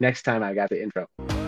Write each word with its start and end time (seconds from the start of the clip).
Next 0.00 0.22
time 0.22 0.42
I 0.42 0.54
got 0.54 0.70
the 0.70 0.82
intro. 0.82 1.43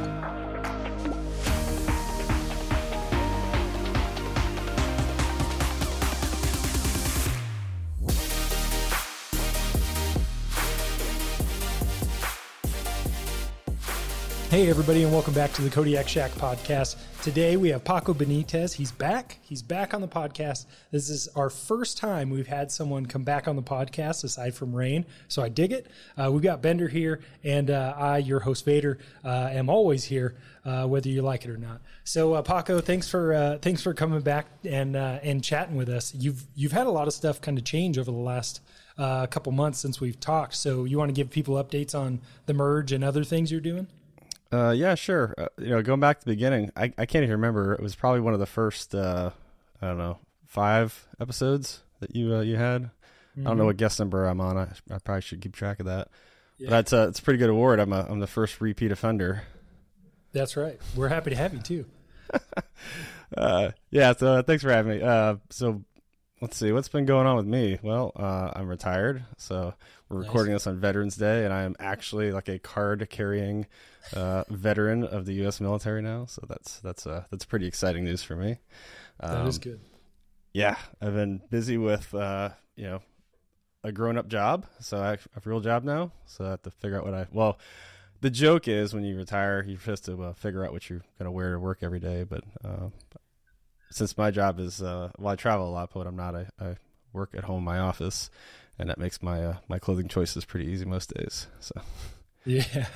Hey, 14.56 14.70
everybody, 14.70 15.02
and 15.02 15.12
welcome 15.12 15.34
back 15.34 15.52
to 15.52 15.60
the 15.60 15.68
Kodiak 15.68 16.08
Shack 16.08 16.30
podcast. 16.30 16.96
Today 17.22 17.58
we 17.58 17.68
have 17.68 17.84
Pako 17.84 18.14
Benitez. 18.14 18.72
He's 18.72 18.90
back. 18.90 19.36
He's 19.42 19.60
back 19.60 19.92
on 19.92 20.00
the 20.00 20.08
podcast. 20.08 20.64
This 20.90 21.10
is 21.10 21.28
our 21.36 21.50
first 21.50 21.98
time 21.98 22.30
we've 22.30 22.46
had 22.46 22.72
someone 22.72 23.04
come 23.04 23.22
back 23.22 23.48
on 23.48 23.56
the 23.56 23.62
podcast 23.62 24.24
aside 24.24 24.54
from 24.54 24.74
Rain, 24.74 25.04
so 25.28 25.42
I 25.42 25.50
dig 25.50 25.72
it. 25.72 25.88
Uh, 26.16 26.32
we've 26.32 26.42
got 26.42 26.62
Bender 26.62 26.88
here, 26.88 27.20
and 27.44 27.70
uh, 27.70 27.92
I, 27.98 28.16
your 28.16 28.40
host 28.40 28.64
Vader, 28.64 28.96
uh, 29.22 29.50
am 29.52 29.68
always 29.68 30.04
here, 30.04 30.36
uh, 30.64 30.86
whether 30.86 31.10
you 31.10 31.20
like 31.20 31.44
it 31.44 31.50
or 31.50 31.58
not. 31.58 31.82
So, 32.04 32.32
uh, 32.32 32.42
Pako, 32.42 32.82
thanks 32.82 33.10
for 33.10 33.34
uh, 33.34 33.58
thanks 33.58 33.82
for 33.82 33.92
coming 33.92 34.22
back 34.22 34.46
and 34.64 34.96
and 34.96 35.44
chatting 35.44 35.76
with 35.76 35.90
us. 35.90 36.14
You've 36.14 36.46
you've 36.54 36.72
had 36.72 36.86
a 36.86 36.90
lot 36.90 37.08
of 37.08 37.12
stuff 37.12 37.42
kind 37.42 37.58
of 37.58 37.64
change 37.64 37.98
over 37.98 38.10
the 38.10 38.16
last. 38.16 38.62
Couple 38.98 39.52
months 39.52 39.78
since 39.78 40.00
we've 40.00 40.18
talked, 40.18 40.54
so 40.54 40.84
you 40.84 40.96
want 40.96 41.10
to 41.10 41.12
give 41.12 41.28
people 41.28 41.62
updates 41.62 41.94
on 41.94 42.22
the 42.46 42.54
merge 42.54 42.92
and 42.92 43.04
other 43.04 43.24
things 43.24 43.52
you're 43.52 43.60
doing? 43.60 43.88
Uh, 44.56 44.70
yeah, 44.70 44.94
sure. 44.94 45.34
Uh, 45.36 45.48
you 45.58 45.68
know, 45.68 45.82
going 45.82 46.00
back 46.00 46.20
to 46.20 46.24
the 46.24 46.32
beginning, 46.32 46.70
I, 46.76 46.84
I 46.96 47.06
can't 47.06 47.22
even 47.22 47.32
remember. 47.32 47.74
It 47.74 47.80
was 47.80 47.94
probably 47.94 48.20
one 48.20 48.32
of 48.32 48.40
the 48.40 48.46
first, 48.46 48.94
uh, 48.94 49.30
I 49.82 49.86
don't 49.86 49.98
know, 49.98 50.18
five 50.46 51.06
episodes 51.20 51.82
that 52.00 52.16
you 52.16 52.34
uh, 52.34 52.40
you 52.40 52.56
had. 52.56 52.82
Mm-hmm. 52.82 53.40
I 53.40 53.50
don't 53.50 53.58
know 53.58 53.62
mm-hmm. 53.62 53.66
what 53.66 53.76
guest 53.76 53.98
number 53.98 54.24
I'm 54.24 54.40
on. 54.40 54.56
I, 54.56 54.68
I 54.90 54.98
probably 54.98 55.20
should 55.20 55.42
keep 55.42 55.54
track 55.54 55.80
of 55.80 55.86
that. 55.86 56.08
Yeah. 56.58 56.70
But 56.70 56.76
that's 56.76 56.92
a 56.94 57.08
it's 57.08 57.18
a 57.18 57.22
pretty 57.22 57.38
good 57.38 57.50
award. 57.50 57.80
I'm 57.80 57.92
a 57.92 58.06
I'm 58.08 58.18
the 58.18 58.26
first 58.26 58.60
repeat 58.60 58.92
offender. 58.92 59.42
That's 60.32 60.56
right. 60.56 60.80
We're 60.94 61.08
happy 61.08 61.30
to 61.30 61.36
have 61.36 61.52
you 61.52 61.60
too. 61.60 61.84
uh, 63.36 63.72
yeah. 63.90 64.14
So 64.14 64.36
uh, 64.36 64.42
thanks 64.42 64.62
for 64.62 64.70
having 64.70 64.98
me. 64.98 65.02
Uh, 65.02 65.36
so 65.50 65.82
let's 66.40 66.56
see 66.56 66.72
what's 66.72 66.88
been 66.88 67.06
going 67.06 67.26
on 67.26 67.36
with 67.36 67.46
me. 67.46 67.78
Well, 67.82 68.12
uh, 68.16 68.50
I'm 68.54 68.68
retired, 68.68 69.24
so 69.36 69.74
we're 70.08 70.18
nice. 70.18 70.26
recording 70.26 70.52
this 70.52 70.66
on 70.66 70.78
Veterans 70.78 71.16
Day, 71.16 71.44
and 71.44 71.52
I 71.52 71.62
am 71.62 71.74
actually 71.78 72.32
like 72.32 72.48
a 72.48 72.58
card 72.58 73.06
carrying 73.10 73.66
uh, 74.14 74.44
veteran 74.48 75.04
of 75.04 75.26
the 75.26 75.34
U.S. 75.34 75.60
military 75.60 76.02
now. 76.02 76.26
So 76.26 76.44
that's 76.48 76.80
that's 76.80 77.06
uh, 77.06 77.24
that's 77.30 77.44
pretty 77.44 77.66
exciting 77.66 78.04
news 78.04 78.22
for 78.22 78.36
me. 78.36 78.58
Um, 79.20 79.34
that 79.34 79.46
is 79.46 79.56
um, 79.56 79.62
good. 79.62 79.80
Yeah, 80.52 80.76
I've 81.00 81.14
been 81.14 81.42
busy 81.50 81.78
with 81.78 82.14
uh, 82.14 82.50
you 82.76 82.84
know 82.84 83.02
a 83.84 83.92
grown 83.92 84.18
up 84.18 84.28
job, 84.28 84.66
so 84.80 84.98
I 84.98 85.10
have 85.10 85.28
a 85.34 85.48
real 85.48 85.60
job 85.60 85.84
now. 85.84 86.12
So 86.26 86.44
I 86.44 86.50
have 86.50 86.62
to 86.62 86.70
figure 86.70 86.98
out 86.98 87.04
what 87.04 87.14
I 87.14 87.26
well. 87.32 87.58
The 88.22 88.30
joke 88.30 88.66
is 88.66 88.94
when 88.94 89.04
you 89.04 89.14
retire, 89.14 89.62
you 89.66 89.76
have 89.76 90.00
to 90.02 90.22
uh, 90.22 90.32
figure 90.32 90.64
out 90.64 90.72
what 90.72 90.88
you're 90.88 91.02
going 91.18 91.26
to 91.26 91.30
wear 91.30 91.52
to 91.52 91.58
work 91.58 91.80
every 91.82 92.00
day. 92.00 92.24
But 92.24 92.44
uh, 92.64 92.88
since 93.90 94.16
my 94.16 94.30
job 94.30 94.58
is 94.58 94.82
uh, 94.82 95.10
well, 95.18 95.32
I 95.32 95.36
travel 95.36 95.68
a 95.68 95.72
lot, 95.72 95.90
but 95.92 96.06
I'm 96.06 96.16
not. 96.16 96.34
I, 96.34 96.46
I 96.60 96.76
work 97.12 97.34
at 97.36 97.44
home 97.44 97.64
my 97.64 97.78
office, 97.78 98.30
and 98.78 98.88
that 98.90 98.98
makes 98.98 99.22
my 99.22 99.44
uh, 99.44 99.56
my 99.68 99.78
clothing 99.78 100.08
choices 100.08 100.44
pretty 100.44 100.66
easy 100.66 100.84
most 100.84 101.12
days. 101.14 101.46
So. 101.60 101.80
Yeah, 102.48 102.62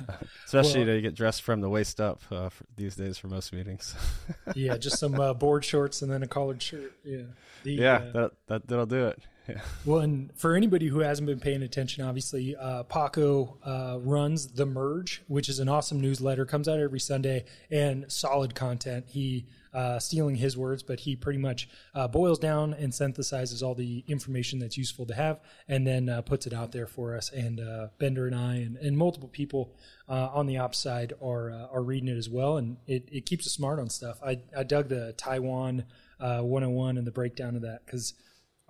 especially 0.45 0.85
well, 0.85 0.95
to 0.95 1.01
get 1.01 1.13
dressed 1.13 1.41
from 1.41 1.59
the 1.59 1.69
waist 1.69 1.99
up 1.99 2.21
uh, 2.31 2.49
these 2.77 2.95
days 2.95 3.17
for 3.17 3.27
most 3.27 3.51
meetings. 3.51 3.93
yeah, 4.55 4.77
just 4.77 4.97
some 4.97 5.19
uh, 5.19 5.33
board 5.33 5.65
shorts 5.65 6.01
and 6.01 6.09
then 6.09 6.23
a 6.23 6.27
collared 6.27 6.61
shirt. 6.61 6.93
Yeah, 7.03 7.23
the, 7.63 7.73
yeah, 7.73 7.95
uh, 7.95 8.11
that, 8.13 8.31
that 8.47 8.67
that'll 8.69 8.85
do 8.85 9.07
it. 9.07 9.21
Yeah. 9.51 9.61
Well, 9.85 9.99
and 9.99 10.31
for 10.37 10.55
anybody 10.55 10.87
who 10.87 10.99
hasn't 10.99 11.25
been 11.25 11.39
paying 11.39 11.63
attention, 11.63 12.03
obviously, 12.03 12.55
uh, 12.55 12.83
Pako 12.83 13.57
uh, 13.63 13.99
runs 13.99 14.47
the 14.47 14.65
Merge, 14.65 15.23
which 15.27 15.49
is 15.49 15.59
an 15.59 15.67
awesome 15.67 15.99
newsletter. 15.99 16.45
Comes 16.45 16.67
out 16.67 16.79
every 16.79 16.99
Sunday 16.99 17.45
and 17.69 18.11
solid 18.11 18.55
content. 18.55 19.05
He 19.09 19.47
uh, 19.73 19.99
stealing 19.99 20.35
his 20.35 20.57
words, 20.57 20.83
but 20.83 20.99
he 20.99 21.15
pretty 21.15 21.39
much 21.39 21.69
uh, 21.95 22.07
boils 22.07 22.37
down 22.37 22.73
and 22.73 22.91
synthesizes 22.91 23.63
all 23.63 23.73
the 23.73 24.03
information 24.07 24.59
that's 24.59 24.77
useful 24.77 25.05
to 25.05 25.13
have, 25.13 25.39
and 25.67 25.87
then 25.87 26.09
uh, 26.09 26.21
puts 26.21 26.45
it 26.45 26.53
out 26.53 26.71
there 26.71 26.87
for 26.87 27.15
us. 27.15 27.31
And 27.31 27.59
uh, 27.59 27.87
Bender 27.97 28.27
and 28.27 28.35
I 28.35 28.55
and, 28.55 28.77
and 28.77 28.97
multiple 28.97 29.29
people 29.29 29.73
on 30.07 30.45
the 30.45 30.57
ops 30.57 30.77
side 30.77 31.13
are 31.23 31.51
are 31.71 31.81
reading 31.81 32.09
it 32.09 32.17
as 32.17 32.29
well, 32.29 32.57
and 32.57 32.75
it, 32.85 33.07
it 33.09 33.25
keeps 33.25 33.47
us 33.47 33.53
smart 33.53 33.79
on 33.79 33.89
stuff. 33.89 34.19
I, 34.21 34.41
I 34.55 34.63
dug 34.63 34.89
the 34.89 35.13
Taiwan 35.13 35.85
101 36.19 36.97
and 36.97 37.07
the 37.07 37.11
breakdown 37.11 37.55
of 37.55 37.61
that 37.61 37.85
because 37.85 38.13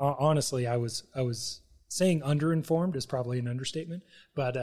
honestly, 0.02 0.68
I 0.68 0.78
was 0.78 1.04
I 1.16 1.22
was 1.22 1.62
saying 1.88 2.22
underinformed 2.22 2.96
is 2.96 3.06
probably 3.06 3.40
an 3.40 3.48
understatement, 3.48 4.04
but 4.36 4.56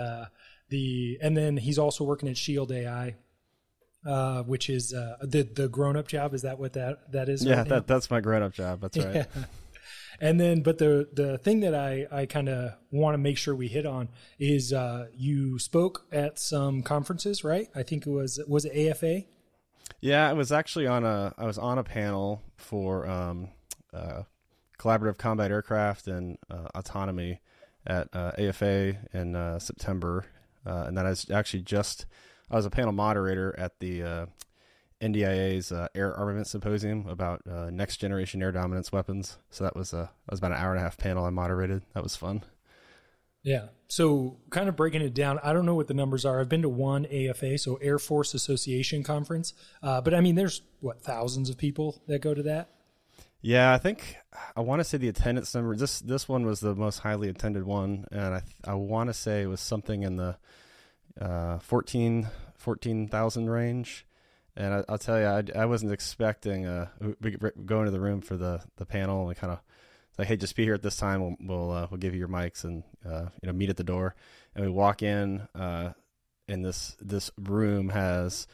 the 0.68 1.18
and 1.22 1.36
then 1.36 1.56
he's 1.56 1.78
also 1.78 2.04
working 2.04 2.28
at 2.28 2.36
Shield 2.36 2.72
AI 2.72 3.16
uh, 4.06 4.42
which 4.44 4.70
is 4.70 4.94
uh, 4.94 5.16
the 5.22 5.42
the 5.42 5.68
grown 5.68 5.96
up 5.96 6.08
job. 6.08 6.34
Is 6.34 6.42
that 6.42 6.58
what 6.58 6.72
that 6.74 7.12
that 7.12 7.28
is? 7.28 7.44
Yeah, 7.44 7.58
right 7.58 7.68
that 7.68 7.86
that's 7.86 8.10
my 8.10 8.20
grown 8.20 8.42
up 8.42 8.52
job. 8.52 8.80
That's 8.80 8.98
right. 8.98 9.14
Yeah. 9.14 9.24
And 10.20 10.40
then, 10.40 10.62
but 10.62 10.78
the 10.78 11.08
the 11.12 11.38
thing 11.38 11.60
that 11.60 11.76
I 11.76 12.08
I 12.10 12.26
kind 12.26 12.48
of 12.48 12.72
want 12.90 13.14
to 13.14 13.18
make 13.18 13.38
sure 13.38 13.54
we 13.54 13.68
hit 13.68 13.86
on 13.86 14.08
is 14.36 14.72
uh, 14.72 15.06
you 15.14 15.60
spoke 15.60 16.06
at 16.10 16.40
some 16.40 16.82
conferences, 16.82 17.44
right? 17.44 17.68
I 17.72 17.84
think 17.84 18.04
it 18.04 18.10
was 18.10 18.40
was 18.48 18.64
it 18.64 18.90
AFA. 18.90 19.26
Yeah, 20.00 20.28
I 20.28 20.32
was 20.32 20.50
actually 20.50 20.88
on 20.88 21.04
a 21.04 21.32
I 21.38 21.46
was 21.46 21.56
on 21.56 21.78
a 21.78 21.84
panel 21.84 22.42
for 22.56 23.08
um, 23.08 23.50
uh, 23.94 24.22
collaborative 24.78 25.18
combat 25.18 25.50
aircraft 25.50 26.06
and 26.06 26.38
uh, 26.50 26.68
autonomy 26.74 27.40
at 27.86 28.08
uh, 28.12 28.32
AFA 28.38 28.96
in 29.12 29.34
uh, 29.34 29.58
September, 29.58 30.26
uh, 30.66 30.84
and 30.86 30.96
that 30.96 31.06
is 31.06 31.30
actually 31.30 31.62
just 31.62 32.06
I 32.50 32.56
was 32.56 32.66
a 32.66 32.70
panel 32.70 32.92
moderator 32.92 33.54
at 33.58 33.78
the 33.80 34.02
uh, 34.02 34.26
NDIA's 35.02 35.72
uh, 35.72 35.88
Air 35.94 36.14
Armament 36.14 36.46
Symposium 36.46 37.06
about 37.06 37.46
next 37.72 37.98
generation 37.98 38.42
air 38.42 38.52
dominance 38.52 38.92
weapons. 38.92 39.38
So 39.50 39.64
that 39.64 39.76
was 39.76 39.90
that 39.90 40.10
was 40.30 40.38
about 40.38 40.52
an 40.52 40.58
hour 40.58 40.70
and 40.70 40.80
a 40.80 40.82
half 40.82 40.96
panel 40.96 41.24
I 41.24 41.30
moderated. 41.30 41.82
That 41.94 42.02
was 42.02 42.16
fun. 42.16 42.44
Yeah. 43.42 43.66
So 43.86 44.36
kind 44.50 44.68
of 44.68 44.76
breaking 44.76 45.00
it 45.00 45.14
down, 45.14 45.38
I 45.42 45.52
don't 45.52 45.64
know 45.64 45.76
what 45.76 45.86
the 45.86 45.94
numbers 45.94 46.24
are. 46.24 46.40
I've 46.40 46.48
been 46.48 46.62
to 46.62 46.68
one 46.68 47.06
AFA, 47.06 47.56
so 47.56 47.76
Air 47.76 47.98
Force 47.98 48.34
Association 48.34 49.02
conference, 49.02 49.54
but 49.80 50.12
I 50.12 50.20
mean, 50.20 50.34
there's 50.34 50.62
what 50.80 51.00
thousands 51.00 51.48
of 51.48 51.56
people 51.56 52.02
that 52.06 52.20
go 52.20 52.34
to 52.34 52.42
that. 52.42 52.68
Yeah, 53.40 53.72
I 53.72 53.78
think 53.78 54.16
I 54.56 54.60
want 54.60 54.80
to 54.80 54.84
say 54.84 54.98
the 54.98 55.08
attendance 55.08 55.54
number. 55.54 55.76
This 55.76 56.00
this 56.00 56.28
one 56.28 56.44
was 56.44 56.60
the 56.60 56.74
most 56.74 56.98
highly 56.98 57.28
attended 57.28 57.64
one, 57.64 58.06
and 58.10 58.34
I 58.34 58.42
I 58.64 58.74
want 58.74 59.10
to 59.10 59.14
say 59.14 59.42
it 59.42 59.46
was 59.46 59.60
something 59.60 60.02
in 60.02 60.16
the 60.16 60.36
uh, 61.20 61.58
14 61.58 62.28
14,000 62.58 63.48
range. 63.48 64.04
And 64.56 64.74
I, 64.74 64.84
will 64.88 64.98
tell 64.98 65.18
you, 65.18 65.26
I, 65.26 65.62
I 65.62 65.66
wasn't 65.66 65.92
expecting 65.92 66.66
uh, 66.66 66.88
go 67.64 67.78
into 67.78 67.92
the 67.92 68.00
room 68.00 68.20
for 68.20 68.36
the, 68.36 68.60
the 68.76 68.84
panel 68.84 69.28
and 69.28 69.38
kind 69.38 69.52
of 69.52 69.60
like, 70.18 70.26
hey, 70.26 70.36
just 70.36 70.56
be 70.56 70.64
here 70.64 70.74
at 70.74 70.82
this 70.82 70.96
time. 70.96 71.20
We'll 71.20 71.36
we'll, 71.40 71.70
uh, 71.70 71.86
we'll 71.90 71.98
give 71.98 72.12
you 72.12 72.18
your 72.18 72.28
mics 72.28 72.64
and 72.64 72.82
uh, 73.06 73.26
you 73.40 73.46
know 73.46 73.52
meet 73.52 73.70
at 73.70 73.76
the 73.76 73.84
door. 73.84 74.16
And 74.56 74.64
we 74.64 74.70
walk 74.70 75.02
in, 75.02 75.46
uh, 75.54 75.92
and 76.48 76.64
this 76.64 76.96
this 77.00 77.30
room 77.38 77.90
has 77.90 78.48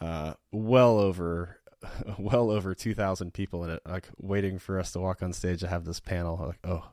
uh, 0.00 0.34
well 0.52 0.98
over 0.98 1.58
well 2.18 2.50
over 2.50 2.74
two 2.74 2.94
thousand 2.94 3.34
people 3.34 3.64
in 3.64 3.70
it, 3.70 3.82
like 3.86 4.08
waiting 4.18 4.58
for 4.58 4.78
us 4.78 4.92
to 4.92 5.00
walk 5.00 5.22
on 5.22 5.32
stage 5.32 5.60
to 5.60 5.68
have 5.68 5.84
this 5.84 6.00
panel. 6.00 6.36
Like, 6.46 6.58
oh, 6.64 6.84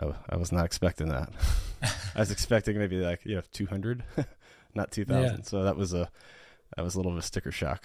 I, 0.00 0.12
I 0.30 0.36
was 0.36 0.52
not 0.52 0.64
expecting 0.64 1.08
that. 1.08 1.30
I 2.14 2.20
was 2.20 2.30
expecting 2.30 2.78
maybe 2.78 2.96
like 2.96 3.24
you 3.24 3.36
have 3.36 3.50
200, 3.52 4.04
not 4.74 4.90
2,000. 4.90 5.22
Yeah. 5.22 5.42
So 5.42 5.64
that 5.64 5.76
was 5.76 5.92
a 5.92 6.10
that 6.76 6.82
was 6.82 6.94
a 6.94 6.98
little 6.98 7.12
of 7.12 7.18
a 7.18 7.22
sticker 7.22 7.52
shock. 7.52 7.84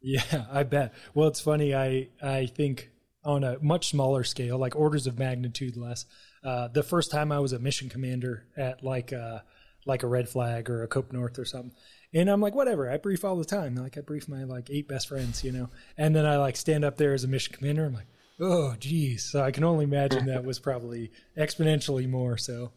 Yeah, 0.00 0.46
I 0.52 0.62
bet. 0.62 0.94
Well, 1.14 1.28
it's 1.28 1.40
funny. 1.40 1.74
I 1.74 2.08
I 2.22 2.46
think 2.46 2.90
on 3.24 3.42
a 3.42 3.58
much 3.60 3.88
smaller 3.88 4.22
scale, 4.22 4.58
like 4.58 4.76
orders 4.76 5.06
of 5.06 5.18
magnitude 5.18 5.76
less. 5.76 6.06
Uh, 6.44 6.68
the 6.68 6.82
first 6.82 7.10
time 7.10 7.32
I 7.32 7.40
was 7.40 7.52
a 7.52 7.58
mission 7.58 7.88
commander 7.88 8.46
at 8.56 8.84
like 8.84 9.10
a, 9.10 9.18
uh, 9.18 9.40
like 9.84 10.04
a 10.04 10.06
red 10.06 10.28
flag 10.28 10.70
or 10.70 10.84
a 10.84 10.88
Cope 10.88 11.12
North 11.12 11.38
or 11.38 11.44
something, 11.44 11.72
and 12.20 12.30
I'm 12.30 12.40
like, 12.40 12.54
whatever. 12.54 12.90
I 12.90 12.96
brief 12.96 13.24
all 13.24 13.36
the 13.36 13.44
time. 13.44 13.74
Like 13.74 13.96
I 13.98 14.00
brief 14.00 14.28
my 14.28 14.44
like 14.44 14.70
eight 14.70 14.88
best 14.88 15.08
friends, 15.08 15.44
you 15.44 15.52
know. 15.52 15.68
And 15.96 16.14
then 16.14 16.26
I 16.26 16.38
like 16.38 16.56
stand 16.56 16.84
up 16.84 16.96
there 16.96 17.14
as 17.14 17.24
a 17.24 17.28
mission 17.28 17.54
commander. 17.54 17.84
I'm 17.84 17.94
like, 17.94 18.06
Oh, 18.38 18.74
geez. 18.78 19.24
So 19.24 19.42
I 19.42 19.50
can 19.50 19.64
only 19.64 19.84
imagine 19.84 20.26
that 20.26 20.44
was 20.44 20.58
probably 20.58 21.10
exponentially 21.36 22.08
more. 22.08 22.36
So. 22.36 22.72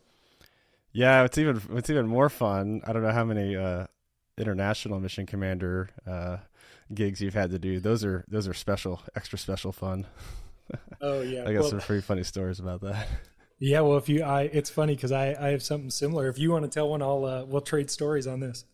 Yeah, 0.92 1.24
it's 1.24 1.38
even 1.38 1.62
it's 1.72 1.90
even 1.90 2.08
more 2.08 2.30
fun. 2.30 2.82
I 2.86 2.94
don't 2.94 3.04
know 3.04 3.12
how 3.12 3.26
many 3.26 3.56
uh, 3.56 3.86
international 4.38 5.00
mission 5.00 5.26
commander 5.26 5.90
uh, 6.08 6.38
gigs 6.94 7.22
you've 7.22 7.36
had 7.36 7.52
to 7.52 7.60
do. 7.60 7.80
Those 7.80 8.04
are 8.04 8.26
those 8.28 8.48
are 8.48 8.54
special, 8.54 9.02
extra 9.16 9.38
special 9.38 9.72
fun. 9.72 10.06
Oh 11.02 11.22
yeah, 11.22 11.42
I 11.48 11.54
got 11.54 11.62
well, 11.62 11.70
some 11.72 11.80
pretty 11.80 12.04
funny 12.04 12.22
stories 12.22 12.60
about 12.60 12.82
that. 12.82 13.08
yeah. 13.58 13.80
Well, 13.80 13.98
if 13.98 14.08
you, 14.08 14.22
I, 14.22 14.44
it's 14.44 14.70
funny 14.70 14.94
because 14.94 15.12
I, 15.12 15.34
I 15.34 15.50
have 15.50 15.64
something 15.64 15.90
similar. 15.90 16.28
If 16.30 16.38
you 16.38 16.52
want 16.52 16.64
to 16.64 16.70
tell 16.70 16.90
one, 16.90 17.02
I'll, 17.02 17.26
uh, 17.26 17.46
we'll 17.46 17.62
trade 17.62 17.90
stories 17.90 18.28
on 18.28 18.40
this. 18.40 18.66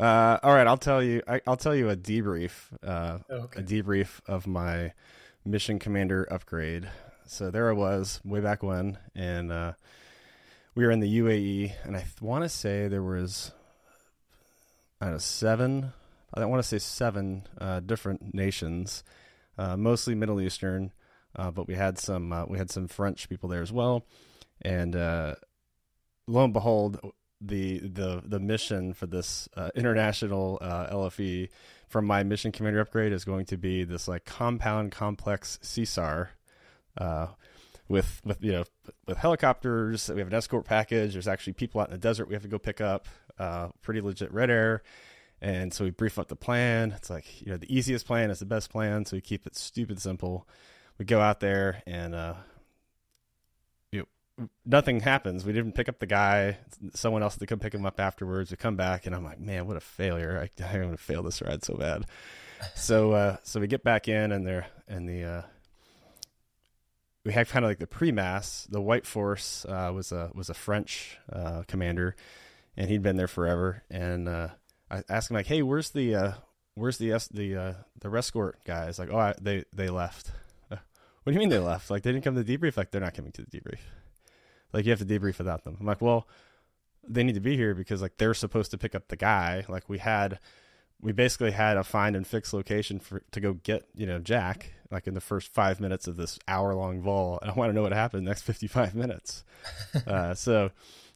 Uh, 0.00 0.38
all 0.42 0.54
right, 0.54 0.66
I'll 0.66 0.78
tell 0.78 1.02
you. 1.02 1.22
I, 1.28 1.42
will 1.46 1.58
tell 1.58 1.74
you 1.74 1.90
a 1.90 1.96
debrief. 1.96 2.52
Uh, 2.82 3.18
Oh, 3.28 3.34
okay. 3.42 3.60
A 3.60 3.62
debrief 3.62 4.20
of 4.26 4.46
my 4.46 4.92
mission 5.44 5.78
commander 5.78 6.26
upgrade. 6.30 6.88
So 7.26 7.50
there 7.50 7.68
I 7.68 7.74
was 7.74 8.18
way 8.24 8.40
back 8.40 8.62
when, 8.62 8.96
and 9.14 9.52
uh, 9.52 9.74
we 10.74 10.84
were 10.86 10.90
in 10.90 11.00
the 11.00 11.18
UAE, 11.18 11.74
and 11.84 11.96
I 11.96 12.06
want 12.20 12.44
to 12.44 12.48
say 12.48 12.88
there 12.88 13.02
was 13.02 13.52
I 15.00 15.06
don't 15.06 15.14
know 15.14 15.18
seven. 15.18 15.92
I 16.32 16.44
want 16.46 16.62
to 16.62 16.68
say 16.68 16.78
seven 16.78 17.46
uh, 17.60 17.80
different 17.80 18.34
nations, 18.34 19.04
uh, 19.58 19.76
mostly 19.76 20.14
Middle 20.14 20.40
Eastern, 20.40 20.92
uh, 21.36 21.50
but 21.50 21.68
we 21.68 21.74
had 21.74 21.98
some 21.98 22.32
uh, 22.32 22.46
we 22.46 22.56
had 22.56 22.70
some 22.70 22.88
French 22.88 23.28
people 23.28 23.48
there 23.48 23.62
as 23.62 23.72
well, 23.72 24.06
and 24.62 24.96
uh, 24.96 25.34
lo 26.26 26.44
and 26.44 26.52
behold, 26.52 27.00
the 27.40 27.78
the 27.78 28.22
the 28.24 28.38
mission 28.38 28.92
for 28.92 29.06
this 29.06 29.48
uh, 29.56 29.70
international 29.74 30.58
uh, 30.60 30.88
LFE 30.92 31.48
from 31.88 32.04
my 32.04 32.22
mission 32.22 32.52
commander 32.52 32.80
upgrade 32.80 33.12
is 33.12 33.24
going 33.24 33.46
to 33.46 33.56
be 33.56 33.84
this 33.84 34.06
like 34.06 34.24
compound 34.24 34.92
complex 34.92 35.58
CSAR, 35.62 36.28
uh, 36.98 37.28
with 37.88 38.20
with 38.24 38.42
you 38.42 38.52
know 38.52 38.64
with 39.06 39.18
helicopters. 39.18 40.08
We 40.08 40.18
have 40.18 40.28
an 40.28 40.34
escort 40.34 40.64
package. 40.64 41.14
There's 41.14 41.28
actually 41.28 41.54
people 41.54 41.80
out 41.80 41.88
in 41.88 41.92
the 41.92 41.98
desert 41.98 42.28
we 42.28 42.34
have 42.34 42.42
to 42.42 42.48
go 42.48 42.58
pick 42.58 42.80
up. 42.80 43.08
Uh, 43.38 43.68
pretty 43.80 44.02
legit 44.02 44.30
red 44.34 44.50
air. 44.50 44.82
And 45.40 45.72
so 45.72 45.84
we 45.84 45.90
brief 45.90 46.18
up 46.18 46.28
the 46.28 46.36
plan. 46.36 46.92
It's 46.92 47.08
like, 47.08 47.40
you 47.40 47.50
know, 47.50 47.56
the 47.56 47.74
easiest 47.74 48.06
plan 48.06 48.30
is 48.30 48.38
the 48.38 48.44
best 48.44 48.70
plan. 48.70 49.06
So 49.06 49.16
we 49.16 49.22
keep 49.22 49.46
it 49.46 49.56
stupid 49.56 49.98
simple. 49.98 50.46
We 50.98 51.06
go 51.06 51.20
out 51.20 51.40
there 51.40 51.82
and, 51.86 52.14
uh, 52.14 52.34
nothing 54.64 55.00
happens. 55.00 55.44
We 55.44 55.52
didn't 55.52 55.72
pick 55.72 55.88
up 55.88 55.98
the 55.98 56.06
guy. 56.06 56.58
Someone 56.94 57.22
else 57.22 57.36
to 57.36 57.46
come 57.46 57.58
pick 57.58 57.74
him 57.74 57.86
up 57.86 58.00
afterwards. 58.00 58.50
We 58.50 58.56
come 58.56 58.76
back 58.76 59.06
and 59.06 59.14
I'm 59.14 59.24
like, 59.24 59.40
man, 59.40 59.66
what 59.66 59.76
a 59.76 59.80
failure. 59.80 60.38
I, 60.38 60.64
I'm 60.64 60.90
to 60.90 60.96
fail 60.96 61.22
this 61.22 61.42
ride 61.42 61.64
so 61.64 61.74
bad. 61.74 62.06
so, 62.74 63.12
uh, 63.12 63.36
so 63.42 63.60
we 63.60 63.66
get 63.66 63.82
back 63.82 64.08
in 64.08 64.32
and 64.32 64.46
there, 64.46 64.66
and 64.86 65.08
the, 65.08 65.24
uh, 65.24 65.42
we 67.24 67.32
had 67.32 67.48
kind 67.48 67.64
of 67.64 67.70
like 67.70 67.78
the 67.78 67.86
pre-mass. 67.86 68.66
The 68.70 68.80
White 68.80 69.06
Force 69.06 69.64
uh, 69.66 69.92
was 69.94 70.12
a 70.12 70.30
was 70.34 70.50
a 70.50 70.54
French 70.54 71.18
uh, 71.32 71.62
commander, 71.68 72.16
and 72.76 72.88
he'd 72.88 73.02
been 73.02 73.16
there 73.16 73.28
forever. 73.28 73.82
And 73.90 74.28
uh, 74.28 74.48
I 74.90 75.02
asked 75.08 75.30
him 75.30 75.36
like, 75.36 75.46
"Hey, 75.46 75.62
where's 75.62 75.90
the 75.90 76.14
uh, 76.14 76.32
where's 76.74 76.96
the 76.98 77.10
the 77.30 77.76
the 77.98 78.08
rescort 78.08 78.64
guys?" 78.64 78.98
Like, 78.98 79.10
"Oh, 79.12 79.18
I, 79.18 79.34
they 79.40 79.64
they 79.72 79.88
left." 79.88 80.32
What 81.22 81.32
do 81.32 81.34
you 81.34 81.40
mean 81.40 81.50
they 81.50 81.58
left? 81.58 81.90
Like 81.90 82.02
they 82.02 82.12
didn't 82.12 82.24
come 82.24 82.34
to 82.34 82.42
the 82.42 82.56
debrief? 82.56 82.76
Like 82.76 82.90
they're 82.90 83.00
not 83.00 83.14
coming 83.14 83.32
to 83.32 83.42
the 83.42 83.50
debrief. 83.50 83.80
Like 84.72 84.84
you 84.84 84.90
have 84.90 85.00
to 85.00 85.04
debrief 85.04 85.38
without 85.38 85.64
them. 85.64 85.76
I'm 85.80 85.86
like, 85.86 86.00
well, 86.00 86.28
they 87.06 87.22
need 87.22 87.34
to 87.34 87.40
be 87.40 87.56
here 87.56 87.74
because 87.74 88.02
like 88.02 88.16
they're 88.18 88.34
supposed 88.34 88.70
to 88.72 88.78
pick 88.78 88.94
up 88.94 89.08
the 89.08 89.16
guy. 89.16 89.64
Like 89.68 89.88
we 89.88 89.98
had, 89.98 90.38
we 91.00 91.12
basically 91.12 91.50
had 91.50 91.76
a 91.76 91.84
find 91.84 92.14
and 92.14 92.26
fix 92.26 92.52
location 92.52 92.98
for 92.98 93.22
to 93.32 93.40
go 93.40 93.54
get 93.54 93.88
you 93.94 94.06
know 94.06 94.18
Jack. 94.18 94.72
Like 94.90 95.06
in 95.06 95.14
the 95.14 95.20
first 95.20 95.54
five 95.54 95.80
minutes 95.80 96.08
of 96.08 96.16
this 96.16 96.38
hour 96.48 96.74
long 96.74 97.00
vul, 97.00 97.38
and 97.40 97.50
I 97.50 97.54
want 97.54 97.70
to 97.70 97.74
know 97.74 97.82
what 97.82 97.92
happened 97.92 98.24
next 98.26 98.42
fifty 98.50 98.66
five 98.66 98.94
minutes. 98.94 99.44
uh, 100.06 100.34
so 100.34 100.70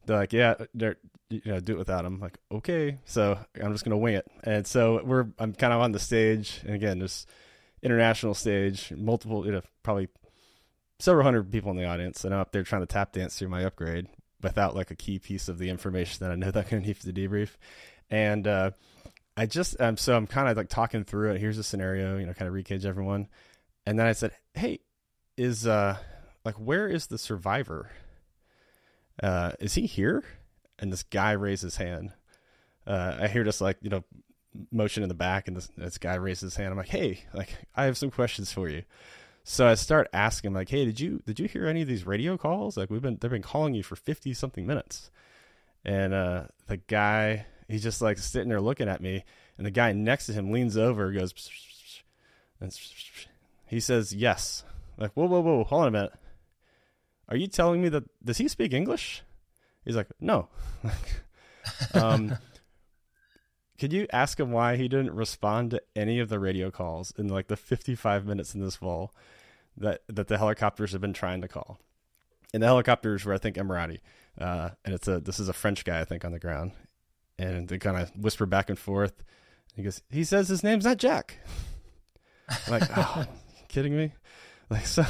they're 0.06 0.16
like, 0.16 0.32
yeah, 0.32 0.54
they're 0.74 0.96
you 1.30 1.40
know 1.44 1.60
do 1.60 1.72
it 1.72 1.78
without 1.78 2.04
him. 2.04 2.14
I'm 2.14 2.20
like, 2.20 2.38
okay, 2.52 2.98
so 3.04 3.38
I'm 3.60 3.72
just 3.72 3.84
gonna 3.84 3.98
wing 3.98 4.14
it. 4.14 4.26
And 4.42 4.66
so 4.66 5.02
we're 5.04 5.26
I'm 5.38 5.52
kind 5.54 5.72
of 5.72 5.80
on 5.80 5.92
the 5.92 5.98
stage, 5.98 6.60
and 6.64 6.74
again, 6.74 6.98
this 6.98 7.26
international 7.84 8.34
stage, 8.34 8.92
multiple, 8.96 9.44
you 9.44 9.52
know, 9.52 9.62
probably 9.82 10.08
several 10.98 11.24
hundred 11.24 11.50
people 11.50 11.70
in 11.70 11.76
the 11.76 11.86
audience, 11.86 12.24
and 12.24 12.34
I'm 12.34 12.40
up 12.40 12.52
there 12.52 12.62
trying 12.62 12.82
to 12.82 12.86
tap 12.86 13.12
dance 13.12 13.38
through 13.38 13.48
my 13.48 13.64
upgrade 13.64 14.08
without 14.42 14.76
like 14.76 14.90
a 14.90 14.96
key 14.96 15.18
piece 15.18 15.48
of 15.48 15.58
the 15.58 15.70
information 15.70 16.24
that 16.24 16.32
I 16.32 16.36
know 16.36 16.50
that 16.52 16.64
I'm 16.64 16.70
gonna 16.70 16.86
need 16.86 16.96
for 16.96 17.10
the 17.10 17.12
debrief. 17.12 17.50
And 18.10 18.46
uh, 18.46 18.72
I 19.36 19.46
just 19.46 19.80
um, 19.80 19.96
so 19.96 20.16
I'm 20.16 20.26
kind 20.26 20.48
of 20.48 20.56
like 20.56 20.68
talking 20.68 21.04
through 21.04 21.32
it. 21.32 21.40
Here's 21.40 21.58
a 21.58 21.64
scenario, 21.64 22.18
you 22.18 22.26
know, 22.26 22.34
kind 22.34 22.48
of 22.48 22.54
recage 22.54 22.84
everyone. 22.84 23.28
And 23.86 23.98
then 23.98 24.06
I 24.06 24.12
said, 24.12 24.32
"Hey, 24.54 24.80
is 25.36 25.66
uh 25.66 25.96
like 26.44 26.54
where 26.54 26.86
is 26.88 27.06
the 27.08 27.18
survivor? 27.18 27.90
Uh, 29.22 29.52
is 29.60 29.74
he 29.74 29.86
here?" 29.86 30.22
And 30.78 30.92
this 30.92 31.02
guy 31.02 31.32
raised 31.32 31.62
his 31.62 31.76
hand. 31.76 32.12
Uh, 32.86 33.16
I 33.22 33.28
hear 33.28 33.44
this 33.44 33.60
like 33.60 33.78
you 33.82 33.90
know 33.90 34.04
motion 34.70 35.02
in 35.02 35.08
the 35.08 35.14
back, 35.14 35.48
and 35.48 35.56
this, 35.56 35.68
this 35.76 35.98
guy 35.98 36.14
raises 36.14 36.52
his 36.52 36.56
hand. 36.56 36.70
I'm 36.70 36.78
like, 36.78 36.88
"Hey, 36.88 37.24
like 37.32 37.54
I 37.74 37.84
have 37.84 37.98
some 37.98 38.10
questions 38.10 38.52
for 38.52 38.68
you." 38.68 38.82
So 39.44 39.66
I 39.66 39.74
start 39.74 40.08
asking 40.12 40.54
like, 40.54 40.70
"Hey, 40.70 40.84
did 40.84 40.98
you 40.98 41.22
did 41.26 41.38
you 41.38 41.46
hear 41.46 41.66
any 41.66 41.82
of 41.82 41.88
these 41.88 42.06
radio 42.06 42.36
calls? 42.36 42.76
Like 42.76 42.90
we've 42.90 43.02
been 43.02 43.18
they've 43.20 43.30
been 43.30 43.42
calling 43.42 43.74
you 43.74 43.82
for 43.82 43.94
fifty 43.96 44.34
something 44.34 44.66
minutes." 44.66 45.10
And 45.84 46.14
uh, 46.14 46.44
the 46.66 46.78
guy 46.78 47.46
he's 47.68 47.82
just 47.82 48.00
like 48.00 48.18
sitting 48.18 48.48
there 48.48 48.60
looking 48.60 48.88
at 48.88 49.02
me, 49.02 49.24
and 49.58 49.66
the 49.66 49.70
guy 49.70 49.92
next 49.92 50.26
to 50.26 50.32
him 50.32 50.50
leans 50.50 50.76
over, 50.76 51.12
goes, 51.12 51.34
he 53.66 53.80
says, 53.80 54.14
"Yes." 54.14 54.64
Like, 54.96 55.12
whoa, 55.12 55.26
whoa, 55.26 55.40
whoa, 55.40 55.64
hold 55.64 55.82
on 55.82 55.88
a 55.88 55.90
minute. 55.90 56.12
Are 57.28 57.36
you 57.36 57.46
telling 57.46 57.82
me 57.82 57.88
that 57.88 58.04
does 58.24 58.38
he 58.38 58.48
speak 58.48 58.72
English? 58.72 59.22
He's 59.84 59.96
like, 59.96 60.08
no. 60.20 60.48
um, 61.94 62.36
could 63.84 63.92
you 63.92 64.06
ask 64.14 64.40
him 64.40 64.50
why 64.50 64.76
he 64.76 64.88
didn't 64.88 65.14
respond 65.14 65.70
to 65.70 65.82
any 65.94 66.18
of 66.18 66.30
the 66.30 66.38
radio 66.38 66.70
calls 66.70 67.12
in 67.18 67.28
like 67.28 67.48
the 67.48 67.56
55 67.56 68.24
minutes 68.24 68.54
in 68.54 68.62
this 68.62 68.76
vul 68.76 69.12
that 69.76 70.00
that 70.08 70.26
the 70.26 70.38
helicopters 70.38 70.92
have 70.92 71.02
been 71.02 71.12
trying 71.12 71.42
to 71.42 71.48
call? 71.48 71.78
And 72.54 72.62
the 72.62 72.66
helicopters 72.66 73.26
were, 73.26 73.34
I 73.34 73.36
think, 73.36 73.56
Emirati, 73.56 74.00
uh, 74.40 74.70
and 74.86 74.94
it's 74.94 75.06
a 75.06 75.20
this 75.20 75.38
is 75.38 75.50
a 75.50 75.52
French 75.52 75.84
guy, 75.84 76.00
I 76.00 76.06
think, 76.06 76.24
on 76.24 76.32
the 76.32 76.38
ground, 76.38 76.72
and 77.38 77.68
they 77.68 77.76
kind 77.76 77.98
of 77.98 78.10
whisper 78.16 78.46
back 78.46 78.70
and 78.70 78.78
forth. 78.78 79.22
He 79.76 79.82
goes, 79.82 80.00
he 80.08 80.24
says 80.24 80.48
his 80.48 80.64
name's 80.64 80.86
not 80.86 80.96
Jack. 80.96 81.40
Like, 82.68 82.84
oh, 82.96 83.26
kidding 83.68 83.94
me? 83.94 84.12
Like 84.70 84.86
so. 84.86 85.04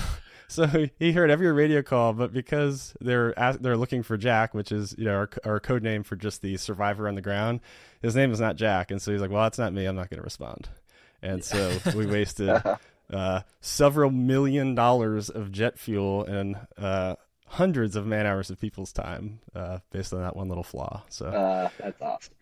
So 0.54 0.86
he 1.00 1.10
heard 1.12 1.30
every 1.30 1.50
radio 1.50 1.82
call, 1.82 2.12
but 2.12 2.32
because 2.32 2.94
they're 3.00 3.36
ask, 3.38 3.58
they're 3.60 3.76
looking 3.76 4.04
for 4.04 4.16
Jack, 4.16 4.54
which 4.54 4.70
is 4.70 4.94
you 4.96 5.04
know 5.04 5.14
our, 5.14 5.30
our 5.44 5.60
code 5.60 5.82
name 5.82 6.04
for 6.04 6.14
just 6.14 6.42
the 6.42 6.56
survivor 6.56 7.08
on 7.08 7.16
the 7.16 7.20
ground, 7.20 7.60
his 8.02 8.14
name 8.14 8.30
is 8.30 8.38
not 8.38 8.54
Jack, 8.54 8.90
and 8.92 9.02
so 9.02 9.10
he's 9.10 9.20
like, 9.20 9.30
"Well, 9.30 9.42
that's 9.42 9.58
not 9.58 9.72
me. 9.72 9.84
I'm 9.86 9.96
not 9.96 10.10
going 10.10 10.18
to 10.18 10.24
respond." 10.24 10.68
And 11.22 11.44
so 11.44 11.76
we 11.96 12.06
wasted 12.06 12.62
uh, 13.12 13.40
several 13.60 14.10
million 14.10 14.74
dollars 14.76 15.28
of 15.28 15.50
jet 15.50 15.78
fuel 15.78 16.24
and 16.24 16.56
uh, 16.78 17.16
hundreds 17.46 17.96
of 17.96 18.06
man 18.06 18.26
hours 18.26 18.50
of 18.50 18.60
people's 18.60 18.92
time 18.92 19.40
uh, 19.54 19.78
based 19.90 20.12
on 20.12 20.20
that 20.20 20.36
one 20.36 20.48
little 20.48 20.62
flaw. 20.62 21.02
So 21.08 21.26
Uh, 21.26 21.68
that's 21.78 22.00
awesome. 22.00 22.34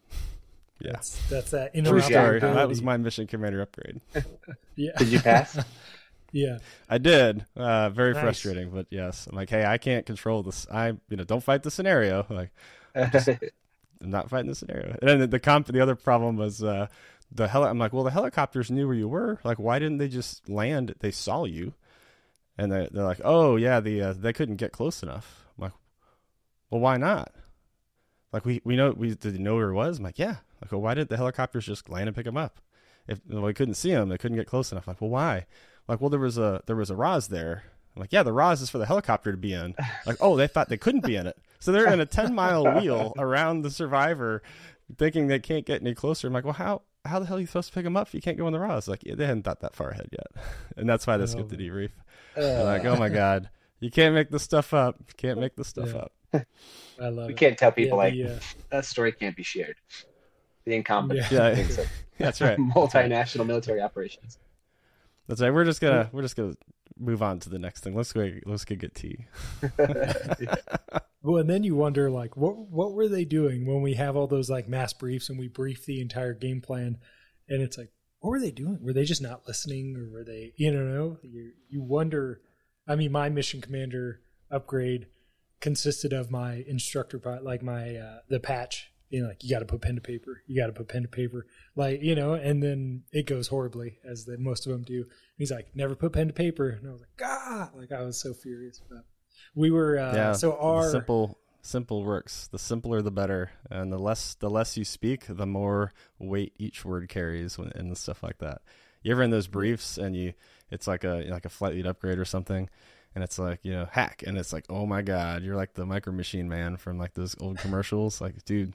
yeah, 0.80 0.92
That's, 0.92 1.28
that's 1.28 1.50
that 1.52 1.72
true 1.84 2.00
story. 2.00 2.40
That 2.40 2.68
was 2.68 2.82
my 2.82 2.96
mission 2.96 3.26
commander 3.26 3.62
upgrade. 3.62 4.00
yeah, 4.76 4.92
Did 4.98 5.08
you 5.08 5.20
pass? 5.20 5.58
yeah. 6.32 6.58
I 6.88 6.98
did. 6.98 7.44
Uh, 7.56 7.90
very 7.90 8.12
Nice. 8.14 8.22
frustrating, 8.22 8.70
but 8.70 8.86
yes. 8.90 9.26
I'm 9.26 9.36
like, 9.36 9.50
hey, 9.50 9.64
I 9.64 9.78
can't 9.78 10.04
control 10.06 10.42
this. 10.42 10.66
I, 10.70 10.88
you 11.08 11.16
know, 11.16 11.24
don't 11.24 11.42
fight 11.42 11.62
the 11.62 11.70
scenario. 11.70 12.26
Like, 12.30 12.50
I'm 12.94 13.10
not 14.10 14.28
fighting 14.30 14.48
the 14.48 14.54
scenario. 14.54 14.96
And 15.00 15.08
then 15.08 15.20
the, 15.20 15.26
the 15.26 15.40
comp, 15.40 15.66
the 15.66 15.80
other 15.80 15.94
problem 15.94 16.36
was 16.36 16.62
uh, 16.62 16.88
the 17.30 17.48
heli. 17.48 17.68
I'm 17.68 17.78
like, 17.78 17.92
well, 17.92 18.04
the 18.04 18.10
helicopters 18.10 18.70
knew 18.70 18.86
where 18.86 18.96
you 18.96 19.08
were. 19.08 19.38
Like, 19.44 19.58
why 19.58 19.78
didn't 19.78 19.98
they 19.98 20.08
just 20.08 20.48
land? 20.48 20.94
They 21.00 21.10
saw 21.10 21.44
you, 21.44 21.74
and 22.58 22.70
they 22.72 22.88
they're 22.90 23.04
like, 23.04 23.20
oh 23.24 23.56
yeah, 23.56 23.80
the 23.80 24.02
uh, 24.02 24.12
they 24.12 24.32
couldn't 24.32 24.56
get 24.56 24.72
close 24.72 25.02
enough. 25.02 25.46
I'm 25.56 25.64
like, 25.64 25.72
well, 26.70 26.80
why 26.80 26.96
not? 26.96 27.32
Like 28.32 28.44
we 28.44 28.60
we 28.64 28.76
know 28.76 28.90
we 28.90 29.14
did 29.14 29.34
you 29.34 29.38
know 29.38 29.54
where 29.54 29.70
it 29.70 29.74
was. 29.74 29.98
I'm 29.98 30.04
like, 30.04 30.18
yeah. 30.18 30.36
Like, 30.60 30.72
well, 30.72 30.80
why 30.80 30.94
did 30.94 31.08
the 31.08 31.16
helicopters 31.16 31.66
just 31.66 31.88
land 31.88 32.08
and 32.08 32.16
pick 32.16 32.26
him 32.26 32.36
up? 32.36 32.60
If 33.08 33.20
well, 33.28 33.42
we 33.42 33.54
couldn't 33.54 33.74
see 33.74 33.90
him, 33.90 34.08
they 34.08 34.18
couldn't 34.18 34.38
get 34.38 34.46
close 34.46 34.70
enough. 34.72 34.86
Like, 34.86 35.00
well, 35.00 35.10
why? 35.10 35.46
Like, 35.88 36.00
well, 36.00 36.10
there 36.10 36.20
was 36.20 36.38
a 36.38 36.62
there 36.66 36.76
was 36.76 36.90
a 36.90 36.96
ROZ 36.96 37.28
there. 37.28 37.64
I'm 37.94 38.00
like, 38.00 38.12
yeah, 38.12 38.22
the 38.22 38.32
ROZ 38.32 38.62
is 38.62 38.70
for 38.70 38.78
the 38.78 38.86
helicopter 38.86 39.30
to 39.32 39.36
be 39.36 39.52
in. 39.52 39.74
Like, 40.06 40.16
oh, 40.20 40.36
they 40.36 40.46
thought 40.46 40.68
they 40.68 40.78
couldn't 40.78 41.04
be 41.04 41.16
in 41.16 41.26
it, 41.26 41.36
so 41.60 41.72
they're 41.72 41.92
in 41.92 42.00
a 42.00 42.06
ten 42.06 42.34
mile 42.34 42.64
wheel 42.80 43.12
around 43.18 43.62
the 43.62 43.70
survivor, 43.70 44.42
thinking 44.96 45.26
they 45.26 45.38
can't 45.40 45.66
get 45.66 45.82
any 45.82 45.94
closer. 45.94 46.26
I'm 46.28 46.32
like, 46.32 46.44
well, 46.44 46.54
how 46.54 46.82
how 47.04 47.18
the 47.18 47.26
hell 47.26 47.36
are 47.36 47.40
you 47.40 47.46
supposed 47.46 47.68
to 47.68 47.74
pick 47.74 47.84
them 47.84 47.96
up 47.96 48.06
if 48.08 48.14
you 48.14 48.20
can't 48.22 48.38
go 48.38 48.46
in 48.46 48.52
the 48.52 48.60
ROZ? 48.60 48.88
Like, 48.88 49.02
yeah, 49.04 49.14
they 49.14 49.26
hadn't 49.26 49.42
thought 49.42 49.60
that 49.60 49.74
far 49.76 49.90
ahead 49.90 50.08
yet, 50.12 50.44
and 50.76 50.88
that's 50.88 51.06
why 51.06 51.16
they 51.18 51.26
skipped 51.26 51.50
the 51.50 51.56
debrief. 51.56 51.90
I'm 52.36 52.64
like, 52.64 52.84
oh 52.86 52.96
my 52.96 53.10
god, 53.10 53.50
you 53.80 53.90
can't 53.90 54.14
make 54.14 54.30
this 54.30 54.42
stuff 54.42 54.72
up. 54.72 54.96
You 55.00 55.14
can't 55.16 55.38
make 55.40 55.56
this 55.56 55.68
stuff 55.68 55.88
Yeah. 55.92 55.96
up. 55.98 56.12
I 57.00 57.08
love 57.10 57.26
we 57.26 57.34
it. 57.34 57.36
can't 57.36 57.58
tell 57.58 57.72
people 57.72 57.98
Yeah, 57.98 58.04
like 58.04 58.14
the, 58.14 58.36
uh, 58.36 58.38
that 58.70 58.84
story 58.86 59.12
can't 59.12 59.36
be 59.36 59.42
shared. 59.42 59.76
The 60.64 60.74
incompetence 60.76 61.30
Yeah. 61.30 61.48
of 61.48 61.56
things 61.56 61.76
like 61.78 61.88
That's 62.16 62.40
right. 62.40 62.56
multinational 62.56 63.44
military 63.46 63.82
operations. 63.82 64.38
That's 65.32 65.40
right. 65.40 65.54
We're 65.54 65.64
just 65.64 65.80
gonna 65.80 66.10
we're 66.12 66.20
just 66.20 66.36
gonna 66.36 66.56
move 66.98 67.22
on 67.22 67.40
to 67.40 67.48
the 67.48 67.58
next 67.58 67.80
thing. 67.80 67.96
Let's 67.96 68.12
go. 68.12 68.30
Let's 68.44 68.66
go 68.66 68.76
get 68.76 68.94
tea. 68.94 69.24
well, 71.22 71.38
and 71.38 71.48
then 71.48 71.64
you 71.64 71.74
wonder, 71.74 72.10
like, 72.10 72.36
what 72.36 72.58
what 72.58 72.92
were 72.92 73.08
they 73.08 73.24
doing 73.24 73.64
when 73.64 73.80
we 73.80 73.94
have 73.94 74.14
all 74.14 74.26
those 74.26 74.50
like 74.50 74.68
mass 74.68 74.92
briefs 74.92 75.30
and 75.30 75.38
we 75.38 75.48
brief 75.48 75.86
the 75.86 76.02
entire 76.02 76.34
game 76.34 76.60
plan, 76.60 76.98
and 77.48 77.62
it's 77.62 77.78
like, 77.78 77.92
what 78.20 78.28
were 78.28 78.40
they 78.40 78.50
doing? 78.50 78.80
Were 78.82 78.92
they 78.92 79.06
just 79.06 79.22
not 79.22 79.48
listening, 79.48 79.96
or 79.96 80.12
were 80.12 80.22
they, 80.22 80.52
you 80.56 80.70
know, 80.70 81.16
you 81.22 81.52
you 81.66 81.82
wonder. 81.82 82.42
I 82.86 82.94
mean, 82.94 83.10
my 83.10 83.30
mission 83.30 83.62
commander 83.62 84.20
upgrade 84.50 85.06
consisted 85.62 86.12
of 86.12 86.30
my 86.30 86.62
instructor, 86.66 87.18
like 87.42 87.62
my 87.62 87.96
uh, 87.96 88.18
the 88.28 88.38
patch 88.38 88.91
you 89.12 89.20
know, 89.20 89.28
like 89.28 89.44
you 89.44 89.50
got 89.50 89.58
to 89.58 89.66
put 89.66 89.82
pen 89.82 89.94
to 89.94 90.00
paper. 90.00 90.42
You 90.46 90.58
got 90.58 90.68
to 90.68 90.72
put 90.72 90.88
pen 90.88 91.02
to 91.02 91.08
paper, 91.08 91.46
like 91.76 92.02
you 92.02 92.14
know, 92.14 92.32
and 92.32 92.62
then 92.62 93.02
it 93.12 93.26
goes 93.26 93.46
horribly 93.46 93.98
as 94.04 94.24
the 94.24 94.38
most 94.38 94.66
of 94.66 94.72
them 94.72 94.82
do. 94.82 95.04
He's 95.36 95.50
like, 95.50 95.68
never 95.74 95.94
put 95.94 96.14
pen 96.14 96.28
to 96.28 96.32
paper, 96.32 96.70
and 96.70 96.88
I 96.88 96.92
was 96.92 97.02
like, 97.02 97.16
God, 97.18 97.70
like 97.76 97.92
I 97.92 98.02
was 98.02 98.18
so 98.18 98.32
furious. 98.32 98.80
But 98.88 99.04
we 99.54 99.70
were, 99.70 99.98
uh, 99.98 100.14
yeah. 100.14 100.32
So 100.32 100.56
our 100.56 100.90
simple, 100.90 101.38
simple 101.60 102.02
works. 102.02 102.48
The 102.48 102.58
simpler, 102.58 103.02
the 103.02 103.10
better, 103.10 103.50
and 103.70 103.92
the 103.92 103.98
less, 103.98 104.34
the 104.34 104.48
less 104.48 104.78
you 104.78 104.84
speak, 104.86 105.26
the 105.28 105.46
more 105.46 105.92
weight 106.18 106.54
each 106.56 106.82
word 106.82 107.10
carries, 107.10 107.58
when, 107.58 107.70
and 107.74 107.96
stuff 107.98 108.22
like 108.22 108.38
that. 108.38 108.62
You 109.02 109.12
ever 109.12 109.22
in 109.22 109.30
those 109.30 109.46
briefs, 109.46 109.98
and 109.98 110.16
you, 110.16 110.32
it's 110.70 110.86
like 110.86 111.04
a 111.04 111.26
like 111.28 111.44
a 111.44 111.50
flight 111.50 111.74
lead 111.74 111.86
upgrade 111.86 112.18
or 112.18 112.24
something 112.24 112.70
and 113.14 113.22
it's 113.22 113.38
like 113.38 113.60
you 113.62 113.72
know 113.72 113.86
hack 113.90 114.24
and 114.26 114.38
it's 114.38 114.54
like 114.54 114.64
oh 114.70 114.86
my 114.86 115.02
god 115.02 115.42
you're 115.42 115.54
like 115.54 115.74
the 115.74 115.84
micro 115.84 116.14
machine 116.14 116.48
man 116.48 116.78
from 116.78 116.96
like 116.96 117.12
those 117.12 117.36
old 117.42 117.58
commercials 117.58 118.22
like 118.22 118.42
dude 118.46 118.72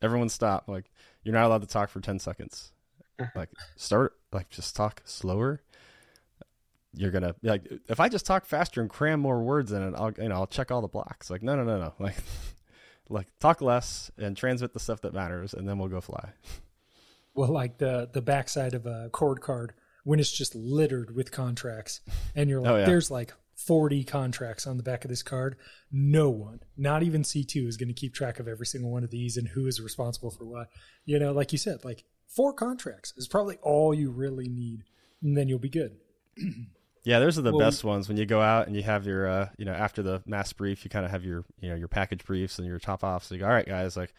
everyone 0.00 0.28
stop. 0.28 0.68
Like 0.68 0.90
you're 1.22 1.34
not 1.34 1.46
allowed 1.46 1.62
to 1.62 1.68
talk 1.68 1.90
for 1.90 2.00
10 2.00 2.18
seconds. 2.18 2.72
Uh-huh. 3.20 3.30
like 3.36 3.50
start 3.76 4.14
like 4.32 4.48
just 4.48 4.74
talk 4.74 5.02
slower. 5.04 5.62
You're 6.94 7.10
gonna 7.10 7.34
like 7.42 7.66
if 7.88 8.00
I 8.00 8.08
just 8.08 8.26
talk 8.26 8.44
faster 8.46 8.80
and 8.80 8.90
cram 8.90 9.20
more 9.20 9.42
words 9.42 9.72
in 9.72 9.82
it, 9.82 9.94
I'll 9.96 10.12
you 10.18 10.28
know 10.28 10.36
I'll 10.36 10.46
check 10.46 10.70
all 10.70 10.80
the 10.80 10.88
blocks. 10.88 11.30
Like 11.30 11.42
no 11.42 11.56
no 11.56 11.64
no 11.64 11.78
no 11.78 11.94
like 11.98 12.16
like 13.08 13.28
talk 13.38 13.60
less 13.60 14.10
and 14.18 14.36
transmit 14.36 14.72
the 14.72 14.80
stuff 14.80 15.02
that 15.02 15.14
matters, 15.14 15.54
and 15.54 15.68
then 15.68 15.78
we'll 15.78 15.88
go 15.88 16.00
fly. 16.00 16.32
Well, 17.34 17.50
like 17.50 17.78
the 17.78 18.10
the 18.12 18.22
backside 18.22 18.74
of 18.74 18.86
a 18.86 19.08
chord 19.10 19.40
card 19.40 19.72
when 20.04 20.20
it's 20.20 20.32
just 20.32 20.54
littered 20.54 21.14
with 21.14 21.30
contracts, 21.30 22.00
and 22.34 22.50
you're 22.50 22.60
oh, 22.60 22.64
like, 22.64 22.72
oh, 22.72 22.76
yeah. 22.78 22.84
there's 22.84 23.10
like 23.10 23.32
40 23.66 24.04
contracts 24.04 24.66
on 24.66 24.76
the 24.76 24.82
back 24.82 25.04
of 25.04 25.08
this 25.08 25.22
card. 25.22 25.56
No 25.90 26.30
one, 26.30 26.60
not 26.76 27.02
even 27.02 27.22
C2, 27.22 27.66
is 27.66 27.76
going 27.76 27.88
to 27.88 27.94
keep 27.94 28.14
track 28.14 28.40
of 28.40 28.48
every 28.48 28.66
single 28.66 28.90
one 28.90 29.04
of 29.04 29.10
these 29.10 29.36
and 29.36 29.48
who 29.48 29.66
is 29.66 29.80
responsible 29.80 30.30
for 30.30 30.44
what. 30.44 30.68
You 31.04 31.18
know, 31.18 31.32
like 31.32 31.52
you 31.52 31.58
said, 31.58 31.84
like 31.84 32.04
four 32.26 32.52
contracts 32.52 33.12
is 33.16 33.28
probably 33.28 33.56
all 33.62 33.94
you 33.94 34.10
really 34.10 34.48
need, 34.48 34.84
and 35.22 35.36
then 35.36 35.48
you'll 35.48 35.58
be 35.58 35.68
good. 35.68 35.96
yeah, 37.04 37.18
those 37.18 37.38
are 37.38 37.42
the 37.42 37.52
well, 37.52 37.66
best 37.66 37.84
ones 37.84 38.08
when 38.08 38.16
you 38.16 38.26
go 38.26 38.40
out 38.40 38.66
and 38.66 38.76
you 38.76 38.82
have 38.82 39.06
your, 39.06 39.26
uh, 39.26 39.48
you 39.58 39.64
know, 39.64 39.72
after 39.72 40.02
the 40.02 40.22
mass 40.26 40.52
brief, 40.52 40.84
you 40.84 40.90
kind 40.90 41.04
of 41.04 41.10
have 41.10 41.24
your, 41.24 41.44
you 41.60 41.68
know, 41.68 41.76
your 41.76 41.88
package 41.88 42.24
briefs 42.24 42.58
and 42.58 42.66
your 42.66 42.78
top 42.78 43.04
offs. 43.04 43.26
So 43.26 43.34
you 43.34 43.40
go, 43.40 43.46
all 43.46 43.52
right, 43.52 43.66
guys, 43.66 43.96
like 43.96 44.14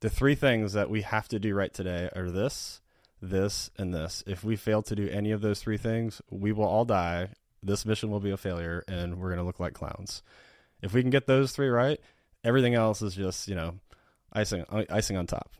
the 0.00 0.10
three 0.10 0.34
things 0.34 0.74
that 0.74 0.90
we 0.90 1.02
have 1.02 1.28
to 1.28 1.38
do 1.38 1.54
right 1.54 1.72
today 1.72 2.08
are 2.14 2.30
this, 2.30 2.80
this, 3.20 3.70
and 3.78 3.94
this. 3.94 4.22
If 4.26 4.44
we 4.44 4.56
fail 4.56 4.82
to 4.82 4.94
do 4.94 5.08
any 5.08 5.30
of 5.30 5.40
those 5.40 5.60
three 5.60 5.78
things, 5.78 6.22
we 6.30 6.52
will 6.52 6.66
all 6.66 6.84
die 6.84 7.30
this 7.62 7.84
mission 7.84 8.10
will 8.10 8.20
be 8.20 8.30
a 8.30 8.36
failure 8.36 8.84
and 8.88 9.18
we're 9.18 9.28
going 9.28 9.38
to 9.38 9.44
look 9.44 9.60
like 9.60 9.74
clowns. 9.74 10.22
If 10.82 10.92
we 10.92 11.02
can 11.02 11.10
get 11.10 11.26
those 11.26 11.52
three 11.52 11.68
right, 11.68 12.00
everything 12.44 12.74
else 12.74 13.02
is 13.02 13.14
just, 13.14 13.48
you 13.48 13.54
know, 13.54 13.74
icing 14.32 14.64
icing 14.90 15.16
on 15.16 15.26
top. 15.26 15.52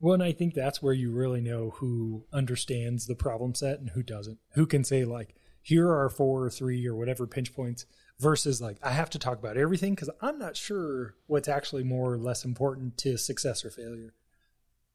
Well, 0.00 0.14
and 0.14 0.22
I 0.22 0.32
think 0.32 0.54
that's 0.54 0.82
where 0.82 0.92
you 0.92 1.12
really 1.12 1.40
know 1.40 1.70
who 1.76 2.24
understands 2.32 3.06
the 3.06 3.14
problem 3.14 3.54
set 3.54 3.78
and 3.78 3.90
who 3.90 4.02
doesn't. 4.02 4.38
Who 4.54 4.66
can 4.66 4.82
say 4.82 5.04
like, 5.04 5.36
here 5.60 5.88
are 5.88 6.08
four 6.08 6.42
or 6.42 6.50
three 6.50 6.84
or 6.88 6.96
whatever 6.96 7.26
pinch 7.26 7.54
points 7.54 7.86
versus 8.18 8.60
like 8.60 8.78
I 8.82 8.90
have 8.90 9.10
to 9.10 9.18
talk 9.18 9.38
about 9.38 9.56
everything 9.56 9.94
because 9.94 10.10
I'm 10.20 10.38
not 10.38 10.56
sure 10.56 11.14
what's 11.26 11.48
actually 11.48 11.84
more 11.84 12.12
or 12.12 12.18
less 12.18 12.44
important 12.44 12.98
to 12.98 13.16
success 13.16 13.64
or 13.64 13.70
failure. 13.70 14.14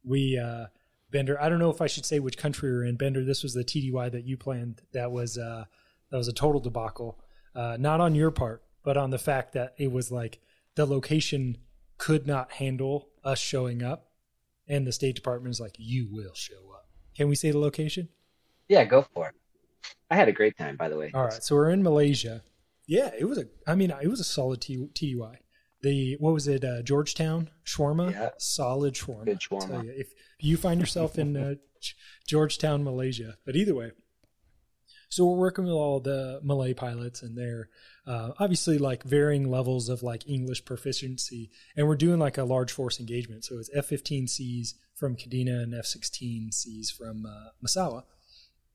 We 0.04 0.38
uh 0.38 0.68
Bender. 1.12 1.42
I 1.42 1.50
don't 1.50 1.60
know 1.60 1.70
if 1.70 1.82
I 1.82 1.88
should 1.88 2.06
say 2.06 2.20
which 2.20 2.38
country 2.38 2.72
we're 2.72 2.86
in. 2.86 2.96
Bender, 2.96 3.24
this 3.24 3.44
was 3.44 3.54
the 3.54 3.64
TDY 3.64 4.12
that 4.12 4.26
you 4.26 4.38
planned. 4.38 4.82
That 4.94 5.12
was 5.12 5.38
uh, 5.38 5.66
that 6.12 6.18
was 6.18 6.28
a 6.28 6.34
total 6.34 6.62
debacle. 6.62 7.20
Uh, 7.56 7.78
not 7.80 8.02
on 8.02 8.14
your 8.14 8.32
part, 8.32 8.64
but 8.84 8.98
on 8.98 9.10
the 9.10 9.18
fact 9.18 9.54
that 9.54 9.74
it 9.78 9.92
was 9.92 10.12
like 10.12 10.40
the 10.76 10.86
location 10.86 11.58
could 11.98 12.28
not 12.28 12.54
handle 12.54 13.10
us 13.24 13.40
showing 13.40 13.82
up, 13.82 14.12
and 14.68 14.86
the 14.86 14.92
State 14.92 15.16
Department 15.16 15.52
is 15.52 15.60
like, 15.60 15.76
"You 15.78 16.08
will 16.12 16.34
show 16.34 16.72
up." 16.76 16.88
Can 17.16 17.30
we 17.30 17.36
say 17.36 17.52
the 17.52 17.60
location? 17.60 18.10
Yeah, 18.68 18.84
go 18.86 19.06
for 19.14 19.30
it. 19.30 19.36
I 20.12 20.16
had 20.16 20.28
a 20.28 20.34
great 20.34 20.58
time, 20.58 20.76
by 20.76 20.90
the 20.90 20.98
way. 20.98 21.12
All 21.14 21.24
right, 21.24 21.44
so 21.44 21.56
we're 21.56 21.72
in 21.72 21.84
Malaysia. 21.84 22.44
Yeah, 22.86 23.12
it 23.18 23.26
was 23.26 23.38
a. 23.38 23.46
I 23.66 23.76
mean, 23.76 23.92
it 24.02 24.08
was 24.08 24.20
a 24.20 24.26
solid 24.26 24.62
T- 24.62 24.90
TDY 24.94 25.38
the 25.82 26.18
what 26.20 26.34
was 26.34 26.48
it 26.48 26.64
uh, 26.64 26.82
Georgetown? 26.82 27.50
Shawarma? 27.66 28.12
Yeah. 28.12 28.30
solid 28.38 28.96
shawarma, 28.96 29.26
Good 29.26 29.40
shawarma. 29.40 29.84
You, 29.84 29.94
if 29.96 30.14
you 30.40 30.58
find 30.58 30.80
yourself 30.80 31.18
in 31.18 31.38
uh, 31.38 31.56
Georgetown 32.28 32.84
Malaysia. 32.84 33.38
But 33.46 33.56
either 33.56 33.76
way 33.76 33.92
so 35.10 35.26
we're 35.26 35.38
working 35.38 35.64
with 35.64 35.74
all 35.74 36.00
the 36.00 36.40
Malay 36.44 36.74
pilots 36.74 37.22
and 37.22 37.38
they're 37.38 37.70
uh, 38.06 38.32
obviously 38.40 38.78
like 38.78 39.04
varying 39.04 39.50
levels 39.50 39.90
of 39.90 40.04
like 40.04 40.28
English 40.28 40.66
proficiency. 40.66 41.50
And 41.76 41.88
we're 41.88 41.96
doing 41.96 42.20
like 42.20 42.38
a 42.38 42.44
large 42.44 42.72
force 42.72 43.00
engagement. 43.00 43.46
So 43.46 43.58
it's 43.58 43.70
F-15Cs 43.74 44.74
from 44.96 45.16
Kadena 45.16 45.64
and 45.64 45.74
F-16Cs 45.74 46.92
from 46.92 47.26
uh, 47.26 47.50
Misawa 47.66 48.04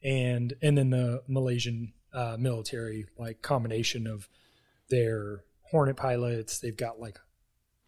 and 0.03 0.55
and 0.63 0.77
then 0.77 0.91
the 0.91 1.23
Malaysian 1.29 1.93
uh, 2.13 2.37
military 2.39 3.07
like 3.17 3.43
combination 3.43 4.07
of 4.07 4.29
their 4.91 5.45
Hornet 5.73 5.97
pilots. 5.97 6.61
They've 6.61 6.77
got 6.77 7.01
like 7.01 7.19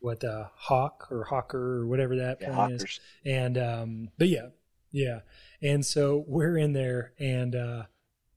what 0.00 0.24
uh, 0.24 0.48
Hawk 0.54 1.06
or 1.10 1.24
Hawker 1.24 1.76
or 1.76 1.86
whatever 1.86 2.16
that 2.16 2.38
yeah, 2.40 2.54
plane 2.54 2.72
is. 2.72 3.00
And 3.24 3.56
um, 3.56 4.08
but 4.18 4.28
yeah, 4.28 4.48
yeah. 4.90 5.20
And 5.62 5.84
so 5.86 6.24
we're 6.26 6.58
in 6.58 6.72
there, 6.72 7.12
and 7.18 7.54
uh, 7.54 7.84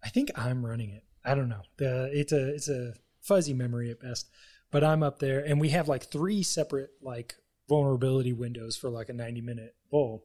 I 0.03 0.09
think 0.09 0.29
I'm 0.35 0.65
running 0.65 0.91
it. 0.91 1.03
I 1.25 1.33
don't 1.33 1.49
know. 1.49 1.63
The 1.77 2.11
it's 2.13 2.31
a 2.31 2.53
it's 2.53 2.69
a 2.69 2.93
fuzzy 3.21 3.53
memory 3.53 3.89
at 3.89 4.01
best, 4.01 4.29
but 4.69 4.83
I'm 4.83 5.01
up 5.01 5.19
there, 5.19 5.39
and 5.39 5.59
we 5.59 5.69
have 5.69 5.87
like 5.87 6.03
three 6.03 6.43
separate 6.43 6.91
like 7.01 7.35
vulnerability 7.67 8.33
windows 8.33 8.77
for 8.77 8.89
like 8.89 9.09
a 9.09 9.13
90 9.13 9.41
minute 9.41 9.75
vul. 9.91 10.23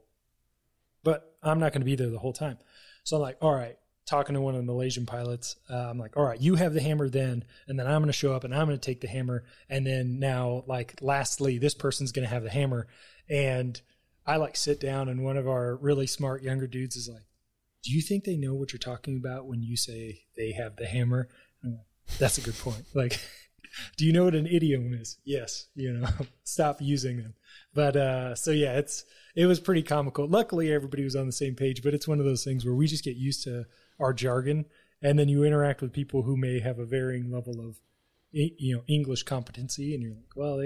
But 1.05 1.37
I'm 1.43 1.59
not 1.59 1.73
going 1.73 1.81
to 1.81 1.87
be 1.87 1.97
there 1.97 2.11
the 2.11 2.19
whole 2.19 2.33
time. 2.33 2.59
So 3.05 3.17
I'm 3.17 3.23
like, 3.23 3.39
all 3.41 3.55
right, 3.55 3.77
talking 4.07 4.35
to 4.35 4.41
one 4.41 4.55
of 4.55 4.61
the 4.61 4.73
Malaysian 4.73 5.07
pilots. 5.07 5.57
Uh, 5.71 5.77
I'm 5.77 5.99
like, 5.99 6.17
all 6.17 6.25
right, 6.25 6.41
you 6.41 6.57
have 6.57 6.75
the 6.75 6.81
hammer 6.81 7.09
then, 7.09 7.45
and 7.67 7.79
then 7.79 7.87
I'm 7.87 8.01
going 8.01 8.07
to 8.07 8.13
show 8.13 8.35
up 8.35 8.45
and 8.45 8.55
I'm 8.55 8.67
going 8.67 8.79
to 8.79 8.85
take 8.85 9.01
the 9.01 9.09
hammer. 9.09 9.45
And 9.69 9.87
then 9.87 10.19
now, 10.19 10.65
like, 10.67 10.95
lastly, 11.01 11.59
this 11.59 11.75
person's 11.75 12.13
going 12.13 12.27
to 12.27 12.33
have 12.35 12.43
the 12.43 12.51
hammer. 12.51 12.89
And 13.29 13.81
I 14.27 14.37
like 14.37 14.57
sit 14.57 14.81
down, 14.81 15.09
and 15.09 15.25
one 15.25 15.37
of 15.37 15.49
our 15.49 15.77
really 15.77 16.07
smart 16.07 16.43
younger 16.43 16.67
dudes 16.67 16.97
is 16.97 17.09
like, 17.09 17.25
do 17.83 17.93
you 17.93 18.01
think 18.01 18.25
they 18.25 18.37
know 18.37 18.55
what 18.55 18.73
you're 18.73 18.79
talking 18.79 19.17
about 19.17 19.47
when 19.47 19.63
you 19.63 19.77
say 19.77 20.21
they 20.37 20.53
have 20.53 20.77
the 20.77 20.87
hammer? 20.87 21.29
Like, 21.65 21.75
That's 22.19 22.39
a 22.39 22.43
good 22.43 22.59
point. 22.59 22.85
Like, 22.95 23.21
do 23.97 24.05
you 24.05 24.13
know 24.13 24.25
what 24.25 24.35
an 24.35 24.47
idiom 24.47 24.93
is? 24.93 25.19
Yes. 25.25 25.67
You 25.75 25.95
know, 25.95 26.09
stop 26.45 26.81
using 26.81 27.17
them. 27.17 27.35
But 27.75 27.97
uh, 27.97 28.35
so 28.35 28.51
yeah, 28.51 28.79
it's 28.79 29.05
it 29.35 29.47
was 29.47 29.61
pretty 29.61 29.83
comical. 29.83 30.29
Luckily, 30.29 30.73
everybody 30.73 31.05
was 31.05 31.17
on 31.17 31.27
the 31.27 31.33
same 31.33 31.55
page. 31.55 31.83
But 31.83 31.95
it's 31.95 32.07
one 32.07 32.19
of 32.19 32.27
those 32.27 32.45
things 32.45 32.65
where 32.65 32.75
we 32.75 32.87
just 32.87 33.05
get 33.05 33.17
used 33.17 33.45
to 33.45 33.65
our 34.03 34.13
jargon, 34.13 34.67
and 35.01 35.19
then 35.19 35.29
you 35.29 35.45
interact 35.45 35.81
with 35.81 35.93
people 35.93 36.23
who 36.23 36.37
may 36.37 36.61
have 36.61 36.79
a 36.79 36.85
varying 36.85 37.31
level 37.31 37.61
of 37.67 37.81
you 38.33 38.77
know 38.77 38.83
English 38.89 39.23
competency, 39.23 39.95
and 39.95 40.03
you're 40.03 40.15
like, 40.15 40.37
well, 40.37 40.61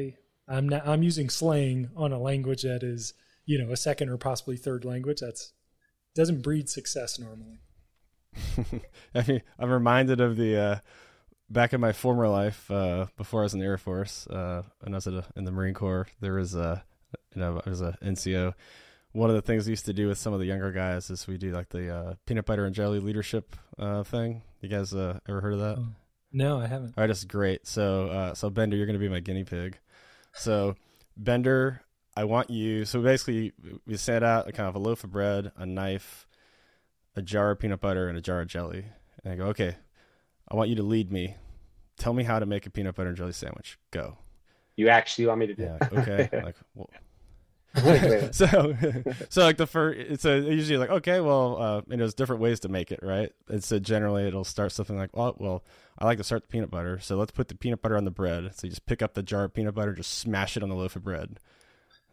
I'm 0.48 0.68
not 0.68 0.86
I'm 0.86 1.02
using 1.02 1.28
slang 1.28 1.90
on 1.96 2.12
a 2.12 2.18
language 2.18 2.62
that 2.62 2.82
is 2.82 3.14
you 3.44 3.58
know 3.58 3.72
a 3.72 3.76
second 3.76 4.08
or 4.08 4.16
possibly 4.16 4.56
third 4.56 4.84
language. 4.84 5.20
That's 5.20 5.52
doesn't 6.14 6.42
breed 6.42 6.68
success 6.68 7.18
normally. 7.18 7.60
I 9.14 9.24
mean, 9.26 9.42
I'm 9.58 9.70
reminded 9.70 10.20
of 10.20 10.36
the 10.36 10.56
uh, 10.56 10.78
back 11.50 11.72
in 11.72 11.80
my 11.80 11.92
former 11.92 12.28
life 12.28 12.70
uh, 12.70 13.06
before 13.16 13.40
I 13.40 13.42
was 13.44 13.54
in 13.54 13.60
the 13.60 13.66
Air 13.66 13.78
Force 13.78 14.26
uh, 14.28 14.62
and 14.82 14.94
I 14.94 14.96
was 14.96 15.06
a, 15.06 15.24
in 15.36 15.44
the 15.44 15.52
Marine 15.52 15.74
Corps. 15.74 16.06
There 16.20 16.34
was 16.34 16.54
a 16.54 16.84
you 17.34 17.40
know 17.40 17.60
I 17.64 17.70
was 17.70 17.80
a 17.80 17.96
NCO 18.02 18.54
one 19.16 19.30
of 19.30 19.36
the 19.36 19.42
things 19.42 19.66
we 19.66 19.70
used 19.70 19.86
to 19.86 19.94
do 19.94 20.08
with 20.08 20.18
some 20.18 20.34
of 20.34 20.40
the 20.40 20.44
younger 20.44 20.70
guys 20.70 21.08
is 21.08 21.26
we 21.26 21.38
do 21.38 21.50
like 21.50 21.70
the 21.70 21.90
uh, 21.90 22.14
peanut 22.26 22.44
butter 22.44 22.66
and 22.66 22.74
jelly 22.74 23.00
leadership 23.00 23.56
uh, 23.78 24.02
thing. 24.02 24.42
You 24.60 24.68
guys 24.68 24.92
uh, 24.92 25.18
ever 25.26 25.40
heard 25.40 25.54
of 25.54 25.60
that? 25.60 25.78
Oh. 25.78 25.86
No, 26.32 26.60
I 26.60 26.66
haven't. 26.66 26.92
All 26.98 27.02
right, 27.02 27.06
that's 27.06 27.24
great. 27.24 27.66
So, 27.66 28.08
uh, 28.08 28.34
so 28.34 28.50
Bender, 28.50 28.76
you're 28.76 28.84
going 28.84 28.98
to 28.98 29.04
be 29.04 29.08
my 29.08 29.20
guinea 29.20 29.44
pig. 29.44 29.78
So, 30.34 30.74
Bender, 31.16 31.80
I 32.14 32.24
want 32.24 32.50
you. 32.50 32.84
So 32.84 33.00
basically, 33.00 33.54
we 33.86 33.96
set 33.96 34.22
out 34.22 34.48
a 34.48 34.52
kind 34.52 34.68
of 34.68 34.74
a 34.74 34.78
loaf 34.78 35.02
of 35.02 35.12
bread, 35.12 35.50
a 35.56 35.64
knife, 35.64 36.26
a 37.14 37.22
jar 37.22 37.52
of 37.52 37.58
peanut 37.58 37.80
butter, 37.80 38.08
and 38.08 38.18
a 38.18 38.20
jar 38.20 38.42
of 38.42 38.48
jelly. 38.48 38.84
And 39.24 39.32
I 39.32 39.36
go, 39.36 39.46
okay, 39.46 39.76
I 40.46 40.56
want 40.56 40.68
you 40.68 40.76
to 40.76 40.82
lead 40.82 41.10
me. 41.10 41.36
Tell 41.96 42.12
me 42.12 42.24
how 42.24 42.38
to 42.38 42.44
make 42.44 42.66
a 42.66 42.70
peanut 42.70 42.94
butter 42.94 43.08
and 43.08 43.16
jelly 43.16 43.32
sandwich. 43.32 43.78
Go. 43.90 44.18
You 44.76 44.90
actually 44.90 45.26
want 45.26 45.40
me 45.40 45.46
to 45.46 45.54
do? 45.54 45.62
Yeah. 45.62 45.78
Okay. 45.90 46.28
like, 46.44 46.56
well, 46.74 46.90
so, 48.32 48.76
so 49.28 49.42
like 49.42 49.56
the 49.56 49.66
first, 49.66 49.98
it's 49.98 50.24
usually 50.24 50.78
like 50.78 50.90
okay, 50.90 51.20
well, 51.20 51.60
uh, 51.60 51.82
and 51.90 52.00
there's 52.00 52.14
different 52.14 52.40
ways 52.42 52.60
to 52.60 52.68
make 52.68 52.90
it, 52.90 53.00
right? 53.02 53.32
And 53.48 53.62
so 53.62 53.78
generally, 53.78 54.26
it'll 54.26 54.44
start 54.44 54.72
something 54.72 54.96
like, 54.96 55.10
oh, 55.14 55.34
well, 55.38 55.64
I 55.98 56.04
like 56.04 56.18
to 56.18 56.24
start 56.24 56.42
the 56.42 56.48
peanut 56.48 56.70
butter, 56.70 56.98
so 57.00 57.16
let's 57.16 57.32
put 57.32 57.48
the 57.48 57.54
peanut 57.54 57.82
butter 57.82 57.96
on 57.96 58.04
the 58.04 58.10
bread. 58.10 58.50
So 58.54 58.66
you 58.66 58.70
just 58.70 58.86
pick 58.86 59.02
up 59.02 59.14
the 59.14 59.22
jar 59.22 59.44
of 59.44 59.54
peanut 59.54 59.74
butter, 59.74 59.94
just 59.94 60.14
smash 60.14 60.56
it 60.56 60.62
on 60.62 60.68
the 60.68 60.74
loaf 60.74 60.96
of 60.96 61.04
bread. 61.04 61.38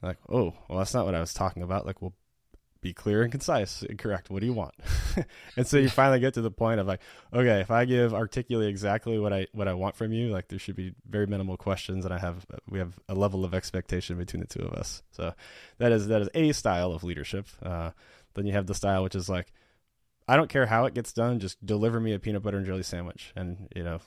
Like, 0.02 0.18
oh, 0.30 0.54
well, 0.68 0.80
that's 0.80 0.94
not 0.94 1.06
what 1.06 1.16
I 1.16 1.22
was 1.22 1.34
talking 1.34 1.64
about. 1.64 1.86
Like, 1.86 2.02
well, 2.02 2.14
be 2.84 2.94
clear 2.94 3.24
and 3.24 3.32
concise 3.32 3.82
and 3.82 3.98
correct. 3.98 4.30
What 4.30 4.42
do 4.42 4.46
you 4.46 4.54
want? 4.54 4.76
and 5.58 5.66
so 5.66 5.78
you 5.78 5.90
finally 5.90 6.20
get 6.20 6.36
to 6.36 6.42
the 6.42 6.52
point 6.52 6.80
of 6.80 6.86
like, 6.86 7.00
okay, 7.34 7.62
if 7.62 7.72
I 7.72 7.86
give 7.86 8.14
articulate 8.14 8.70
exactly 8.70 9.18
what 9.18 9.34
I 9.34 9.48
what 9.54 9.68
I 9.68 9.74
want 9.74 9.96
from 9.96 10.12
you, 10.12 10.30
like 10.30 10.50
there 10.50 10.60
should 10.60 10.76
be 10.76 10.94
very 11.10 11.26
minimal 11.26 11.58
questions, 11.58 12.06
and 12.06 12.14
I 12.14 12.20
have 12.20 12.46
we 12.70 12.80
have 12.80 13.00
a 13.10 13.16
level 13.16 13.46
of 13.46 13.54
expectation 13.54 14.18
between 14.18 14.42
the 14.42 14.48
two 14.48 14.64
of 14.66 14.74
us. 14.74 15.02
So 15.12 15.34
that 15.80 15.92
is 15.92 16.08
that 16.08 16.22
is 16.22 16.30
a 16.36 16.52
style 16.52 16.92
of 16.92 17.04
leadership. 17.04 17.48
Uh, 17.64 17.92
then 18.36 18.46
you 18.46 18.54
have 18.54 18.68
the 18.68 18.76
style 18.76 19.04
which 19.04 19.16
is 19.16 19.30
like, 19.30 19.54
I 20.28 20.36
don't 20.36 20.50
care 20.50 20.66
how 20.66 20.86
it 20.86 20.94
gets 20.94 21.14
done, 21.14 21.40
just 21.40 21.66
deliver 21.66 22.00
me 22.00 22.14
a 22.14 22.20
peanut 22.20 22.44
butter 22.44 22.58
and 22.58 22.66
jelly 22.66 22.84
sandwich, 22.84 23.32
and 23.36 23.70
you 23.76 23.84
know 23.84 24.02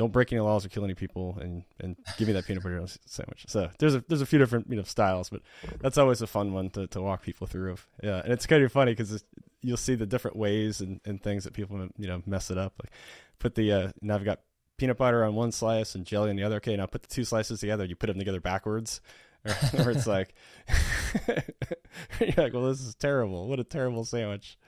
don't 0.00 0.14
break 0.14 0.32
any 0.32 0.40
laws 0.40 0.64
or 0.64 0.70
kill 0.70 0.82
any 0.82 0.94
people 0.94 1.36
and 1.42 1.62
and 1.78 1.94
give 2.16 2.26
me 2.26 2.32
that 2.32 2.46
peanut 2.46 2.62
butter 2.62 2.82
sandwich. 3.04 3.44
So 3.48 3.68
there's 3.78 3.94
a 3.94 4.02
there's 4.08 4.22
a 4.22 4.26
few 4.26 4.38
different 4.38 4.70
you 4.70 4.76
know 4.76 4.82
styles 4.82 5.28
but 5.28 5.42
that's 5.78 5.98
always 5.98 6.22
a 6.22 6.26
fun 6.26 6.54
one 6.54 6.70
to, 6.70 6.86
to 6.86 7.02
walk 7.02 7.22
people 7.22 7.46
through. 7.46 7.72
Of 7.72 7.86
yeah 8.02 8.22
and 8.24 8.32
it's 8.32 8.46
kind 8.46 8.64
of 8.64 8.72
funny 8.72 8.92
because 8.92 9.22
you'll 9.60 9.76
see 9.76 9.96
the 9.96 10.06
different 10.06 10.38
ways 10.38 10.80
and, 10.80 11.02
and 11.04 11.22
things 11.22 11.44
that 11.44 11.52
people 11.52 11.86
you 11.98 12.08
know 12.08 12.22
mess 12.24 12.50
it 12.50 12.56
up. 12.56 12.72
Like 12.82 12.94
put 13.38 13.54
the 13.56 13.72
uh 13.72 13.92
now 14.00 14.14
i've 14.14 14.24
got 14.24 14.40
peanut 14.78 14.96
butter 14.96 15.22
on 15.22 15.34
one 15.34 15.52
slice 15.52 15.94
and 15.94 16.06
jelly 16.06 16.30
on 16.30 16.36
the 16.36 16.44
other. 16.44 16.56
Okay 16.56 16.76
now 16.76 16.86
put 16.86 17.02
the 17.02 17.08
two 17.08 17.24
slices 17.24 17.60
together. 17.60 17.84
You 17.84 17.94
put 17.94 18.06
them 18.06 18.18
together 18.18 18.40
backwards. 18.40 19.02
Or 19.78 19.90
it's 19.90 20.06
like 20.06 20.34
you're 21.28 22.34
like 22.36 22.54
well 22.54 22.68
this 22.68 22.80
is 22.80 22.94
terrible. 22.94 23.48
What 23.48 23.60
a 23.60 23.64
terrible 23.64 24.06
sandwich. 24.06 24.58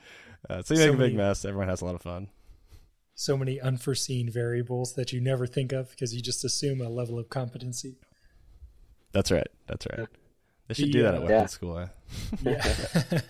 Uh, 0.48 0.60
so 0.60 0.74
you 0.74 0.80
make 0.80 0.94
a 0.94 0.96
big 0.98 1.14
mess. 1.14 1.46
Everyone 1.46 1.68
has 1.68 1.80
a 1.80 1.86
lot 1.86 1.94
of 1.94 2.02
fun 2.02 2.28
so 3.22 3.36
many 3.36 3.60
unforeseen 3.60 4.28
variables 4.28 4.94
that 4.94 5.12
you 5.12 5.20
never 5.20 5.46
think 5.46 5.72
of 5.72 5.90
because 5.90 6.14
you 6.14 6.20
just 6.20 6.44
assume 6.44 6.80
a 6.80 6.88
level 6.88 7.18
of 7.18 7.28
competency. 7.30 7.96
That's 9.12 9.30
right. 9.30 9.46
That's 9.68 9.86
right. 9.86 10.08
They 10.66 10.74
should 10.74 10.90
do 10.90 11.02
that 11.02 11.14
at 11.14 11.22
weapons 11.22 11.40
yeah. 11.40 11.46
school. 11.46 11.78
Eh? 11.78 11.86
yeah. 12.42 13.20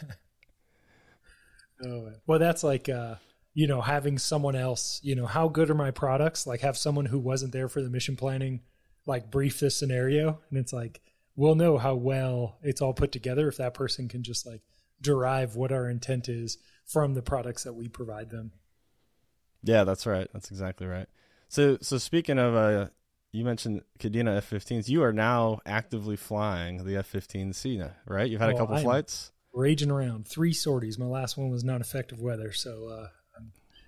oh, 1.85 2.13
well, 2.27 2.39
that's 2.39 2.65
like 2.65 2.89
uh, 2.89 3.17
you 3.53 3.67
know 3.67 3.81
having 3.81 4.19
someone 4.19 4.57
else. 4.57 5.01
You 5.03 5.15
know, 5.15 5.27
how 5.27 5.49
good 5.49 5.69
are 5.69 5.75
my 5.75 5.91
products? 5.91 6.47
Like 6.47 6.61
have 6.61 6.79
someone 6.79 7.07
who 7.07 7.19
wasn't 7.19 7.53
there 7.53 7.69
for 7.69 7.83
the 7.83 7.91
mission 7.91 8.17
planning, 8.17 8.61
like 9.07 9.31
brief 9.31 9.61
this 9.61 9.77
scenario, 9.77 10.41
and 10.51 10.59
it's 10.59 10.73
like 10.73 11.01
we'll 11.37 11.55
know 11.55 11.79
how 11.79 11.95
well 11.95 12.59
it's 12.63 12.81
all 12.81 12.95
put 12.95 13.13
together 13.13 13.49
if 13.49 13.57
that 13.59 13.75
person 13.75 14.09
can 14.09 14.23
just 14.23 14.47
like 14.47 14.63
derive 15.01 15.57
what 15.57 15.73
our 15.73 15.91
intent 15.91 16.29
is 16.29 16.59
from 16.87 17.15
the 17.15 17.23
products 17.23 17.65
that 17.65 17.75
we 17.75 17.89
provide 17.89 18.31
them. 18.31 18.53
Yeah, 19.63 19.85
that's 19.85 20.07
right. 20.07 20.29
That's 20.33 20.51
exactly 20.51 20.87
right. 20.87 21.07
So, 21.49 21.79
so 21.81 21.99
speaking 21.99 22.39
of, 22.39 22.55
uh, 22.55 22.87
you 23.33 23.45
mentioned 23.45 23.83
Kadena 23.99 24.37
F-15s. 24.39 24.89
You 24.89 25.03
are 25.03 25.13
now 25.13 25.61
actively 25.65 26.17
flying 26.17 26.85
the 26.85 26.97
F-15C, 26.97 27.91
right? 28.07 28.29
You've 28.29 28.41
had 28.41 28.51
a 28.51 28.57
couple 28.57 28.77
I'm 28.77 28.83
flights. 28.83 29.33
Raging 29.55 29.91
around, 29.91 30.27
three 30.27 30.53
sorties. 30.53 30.99
My 30.99 31.07
last 31.07 31.37
one 31.37 31.51
was 31.51 31.65
non-effective 31.65 32.21
weather, 32.21 32.53
so 32.53 32.89
uh, 32.89 33.09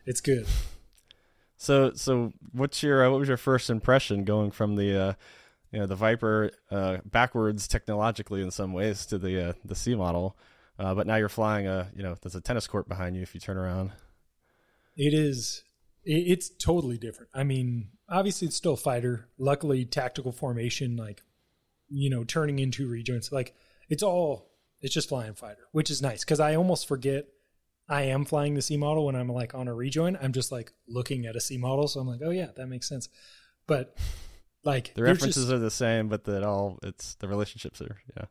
it's 0.07 0.21
good. 0.21 0.47
So, 1.57 1.93
so 1.95 2.33
what's 2.53 2.83
your 2.83 3.05
uh, 3.05 3.11
what 3.11 3.21
was 3.21 3.29
your 3.29 3.37
first 3.39 3.71
impression 3.71 4.25
going 4.25 4.51
from 4.51 4.77
the 4.77 4.99
uh, 4.99 5.13
you 5.73 5.79
know 5.79 5.87
the 5.87 5.97
Viper 5.97 6.51
uh, 6.71 6.99
backwards 7.05 7.67
technologically 7.67 8.43
in 8.43 8.51
some 8.51 8.73
ways 8.73 9.07
to 9.07 9.19
the 9.19 9.49
uh, 9.49 9.53
the 9.65 9.75
C 9.75 9.95
model, 9.95 10.37
uh, 10.79 10.95
but 10.95 11.07
now 11.07 11.17
you're 11.17 11.29
flying 11.29 11.67
a 11.67 11.89
you 11.97 12.03
know 12.03 12.17
there's 12.21 12.35
a 12.35 12.41
tennis 12.41 12.67
court 12.67 12.89
behind 12.89 13.17
you 13.17 13.23
if 13.23 13.35
you 13.35 13.41
turn 13.41 13.57
around. 13.57 13.93
It 14.97 15.15
is. 15.15 15.63
It's 16.05 16.51
totally 16.51 16.99
different. 16.99 17.31
I 17.35 17.45
mean, 17.45 17.89
obviously 18.09 18.47
it's 18.49 18.57
still 18.57 18.77
fighter. 18.77 19.29
Luckily, 19.39 19.85
tactical 19.85 20.33
formation, 20.33 20.97
like 20.97 21.23
you 21.89 22.11
know, 22.11 22.25
turning 22.25 22.59
into 22.59 22.89
rejoins, 22.89 23.33
like 23.33 23.55
it's 23.89 24.03
all. 24.03 24.51
It's 24.81 24.93
just 24.93 25.09
flying 25.09 25.33
fighter, 25.33 25.67
which 25.73 25.91
is 25.91 26.03
nice 26.03 26.25
because 26.25 26.41
I 26.41 26.57
almost 26.57 26.87
forget 26.87 27.27
I 27.89 28.03
am 28.03 28.27
flying 28.27 28.55
the 28.55 28.61
C 28.61 28.77
model 28.77 29.07
when 29.07 29.17
I'm 29.17 29.29
like 29.29 29.55
on 29.55 29.67
a 29.67 29.75
rejoin. 29.75 30.19
I'm 30.21 30.33
just 30.33 30.53
like 30.53 30.73
looking 30.87 31.25
at 31.25 31.37
a 31.37 31.41
C 31.41 31.57
model, 31.57 31.89
so 31.89 32.01
I'm 32.01 32.07
like, 32.07 32.21
oh 32.23 32.31
yeah, 32.31 32.49
that 32.57 32.67
makes 32.67 32.89
sense. 32.89 33.09
But 33.67 33.97
like 34.63 34.93
the 34.95 35.03
references 35.03 35.45
just, 35.45 35.53
are 35.53 35.59
the 35.59 35.71
same, 35.71 36.09
but 36.09 36.25
that 36.25 36.43
all 36.43 36.79
it's 36.83 37.15
the 37.15 37.29
relationships 37.29 37.81
are 37.81 37.99
yeah. 38.17 38.27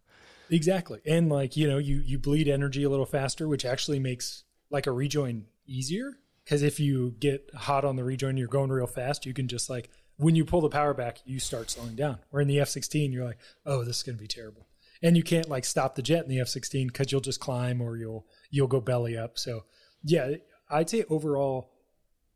Exactly, 0.49 0.99
and 1.08 1.30
like 1.30 1.58
you 1.58 1.67
know, 1.67 1.80
you 1.80 2.02
you 2.06 2.19
bleed 2.19 2.47
energy 2.47 2.84
a 2.84 2.89
little 2.89 3.06
faster, 3.06 3.47
which 3.47 3.65
actually 3.65 3.99
makes 3.99 4.43
like 4.69 4.86
a 4.86 4.91
rejoin 4.91 5.45
easier 5.65 6.17
because 6.43 6.63
if 6.63 6.79
you 6.79 7.15
get 7.19 7.49
hot 7.56 7.86
on 7.86 7.95
the 7.95 8.03
rejoin, 8.03 8.38
you're 8.38 8.47
going 8.47 8.71
real 8.71 8.88
fast. 8.88 9.25
You 9.25 9.34
can 9.34 9.47
just 9.47 9.69
like 9.69 9.89
when 10.17 10.36
you 10.36 10.45
pull 10.45 10.62
the 10.62 10.69
power 10.69 10.93
back, 10.93 11.19
you 11.25 11.39
start 11.39 11.71
slowing 11.71 11.95
down. 11.95 12.19
Where 12.29 12.41
in 12.41 12.47
the 12.47 12.60
F-16, 12.60 13.12
you're 13.12 13.25
like, 13.25 13.39
oh, 13.65 13.84
this 13.84 13.97
is 13.97 14.03
going 14.03 14.15
to 14.15 14.21
be 14.21 14.27
terrible, 14.27 14.67
and 15.01 15.17
you 15.17 15.23
can't 15.23 15.49
like 15.49 15.65
stop 15.65 15.95
the 15.95 16.01
jet 16.01 16.23
in 16.23 16.29
the 16.29 16.39
F-16 16.41 16.88
because 16.88 17.12
you'll 17.12 17.21
just 17.21 17.39
climb 17.39 17.82
or 17.82 17.97
you'll 17.97 18.27
you'll 18.49 18.67
go 18.67 18.82
belly 18.82 19.17
up. 19.17 19.38
So 19.38 19.65
yeah, 20.03 20.36
I'd 20.69 20.89
say 20.89 21.06
overall, 21.10 21.71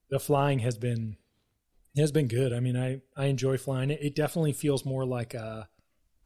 the 0.10 0.20
flying 0.20 0.60
has 0.60 0.78
been 0.78 1.17
has 1.98 2.12
been 2.12 2.28
good. 2.28 2.54
I 2.54 2.60
mean, 2.60 2.78
I 2.78 3.02
I 3.15 3.26
enjoy 3.26 3.58
flying 3.58 3.89
it. 3.89 4.02
It 4.02 4.15
definitely 4.15 4.54
feels 4.54 4.86
more 4.86 5.06
like 5.06 5.34
a 5.34 5.67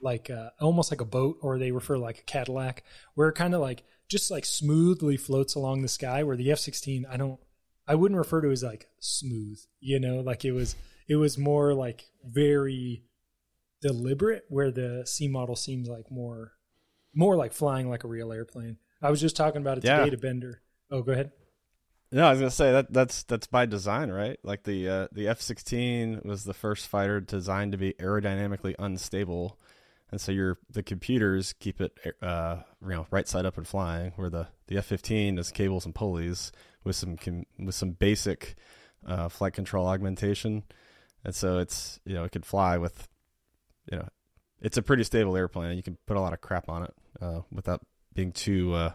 like 0.01 0.29
a, 0.29 0.51
almost 0.59 0.91
like 0.91 1.01
a 1.01 1.05
boat, 1.05 1.37
or 1.41 1.57
they 1.57 1.71
refer 1.71 1.97
like 1.97 2.19
a 2.19 2.23
Cadillac, 2.23 2.83
where 3.13 3.29
it 3.29 3.35
kind 3.35 3.53
of 3.53 3.61
like 3.61 3.83
just 4.07 4.31
like 4.31 4.45
smoothly 4.45 5.17
floats 5.17 5.55
along 5.55 5.81
the 5.81 5.87
sky. 5.87 6.23
Where 6.23 6.35
the 6.35 6.51
F-16, 6.51 7.03
I 7.09 7.17
don't 7.17 7.39
I 7.87 7.95
wouldn't 7.95 8.17
refer 8.17 8.41
to 8.41 8.49
it 8.49 8.53
as 8.53 8.63
like 8.63 8.87
smooth, 8.99 9.59
you 9.79 9.99
know, 9.99 10.21
like 10.21 10.45
it 10.45 10.51
was 10.51 10.75
it 11.07 11.15
was 11.15 11.37
more 11.37 11.73
like 11.73 12.05
very 12.25 13.03
deliberate 13.81 14.45
where 14.49 14.71
the 14.71 15.03
C 15.05 15.27
model 15.27 15.55
seems 15.55 15.89
like 15.89 16.11
more 16.11 16.53
more 17.13 17.35
like 17.35 17.53
flying 17.53 17.89
like 17.89 18.03
a 18.03 18.07
real 18.07 18.31
airplane. 18.31 18.77
I 19.01 19.09
was 19.09 19.19
just 19.19 19.35
talking 19.35 19.61
about 19.61 19.79
it 19.79 19.81
today 19.81 20.05
yeah. 20.05 20.09
to 20.09 20.17
Bender. 20.17 20.61
Oh, 20.91 21.01
go 21.01 21.11
ahead. 21.11 21.31
No, 22.11 22.25
I 22.27 22.31
was 22.31 22.39
gonna 22.39 22.51
say 22.51 22.71
that 22.73 22.91
that's 22.91 23.23
that's 23.23 23.47
by 23.47 23.65
design, 23.65 24.11
right? 24.11 24.37
Like 24.43 24.63
the 24.63 24.89
uh, 24.89 25.07
the 25.13 25.29
F 25.29 25.41
sixteen 25.41 26.21
was 26.25 26.43
the 26.43 26.53
first 26.53 26.87
fighter 26.87 27.21
designed 27.21 27.71
to 27.71 27.77
be 27.77 27.93
aerodynamically 27.93 28.75
unstable, 28.77 29.57
and 30.11 30.19
so 30.19 30.31
your 30.31 30.57
the 30.69 30.83
computers 30.83 31.53
keep 31.53 31.79
it 31.79 31.97
uh, 32.21 32.57
you 32.81 32.89
know 32.89 33.07
right 33.11 33.27
side 33.27 33.45
up 33.45 33.57
and 33.57 33.67
flying. 33.67 34.11
Where 34.15 34.29
the 34.29 34.47
the 34.67 34.77
F 34.77 34.85
fifteen 34.85 35.37
is 35.37 35.51
cables 35.51 35.85
and 35.85 35.95
pulleys, 35.95 36.51
with 36.83 36.95
some 36.95 37.17
with 37.59 37.75
some 37.75 37.91
basic 37.91 38.55
uh, 39.05 39.29
flight 39.29 39.53
control 39.53 39.87
augmentation, 39.87 40.63
and 41.23 41.33
so 41.33 41.59
it's 41.59 41.99
you 42.05 42.13
know 42.13 42.23
it 42.23 42.31
could 42.31 42.45
fly 42.45 42.77
with 42.77 43.07
you 43.91 43.97
know 43.97 44.07
it's 44.61 44.77
a 44.77 44.81
pretty 44.81 45.03
stable 45.03 45.37
airplane. 45.37 45.77
You 45.77 45.83
can 45.83 45.97
put 46.05 46.17
a 46.17 46.21
lot 46.21 46.33
of 46.33 46.41
crap 46.41 46.69
on 46.69 46.83
it 46.83 46.93
uh, 47.21 47.41
without 47.51 47.81
being 48.13 48.31
too. 48.31 48.73
Uh, 48.73 48.93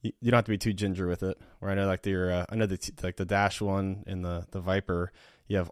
you, 0.00 0.12
you, 0.20 0.30
don't 0.30 0.38
have 0.38 0.44
to 0.44 0.50
be 0.50 0.58
too 0.58 0.72
ginger 0.72 1.06
with 1.08 1.22
it. 1.22 1.38
Where 1.58 1.70
I 1.70 1.74
know 1.74 1.86
like 1.86 2.02
the 2.02 2.32
uh, 2.32 2.46
I 2.48 2.56
know 2.56 2.66
the 2.66 2.78
like 3.02 3.16
the 3.16 3.24
Dash 3.24 3.60
one 3.60 4.04
in 4.06 4.22
the 4.22 4.46
the 4.50 4.60
Viper, 4.60 5.12
you 5.46 5.58
have 5.58 5.70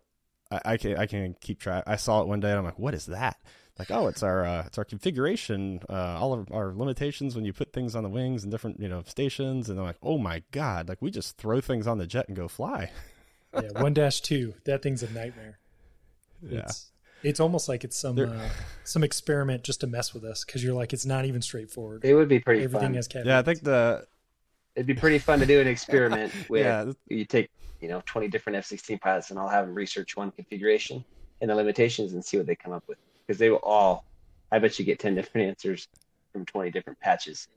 I, 0.50 0.60
I 0.64 0.76
can 0.76 0.96
I 0.96 1.06
can 1.06 1.34
keep 1.40 1.60
track. 1.60 1.84
I 1.86 1.96
saw 1.96 2.22
it 2.22 2.28
one 2.28 2.40
day 2.40 2.50
and 2.50 2.58
I'm 2.58 2.64
like, 2.64 2.78
what 2.78 2.94
is 2.94 3.06
that? 3.06 3.38
Like 3.78 3.90
oh 3.90 4.06
it's 4.06 4.22
our 4.22 4.44
uh, 4.44 4.64
it's 4.66 4.78
our 4.78 4.84
configuration 4.84 5.80
uh, 5.88 6.18
all 6.18 6.32
of 6.32 6.50
our 6.52 6.72
limitations 6.72 7.34
when 7.34 7.44
you 7.44 7.52
put 7.52 7.72
things 7.72 7.94
on 7.94 8.02
the 8.02 8.08
wings 8.08 8.42
and 8.42 8.50
different 8.50 8.80
you 8.80 8.88
know 8.88 9.02
stations 9.06 9.68
and 9.68 9.78
I'm 9.78 9.86
like 9.86 9.98
oh 10.02 10.18
my 10.18 10.42
god 10.50 10.88
like 10.88 11.00
we 11.00 11.10
just 11.10 11.36
throw 11.36 11.60
things 11.60 11.86
on 11.86 11.98
the 11.98 12.06
jet 12.06 12.28
and 12.28 12.36
go 12.36 12.48
fly 12.48 12.90
yeah 13.54 13.80
one 13.80 13.94
dash 13.94 14.20
two 14.20 14.54
that 14.64 14.82
thing's 14.82 15.02
a 15.02 15.10
nightmare 15.10 15.58
yeah 16.42 16.60
it's, 16.60 16.90
it's 17.22 17.40
almost 17.40 17.68
like 17.68 17.84
it's 17.84 17.96
some 17.96 18.18
uh, 18.18 18.48
some 18.84 19.02
experiment 19.02 19.62
just 19.62 19.80
to 19.80 19.86
mess 19.86 20.14
with 20.14 20.24
us 20.24 20.44
because 20.44 20.62
you're 20.62 20.74
like 20.74 20.92
it's 20.92 21.06
not 21.06 21.24
even 21.24 21.42
straightforward 21.42 22.04
it 22.04 22.14
would 22.14 22.28
be 22.28 22.38
pretty 22.38 22.62
everything 22.64 22.88
fun. 22.88 22.94
has 22.94 23.08
caveats. 23.08 23.28
yeah 23.28 23.38
I 23.38 23.42
think 23.42 23.62
the 23.62 24.06
it'd 24.74 24.86
be 24.86 24.94
pretty 24.94 25.18
fun 25.18 25.40
to 25.40 25.46
do 25.46 25.60
an 25.60 25.66
experiment 25.66 26.32
where 26.48 26.62
yeah. 26.62 26.92
you 27.08 27.24
take 27.24 27.50
you 27.80 27.88
know 27.88 28.02
20 28.06 28.28
different 28.28 28.56
F-16 28.58 29.00
pilots 29.00 29.30
and 29.30 29.38
I'll 29.38 29.48
have 29.48 29.66
them 29.66 29.74
research 29.74 30.16
one 30.16 30.30
configuration 30.30 31.04
and 31.40 31.50
the 31.50 31.54
limitations 31.54 32.12
and 32.12 32.24
see 32.24 32.36
what 32.36 32.46
they 32.46 32.54
come 32.54 32.72
up 32.72 32.84
with 32.86 32.98
because 33.26 33.38
they 33.38 33.50
will 33.50 33.58
all. 33.58 34.04
I 34.50 34.58
bet 34.58 34.78
you 34.78 34.84
get 34.84 34.98
ten 34.98 35.14
different 35.14 35.48
answers 35.48 35.88
from 36.32 36.44
twenty 36.44 36.70
different 36.70 37.00
patches. 37.00 37.48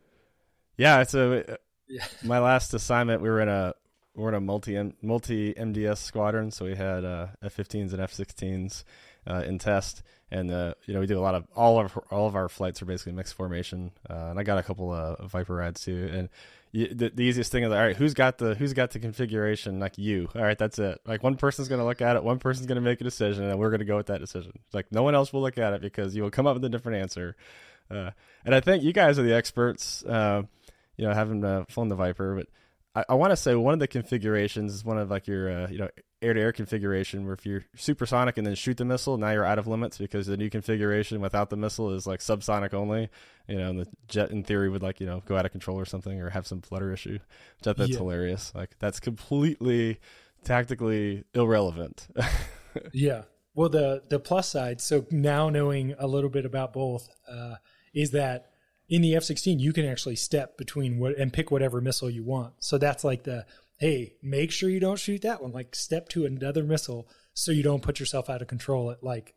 Yeah, 0.78 1.02
it's 1.02 1.14
a. 1.14 1.58
yeah. 1.88 2.06
my 2.24 2.40
last 2.40 2.74
assignment, 2.74 3.22
we 3.22 3.30
were 3.30 3.42
in 3.42 3.50
a 3.50 3.74
we 4.16 4.26
are 4.26 4.30
in 4.30 4.36
a 4.36 4.42
multi 4.42 4.94
multi 5.02 5.54
MDS 5.54 5.98
squadron, 5.98 6.52
so 6.52 6.66
we 6.66 6.76
had 6.76 7.06
uh, 7.06 7.28
F-15s 7.44 7.94
and 7.94 8.02
F-16s 8.02 8.84
uh, 9.28 9.44
in 9.46 9.60
test, 9.60 10.04
and 10.32 10.52
uh, 10.52 10.74
you 10.86 10.94
know 10.94 11.00
we 11.00 11.08
do 11.08 11.18
a 11.18 11.22
lot 11.22 11.36
of 11.36 11.46
all 11.56 11.80
of 11.80 11.98
all 12.12 12.28
of 12.28 12.36
our 12.36 12.50
flights 12.50 12.82
are 12.82 12.86
basically 12.86 13.14
mixed 13.14 13.34
formation, 13.34 13.92
uh, 14.10 14.28
and 14.30 14.40
I 14.40 14.44
got 14.44 14.58
a 14.58 14.64
couple 14.64 14.92
of 14.92 15.30
Viper 15.32 15.56
rides 15.56 15.82
too, 15.82 16.10
and 16.12 16.30
the, 16.72 17.12
the 17.14 17.24
easiest 17.24 17.52
thing 17.52 17.64
is 17.64 17.72
all 17.72 17.78
right 17.78 17.96
who's 17.96 18.14
got 18.14 18.38
the 18.38 18.56
who's 18.56 18.74
got 18.74 18.92
the 18.92 19.00
configuration? 19.00 19.80
Like 19.80 19.98
you. 19.98 20.30
All 20.36 20.42
right 20.42 20.58
that's 20.58 20.80
it. 20.80 21.00
Like 21.06 21.24
one 21.24 21.36
person's 21.36 21.68
going 21.68 21.80
to 21.80 21.86
look 21.86 22.02
at 22.02 22.16
it 22.16 22.24
one 22.24 22.40
person's 22.40 22.68
going 22.68 22.76
to 22.76 22.82
make 22.82 23.02
a 23.02 23.04
decision 23.04 23.46
and 23.46 23.60
we're 23.60 23.70
going 23.70 23.80
to 23.80 23.86
go 23.86 23.98
with 23.98 24.08
that 24.08 24.20
decision. 24.20 24.54
Like 24.74 24.92
no 24.92 25.04
one 25.04 25.16
else 25.16 25.34
will 25.34 25.42
look 25.42 25.58
at 25.58 25.74
it 25.74 25.82
because 25.82 26.16
you 26.16 26.24
will 26.24 26.32
come 26.32 26.48
up 26.48 26.56
with 26.56 26.66
a 26.66 26.70
different 26.70 27.02
answer. 27.02 27.36
Uh, 27.90 28.12
and 28.46 28.54
I 28.54 28.60
think 28.60 28.84
you 28.84 28.94
guys 28.94 29.18
are 29.18 29.24
the 29.24 29.36
experts. 29.36 30.04
Uh, 30.04 30.44
you 31.00 31.08
know, 31.08 31.14
having 31.14 31.44
uh, 31.46 31.64
flown 31.70 31.88
the 31.88 31.96
Viper, 31.96 32.36
but 32.36 32.48
I, 32.94 33.14
I 33.14 33.16
want 33.16 33.32
to 33.32 33.38
say 33.38 33.56
one 33.56 33.74
of 33.74 33.80
the 33.80 33.88
configurations 33.88 34.74
is 34.74 34.84
one 34.84 34.98
of 34.98 35.10
like 35.10 35.28
your 35.28 35.50
uh, 35.50 35.68
you 35.70 35.78
know 35.80 35.90
air 36.22 36.34
to 36.34 36.42
air 36.42 36.52
configuration 36.52 37.26
where 37.26 37.34
if 37.34 37.46
you're 37.46 37.64
supersonic 37.76 38.38
and 38.38 38.46
then 38.46 38.56
shoot 38.56 38.78
the 38.78 38.86
missile, 38.86 39.18
now 39.18 39.32
you're 39.32 39.46
out 39.46 39.60
of 39.60 39.68
limits 39.68 39.98
because 39.98 40.28
the 40.28 40.38
new 40.38 40.50
configuration 40.50 41.22
without 41.22 41.50
the 41.50 41.58
missile 41.58 41.94
is 41.94 42.06
like 42.06 42.20
subsonic 42.20 42.74
only. 42.74 43.10
You 43.48 43.58
know, 43.58 43.70
and 43.70 43.80
the 43.80 43.88
jet 44.08 44.32
in 44.32 44.44
theory 44.44 44.70
would 44.70 44.84
like 44.84 45.00
you 45.00 45.06
know 45.06 45.24
go 45.26 45.38
out 45.38 45.46
of 45.46 45.52
control 45.52 45.80
or 45.80 45.86
something 45.86 46.22
or 46.22 46.30
have 46.30 46.46
some 46.46 46.62
flutter 46.62 46.92
issue. 46.92 47.20
Which 47.58 47.68
I 47.68 47.74
that's 47.74 47.92
yeah. 47.92 47.98
hilarious. 47.98 48.54
Like 48.54 48.78
that's 48.80 49.00
completely 49.00 50.00
tactically 50.44 51.24
irrelevant. 51.34 52.08
yeah. 52.94 53.24
Well, 53.56 53.70
the 53.70 54.04
the 54.10 54.20
plus 54.20 54.50
side. 54.50 54.82
So 54.82 55.06
now 55.12 55.50
knowing 55.50 55.96
a 55.98 56.08
little 56.08 56.30
bit 56.30 56.46
about 56.46 56.74
both 56.74 57.10
uh, 57.30 57.56
is 57.94 58.12
that 58.12 58.48
in 58.88 59.02
the 59.02 59.16
F-16 59.16 59.60
you 59.60 59.72
can 59.72 59.86
actually 59.86 60.16
step 60.16 60.58
between 60.58 61.00
what 61.00 61.18
and 61.18 61.32
pick 61.32 61.52
whatever 61.52 61.82
missile 61.82 62.10
you 62.10 62.24
want. 62.24 62.54
So 62.60 62.78
that's 62.78 63.04
like 63.04 63.24
the 63.24 63.46
hey, 63.80 64.14
make 64.22 64.52
sure 64.52 64.70
you 64.70 64.80
don't 64.80 65.00
shoot 65.00 65.22
that 65.24 65.42
one. 65.42 65.52
Like 65.52 65.74
step 65.74 66.10
to 66.10 66.26
another 66.26 66.64
missile 66.64 67.10
so 67.34 67.52
you 67.52 67.64
don't 67.64 67.82
put 67.82 68.00
yourself 68.00 68.30
out 68.30 68.42
of 68.42 68.48
control 68.48 68.92
at 68.92 69.04
like 69.04 69.34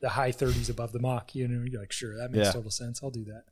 the 0.00 0.10
high 0.10 0.32
30s 0.32 0.68
above 0.68 0.92
the 0.92 1.00
Mach. 1.00 1.34
You 1.34 1.48
know, 1.48 1.64
you're 1.64 1.80
like, 1.80 1.92
sure, 1.92 2.16
that 2.18 2.30
makes 2.30 2.46
yeah. 2.46 2.52
total 2.52 2.70
sense. 2.70 3.00
I'll 3.02 3.10
do 3.10 3.24
that. 3.24 3.44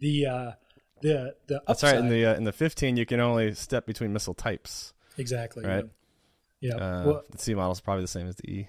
The 0.00 0.26
uh, 0.26 0.52
the 1.00 1.34
the 1.46 1.62
that's 1.66 1.82
right. 1.82 1.96
In 1.96 2.08
the 2.08 2.26
uh, 2.26 2.34
in 2.34 2.44
the 2.44 2.52
15, 2.52 2.96
you 2.96 3.06
can 3.06 3.20
only 3.20 3.54
step 3.54 3.86
between 3.86 4.12
missile 4.12 4.34
types. 4.34 4.92
Exactly. 5.16 5.64
Right. 5.64 5.84
Yeah. 6.60 6.74
Uh, 6.74 7.02
well, 7.06 7.22
the 7.30 7.38
C 7.38 7.54
model 7.54 7.72
is 7.72 7.80
probably 7.80 8.04
the 8.04 8.08
same 8.08 8.26
as 8.26 8.36
the 8.36 8.50
E. 8.50 8.68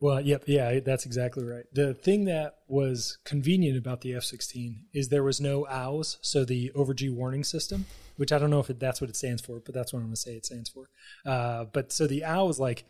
Well, 0.00 0.22
yep, 0.22 0.44
yeah, 0.46 0.80
that's 0.80 1.04
exactly 1.04 1.44
right. 1.44 1.64
The 1.74 1.92
thing 1.92 2.24
that 2.24 2.54
was 2.68 3.18
convenient 3.24 3.76
about 3.76 4.00
the 4.00 4.14
F-16 4.14 4.76
is 4.94 5.08
there 5.08 5.22
was 5.22 5.42
no 5.42 5.66
OWS, 5.66 6.16
so 6.22 6.46
the 6.46 6.72
over 6.74 6.94
G 6.94 7.10
warning 7.10 7.44
system, 7.44 7.84
which 8.16 8.32
I 8.32 8.38
don't 8.38 8.48
know 8.48 8.60
if 8.60 8.70
it, 8.70 8.80
that's 8.80 9.02
what 9.02 9.10
it 9.10 9.16
stands 9.16 9.42
for, 9.42 9.60
but 9.60 9.74
that's 9.74 9.92
what 9.92 9.98
I'm 9.98 10.06
going 10.06 10.14
to 10.14 10.20
say 10.20 10.32
it 10.32 10.46
stands 10.46 10.70
for. 10.70 10.88
Uh, 11.26 11.66
but 11.66 11.92
so 11.92 12.06
the 12.06 12.24
OWS, 12.24 12.58
like, 12.58 12.86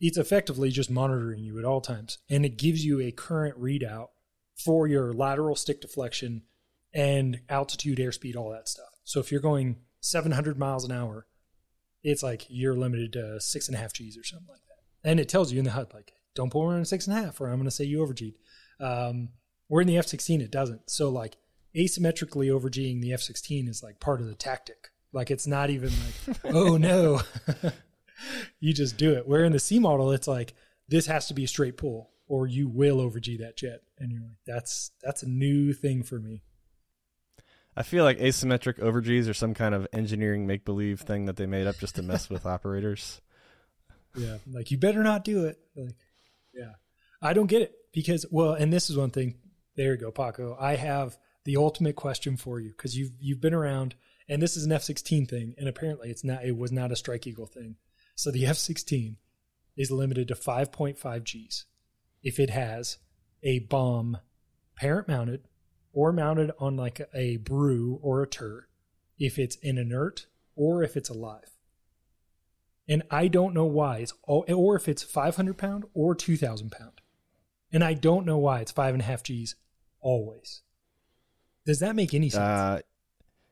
it's 0.00 0.18
effectively 0.18 0.70
just 0.70 0.90
monitoring 0.90 1.44
you 1.44 1.60
at 1.60 1.64
all 1.64 1.80
times, 1.80 2.18
and 2.28 2.44
it 2.44 2.58
gives 2.58 2.84
you 2.84 3.00
a 3.00 3.12
current 3.12 3.60
readout 3.60 4.08
for 4.56 4.88
your 4.88 5.12
lateral 5.12 5.54
stick 5.54 5.80
deflection 5.80 6.42
and 6.92 7.40
altitude, 7.48 7.98
airspeed, 7.98 8.34
all 8.34 8.50
that 8.50 8.68
stuff. 8.68 8.98
So 9.04 9.20
if 9.20 9.30
you're 9.30 9.40
going 9.40 9.76
700 10.00 10.58
miles 10.58 10.84
an 10.84 10.90
hour, 10.90 11.26
it's 12.02 12.24
like 12.24 12.46
you're 12.48 12.74
limited 12.74 13.12
to 13.12 13.40
six 13.40 13.68
and 13.68 13.76
a 13.76 13.80
half 13.80 13.92
G's 13.92 14.18
or 14.18 14.24
something 14.24 14.48
like 14.48 14.64
that, 14.66 15.08
and 15.08 15.20
it 15.20 15.28
tells 15.28 15.52
you 15.52 15.60
in 15.60 15.64
the 15.64 15.72
HUD 15.72 15.94
like 15.94 16.12
don't 16.34 16.50
pull 16.50 16.64
around 16.64 16.86
six 16.86 17.06
and 17.06 17.16
a 17.16 17.22
half, 17.22 17.40
or 17.40 17.48
I'm 17.48 17.56
going 17.56 17.64
to 17.64 17.70
say 17.70 17.84
you 17.84 17.98
overg'd. 17.98 18.36
Um, 18.80 19.30
where 19.68 19.82
in 19.82 19.88
the 19.88 19.96
F16 19.96 20.40
it 20.40 20.50
doesn't. 20.50 20.90
So 20.90 21.08
like 21.10 21.36
asymmetrically 21.76 22.48
overg'ing 22.48 23.00
the 23.00 23.10
F16 23.10 23.68
is 23.68 23.82
like 23.82 24.00
part 24.00 24.20
of 24.20 24.26
the 24.26 24.34
tactic. 24.34 24.90
Like 25.12 25.30
it's 25.30 25.46
not 25.46 25.70
even 25.70 25.90
like, 25.90 26.38
oh 26.54 26.76
no, 26.76 27.20
you 28.60 28.72
just 28.72 28.96
do 28.96 29.14
it. 29.14 29.26
Where 29.26 29.44
in 29.44 29.52
the 29.52 29.58
C 29.58 29.78
model, 29.78 30.12
it's 30.12 30.28
like 30.28 30.54
this 30.88 31.06
has 31.06 31.28
to 31.28 31.34
be 31.34 31.44
a 31.44 31.48
straight 31.48 31.76
pull, 31.76 32.10
or 32.26 32.46
you 32.46 32.68
will 32.68 32.98
overg 32.98 33.38
that 33.38 33.56
jet, 33.56 33.82
and 33.98 34.10
you're 34.10 34.20
like, 34.20 34.38
that's 34.46 34.90
that's 35.02 35.22
a 35.22 35.28
new 35.28 35.72
thing 35.72 36.02
for 36.02 36.18
me. 36.18 36.42
I 37.76 37.84
feel 37.84 38.04
like 38.04 38.18
asymmetric 38.18 38.80
overgs 38.80 39.28
are 39.28 39.34
some 39.34 39.54
kind 39.54 39.74
of 39.74 39.86
engineering 39.92 40.46
make 40.46 40.64
believe 40.64 41.00
thing 41.00 41.26
that 41.26 41.36
they 41.36 41.46
made 41.46 41.66
up 41.66 41.78
just 41.78 41.94
to 41.94 42.02
mess 42.02 42.28
with 42.28 42.44
operators. 42.46 43.20
Yeah, 44.16 44.38
like 44.50 44.70
you 44.70 44.78
better 44.78 45.02
not 45.02 45.24
do 45.24 45.44
it. 45.44 45.58
Like, 45.76 45.94
yeah. 46.58 46.72
I 47.22 47.32
don't 47.32 47.46
get 47.46 47.62
it 47.62 47.74
because 47.92 48.26
well, 48.30 48.52
and 48.52 48.72
this 48.72 48.90
is 48.90 48.96
one 48.96 49.10
thing. 49.10 49.36
There 49.76 49.92
you 49.92 49.98
go, 49.98 50.10
Pako. 50.10 50.60
I 50.60 50.76
have 50.76 51.16
the 51.44 51.56
ultimate 51.56 51.96
question 51.96 52.36
for 52.36 52.60
you 52.60 52.70
because 52.70 52.96
you've 52.96 53.12
you've 53.20 53.40
been 53.40 53.54
around, 53.54 53.94
and 54.28 54.42
this 54.42 54.56
is 54.56 54.64
an 54.64 54.72
F 54.72 54.82
sixteen 54.82 55.26
thing, 55.26 55.54
and 55.58 55.68
apparently 55.68 56.10
it's 56.10 56.24
not. 56.24 56.44
It 56.44 56.56
was 56.56 56.72
not 56.72 56.92
a 56.92 56.96
Strike 56.96 57.26
Eagle 57.26 57.46
thing. 57.46 57.76
So 58.14 58.30
the 58.30 58.46
F 58.46 58.56
sixteen 58.56 59.16
is 59.76 59.90
limited 59.90 60.28
to 60.28 60.34
five 60.34 60.72
point 60.72 60.98
five 60.98 61.24
Gs 61.24 61.64
if 62.22 62.40
it 62.40 62.50
has 62.50 62.98
a 63.42 63.60
bomb 63.60 64.18
parent 64.76 65.08
mounted 65.08 65.46
or 65.92 66.12
mounted 66.12 66.50
on 66.58 66.76
like 66.76 67.00
a, 67.00 67.06
a 67.16 67.36
BRU 67.36 67.98
or 68.02 68.22
a 68.22 68.26
TER, 68.26 68.68
if 69.18 69.38
it's 69.38 69.56
an 69.62 69.78
inert 69.78 70.26
or 70.56 70.82
if 70.82 70.96
it's 70.96 71.08
alive 71.08 71.57
and 72.88 73.02
I 73.10 73.28
don't 73.28 73.54
know 73.54 73.66
why 73.66 73.98
it's 73.98 74.14
all, 74.22 74.44
or 74.48 74.76
if 74.76 74.88
it's 74.88 75.02
500 75.02 75.58
pound 75.58 75.84
or 75.94 76.14
2,000 76.14 76.70
pound, 76.70 77.00
and 77.72 77.84
I 77.84 77.94
don't 77.94 78.24
know 78.24 78.38
why 78.38 78.60
it's 78.60 78.72
five 78.72 78.94
and 78.94 79.02
a 79.02 79.04
half 79.04 79.22
G's 79.22 79.56
always. 80.00 80.62
Does 81.66 81.80
that 81.80 81.94
make 81.94 82.14
any 82.14 82.30
sense? 82.30 82.42
Uh, 82.42 82.80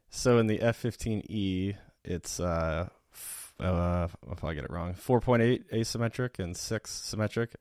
so 0.08 0.38
in 0.38 0.46
the 0.46 0.58
F15E, 0.58 1.76
it's 2.04 2.40
uh, 2.40 2.88
f- 3.12 3.52
uh, 3.60 4.08
if 4.32 4.42
I 4.42 4.54
get 4.54 4.64
it 4.64 4.70
wrong, 4.70 4.94
4.8 4.94 5.64
asymmetric 5.72 6.42
and 6.42 6.56
six 6.56 6.90
symmetric. 6.90 7.56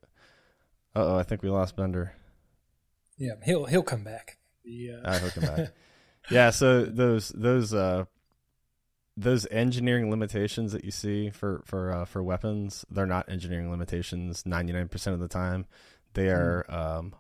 Uh 0.95 1.05
oh, 1.05 1.17
I 1.17 1.23
think 1.23 1.43
we 1.43 1.49
lost 1.49 1.75
Bender. 1.75 2.13
Yeah, 3.17 3.33
he'll 3.43 3.65
he'll 3.65 3.83
come 3.83 4.03
back. 4.03 4.37
Uh... 4.65 5.07
uh, 5.07 5.19
he'll 5.19 5.29
come 5.31 5.43
back. 5.43 5.73
yeah, 6.31 6.51
so 6.51 6.85
those 6.85 7.29
those 7.29 7.73
uh, 7.73 8.05
those 9.17 9.47
engineering 9.49 10.09
limitations 10.09 10.73
that 10.73 10.83
you 10.83 10.91
see 10.91 11.29
for 11.29 11.61
for 11.65 11.91
uh, 11.91 12.05
for 12.05 12.21
weapons, 12.21 12.85
they're 12.89 13.05
not 13.05 13.29
engineering 13.29 13.71
limitations. 13.71 14.45
Ninety 14.45 14.73
nine 14.73 14.87
percent 14.87 15.13
of 15.13 15.19
the 15.19 15.27
time, 15.27 15.65
they 16.13 16.27
hmm. 16.27 16.35
are 16.35 16.65
mm. 16.69 16.73
um, 16.73 17.15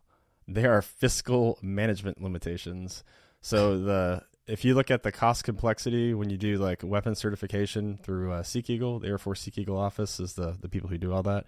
they 0.47 0.65
are 0.65 0.81
fiscal 0.81 1.57
management 1.61 2.21
limitations. 2.21 3.03
So 3.41 3.77
the 3.77 4.23
if 4.47 4.63
you 4.65 4.75
look 4.75 4.91
at 4.91 5.03
the 5.03 5.11
cost 5.11 5.43
complexity 5.43 6.13
when 6.13 6.29
you 6.29 6.37
do 6.37 6.57
like 6.57 6.81
weapon 6.83 7.15
certification 7.15 7.97
through 7.97 8.31
uh, 8.31 8.43
SEEK 8.43 8.69
EAGLE, 8.71 8.99
the 8.99 9.07
Air 9.07 9.17
Force 9.17 9.41
SEEK 9.41 9.59
EAGLE 9.59 9.77
office 9.77 10.19
is 10.19 10.33
the 10.33 10.57
the 10.59 10.69
people 10.69 10.89
who 10.89 10.97
do 10.97 11.13
all 11.13 11.23
that. 11.23 11.45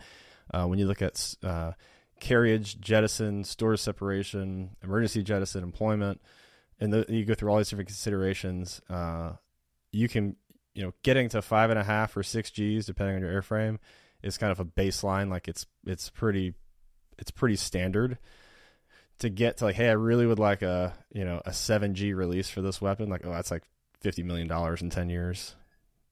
Uh, 0.53 0.65
when 0.65 0.79
you 0.79 0.87
look 0.87 1.01
at 1.01 1.35
uh, 1.43 1.73
carriage, 2.19 2.79
jettison, 2.79 3.43
stores 3.43 3.81
separation, 3.81 4.75
emergency 4.81 5.21
jettison, 5.21 5.61
employment, 5.61 6.21
and 6.79 6.93
the, 6.93 7.05
you 7.09 7.25
go 7.25 7.33
through 7.33 7.51
all 7.51 7.57
these 7.57 7.69
different 7.69 7.89
considerations. 7.89 8.81
Uh, 8.89 9.33
you 9.97 10.07
can 10.07 10.35
you 10.75 10.83
know 10.83 10.93
getting 11.03 11.27
to 11.29 11.41
five 11.41 11.71
and 11.71 11.79
a 11.79 11.83
half 11.83 12.15
or 12.15 12.23
six 12.23 12.51
G's 12.51 12.85
depending 12.85 13.15
on 13.15 13.21
your 13.21 13.41
airframe 13.41 13.79
is 14.21 14.37
kind 14.37 14.51
of 14.51 14.59
a 14.59 14.65
baseline. 14.65 15.29
Like 15.29 15.47
it's 15.47 15.65
it's 15.85 16.09
pretty 16.09 16.53
it's 17.17 17.31
pretty 17.31 17.55
standard 17.55 18.19
to 19.19 19.29
get 19.29 19.57
to 19.57 19.65
like 19.65 19.75
hey 19.75 19.89
I 19.89 19.93
really 19.93 20.27
would 20.27 20.39
like 20.39 20.61
a 20.61 20.93
you 21.11 21.25
know 21.25 21.41
a 21.45 21.53
seven 21.53 21.95
G 21.95 22.13
release 22.13 22.49
for 22.49 22.61
this 22.61 22.79
weapon. 22.79 23.09
Like 23.09 23.25
oh 23.25 23.31
that's 23.31 23.49
like 23.49 23.63
fifty 23.99 24.21
million 24.21 24.47
dollars 24.47 24.81
in 24.81 24.91
ten 24.91 25.09
years. 25.09 25.55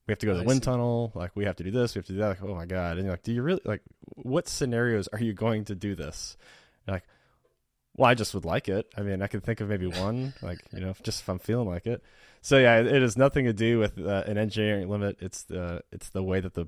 We 0.07 0.11
have 0.11 0.19
to 0.19 0.25
go 0.25 0.33
to 0.33 0.39
the 0.39 0.43
I 0.43 0.47
wind 0.47 0.63
see. 0.63 0.65
tunnel. 0.65 1.11
Like 1.13 1.31
we 1.35 1.45
have 1.45 1.55
to 1.57 1.63
do 1.63 1.71
this. 1.71 1.93
We 1.93 1.99
have 1.99 2.07
to 2.07 2.13
do 2.13 2.19
that. 2.19 2.27
Like 2.29 2.43
oh 2.43 2.55
my 2.55 2.65
god. 2.65 2.97
And 2.97 3.05
you're 3.05 3.13
like, 3.13 3.23
do 3.23 3.33
you 3.33 3.43
really 3.43 3.61
like 3.65 3.81
what 4.15 4.47
scenarios 4.47 5.07
are 5.09 5.21
you 5.21 5.33
going 5.33 5.65
to 5.65 5.75
do 5.75 5.93
this? 5.93 6.37
You're 6.87 6.95
like 6.95 7.03
well, 7.97 8.09
I 8.09 8.13
just 8.13 8.33
would 8.33 8.45
like 8.45 8.67
it. 8.67 8.87
I 8.97 9.01
mean, 9.01 9.21
I 9.21 9.27
could 9.27 9.43
think 9.43 9.61
of 9.61 9.69
maybe 9.69 9.87
one, 9.87 10.33
like 10.41 10.59
you 10.73 10.81
know, 10.81 10.93
just 11.03 11.21
if 11.21 11.29
I'm 11.29 11.39
feeling 11.39 11.67
like 11.67 11.85
it. 11.87 12.03
So 12.45 12.59
yeah, 12.59 12.77
it, 12.77 13.01
has 13.01 13.17
nothing 13.17 13.45
to 13.45 13.53
do 13.53 13.79
with 13.79 13.97
uh, 13.97 14.21
an 14.27 14.37
engineering 14.37 14.87
limit. 14.87 15.17
It's 15.19 15.45
the 15.45 15.81
it's 15.91 16.09
the 16.09 16.21
way 16.21 16.41
that 16.41 16.53
the 16.53 16.67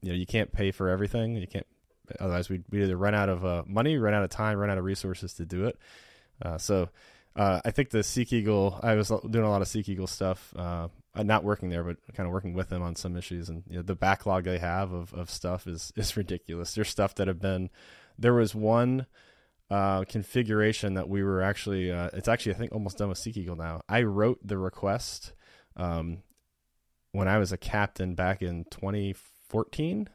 you 0.00 0.08
know 0.08 0.14
you 0.16 0.26
can't 0.26 0.50
pay 0.50 0.72
for 0.72 0.88
everything. 0.88 1.36
You 1.36 1.46
can't 1.46 1.66
otherwise 2.18 2.48
we 2.48 2.64
we 2.70 2.82
either 2.82 2.96
run 2.96 3.14
out 3.14 3.28
of 3.28 3.44
uh, 3.44 3.62
money, 3.64 3.98
run 3.98 4.14
out 4.14 4.24
of 4.24 4.30
time, 4.30 4.58
run 4.58 4.68
out 4.68 4.78
of 4.78 4.84
resources 4.84 5.34
to 5.34 5.44
do 5.44 5.66
it. 5.66 5.78
Uh, 6.44 6.58
so 6.58 6.88
uh, 7.36 7.60
I 7.64 7.70
think 7.70 7.90
the 7.90 8.02
SEEK 8.02 8.32
EAGLE. 8.32 8.80
I 8.82 8.96
was 8.96 9.12
doing 9.30 9.44
a 9.44 9.48
lot 9.48 9.62
of 9.62 9.68
SEEK 9.68 9.90
EAGLE 9.90 10.08
stuff. 10.08 10.52
Uh, 10.56 10.88
not 11.14 11.44
working 11.44 11.68
there, 11.68 11.84
but 11.84 11.98
kind 12.16 12.26
of 12.26 12.32
working 12.32 12.54
with 12.54 12.70
them 12.70 12.82
on 12.82 12.96
some 12.96 13.16
issues, 13.16 13.48
and 13.48 13.62
you 13.68 13.76
know, 13.76 13.82
the 13.82 13.94
backlog 13.94 14.42
they 14.42 14.58
have 14.58 14.90
of, 14.90 15.14
of 15.14 15.30
stuff 15.30 15.68
is 15.68 15.92
is 15.94 16.16
ridiculous. 16.16 16.74
There's 16.74 16.88
stuff 16.88 17.14
that 17.14 17.28
have 17.28 17.40
been. 17.40 17.70
There 18.18 18.34
was 18.34 18.56
one 18.56 19.06
uh, 19.72 20.04
configuration 20.04 20.94
that 20.94 21.08
we 21.08 21.22
were 21.22 21.40
actually 21.40 21.90
uh, 21.90 22.10
it's 22.12 22.28
actually 22.28 22.54
I 22.54 22.58
think 22.58 22.72
almost 22.72 22.98
done 22.98 23.08
with 23.08 23.16
SEEK 23.16 23.38
EAGLE 23.38 23.56
now. 23.56 23.80
I 23.88 24.02
wrote 24.02 24.38
the 24.46 24.58
request 24.58 25.32
um, 25.76 26.18
when 27.12 27.26
I 27.26 27.38
was 27.38 27.52
a 27.52 27.56
captain 27.56 28.14
back 28.14 28.42
in 28.42 28.64
2014, 28.64 30.10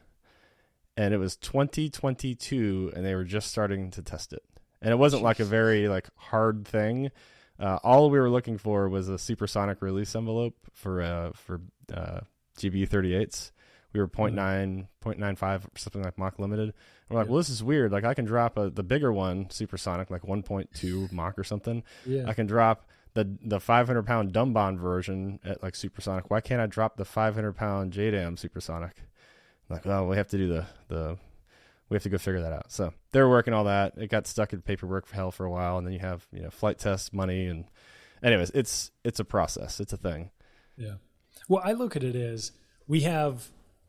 and 0.96 1.14
it 1.14 1.18
was 1.18 1.36
2022, 1.36 2.92
and 2.94 3.04
they 3.04 3.16
were 3.16 3.24
just 3.24 3.50
starting 3.50 3.90
to 3.90 4.02
test 4.02 4.32
it. 4.32 4.44
And 4.80 4.92
it 4.92 4.96
wasn't 4.96 5.24
like 5.24 5.40
a 5.40 5.44
very 5.44 5.88
like 5.88 6.08
hard 6.14 6.64
thing. 6.64 7.10
Uh, 7.58 7.80
all 7.82 8.10
we 8.10 8.20
were 8.20 8.30
looking 8.30 8.58
for 8.58 8.88
was 8.88 9.08
a 9.08 9.18
supersonic 9.18 9.82
release 9.82 10.14
envelope 10.14 10.54
for 10.72 11.02
uh, 11.02 11.32
for 11.34 11.62
uh, 11.92 12.20
GBU 12.60 12.88
38s. 12.88 13.50
We 13.92 14.00
were 14.00 14.08
0.9, 14.08 14.34
mm-hmm. 14.34 15.08
0.95, 15.08 15.62
something 15.76 16.02
like 16.02 16.18
Mach 16.18 16.38
limited 16.38 16.74
we're 17.08 17.16
like, 17.16 17.26
yeah. 17.26 17.32
well, 17.32 17.38
this 17.38 17.48
is 17.48 17.62
weird. 17.62 17.90
Like, 17.90 18.04
I 18.04 18.14
can 18.14 18.24
drop 18.24 18.58
a, 18.58 18.70
the 18.70 18.82
bigger 18.82 19.12
one, 19.12 19.48
supersonic, 19.50 20.10
like 20.10 20.22
1.2 20.22 21.12
Mach 21.12 21.38
or 21.38 21.44
something. 21.44 21.82
Yeah. 22.04 22.24
I 22.26 22.34
can 22.34 22.46
drop 22.46 22.88
the 23.14 23.36
the 23.42 23.58
500 23.58 24.02
pound 24.04 24.32
dumb 24.32 24.52
bomb 24.52 24.76
version 24.76 25.40
at 25.44 25.62
like 25.62 25.74
supersonic. 25.74 26.30
Why 26.30 26.40
can't 26.40 26.60
I 26.60 26.66
drop 26.66 26.96
the 26.96 27.06
500 27.06 27.54
pound 27.54 27.92
JDAM 27.92 28.38
supersonic? 28.38 28.92
I'm 29.68 29.76
like, 29.76 29.86
oh, 29.86 30.06
we 30.06 30.16
have 30.16 30.28
to 30.28 30.36
do 30.36 30.48
the 30.48 30.66
the 30.88 31.16
we 31.88 31.94
have 31.94 32.02
to 32.02 32.10
go 32.10 32.18
figure 32.18 32.42
that 32.42 32.52
out. 32.52 32.70
So 32.70 32.92
they're 33.12 33.28
working 33.28 33.54
all 33.54 33.64
that. 33.64 33.94
It 33.96 34.08
got 34.08 34.26
stuck 34.26 34.52
in 34.52 34.60
paperwork 34.60 35.06
for 35.06 35.14
hell 35.14 35.30
for 35.30 35.46
a 35.46 35.50
while, 35.50 35.78
and 35.78 35.86
then 35.86 35.94
you 35.94 36.00
have 36.00 36.26
you 36.32 36.42
know 36.42 36.50
flight 36.50 36.78
test 36.78 37.14
money 37.14 37.46
and 37.46 37.64
anyways, 38.22 38.50
it's 38.50 38.90
it's 39.04 39.20
a 39.20 39.24
process. 39.24 39.80
It's 39.80 39.94
a 39.94 39.96
thing. 39.96 40.30
Yeah. 40.76 40.96
Well, 41.48 41.62
I 41.64 41.72
look 41.72 41.96
at 41.96 42.04
it 42.04 42.14
as 42.14 42.52
we 42.86 43.00
have. 43.00 43.48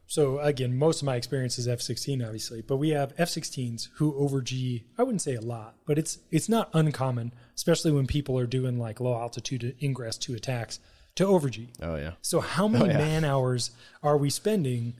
So 0.09 0.39
again, 0.39 0.75
most 0.75 1.03
of 1.03 1.05
my 1.05 1.17
experience 1.17 1.59
is 1.59 1.67
F-16, 1.67 2.25
obviously, 2.25 2.63
but 2.63 2.77
we 2.77 2.89
have 2.89 3.13
F-16s 3.19 3.89
who 3.97 4.15
over 4.15 4.41
G. 4.41 4.85
I 4.97 5.03
wouldn't 5.03 5.21
say 5.21 5.35
a 5.35 5.41
lot, 5.41 5.75
but 5.85 5.99
it's 5.99 6.17
it's 6.31 6.49
not 6.49 6.71
uncommon, 6.73 7.31
especially 7.55 7.91
when 7.91 8.07
people 8.07 8.37
are 8.39 8.47
doing 8.47 8.79
like 8.79 8.99
low 8.99 9.13
altitude 9.13 9.75
ingress 9.79 10.17
to 10.17 10.33
attacks 10.33 10.79
to 11.13 11.27
over 11.27 11.47
G. 11.47 11.69
Oh 11.79 11.95
yeah. 11.95 12.13
So 12.23 12.39
how 12.39 12.65
oh, 12.65 12.69
many 12.69 12.85
oh, 12.85 12.87
yeah. 12.87 12.97
man 12.97 13.23
hours 13.23 13.69
are 14.01 14.17
we 14.17 14.31
spending 14.31 14.95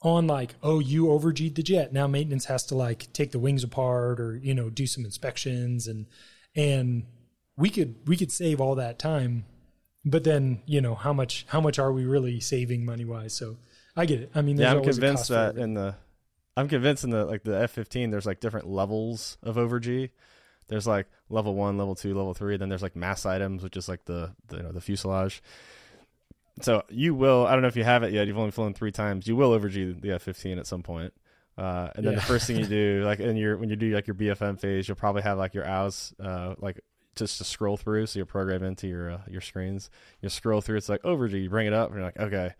on 0.00 0.26
like, 0.26 0.54
oh, 0.62 0.78
you 0.78 1.10
over 1.10 1.30
G'd 1.30 1.54
the 1.54 1.62
jet. 1.62 1.92
Now 1.92 2.06
maintenance 2.06 2.46
has 2.46 2.64
to 2.66 2.74
like 2.74 3.12
take 3.12 3.32
the 3.32 3.38
wings 3.38 3.62
apart 3.62 4.18
or 4.18 4.34
you 4.34 4.54
know 4.54 4.70
do 4.70 4.86
some 4.86 5.04
inspections 5.04 5.86
and 5.86 6.06
and 6.56 7.04
we 7.58 7.68
could 7.68 7.96
we 8.06 8.16
could 8.16 8.32
save 8.32 8.62
all 8.62 8.76
that 8.76 8.98
time 8.98 9.44
but 10.06 10.24
then 10.24 10.62
you 10.64 10.80
know 10.80 10.94
how 10.94 11.12
much 11.12 11.44
how 11.48 11.60
much 11.60 11.78
are 11.78 11.92
we 11.92 12.04
really 12.04 12.40
saving 12.40 12.84
money 12.84 13.04
wise 13.04 13.34
so 13.34 13.56
i 13.98 14.06
get 14.06 14.20
it 14.20 14.30
i 14.34 14.42
mean 14.42 14.56
yeah 14.56 14.72
i'm 14.72 14.82
convinced 14.82 15.28
that 15.28 15.56
in 15.56 15.74
the 15.74 15.94
i'm 16.56 16.68
convinced 16.68 17.04
in 17.04 17.10
the 17.10 17.24
like 17.24 17.42
the 17.42 17.60
f-15 17.62 18.10
there's 18.10 18.26
like 18.26 18.40
different 18.40 18.66
levels 18.66 19.36
of 19.42 19.58
over 19.58 19.78
g 19.80 20.10
there's 20.68 20.86
like 20.86 21.06
level 21.28 21.54
one 21.54 21.76
level 21.76 21.94
two 21.94 22.14
level 22.14 22.34
three 22.34 22.56
then 22.56 22.68
there's 22.68 22.82
like 22.82 22.96
mass 22.96 23.26
items 23.26 23.62
which 23.62 23.76
is 23.76 23.88
like 23.88 24.04
the, 24.06 24.32
the 24.48 24.56
you 24.56 24.62
know 24.62 24.72
the 24.72 24.80
fuselage 24.80 25.42
so 26.62 26.82
you 26.88 27.14
will 27.14 27.46
i 27.46 27.52
don't 27.52 27.62
know 27.62 27.68
if 27.68 27.76
you 27.76 27.84
have 27.84 28.02
it 28.02 28.12
yet 28.12 28.26
you've 28.26 28.38
only 28.38 28.50
flown 28.50 28.72
three 28.72 28.92
times 28.92 29.26
you 29.26 29.36
will 29.36 29.52
over 29.52 29.68
g 29.68 29.92
the 29.92 30.12
f-15 30.12 30.58
at 30.58 30.66
some 30.66 30.82
point 30.82 31.12
uh, 31.58 31.90
and 31.96 32.06
then 32.06 32.12
yeah. 32.12 32.20
the 32.20 32.24
first 32.24 32.46
thing 32.46 32.56
you 32.56 32.66
do, 32.68 33.02
like 33.04 33.18
in 33.18 33.36
your 33.36 33.56
when 33.56 33.68
you 33.68 33.74
do 33.74 33.92
like 33.92 34.06
your 34.06 34.14
BFM 34.14 34.60
phase, 34.60 34.86
you'll 34.86 34.96
probably 34.96 35.22
have 35.22 35.36
like 35.36 35.54
your 35.54 35.64
AWS 35.64 36.14
uh, 36.24 36.54
like 36.58 36.80
just 37.16 37.38
to 37.38 37.44
scroll 37.44 37.76
through. 37.76 38.06
So 38.06 38.20
you 38.20 38.24
program 38.24 38.62
into 38.62 38.86
your 38.86 39.10
uh, 39.10 39.20
your 39.28 39.40
screens. 39.40 39.90
You 40.22 40.28
scroll 40.28 40.60
through. 40.60 40.76
It's 40.76 40.88
like 40.88 41.04
over 41.04 41.26
G. 41.26 41.38
You 41.38 41.50
bring 41.50 41.66
it 41.66 41.72
up, 41.72 41.88
and 41.88 41.96
you're 41.96 42.04
like, 42.04 42.18
okay, 42.18 42.54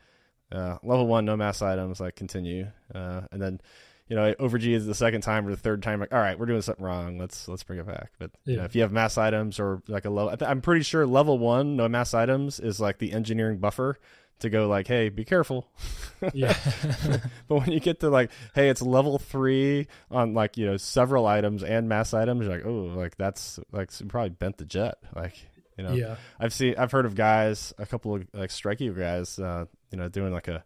uh, 0.52 0.78
level 0.82 1.06
one, 1.06 1.24
no 1.24 1.36
mass 1.36 1.62
items. 1.62 2.00
Like 2.00 2.16
continue, 2.16 2.68
uh, 2.94 3.22
and 3.30 3.40
then 3.40 3.60
you 4.08 4.16
know 4.16 4.34
over 4.38 4.58
G 4.58 4.72
is 4.74 4.86
the 4.86 4.94
second 4.94 5.22
time 5.22 5.46
or 5.46 5.50
the 5.50 5.56
third 5.56 5.82
time. 5.82 6.00
Like, 6.00 6.12
all 6.12 6.20
right, 6.20 6.38
we're 6.38 6.46
doing 6.46 6.62
something 6.62 6.84
wrong. 6.84 7.18
Let's 7.18 7.48
let's 7.48 7.62
bring 7.62 7.78
it 7.78 7.86
back. 7.86 8.12
But 8.18 8.30
yeah. 8.44 8.50
you 8.50 8.56
know, 8.58 8.64
if 8.64 8.74
you 8.74 8.82
have 8.82 8.92
mass 8.92 9.18
items 9.18 9.60
or 9.60 9.82
like 9.88 10.04
a 10.04 10.10
low, 10.10 10.34
I'm 10.40 10.60
pretty 10.60 10.82
sure 10.82 11.06
level 11.06 11.38
one, 11.38 11.76
no 11.76 11.88
mass 11.88 12.14
items 12.14 12.60
is 12.60 12.80
like 12.80 12.98
the 12.98 13.12
engineering 13.12 13.58
buffer 13.58 13.98
to 14.40 14.50
go 14.50 14.68
like, 14.68 14.86
hey, 14.86 15.08
be 15.08 15.24
careful. 15.24 15.68
yeah. 16.32 16.56
but 17.48 17.56
when 17.56 17.72
you 17.72 17.80
get 17.80 18.00
to 18.00 18.10
like, 18.10 18.30
hey, 18.54 18.68
it's 18.68 18.82
level 18.82 19.18
three 19.18 19.86
on 20.10 20.34
like 20.34 20.56
you 20.56 20.66
know 20.66 20.76
several 20.76 21.26
items 21.26 21.62
and 21.62 21.88
mass 21.88 22.14
items, 22.14 22.46
you're 22.46 22.56
like, 22.56 22.66
oh, 22.66 22.94
like 22.96 23.16
that's 23.16 23.58
like 23.72 23.90
probably 24.08 24.30
bent 24.30 24.58
the 24.58 24.64
jet. 24.64 24.98
Like 25.14 25.34
you 25.78 25.84
know, 25.84 25.92
yeah. 25.92 26.16
I've 26.38 26.52
seen, 26.52 26.74
I've 26.76 26.90
heard 26.90 27.06
of 27.06 27.14
guys, 27.14 27.72
a 27.78 27.86
couple 27.86 28.14
of 28.14 28.26
like 28.34 28.50
strike 28.50 28.80
guys, 28.80 29.38
uh, 29.38 29.66
you 29.90 29.98
know, 29.98 30.08
doing 30.08 30.32
like 30.32 30.48
a 30.48 30.64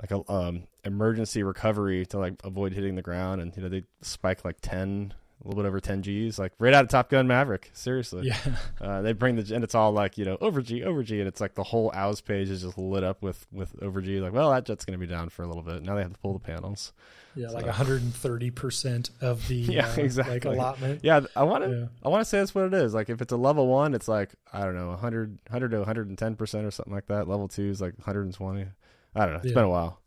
like 0.00 0.10
a 0.10 0.30
um, 0.30 0.64
emergency 0.84 1.42
recovery 1.42 2.04
to 2.06 2.18
like 2.18 2.34
avoid 2.42 2.72
hitting 2.72 2.96
the 2.96 3.02
ground, 3.02 3.40
and 3.40 3.56
you 3.56 3.62
know 3.62 3.68
they 3.68 3.84
spike 4.02 4.44
like 4.44 4.56
ten 4.60 5.14
a 5.44 5.48
little 5.48 5.62
bit 5.62 5.68
over 5.68 5.80
10 5.80 6.02
G's, 6.02 6.38
like 6.38 6.52
right 6.58 6.72
out 6.72 6.84
of 6.84 6.90
Top 6.90 7.10
Gun 7.10 7.26
Maverick. 7.26 7.70
Seriously. 7.72 8.28
Yeah. 8.28 8.38
Uh, 8.80 9.00
they 9.00 9.12
bring 9.12 9.36
the, 9.36 9.54
and 9.54 9.64
it's 9.64 9.74
all 9.74 9.92
like, 9.92 10.18
you 10.18 10.24
know, 10.24 10.36
over 10.40 10.60
G, 10.60 10.82
over 10.82 11.02
G. 11.02 11.18
And 11.18 11.28
it's 11.28 11.40
like 11.40 11.54
the 11.54 11.62
whole 11.62 11.90
AWS 11.92 12.24
page 12.24 12.50
is 12.50 12.62
just 12.62 12.76
lit 12.76 13.02
up 13.02 13.22
with, 13.22 13.46
with 13.50 13.74
over 13.82 14.02
G. 14.02 14.20
Like, 14.20 14.32
well, 14.32 14.50
that 14.50 14.66
jet's 14.66 14.84
going 14.84 14.98
to 14.98 15.06
be 15.06 15.10
down 15.10 15.30
for 15.30 15.42
a 15.42 15.46
little 15.46 15.62
bit. 15.62 15.82
Now 15.82 15.94
they 15.94 16.02
have 16.02 16.12
to 16.12 16.18
pull 16.18 16.34
the 16.34 16.38
panels. 16.38 16.92
Yeah. 17.34 17.48
So. 17.48 17.54
Like 17.54 17.66
130% 17.66 19.10
of 19.22 19.48
the, 19.48 19.54
yeah, 19.56 19.88
uh, 19.88 20.00
exactly. 20.00 20.34
Like 20.34 20.44
allotment. 20.44 21.00
Yeah. 21.02 21.20
I 21.34 21.44
want 21.44 21.64
to, 21.64 21.70
yeah. 21.70 21.86
I 22.02 22.08
want 22.08 22.20
to 22.20 22.24
say 22.26 22.38
that's 22.38 22.54
what 22.54 22.64
it 22.66 22.74
is. 22.74 22.92
Like 22.92 23.08
if 23.08 23.22
it's 23.22 23.32
a 23.32 23.36
level 23.38 23.68
one, 23.68 23.94
it's 23.94 24.08
like, 24.08 24.34
I 24.52 24.64
don't 24.64 24.76
know, 24.76 24.88
100, 24.88 25.38
100 25.48 25.70
to 25.70 25.84
110% 25.84 26.66
or 26.66 26.70
something 26.70 26.94
like 26.94 27.06
that. 27.06 27.26
Level 27.26 27.48
two 27.48 27.70
is 27.70 27.80
like 27.80 27.96
120. 27.98 28.66
I 29.14 29.20
don't 29.24 29.32
know. 29.32 29.36
It's 29.36 29.46
yeah. 29.46 29.54
been 29.54 29.64
a 29.64 29.70
while 29.70 30.00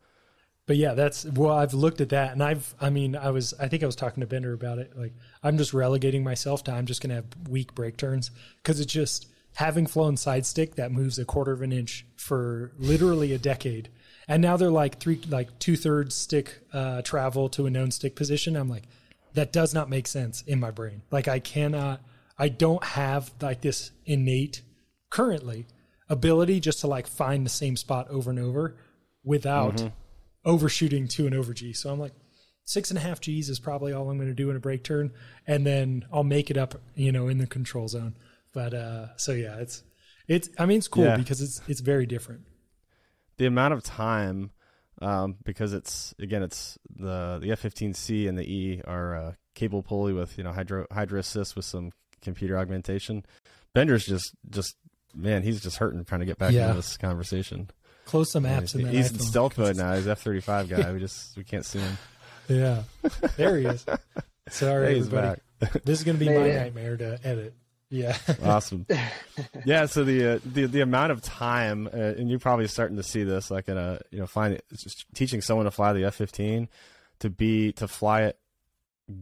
but 0.67 0.75
yeah, 0.75 0.93
that's 0.93 1.25
well, 1.25 1.57
I've 1.57 1.73
looked 1.73 2.01
at 2.01 2.09
that 2.09 2.33
and 2.33 2.43
I've, 2.43 2.75
I 2.79 2.89
mean, 2.89 3.15
I 3.15 3.31
was, 3.31 3.53
I 3.53 3.69
think 3.69 3.83
I 3.83 3.85
was 3.85 3.95
talking 3.95 4.19
to 4.19 4.27
Bender 4.27 4.53
about 4.53 4.79
it. 4.79 4.91
Like, 4.97 5.13
I'm 5.41 5.57
just 5.57 5.73
relegating 5.73 6.25
myself 6.25 6.65
to, 6.65 6.73
I'm 6.73 6.85
just 6.85 7.01
going 7.01 7.09
to 7.09 7.15
have 7.15 7.49
weak 7.49 7.73
break 7.73 7.95
turns 7.95 8.31
because 8.57 8.81
it's 8.81 8.91
just 8.91 9.27
having 9.55 9.87
flown 9.87 10.17
side 10.17 10.45
stick 10.45 10.75
that 10.75 10.91
moves 10.91 11.17
a 11.17 11.25
quarter 11.25 11.53
of 11.53 11.61
an 11.61 11.71
inch 11.71 12.05
for 12.17 12.73
literally 12.77 13.31
a 13.31 13.37
decade. 13.37 13.87
And 14.27 14.41
now 14.41 14.57
they're 14.57 14.69
like 14.69 14.99
three, 14.99 15.21
like 15.29 15.57
two 15.57 15.77
thirds 15.77 16.13
stick 16.15 16.59
uh, 16.73 17.01
travel 17.01 17.47
to 17.49 17.65
a 17.65 17.69
known 17.69 17.89
stick 17.89 18.17
position. 18.17 18.57
I'm 18.57 18.69
like, 18.69 18.83
that 19.35 19.53
does 19.53 19.73
not 19.73 19.89
make 19.89 20.05
sense 20.05 20.41
in 20.41 20.59
my 20.59 20.71
brain. 20.71 21.01
Like, 21.11 21.29
I 21.29 21.39
cannot, 21.39 22.01
I 22.37 22.49
don't 22.49 22.83
have 22.83 23.31
like 23.41 23.61
this 23.61 23.91
innate 24.05 24.63
currently 25.09 25.65
ability 26.09 26.59
just 26.59 26.81
to 26.81 26.87
like 26.87 27.07
find 27.07 27.45
the 27.45 27.49
same 27.49 27.77
spot 27.77 28.09
over 28.09 28.29
and 28.29 28.39
over 28.39 28.75
without. 29.23 29.75
Mm-hmm 29.75 29.87
overshooting 30.47 31.07
to 31.09 31.27
an 31.27 31.35
over 31.35 31.53
G. 31.53 31.73
So 31.73 31.91
I'm 31.91 31.99
like, 31.99 32.13
six 32.65 32.89
and 32.89 32.97
a 32.97 33.01
half 33.01 33.21
G's 33.21 33.49
is 33.49 33.59
probably 33.59 33.93
all 33.93 34.09
I'm 34.09 34.17
going 34.17 34.29
to 34.29 34.35
do 34.35 34.49
in 34.49 34.55
a 34.55 34.59
break 34.59 34.83
turn, 34.83 35.11
and 35.45 35.65
then 35.65 36.05
I'll 36.11 36.23
make 36.23 36.49
it 36.49 36.57
up, 36.57 36.75
you 36.95 37.11
know, 37.11 37.27
in 37.27 37.37
the 37.37 37.45
control 37.45 37.87
zone. 37.87 38.15
But 38.53 38.73
uh, 38.73 39.15
so 39.17 39.33
yeah, 39.33 39.57
it's 39.57 39.83
it's. 40.27 40.49
I 40.57 40.65
mean, 40.65 40.79
it's 40.79 40.87
cool 40.87 41.05
yeah. 41.05 41.17
because 41.17 41.41
it's 41.41 41.61
it's 41.67 41.81
very 41.81 42.05
different. 42.05 42.41
The 43.37 43.45
amount 43.45 43.73
of 43.75 43.83
time, 43.83 44.51
um, 45.01 45.35
because 45.43 45.73
it's 45.73 46.15
again, 46.19 46.41
it's 46.41 46.77
the 46.95 47.39
the 47.41 47.51
F-15C 47.51 48.27
and 48.27 48.37
the 48.37 48.43
E 48.43 48.81
are 48.85 49.15
uh, 49.15 49.33
cable 49.53 49.83
pulley 49.83 50.13
with 50.13 50.37
you 50.37 50.43
know 50.43 50.53
hydro 50.53 50.87
hydro 50.91 51.19
assist 51.19 51.55
with 51.55 51.65
some 51.65 51.91
computer 52.21 52.57
augmentation. 52.57 53.25
Bender's 53.73 54.05
just 54.05 54.33
just 54.49 54.75
man, 55.13 55.43
he's 55.43 55.61
just 55.61 55.77
hurting 55.77 56.03
trying 56.05 56.21
to 56.21 56.25
get 56.25 56.37
back 56.37 56.53
yeah. 56.53 56.63
into 56.63 56.77
this 56.77 56.97
conversation. 56.97 57.69
Close 58.07 58.31
some 58.31 58.45
apps 58.45 58.73
in 58.73 58.83
that. 58.83 58.93
He's 58.93 59.11
iPhone, 59.11 59.13
in 59.15 59.19
stealth 59.19 59.57
mode 59.57 59.75
now. 59.75 59.93
He's 59.95 60.07
F 60.07 60.21
thirty 60.21 60.39
five 60.39 60.69
guy. 60.69 60.91
we 60.93 60.99
just 60.99 61.35
we 61.37 61.43
can't 61.43 61.65
see 61.65 61.79
him. 61.79 61.97
Yeah, 62.47 62.83
there 63.35 63.57
he 63.57 63.65
is. 63.65 63.85
Sorry, 64.49 64.93
hey, 64.93 64.99
everybody. 65.01 65.41
this 65.83 65.99
is 65.99 66.03
going 66.05 66.17
to 66.17 66.25
be 66.25 66.29
my 66.29 66.49
nightmare 66.49 66.95
to 66.95 67.19
edit. 67.23 67.53
Yeah. 67.89 68.17
awesome. 68.43 68.85
Yeah. 69.65 69.85
So 69.87 70.03
the 70.03 70.35
uh, 70.35 70.39
the 70.45 70.65
the 70.65 70.81
amount 70.81 71.11
of 71.11 71.21
time, 71.21 71.87
uh, 71.87 71.97
and 71.97 72.29
you're 72.29 72.39
probably 72.39 72.67
starting 72.67 72.97
to 72.97 73.03
see 73.03 73.23
this, 73.23 73.51
like 73.51 73.67
in 73.67 73.77
a 73.77 73.99
you 74.11 74.19
know, 74.19 74.27
find 74.27 74.61
teaching 75.13 75.41
someone 75.41 75.65
to 75.65 75.71
fly 75.71 75.93
the 75.93 76.05
F-15 76.05 76.69
to 77.19 77.29
be 77.29 77.73
to 77.73 77.87
fly 77.87 78.23
it 78.23 78.39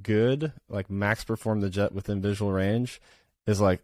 good, 0.02 0.52
like 0.70 0.90
max 0.90 1.24
perform 1.24 1.62
the 1.62 1.70
jet 1.70 1.92
within 1.92 2.22
visual 2.22 2.52
range, 2.52 3.02
is 3.48 3.62
like 3.62 3.82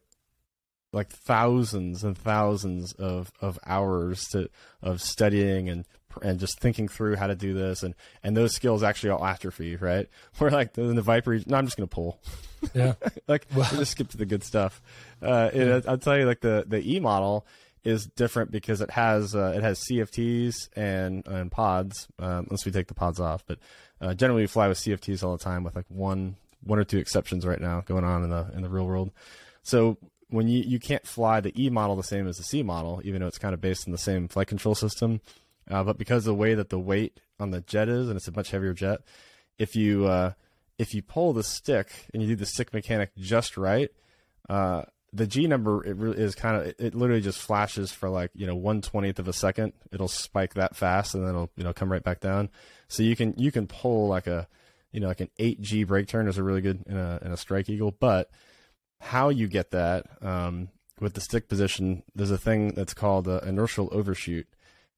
like 0.94 1.10
thousands 1.10 2.04
and 2.04 2.18
thousands 2.18 2.94
of, 2.94 3.32
of 3.42 3.58
hours 3.66 4.26
to 4.30 4.50
of 4.82 5.02
studying 5.02 5.70
and 5.70 5.86
and 6.22 6.40
just 6.42 6.60
thinking 6.60 6.90
through 6.90 7.16
how 7.16 7.28
to 7.28 7.36
do 7.36 7.54
this. 7.54 7.84
And 7.84 7.96
and 8.24 8.36
those 8.36 8.54
skills 8.54 8.84
actually 8.84 9.12
all 9.12 9.26
atrophy 9.26 9.76
right? 9.78 10.10
We're 10.40 10.50
like 10.50 10.74
the, 10.74 10.84
the 10.84 11.02
viper 11.02 11.40
no 11.46 11.58
i'm 11.58 11.66
just 11.66 11.78
gonna 11.78 11.88
pull. 11.88 12.20
Yeah. 12.74 12.94
Like 13.28 13.48
well, 13.56 13.70
just 13.72 13.92
skip 13.94 14.10
to 14.10 14.18
the 14.18 14.26
good 14.26 14.44
stuff. 14.44 14.82
Uh 15.22 15.50
it, 15.54 15.86
i'll 15.88 15.98
tell 15.98 16.18
you 16.18 16.26
like 16.26 16.42
the 16.42 16.66
the 16.68 16.82
e 16.96 17.00
model 17.00 17.46
is 17.84 18.06
different 18.06 18.52
because 18.52 18.82
it 18.82 18.92
has 18.92 19.34
uh, 19.36 19.54
it 19.56 19.64
has 19.64 19.80
cfts 19.80 20.70
and 20.76 21.26
and 21.28 21.52
pods 21.52 22.08
um, 22.20 22.46
unless 22.50 22.66
we 22.66 22.72
take 22.72 22.88
the 22.88 22.94
pods 22.94 23.20
off. 23.20 23.44
But 23.48 23.60
uh, 24.00 24.14
generally 24.14 24.44
we 24.44 24.48
fly 24.48 24.68
with 24.68 24.78
cfts 24.78 25.24
all 25.24 25.36
the 25.38 25.44
time 25.44 25.64
with 25.64 25.76
like 25.76 25.86
one 25.88 26.36
one 26.64 26.78
or 26.78 26.84
two 26.84 27.00
exceptions 27.00 27.46
right 27.46 27.60
now 27.60 27.82
going 27.82 28.04
on 28.04 28.24
in 28.24 28.30
the 28.30 28.52
in 28.54 28.62
the 28.62 28.70
real 28.70 28.86
world. 28.86 29.12
So 29.64 29.98
when 30.32 30.48
you 30.48 30.64
you 30.64 30.80
can't 30.80 31.06
fly 31.06 31.40
the 31.42 31.54
E 31.62 31.70
model 31.70 31.96
the 31.96 32.04
same 32.04 32.28
as 32.28 32.38
the 32.38 32.44
C 32.44 32.64
model, 32.64 33.02
even 33.04 33.22
though 33.22 33.28
it's 33.28 33.38
kind 33.38 33.54
of 33.54 33.62
based 33.62 33.88
on 33.88 33.92
the 33.92 33.98
same 33.98 34.28
flight 34.28 34.48
control 34.48 34.74
system. 34.74 35.22
Uh, 35.70 35.84
but 35.84 35.98
because 35.98 36.26
of 36.26 36.32
the 36.32 36.36
way 36.36 36.54
that 36.56 36.70
the 36.70 36.80
weight 36.80 37.20
on 37.40 37.52
the 37.52 37.62
jet 37.62 37.88
is, 37.88 38.08
and 38.08 38.18
it's 38.18 38.28
a 38.28 38.32
much 38.32 38.52
heavier 38.52 38.74
jet, 38.74 39.02
if 39.60 39.76
you 39.76 40.06
uh, 40.06 40.32
if 40.80 40.96
you 40.96 41.02
pull 41.02 41.34
the 41.34 41.44
stick 41.44 41.90
and 42.14 42.22
you 42.24 42.30
do 42.30 42.36
the 42.36 42.46
stick 42.46 42.74
mechanic 42.74 43.12
just 43.16 43.58
right, 43.58 43.92
uh, 44.50 44.84
the 45.14 45.28
G 45.28 45.48
number 45.48 45.86
it 45.86 45.98
really 45.98 46.18
is 46.18 46.34
kind 46.34 46.56
of 46.56 46.74
it 46.80 46.96
literally 46.96 47.22
just 47.22 47.40
flashes 47.40 47.92
for 47.92 48.10
like 48.10 48.32
you 48.34 48.48
know 48.48 48.56
one 48.56 48.82
twentieth 48.82 49.20
of 49.20 49.28
a 49.28 49.34
second. 49.34 49.74
It'll 49.92 50.08
spike 50.08 50.54
that 50.54 50.76
fast 50.76 51.14
and 51.14 51.24
then 51.24 51.32
it'll 51.32 51.52
you 51.58 51.64
know 51.64 51.74
come 51.74 51.92
right 51.92 52.04
back 52.04 52.22
down. 52.22 52.50
So 52.88 53.04
you 53.04 53.16
can 53.16 53.34
you 53.38 53.52
can 53.52 53.68
pull 53.68 54.08
like 54.08 54.28
a 54.28 54.48
you 54.94 55.02
know 55.02 55.08
like 55.08 55.22
an 55.22 55.30
eight 55.40 55.62
G 55.62 55.84
break 55.84 56.08
turn 56.08 56.28
is 56.28 56.38
a 56.38 56.44
really 56.44 56.62
good 56.62 56.84
in 56.88 56.98
a 56.98 57.20
in 57.22 57.32
a 57.32 57.38
Strike 57.38 57.70
Eagle, 57.70 57.92
but 57.92 58.30
how 59.02 59.30
you 59.30 59.48
get 59.48 59.72
that 59.72 60.06
um, 60.22 60.70
with 61.00 61.16
the 61.16 61.22
stick 61.22 61.50
position, 61.50 62.04
there's 62.16 62.32
a 62.32 62.38
thing 62.38 62.70
that's 62.76 62.94
called 62.94 63.28
uh, 63.28 63.40
inertial 63.40 63.90
overshoot. 63.92 64.48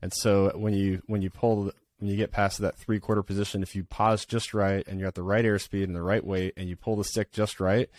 And 0.01 0.13
so 0.13 0.51
when 0.55 0.73
you 0.73 1.01
when 1.07 1.21
you 1.21 1.29
pull 1.29 1.71
when 1.99 2.09
you 2.09 2.17
get 2.17 2.31
past 2.31 2.59
that 2.59 2.77
three 2.77 2.99
quarter 2.99 3.23
position, 3.23 3.63
if 3.63 3.75
you 3.75 3.85
pause 3.85 4.25
just 4.25 4.53
right 4.53 4.85
and 4.87 4.99
you're 4.99 5.07
at 5.07 5.15
the 5.15 5.23
right 5.23 5.45
airspeed 5.45 5.85
and 5.85 5.95
the 5.95 6.01
right 6.01 6.23
weight, 6.23 6.53
and 6.57 6.67
you 6.67 6.75
pull 6.75 6.97
the 6.97 7.05
stick 7.05 7.31
just 7.31 7.59
right, 7.61 7.89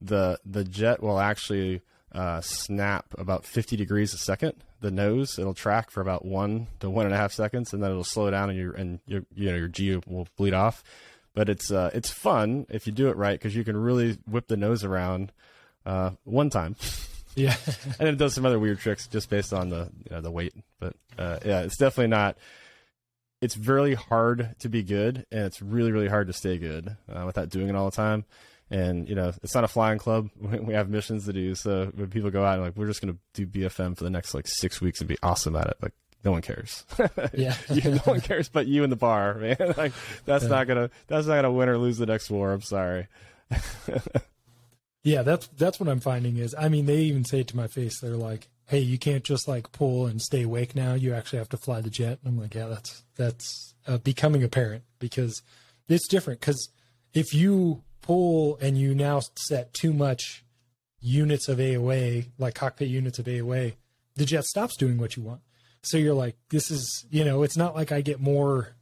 the 0.00 0.38
the 0.44 0.64
jet 0.64 1.02
will 1.02 1.20
actually 1.20 1.82
uh, 2.12 2.40
snap 2.40 3.06
about 3.18 3.44
50 3.44 3.76
degrees 3.76 4.14
a 4.14 4.18
second. 4.18 4.54
The 4.80 4.90
nose 4.90 5.38
it'll 5.38 5.52
track 5.52 5.90
for 5.90 6.00
about 6.00 6.24
one 6.24 6.68
to 6.80 6.88
one 6.88 7.04
and 7.04 7.14
a 7.14 7.18
half 7.18 7.32
seconds, 7.32 7.74
and 7.74 7.82
then 7.82 7.90
it'll 7.90 8.02
slow 8.02 8.30
down, 8.30 8.48
and 8.48 8.58
your 8.58 8.72
and 8.72 9.00
your 9.06 9.22
you 9.34 9.50
know 9.50 9.56
your 9.56 9.68
G 9.68 10.00
will 10.06 10.26
bleed 10.36 10.54
off. 10.54 10.82
but 11.34 11.48
it's 11.48 11.70
uh, 11.70 11.90
it's 11.92 12.10
fun 12.10 12.66
if 12.70 12.86
you 12.86 12.92
do 12.92 13.08
it 13.08 13.16
right 13.16 13.38
because 13.38 13.54
you 13.54 13.64
can 13.64 13.76
really 13.76 14.18
whip 14.26 14.48
the 14.48 14.56
nose 14.56 14.82
around 14.84 15.32
uh, 15.86 16.10
one 16.24 16.50
time. 16.50 16.76
Yeah, 17.34 17.54
and 17.98 18.08
it 18.08 18.18
does 18.18 18.34
some 18.34 18.44
other 18.44 18.58
weird 18.58 18.80
tricks 18.80 19.06
just 19.06 19.30
based 19.30 19.52
on 19.52 19.70
the 19.70 19.90
you 20.04 20.14
know, 20.14 20.20
the 20.20 20.30
weight. 20.30 20.54
But 20.78 20.94
uh, 21.18 21.38
yeah, 21.44 21.60
it's 21.60 21.76
definitely 21.76 22.08
not. 22.08 22.36
It's 23.40 23.56
really 23.56 23.94
hard 23.94 24.54
to 24.60 24.68
be 24.68 24.82
good, 24.82 25.26
and 25.30 25.44
it's 25.44 25.62
really 25.62 25.92
really 25.92 26.08
hard 26.08 26.26
to 26.26 26.32
stay 26.32 26.58
good 26.58 26.96
uh, 27.12 27.22
without 27.24 27.48
doing 27.48 27.68
it 27.68 27.76
all 27.76 27.88
the 27.88 27.96
time. 27.96 28.24
And 28.70 29.08
you 29.08 29.14
know, 29.14 29.32
it's 29.42 29.54
not 29.54 29.64
a 29.64 29.68
flying 29.68 29.98
club. 29.98 30.30
We 30.40 30.74
have 30.74 30.88
missions 30.88 31.26
to 31.26 31.32
do. 31.32 31.54
So 31.54 31.90
when 31.94 32.08
people 32.08 32.30
go 32.30 32.44
out 32.44 32.54
and 32.54 32.62
like, 32.62 32.76
we're 32.76 32.86
just 32.86 33.00
going 33.00 33.14
to 33.14 33.20
do 33.34 33.46
BFM 33.46 33.96
for 33.96 34.04
the 34.04 34.10
next 34.10 34.34
like 34.34 34.46
six 34.46 34.80
weeks 34.80 35.00
and 35.00 35.08
be 35.08 35.16
awesome 35.22 35.56
at 35.56 35.66
it, 35.66 35.76
like 35.82 35.92
no 36.24 36.32
one 36.32 36.42
cares. 36.42 36.84
yeah, 37.32 37.56
you, 37.70 37.92
no 37.92 37.98
one 38.04 38.20
cares 38.20 38.48
but 38.48 38.66
you 38.66 38.82
and 38.82 38.92
the 38.92 38.96
bar, 38.96 39.34
man. 39.34 39.56
like 39.76 39.92
that's 40.24 40.44
yeah. 40.44 40.50
not 40.50 40.66
gonna 40.66 40.90
that's 41.06 41.26
not 41.26 41.36
gonna 41.36 41.52
win 41.52 41.68
or 41.68 41.78
lose 41.78 41.98
the 41.98 42.06
next 42.06 42.28
war. 42.28 42.52
I'm 42.52 42.62
sorry. 42.62 43.06
Yeah, 45.02 45.22
that's 45.22 45.46
that's 45.48 45.80
what 45.80 45.88
I'm 45.88 46.00
finding 46.00 46.36
is. 46.36 46.54
I 46.58 46.68
mean, 46.68 46.86
they 46.86 46.98
even 46.98 47.24
say 47.24 47.40
it 47.40 47.48
to 47.48 47.56
my 47.56 47.66
face. 47.66 48.00
They're 48.00 48.16
like, 48.16 48.48
"Hey, 48.66 48.80
you 48.80 48.98
can't 48.98 49.24
just 49.24 49.48
like 49.48 49.72
pull 49.72 50.06
and 50.06 50.20
stay 50.20 50.42
awake 50.42 50.74
now. 50.74 50.94
You 50.94 51.14
actually 51.14 51.38
have 51.38 51.48
to 51.50 51.56
fly 51.56 51.80
the 51.80 51.90
jet." 51.90 52.18
And 52.22 52.32
I'm 52.32 52.40
like, 52.40 52.54
"Yeah, 52.54 52.66
that's 52.66 53.04
that's 53.16 53.74
uh, 53.86 53.98
becoming 53.98 54.42
apparent 54.42 54.84
because 54.98 55.42
it's 55.88 56.08
different. 56.08 56.40
Because 56.40 56.68
if 57.12 57.34
you 57.34 57.82
pull 58.02 58.58
and 58.60 58.78
you 58.78 58.94
now 58.94 59.20
set 59.36 59.72
too 59.74 59.92
much 59.92 60.44
units 61.00 61.48
of 61.48 61.58
AOA, 61.58 62.26
like 62.38 62.54
cockpit 62.54 62.88
units 62.88 63.18
of 63.18 63.26
AOA, 63.26 63.74
the 64.16 64.24
jet 64.24 64.44
stops 64.44 64.76
doing 64.76 64.98
what 64.98 65.16
you 65.16 65.22
want. 65.22 65.40
So 65.82 65.96
you're 65.96 66.14
like, 66.14 66.36
this 66.50 66.70
is, 66.70 67.06
you 67.10 67.24
know, 67.24 67.42
it's 67.42 67.56
not 67.56 67.74
like 67.74 67.90
I 67.90 68.02
get 68.02 68.20
more 68.20 68.76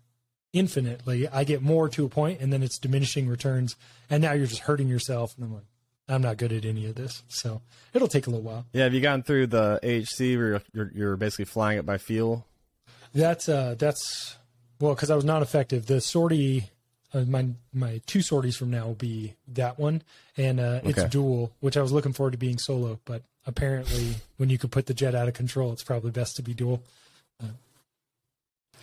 infinitely. 0.52 1.28
I 1.28 1.44
get 1.44 1.62
more 1.62 1.88
to 1.90 2.04
a 2.04 2.09
point 2.09 2.40
and 2.40 2.52
then 2.52 2.62
it's 2.62 2.78
diminishing 2.78 3.28
returns. 3.28 3.76
And 4.11 4.22
now 4.22 4.33
you're 4.33 4.46
just 4.46 4.62
hurting 4.62 4.88
yourself. 4.88 5.31
And 5.37 5.44
I'm 5.44 5.54
like, 5.54 5.66
I'm 6.08 6.22
not 6.22 6.36
good 6.36 6.52
at 6.52 6.64
any 6.64 6.86
of 6.86 6.94
this. 6.94 7.22
So 7.28 7.60
it'll 7.92 8.08
take 8.08 8.26
a 8.26 8.30
little 8.30 8.44
while. 8.44 8.66
Yeah. 8.72 8.84
Have 8.84 8.94
you 8.94 9.00
gone 9.00 9.22
through 9.22 9.48
the 9.48 9.78
AHC 9.82 10.36
where 10.36 10.62
you're, 10.72 10.90
you're 10.94 11.16
basically 11.16 11.44
flying 11.44 11.78
it 11.78 11.86
by 11.86 11.98
feel? 11.98 12.46
That's, 13.14 13.48
uh, 13.48 13.74
that's, 13.78 14.36
well, 14.80 14.94
because 14.94 15.10
I 15.10 15.16
was 15.16 15.24
not 15.24 15.42
effective. 15.42 15.86
The 15.86 16.00
sortie, 16.00 16.70
uh, 17.12 17.22
my 17.22 17.48
my 17.72 18.00
two 18.06 18.20
sorties 18.20 18.56
from 18.56 18.70
now 18.70 18.86
will 18.86 18.94
be 18.94 19.34
that 19.54 19.78
one, 19.78 20.02
and 20.36 20.60
uh, 20.60 20.80
it's 20.84 20.98
okay. 20.98 21.08
dual, 21.08 21.52
which 21.60 21.76
I 21.76 21.82
was 21.82 21.90
looking 21.90 22.12
forward 22.12 22.32
to 22.32 22.38
being 22.38 22.58
solo. 22.58 23.00
But 23.06 23.22
apparently, 23.46 24.16
when 24.36 24.50
you 24.50 24.58
could 24.58 24.70
put 24.70 24.86
the 24.86 24.94
jet 24.94 25.14
out 25.14 25.26
of 25.26 25.34
control, 25.34 25.72
it's 25.72 25.82
probably 25.82 26.10
best 26.10 26.36
to 26.36 26.42
be 26.42 26.54
dual. 26.54 26.82
Uh, 27.42 27.46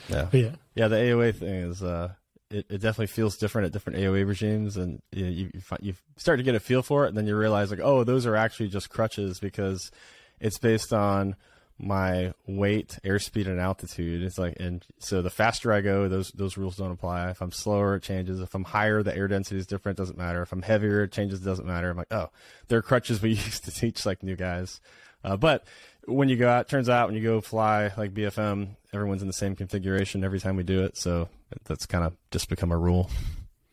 yeah, 0.10 0.28
yeah, 0.32 0.50
yeah. 0.74 0.88
The 0.88 0.96
AOA 0.96 1.36
thing 1.36 1.56
is, 1.56 1.84
uh, 1.84 2.14
it, 2.50 2.66
it 2.70 2.78
definitely 2.82 3.08
feels 3.08 3.38
different 3.38 3.66
at 3.68 3.72
different 3.72 4.00
AOA 4.00 4.28
regimes, 4.28 4.78
and 4.78 5.02
you, 5.12 5.26
you 5.26 5.52
you 5.82 5.94
start 6.18 6.40
to 6.40 6.44
get 6.44 6.56
a 6.56 6.60
feel 6.60 6.82
for 6.82 7.06
it, 7.06 7.10
and 7.10 7.18
then 7.18 7.28
you 7.28 7.36
realize 7.36 7.72
like, 7.72 7.80
oh, 7.82 8.04
those 8.04 8.26
are 8.26 8.36
actually 8.36 8.70
just 8.70 8.90
crutches 8.90 9.40
because 9.40 9.92
it's 10.40 10.60
based 10.60 10.94
on 10.94 11.36
my 11.78 12.34
weight, 12.48 12.98
airspeed, 13.04 13.48
and 13.48 13.60
altitude. 13.60 14.24
It's 14.24 14.38
like, 14.38 14.58
and 14.60 14.86
so 15.00 15.22
the 15.22 15.30
faster 15.30 15.74
I 15.74 15.82
go, 15.82 16.08
those 16.08 16.32
those 16.32 16.58
rules 16.58 16.78
don't 16.78 16.92
apply. 16.92 17.32
If 17.32 17.42
I'm 17.42 17.52
slower, 17.52 17.96
it 17.96 18.04
changes. 18.04 18.40
If 18.40 18.54
I'm 18.56 18.64
higher, 18.64 19.04
the 19.04 19.16
air 19.16 19.28
density 19.28 19.60
is 19.60 19.68
different. 19.68 19.98
Doesn't 19.98 20.18
matter. 20.18 20.42
If 20.42 20.52
I'm 20.52 20.62
heavier, 20.62 21.04
it 21.04 21.12
changes. 21.12 21.40
Doesn't 21.40 21.66
matter. 21.66 21.90
I'm 21.90 21.98
like, 21.98 22.12
oh, 22.14 22.30
they're 22.68 22.82
crutches 22.82 23.22
we 23.22 23.30
used 23.32 23.66
to 23.66 23.72
teach 23.72 24.06
like 24.06 24.24
new 24.24 24.36
guys. 24.36 24.80
Uh, 25.24 25.36
but 25.36 25.66
when 26.06 26.30
you 26.30 26.36
go 26.36 26.48
out, 26.48 26.70
turns 26.70 26.88
out 26.88 27.08
when 27.08 27.16
you 27.16 27.24
go 27.24 27.42
fly 27.42 27.92
like 27.98 28.14
BFM, 28.14 28.76
everyone's 28.94 29.24
in 29.24 29.28
the 29.28 29.34
same 29.34 29.56
configuration 29.56 30.24
every 30.24 30.40
time 30.40 30.56
we 30.56 30.64
do 30.64 30.84
it. 30.84 30.98
So 30.98 31.30
that's 31.64 31.86
kind 31.86 32.04
of 32.04 32.16
just 32.32 32.50
become 32.50 32.72
a 32.72 32.78
rule. 32.78 33.10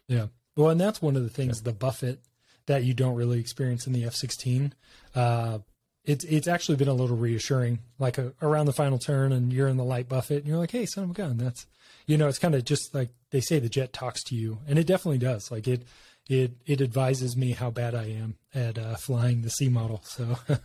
Yeah. 0.09 0.27
Well, 0.57 0.71
and 0.71 0.81
that's 0.81 1.03
one 1.03 1.16
of 1.16 1.23
the 1.23 1.31
things, 1.31 1.59
yeah. 1.59 1.71
the 1.71 1.77
buffet 1.77 2.18
that 2.66 2.85
you 2.85 2.95
don't 2.95 3.16
really 3.16 3.40
experience 3.40 3.87
in 3.87 3.92
the 3.92 4.05
F-16. 4.05 4.73
Uh, 5.14 5.59
it's 6.05 6.25
it's 6.25 6.49
actually 6.49 6.77
been 6.77 6.88
a 6.88 6.95
little 6.95 7.16
reassuring. 7.16 7.79
Like 7.99 8.18
a, 8.18 8.33
around 8.42 8.66
the 8.66 8.73
final 8.73 8.99
turn, 8.99 9.33
and 9.33 9.53
you're 9.53 9.68
in 9.68 9.77
the 9.77 9.85
light 9.85 10.09
buffet, 10.09 10.38
and 10.38 10.47
you're 10.47 10.59
like, 10.59 10.73
"Hey, 10.73 10.85
son 10.85 11.05
of 11.05 11.11
a 11.11 11.14
gun!" 11.14 11.37
That's 11.37 11.66
you 12.07 12.18
know, 12.18 12.27
it's 12.29 12.40
kind 12.40 12.55
of 12.55 12.64
just 12.64 12.92
like 12.95 13.11
they 13.31 13.40
say 13.40 13.61
the 13.61 13.68
jet 13.68 13.92
talks 13.92 14.23
to 14.25 14.35
you, 14.35 14.59
and 14.66 14.79
it 14.79 14.87
definitely 14.87 15.18
does. 15.18 15.51
Like 15.53 15.68
it 15.68 15.85
it 16.29 16.55
it 16.66 16.81
advises 16.81 17.37
me 17.37 17.53
how 17.53 17.71
bad 17.71 17.95
I 17.95 18.07
am 18.07 18.37
at 18.53 18.79
uh, 18.79 18.97
flying 18.97 19.42
the 19.42 19.51
C 19.51 19.68
model. 19.68 20.03
So. 20.05 20.38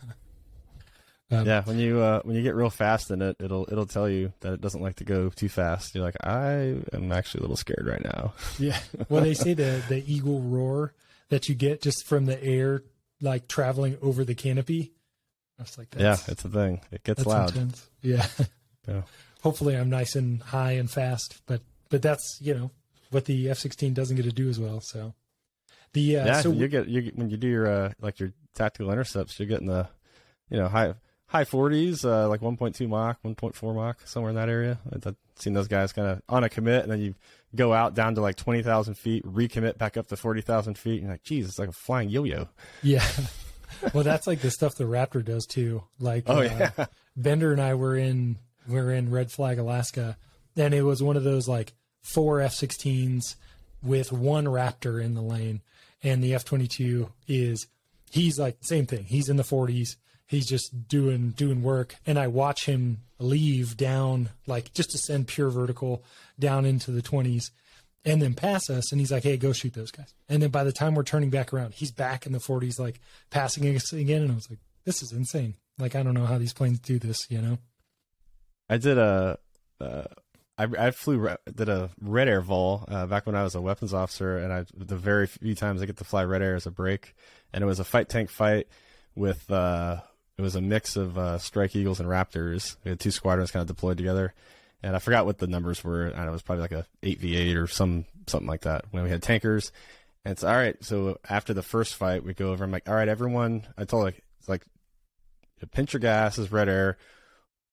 Um, 1.30 1.46
yeah, 1.46 1.62
when 1.64 1.78
you 1.78 2.00
uh, 2.00 2.22
when 2.22 2.36
you 2.36 2.42
get 2.42 2.54
real 2.54 2.70
fast 2.70 3.10
in 3.10 3.20
it, 3.20 3.36
it'll 3.38 3.68
it'll 3.70 3.86
tell 3.86 4.08
you 4.08 4.32
that 4.40 4.54
it 4.54 4.60
doesn't 4.60 4.80
like 4.80 4.96
to 4.96 5.04
go 5.04 5.28
too 5.28 5.48
fast. 5.48 5.94
You're 5.94 6.04
like, 6.04 6.16
I 6.24 6.76
am 6.92 7.12
actually 7.12 7.40
a 7.40 7.42
little 7.42 7.56
scared 7.56 7.86
right 7.86 8.02
now. 8.02 8.32
yeah. 8.58 8.78
Well, 9.08 9.22
they 9.22 9.34
say 9.34 9.54
the 9.54 9.82
the 9.88 10.02
eagle 10.10 10.40
roar 10.40 10.94
that 11.28 11.48
you 11.48 11.54
get 11.54 11.82
just 11.82 12.06
from 12.06 12.24
the 12.24 12.42
air, 12.42 12.82
like 13.20 13.46
traveling 13.46 13.98
over 14.00 14.24
the 14.24 14.34
canopy, 14.34 14.92
it's 15.60 15.78
like 15.78 15.88
yeah, 15.98 16.16
it's 16.28 16.44
a 16.44 16.48
thing. 16.48 16.80
It 16.90 17.02
gets 17.02 17.26
loud. 17.26 17.50
Intense. 17.50 17.88
Yeah. 18.00 18.26
yeah. 18.88 19.02
Hopefully, 19.42 19.76
I'm 19.76 19.90
nice 19.90 20.14
and 20.14 20.42
high 20.42 20.72
and 20.72 20.90
fast, 20.90 21.40
but 21.46 21.60
but 21.90 22.02
that's 22.02 22.38
you 22.40 22.54
know 22.54 22.70
what 23.10 23.24
the 23.24 23.50
F-16 23.50 23.94
doesn't 23.94 24.16
get 24.16 24.24
to 24.24 24.32
do 24.32 24.48
as 24.48 24.60
well. 24.60 24.80
So 24.82 25.14
the 25.92 26.18
uh, 26.18 26.26
yeah, 26.26 26.40
so 26.42 26.52
you 26.52 26.68
get 26.68 26.88
you 26.88 27.12
when 27.14 27.30
you 27.30 27.36
do 27.36 27.48
your 27.48 27.66
uh, 27.66 27.92
like 28.00 28.20
your 28.20 28.32
tactical 28.54 28.90
intercepts, 28.90 29.38
you're 29.38 29.48
getting 29.48 29.66
the 29.66 29.88
you 30.50 30.58
know 30.58 30.68
high 30.68 30.94
high 31.28 31.44
40s, 31.44 32.04
uh, 32.04 32.28
like 32.28 32.40
1.2 32.40 32.88
Mach, 32.88 33.22
1.4 33.22 33.74
Mach, 33.74 34.06
somewhere 34.06 34.30
in 34.30 34.36
that 34.36 34.48
area. 34.48 34.78
I've 34.92 35.14
seen 35.36 35.52
those 35.52 35.68
guys 35.68 35.92
kind 35.92 36.08
of 36.08 36.22
on 36.28 36.42
a 36.42 36.48
commit, 36.48 36.82
and 36.82 36.90
then 36.90 37.00
you 37.00 37.14
go 37.54 37.72
out 37.72 37.94
down 37.94 38.14
to 38.16 38.20
like 38.20 38.36
20,000 38.36 38.94
feet, 38.94 39.24
recommit 39.24 39.78
back 39.78 39.96
up 39.96 40.08
to 40.08 40.16
40,000 40.16 40.76
feet. 40.76 40.94
And 40.94 41.02
you're 41.02 41.12
like, 41.12 41.22
geez, 41.22 41.46
it's 41.46 41.58
like 41.58 41.68
a 41.68 41.72
flying 41.72 42.08
yo-yo. 42.08 42.48
Yeah. 42.82 43.06
well, 43.94 44.04
that's 44.04 44.26
like 44.26 44.40
the 44.40 44.50
stuff 44.50 44.74
the 44.74 44.84
Raptor 44.84 45.24
does 45.24 45.46
too. 45.46 45.84
Like, 46.00 46.24
oh 46.26 46.38
uh, 46.38 46.42
yeah, 46.42 46.86
Bender 47.16 47.52
and 47.52 47.60
I 47.60 47.74
were 47.74 47.96
in 47.96 48.38
we 48.66 48.78
are 48.78 48.92
in 48.92 49.10
Red 49.10 49.30
Flag, 49.30 49.58
Alaska, 49.58 50.16
and 50.56 50.74
it 50.74 50.82
was 50.82 51.02
one 51.02 51.16
of 51.16 51.24
those 51.24 51.48
like 51.48 51.72
four 52.02 52.40
F-16s 52.40 53.36
with 53.82 54.12
one 54.12 54.44
Raptor 54.44 55.02
in 55.02 55.14
the 55.14 55.22
lane, 55.22 55.62
and 56.02 56.22
the 56.22 56.34
F-22 56.34 57.10
is 57.26 57.66
he's 58.10 58.38
like 58.38 58.58
same 58.60 58.86
thing. 58.86 59.04
He's 59.04 59.28
in 59.28 59.36
the 59.36 59.42
40s. 59.42 59.96
He's 60.28 60.46
just 60.46 60.86
doing 60.86 61.30
doing 61.30 61.62
work, 61.62 61.96
and 62.06 62.18
I 62.18 62.28
watch 62.28 62.66
him 62.66 62.98
leave 63.18 63.76
down 63.76 64.28
like 64.46 64.72
just 64.74 64.90
descend 64.90 65.26
pure 65.26 65.50
vertical 65.50 66.04
down 66.38 66.64
into 66.64 66.92
the 66.92 67.02
20s 67.02 67.50
and 68.04 68.22
then 68.22 68.34
pass 68.34 68.70
us. 68.70 68.92
And 68.92 69.00
he's 69.00 69.10
like, 69.10 69.24
hey, 69.24 69.36
go 69.36 69.52
shoot 69.52 69.74
those 69.74 69.90
guys. 69.90 70.14
And 70.28 70.42
then 70.42 70.50
by 70.50 70.64
the 70.64 70.72
time 70.72 70.94
we're 70.94 71.02
turning 71.02 71.30
back 71.30 71.52
around, 71.52 71.74
he's 71.74 71.90
back 71.90 72.26
in 72.26 72.32
the 72.32 72.38
40s, 72.38 72.78
like 72.78 73.00
passing 73.30 73.64
us 73.74 73.92
again. 73.92 74.22
And 74.22 74.32
I 74.32 74.34
was 74.34 74.48
like, 74.50 74.60
this 74.84 75.02
is 75.02 75.12
insane. 75.12 75.54
Like, 75.78 75.94
I 75.94 76.02
don't 76.02 76.14
know 76.14 76.26
how 76.26 76.38
these 76.38 76.52
planes 76.52 76.78
do 76.78 76.98
this, 76.98 77.18
you 77.30 77.40
know? 77.40 77.58
I 78.68 78.78
did 78.78 78.98
a, 78.98 79.38
uh, 79.80 80.04
I, 80.58 80.66
I 80.78 80.90
flew 80.90 81.28
did 81.54 81.68
a 81.68 81.90
red 82.00 82.28
air 82.28 82.40
vol 82.40 82.84
uh, 82.88 83.06
back 83.06 83.26
when 83.26 83.36
I 83.36 83.44
was 83.44 83.54
a 83.54 83.60
weapons 83.60 83.94
officer, 83.94 84.38
and 84.38 84.52
I 84.52 84.64
the 84.76 84.96
very 84.96 85.28
few 85.28 85.54
times 85.54 85.80
I 85.80 85.86
get 85.86 85.98
to 85.98 86.04
fly 86.04 86.24
red 86.24 86.42
air 86.42 86.56
as 86.56 86.66
a 86.66 86.72
break, 86.72 87.14
and 87.52 87.62
it 87.62 87.66
was 87.66 87.78
a 87.78 87.84
fight 87.84 88.08
tank 88.08 88.28
fight 88.28 88.66
with 89.14 89.48
uh, 89.52 90.00
it 90.38 90.42
was 90.42 90.54
a 90.54 90.60
mix 90.60 90.96
of 90.96 91.18
uh, 91.18 91.38
Strike 91.38 91.74
Eagles 91.74 92.00
and 92.00 92.08
Raptors. 92.08 92.76
We 92.84 92.90
had 92.90 93.00
two 93.00 93.10
squadrons 93.10 93.50
kind 93.50 93.60
of 93.60 93.66
deployed 93.66 93.96
together, 93.98 94.32
and 94.82 94.94
I 94.94 95.00
forgot 95.00 95.26
what 95.26 95.38
the 95.38 95.48
numbers 95.48 95.82
were. 95.82 96.12
I 96.14 96.24
know 96.24 96.28
it 96.28 96.32
was 96.32 96.42
probably 96.42 96.62
like 96.62 96.72
a 96.72 96.86
eight 97.02 97.20
v 97.20 97.36
eight 97.36 97.56
or 97.56 97.66
some 97.66 98.04
something 98.28 98.48
like 98.48 98.62
that. 98.62 98.84
When 98.92 99.02
we 99.02 99.10
had 99.10 99.22
tankers, 99.22 99.72
and 100.24 100.32
it's 100.32 100.44
all 100.44 100.54
right. 100.54 100.76
So 100.82 101.18
after 101.28 101.52
the 101.52 101.62
first 101.62 101.96
fight, 101.96 102.24
we 102.24 102.34
go 102.34 102.52
over. 102.52 102.62
I'm 102.62 102.70
like, 102.70 102.88
all 102.88 102.94
right, 102.94 103.08
everyone. 103.08 103.66
I 103.76 103.84
told 103.84 104.04
like 104.04 104.22
it's 104.38 104.48
like 104.48 104.64
pinch 105.72 105.92
your 105.92 106.00
gas 106.00 106.38
is 106.38 106.52
red 106.52 106.68
air. 106.68 106.96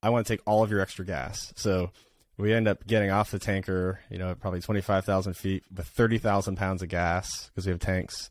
I 0.01 0.09
want 0.09 0.25
to 0.25 0.33
take 0.33 0.41
all 0.45 0.63
of 0.63 0.71
your 0.71 0.81
extra 0.81 1.05
gas. 1.05 1.53
So 1.55 1.91
we 2.37 2.53
end 2.53 2.67
up 2.67 2.85
getting 2.85 3.11
off 3.11 3.31
the 3.31 3.39
tanker, 3.39 3.99
you 4.09 4.17
know, 4.17 4.33
probably 4.35 4.61
25,000 4.61 5.35
feet 5.35 5.63
with 5.75 5.87
30,000 5.87 6.57
pounds 6.57 6.81
of 6.81 6.89
gas 6.89 7.47
because 7.47 7.65
we 7.65 7.71
have 7.71 7.79
tanks. 7.79 8.29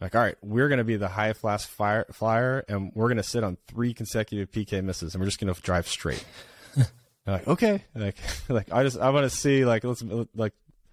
Like, 0.00 0.14
all 0.14 0.20
right, 0.20 0.36
we're 0.42 0.68
going 0.68 0.78
to 0.78 0.84
be 0.84 0.96
the 0.96 1.08
high 1.08 1.32
flash 1.32 1.64
fire, 1.64 2.06
flyer 2.12 2.64
and 2.68 2.92
we're 2.94 3.08
going 3.08 3.16
to 3.16 3.22
sit 3.22 3.44
on 3.44 3.56
three 3.68 3.94
consecutive 3.94 4.50
PK 4.50 4.82
misses 4.82 5.14
and 5.14 5.20
we're 5.20 5.26
just 5.26 5.40
going 5.40 5.52
to 5.52 5.60
drive 5.60 5.88
straight 5.88 6.24
like 7.26 7.48
okay, 7.48 7.84
like 7.94 8.16
like 8.48 8.72
I 8.72 8.82
just 8.82 8.98
I 8.98 9.10
want 9.10 9.24
to 9.24 9.36
see 9.36 9.64
like 9.64 9.84
let's 9.84 10.02
like 10.34 10.52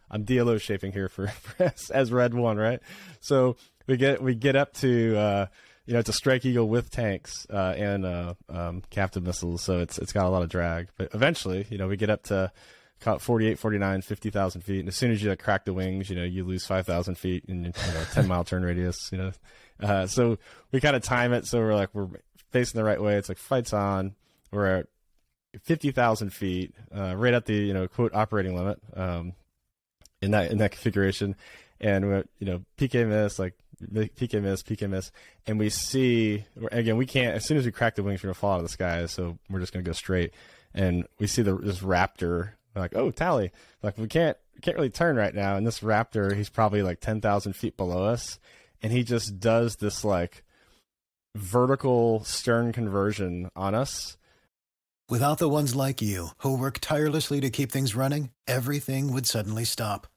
I'm 0.10 0.26
DLO 0.26 0.60
shaping 0.60 0.92
here 0.92 1.10
for, 1.10 1.28
for 1.42 1.64
as, 1.64 1.90
as 1.90 2.12
red 2.12 2.34
one, 2.34 2.58
right? 2.58 2.80
So 3.20 3.58
we 3.88 3.98
get 3.98 4.22
we 4.22 4.36
get 4.36 4.56
up 4.56 4.74
to 4.76 5.18
uh, 5.18 5.46
you 5.86 5.94
know 5.94 6.00
it's 6.00 6.10
a 6.10 6.14
strike 6.14 6.46
eagle 6.46 6.68
with 6.68 6.90
tanks 6.90 7.46
uh, 7.50 7.74
and 7.78 8.06
uh, 8.06 8.34
um, 8.50 8.84
captive 8.90 9.24
missiles, 9.24 9.64
so 9.64 9.80
it's 9.80 9.98
it's 9.98 10.14
got 10.14 10.26
a 10.26 10.30
lot 10.30 10.44
of 10.44 10.50
drag. 10.50 10.90
But 10.98 11.10
eventually, 11.14 11.66
you 11.70 11.78
know, 11.78 11.88
we 11.88 11.98
get 11.98 12.10
up 12.10 12.24
to 12.24 12.52
48, 13.02 13.58
49, 13.60 14.02
50,000 14.02 14.62
feet, 14.62 14.80
and 14.80 14.88
as 14.88 14.96
soon 14.96 15.12
as 15.12 15.22
you 15.22 15.30
like, 15.30 15.42
crack 15.42 15.66
the 15.66 15.74
wings, 15.74 16.10
you 16.10 16.16
know, 16.16 16.24
you 16.24 16.44
lose 16.44 16.66
5,000 16.66 17.16
feet 17.16 17.46
in 17.48 17.66
you 17.66 17.72
know, 17.94 18.04
10 18.14 18.28
mile 18.28 18.44
turn 18.44 18.64
radius, 18.64 19.12
you 19.12 19.18
know. 19.18 19.32
Uh, 19.82 20.06
so 20.06 20.38
we 20.72 20.80
kind 20.80 20.96
of 20.96 21.02
time 21.02 21.34
it 21.34 21.48
so 21.48 21.60
we're 21.60 21.74
like 21.74 21.90
we're 21.94 22.08
facing 22.52 22.78
the 22.78 22.86
right 22.86 23.02
way. 23.02 23.16
It's 23.16 23.30
like 23.30 23.38
fights 23.38 23.74
on. 23.74 24.16
We're 24.52 24.80
at 24.80 24.88
fifty 25.64 25.92
thousand 25.92 26.32
feet, 26.32 26.74
uh, 26.96 27.16
right 27.16 27.34
at 27.34 27.46
the 27.46 27.56
you 27.56 27.74
know 27.74 27.88
quote 27.88 28.14
operating 28.14 28.56
limit, 28.56 28.80
um, 28.96 29.34
in 30.22 30.32
that 30.32 30.52
in 30.52 30.58
that 30.60 30.72
configuration, 30.72 31.36
and 31.80 32.10
we, 32.10 32.24
you 32.40 32.46
know 32.46 32.62
PK 32.78 33.08
miss 33.08 33.40
like 33.40 33.56
PK 33.82 34.42
miss 34.42 34.62
PK 34.62 34.90
miss, 34.90 35.12
and 35.48 35.58
we 35.58 35.70
see 35.70 36.46
again 36.72 36.98
we 36.98 37.06
can't 37.06 37.36
as 37.36 37.46
soon 37.46 37.58
as 37.58 37.66
we 37.66 37.72
crack 37.72 37.96
the 37.96 38.04
wings 38.04 38.22
we're 38.22 38.28
gonna 38.28 38.36
fall 38.36 38.54
out 38.54 38.58
of 38.58 38.64
the 38.64 38.70
sky, 38.70 39.06
so 39.06 39.38
we're 39.50 39.60
just 39.60 39.74
gonna 39.74 39.84
go 39.84 39.94
straight, 39.94 40.34
and 40.74 41.08
we 41.18 41.28
see 41.28 41.42
the 41.42 41.58
this 41.58 41.80
raptor 41.80 42.52
like 42.76 42.96
oh 42.96 43.12
tally 43.12 43.52
like 43.84 43.98
we 43.98 44.08
can't 44.08 44.38
can't 44.62 44.78
really 44.78 44.90
turn 44.90 45.16
right 45.16 45.34
now, 45.34 45.56
and 45.56 45.66
this 45.66 45.80
raptor 45.80 46.36
he's 46.36 46.50
probably 46.50 46.84
like 46.84 47.00
ten 47.00 47.20
thousand 47.20 47.54
feet 47.54 47.76
below 47.78 48.06
us, 48.06 48.40
and 48.82 48.92
he 48.92 49.04
just 49.04 49.40
does 49.40 49.78
this 49.78 50.06
like 50.06 50.44
vertical 51.36 52.24
stern 52.24 52.72
conversion 52.72 53.50
on 53.56 53.76
us. 53.76 54.18
Without 55.10 55.40
the 55.40 55.50
ones 55.50 55.76
like 55.76 56.02
you, 56.02 56.30
who 56.38 56.58
work 56.58 56.80
tirelessly 56.80 57.42
to 57.42 57.50
keep 57.50 57.72
things 57.72 57.96
running, 57.96 58.30
everything 58.48 59.12
would 59.12 59.26
suddenly 59.26 59.66
stop. 59.66 60.08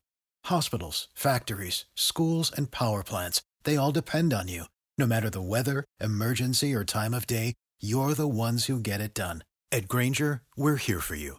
Hospitals, 0.44 1.09
factories, 1.14 1.86
schools, 1.96 2.52
and 2.57 2.70
power 2.70 3.02
plants, 3.02 3.42
they 3.64 3.76
all 3.76 3.90
depend 3.90 4.32
on 4.32 4.46
you. 4.46 4.64
No 4.96 5.07
matter 5.07 5.30
the 5.30 5.42
weather, 5.42 5.84
emergency, 6.00 6.72
or 6.74 6.84
time 6.84 7.12
of 7.12 7.26
day, 7.26 7.55
you're 7.80 8.14
the 8.14 8.28
ones 8.28 8.66
who 8.66 8.78
get 8.78 9.00
it 9.00 9.14
done. 9.14 9.42
At 9.72 9.88
Grainger, 9.88 10.42
we're 10.57 10.76
here 10.76 11.00
for 11.00 11.16
you 11.16 11.38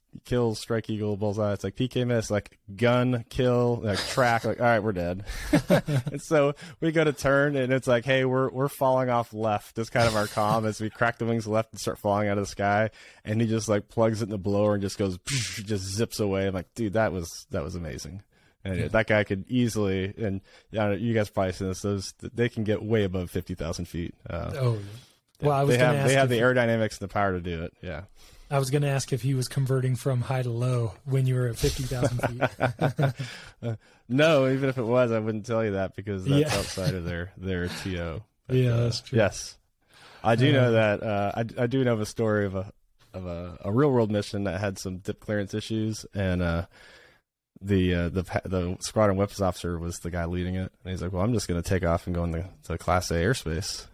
kill, 0.25 0.55
strike 0.55 0.89
eagle, 0.89 1.17
bullseye. 1.17 1.53
It's 1.53 1.63
like 1.63 1.75
PK 1.75 2.05
miss, 2.05 2.29
like 2.29 2.57
gun, 2.75 3.25
kill, 3.29 3.81
like 3.83 3.99
track. 3.99 4.43
Like 4.43 4.59
all 4.59 4.65
right, 4.65 4.79
we're 4.79 4.91
dead. 4.91 5.23
and 5.69 6.21
so 6.21 6.53
we 6.79 6.91
go 6.91 7.03
to 7.03 7.13
turn, 7.13 7.55
and 7.55 7.71
it's 7.71 7.87
like, 7.87 8.05
hey, 8.05 8.25
we're 8.25 8.49
we're 8.49 8.67
falling 8.67 9.09
off 9.09 9.33
left. 9.33 9.75
That's 9.75 9.89
kind 9.89 10.07
of 10.07 10.15
our 10.15 10.27
calm 10.27 10.65
as 10.65 10.81
we 10.81 10.89
crack 10.89 11.17
the 11.17 11.25
wings 11.25 11.47
left 11.47 11.71
and 11.71 11.79
start 11.79 11.99
falling 11.99 12.27
out 12.27 12.37
of 12.37 12.43
the 12.43 12.49
sky. 12.51 12.89
And 13.25 13.41
he 13.41 13.47
just 13.47 13.69
like 13.69 13.87
plugs 13.89 14.21
it 14.21 14.25
in 14.25 14.31
the 14.31 14.37
blower 14.37 14.73
and 14.73 14.81
just 14.81 14.97
goes, 14.97 15.17
just 15.25 15.83
zips 15.83 16.19
away. 16.19 16.47
I'm 16.47 16.53
like, 16.53 16.73
dude, 16.75 16.93
that 16.93 17.11
was 17.11 17.45
that 17.51 17.63
was 17.63 17.75
amazing. 17.75 18.23
And 18.63 18.79
yeah. 18.79 18.87
that 18.89 19.07
guy 19.07 19.23
could 19.23 19.45
easily, 19.49 20.13
and 20.17 20.41
yeah, 20.69 20.91
you 20.91 21.15
guys 21.15 21.29
probably 21.29 21.53
seen 21.53 21.69
this. 21.69 21.81
Those 21.81 22.13
they 22.19 22.47
can 22.47 22.63
get 22.63 22.83
way 22.83 23.03
above 23.03 23.31
fifty 23.31 23.55
thousand 23.55 23.85
feet. 23.85 24.13
Uh, 24.29 24.51
oh, 24.55 24.77
well, 25.41 25.51
I 25.53 25.63
was 25.63 25.75
they 25.75 25.83
have 25.83 26.07
they 26.07 26.13
have 26.13 26.29
the 26.29 26.39
aerodynamics 26.39 26.99
and 26.99 26.99
the 26.99 27.07
power 27.07 27.33
to 27.33 27.41
do 27.41 27.63
it. 27.63 27.73
Yeah. 27.81 28.03
I 28.51 28.59
was 28.59 28.69
going 28.69 28.81
to 28.81 28.89
ask 28.89 29.13
if 29.13 29.21
he 29.21 29.33
was 29.33 29.47
converting 29.47 29.95
from 29.95 30.21
high 30.21 30.41
to 30.41 30.49
low 30.49 30.93
when 31.05 31.25
you 31.25 31.35
were 31.35 31.47
at 31.47 31.57
50,000 31.57 32.21
feet. 33.61 33.77
no, 34.09 34.47
even 34.49 34.69
if 34.69 34.77
it 34.77 34.83
was, 34.83 35.11
I 35.11 35.19
wouldn't 35.19 35.45
tell 35.45 35.63
you 35.63 35.71
that 35.71 35.95
because 35.95 36.25
that's 36.25 36.53
yeah. 36.53 36.59
outside 36.59 36.93
of 36.93 37.05
their, 37.05 37.31
their 37.37 37.69
TO. 37.69 38.21
But, 38.47 38.55
yeah, 38.57 38.73
uh, 38.73 38.83
that's 38.83 39.01
true. 39.01 39.17
Yes. 39.17 39.57
I 40.23 40.35
do 40.35 40.49
uh, 40.49 40.51
know 40.51 40.71
that. 40.73 41.01
Uh, 41.01 41.31
I, 41.35 41.63
I 41.63 41.67
do 41.67 41.83
know 41.83 41.93
of 41.93 42.01
a 42.01 42.05
story 42.05 42.45
of 42.45 42.55
a 42.55 42.71
of 43.13 43.25
a, 43.25 43.57
a 43.65 43.71
real 43.71 43.91
world 43.91 44.11
mission 44.11 44.45
that 44.45 44.59
had 44.59 44.77
some 44.77 44.97
dip 44.97 45.19
clearance 45.19 45.53
issues, 45.53 46.05
and 46.13 46.41
uh, 46.41 46.65
the 47.59 47.93
uh, 47.93 48.09
the 48.09 48.23
the 48.45 48.77
squadron 48.81 49.17
weapons 49.17 49.41
officer 49.41 49.79
was 49.79 49.99
the 49.99 50.11
guy 50.11 50.25
leading 50.25 50.55
it, 50.55 50.71
and 50.83 50.91
he's 50.91 51.01
like, 51.01 51.11
"Well, 51.11 51.23
I'm 51.23 51.33
just 51.33 51.47
going 51.47 51.61
to 51.61 51.67
take 51.67 51.83
off 51.83 52.05
and 52.05 52.15
go 52.15 52.23
into 52.23 52.47
the 52.67 52.77
Class 52.77 53.09
A 53.11 53.15
airspace." 53.15 53.87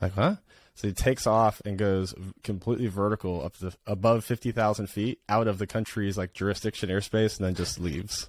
like, 0.00 0.12
huh? 0.12 0.36
So 0.74 0.88
he 0.88 0.94
takes 0.94 1.26
off 1.26 1.62
and 1.64 1.78
goes 1.78 2.14
completely 2.42 2.88
vertical 2.88 3.44
up 3.44 3.56
to 3.58 3.72
above 3.86 4.24
50,000 4.24 4.88
feet 4.88 5.20
out 5.28 5.46
of 5.46 5.58
the 5.58 5.66
country's 5.66 6.18
like 6.18 6.32
jurisdiction 6.32 6.88
airspace 6.88 7.38
and 7.38 7.46
then 7.46 7.54
just 7.54 7.78
leaves. 7.78 8.28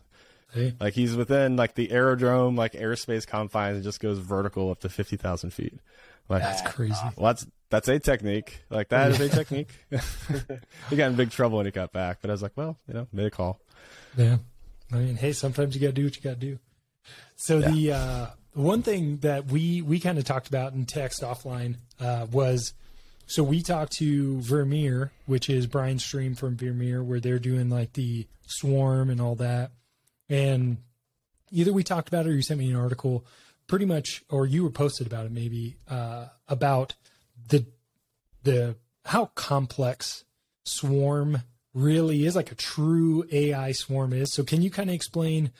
Hey. 0.54 0.76
Like 0.80 0.94
he's 0.94 1.16
within 1.16 1.56
like 1.56 1.74
the 1.74 1.92
aerodrome, 1.92 2.56
like 2.56 2.74
airspace 2.74 3.26
confines 3.26 3.76
and 3.76 3.84
just 3.84 4.00
goes 4.00 4.20
vertical 4.20 4.70
up 4.70 4.80
to 4.82 4.90
50,000 4.90 5.50
feet. 5.52 5.80
Like, 6.30 6.44
that's 6.44 6.62
crazy. 6.62 6.96
Well, 7.16 7.34
that's, 7.34 7.48
that's 7.70 7.88
a 7.88 8.00
technique. 8.00 8.62
Like 8.70 8.90
that 8.90 9.12
is 9.12 9.20
a 9.20 9.30
technique. 9.30 9.72
he 10.90 10.96
got 10.96 11.10
in 11.10 11.16
big 11.16 11.32
trouble 11.32 11.58
when 11.58 11.66
he 11.66 11.72
got 11.72 11.92
back, 11.92 12.20
but 12.22 12.30
I 12.30 12.34
was 12.34 12.44
like, 12.44 12.54
well, 12.56 12.78
you 12.88 12.94
know, 12.94 13.08
made 13.12 13.26
a 13.26 13.32
call. 13.32 13.60
Yeah. 14.16 14.38
I 14.92 14.98
mean, 14.98 15.16
hey, 15.16 15.34
sometimes 15.34 15.76
you 15.76 15.82
got 15.82 15.88
to 15.88 15.94
do 15.94 16.04
what 16.04 16.16
you 16.16 16.22
got 16.22 16.40
to 16.40 16.46
do. 16.46 16.60
So 17.36 17.58
yeah. 17.58 17.72
the, 17.72 17.92
uh, 17.92 18.28
one 18.56 18.82
thing 18.82 19.18
that 19.18 19.48
we 19.48 19.82
we 19.82 20.00
kind 20.00 20.18
of 20.18 20.24
talked 20.24 20.48
about 20.48 20.74
in 20.74 20.86
text 20.86 21.22
offline 21.22 21.76
uh, 22.00 22.26
was 22.32 22.74
so 23.28 23.44
we 23.44 23.62
talked 23.62 23.94
to 23.94 24.40
Vermeer, 24.42 25.12
which 25.26 25.50
is 25.50 25.68
Brian 25.68 25.98
Streem 25.98 26.38
from 26.38 26.56
Vermeer, 26.56 27.04
where 27.04 27.20
they're 27.20 27.40
doing 27.40 27.70
like 27.70 27.94
the 27.94 28.28
swarm 28.46 29.10
and 29.10 29.20
all 29.20 29.36
that. 29.36 29.72
And 30.30 30.78
either 31.52 31.74
we 31.74 31.84
talked 31.84 32.08
about 32.08 32.26
it 32.26 32.30
or 32.30 32.34
you 32.34 32.42
sent 32.42 32.60
me 32.60 32.70
an 32.70 32.76
article, 32.76 33.26
pretty 33.68 33.86
much, 33.86 34.24
or 34.30 34.46
you 34.46 34.64
were 34.64 34.70
posted 34.70 35.08
about 35.08 35.26
it 35.26 35.32
maybe 35.32 35.76
uh, 35.90 36.28
about 36.48 36.96
the 37.50 37.66
the 38.44 38.76
how 39.06 39.26
complex 39.36 40.24
swarm 40.64 41.42
really 41.74 42.26
is, 42.26 42.36
like 42.36 42.52
a 42.52 42.56
true 42.56 43.26
AI 43.32 43.72
swarm 43.72 44.14
is. 44.14 44.34
So 44.34 44.44
can 44.44 44.62
you 44.62 44.72
kind 44.72 44.90
of 44.90 44.96
explain 44.96 45.52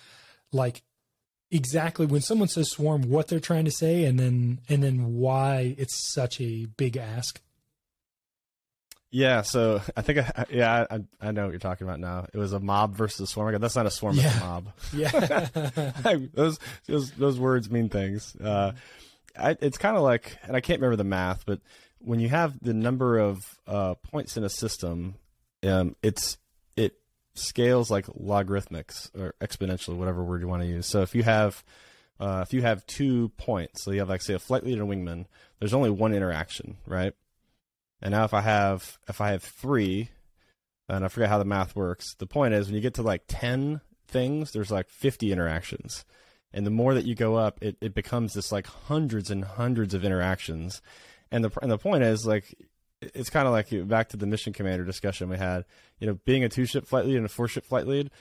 like 0.52 0.84
exactly. 1.56 2.06
When 2.06 2.22
someone 2.22 2.48
says 2.48 2.70
swarm 2.70 3.10
what 3.10 3.28
they're 3.28 3.40
trying 3.40 3.66
to 3.66 3.72
say 3.72 4.04
and 4.04 4.20
then 4.20 4.60
and 4.70 4.84
then 4.84 5.16
why 5.16 5.76
it's 5.78 6.14
such 6.14 6.40
a 6.42 6.66
big 6.78 6.98
ask. 6.98 7.42
Yeah 9.12 9.44
so 9.44 9.82
i 9.96 10.02
think 10.02 10.20
I, 10.20 10.46
yeah 10.50 10.86
I, 10.92 11.00
I 11.22 11.32
know 11.32 11.44
what 11.44 11.52
you're 11.52 11.60
talking 11.60 11.88
about 11.88 12.00
now. 12.02 12.28
It 12.34 12.38
was 12.38 12.52
a 12.52 12.60
mob 12.60 12.96
versus 12.96 13.22
a 13.22 13.28
swarm 13.28 13.58
that's 13.60 13.76
not 13.76 13.86
a 13.86 13.92
swarm 13.92 14.16
yeah. 14.16 14.28
it's 14.28 14.36
a 14.36 14.40
mob. 14.40 14.74
Yeah. 14.94 15.92
Those, 16.34 16.60
those 16.88 17.12
those 17.12 17.40
words 17.40 17.72
mean 17.72 17.88
things. 17.88 18.36
Uh, 18.36 18.74
I, 19.38 19.56
it's 19.62 19.78
kind 19.78 19.96
of 19.96 20.04
like 20.04 20.38
and 20.44 20.56
i 20.56 20.62
can't 20.62 20.80
remember 20.80 20.96
the 20.98 21.04
math 21.04 21.46
but 21.46 21.60
when 22.00 22.20
you 22.20 22.30
have 22.30 22.58
the 22.62 22.74
number 22.74 23.18
of 23.18 23.40
uh, 23.68 23.96
points 23.96 24.38
in 24.38 24.44
a 24.44 24.50
system 24.50 25.16
um, 25.64 25.96
it's 26.02 26.38
scales 27.36 27.92
like 27.92 28.06
logarithmics 28.08 29.10
or 29.18 29.36
exponential, 29.42 29.96
whatever 29.96 30.24
word 30.24 30.42
you 30.42 30.48
want 30.48 30.64
to 30.64 30.68
use. 30.68 30.88
So 30.88 31.02
if 31.02 31.16
you 31.16 31.24
have 31.24 31.64
uh, 32.20 32.44
if 32.46 32.54
you 32.54 32.62
have 32.62 32.86
two 32.88 33.30
points, 33.38 33.84
so 33.84 33.92
you 33.92 34.00
have 34.00 34.10
like 34.10 34.22
say 34.22 34.34
a 34.34 34.40
flight 34.40 34.64
leader 34.64 34.84
and 34.84 34.92
wingman, 34.92 35.26
there's 35.60 35.74
only 35.74 35.90
one 35.90 36.14
interaction, 36.14 36.78
right? 36.88 37.14
And 38.02 38.12
now 38.12 38.24
if 38.24 38.34
I 38.34 38.42
have 38.42 38.98
if 39.08 39.22
I 39.22 39.32
have 39.32 39.44
three, 39.44 40.10
and 40.88 41.04
I 41.04 41.08
forget 41.08 41.30
how 41.30 41.40
the 41.40 41.46
math 41.46 41.76
works. 41.76 42.16
The 42.16 42.28
point 42.28 42.54
is 42.54 42.68
when 42.68 42.76
you 42.76 42.82
get 42.82 42.96
to 42.96 43.02
like 43.04 43.24
ten 43.28 43.82
things, 44.08 44.52
there's 44.52 44.72
like 44.72 44.90
fifty 44.90 45.32
interactions. 45.32 46.06
And 46.54 46.66
the 46.66 46.72
more 46.72 46.94
that 46.94 47.06
you 47.06 47.16
go 47.16 47.36
up, 47.36 47.62
it, 47.62 47.76
it 47.82 47.94
becomes 47.94 48.34
this 48.34 48.50
like 48.52 48.66
hundreds 48.68 49.30
and 49.30 49.44
hundreds 49.44 49.94
of 49.94 50.06
interactions. 50.06 50.82
And 51.32 51.44
the 51.44 51.52
and 51.62 51.70
the 51.70 51.78
point 51.78 52.04
is 52.04 52.26
like 52.26 52.56
it's 53.02 53.30
kind 53.30 53.48
of 53.48 53.54
like 53.54 53.68
back 53.88 54.10
to 54.10 54.18
the 54.18 54.26
mission 54.26 54.54
commander 54.54 54.86
discussion 54.86 55.30
we 55.30 55.38
had. 55.38 55.66
You 56.00 56.08
know, 56.08 56.20
being 56.26 56.44
a 56.44 56.50
two 56.50 56.66
ship 56.66 56.88
flight 56.88 57.06
lead 57.06 57.18
and 57.18 57.26
a 57.26 57.30
four 57.30 57.48
ship 57.48 57.66
flight 57.66 57.88
lead, 57.88 58.12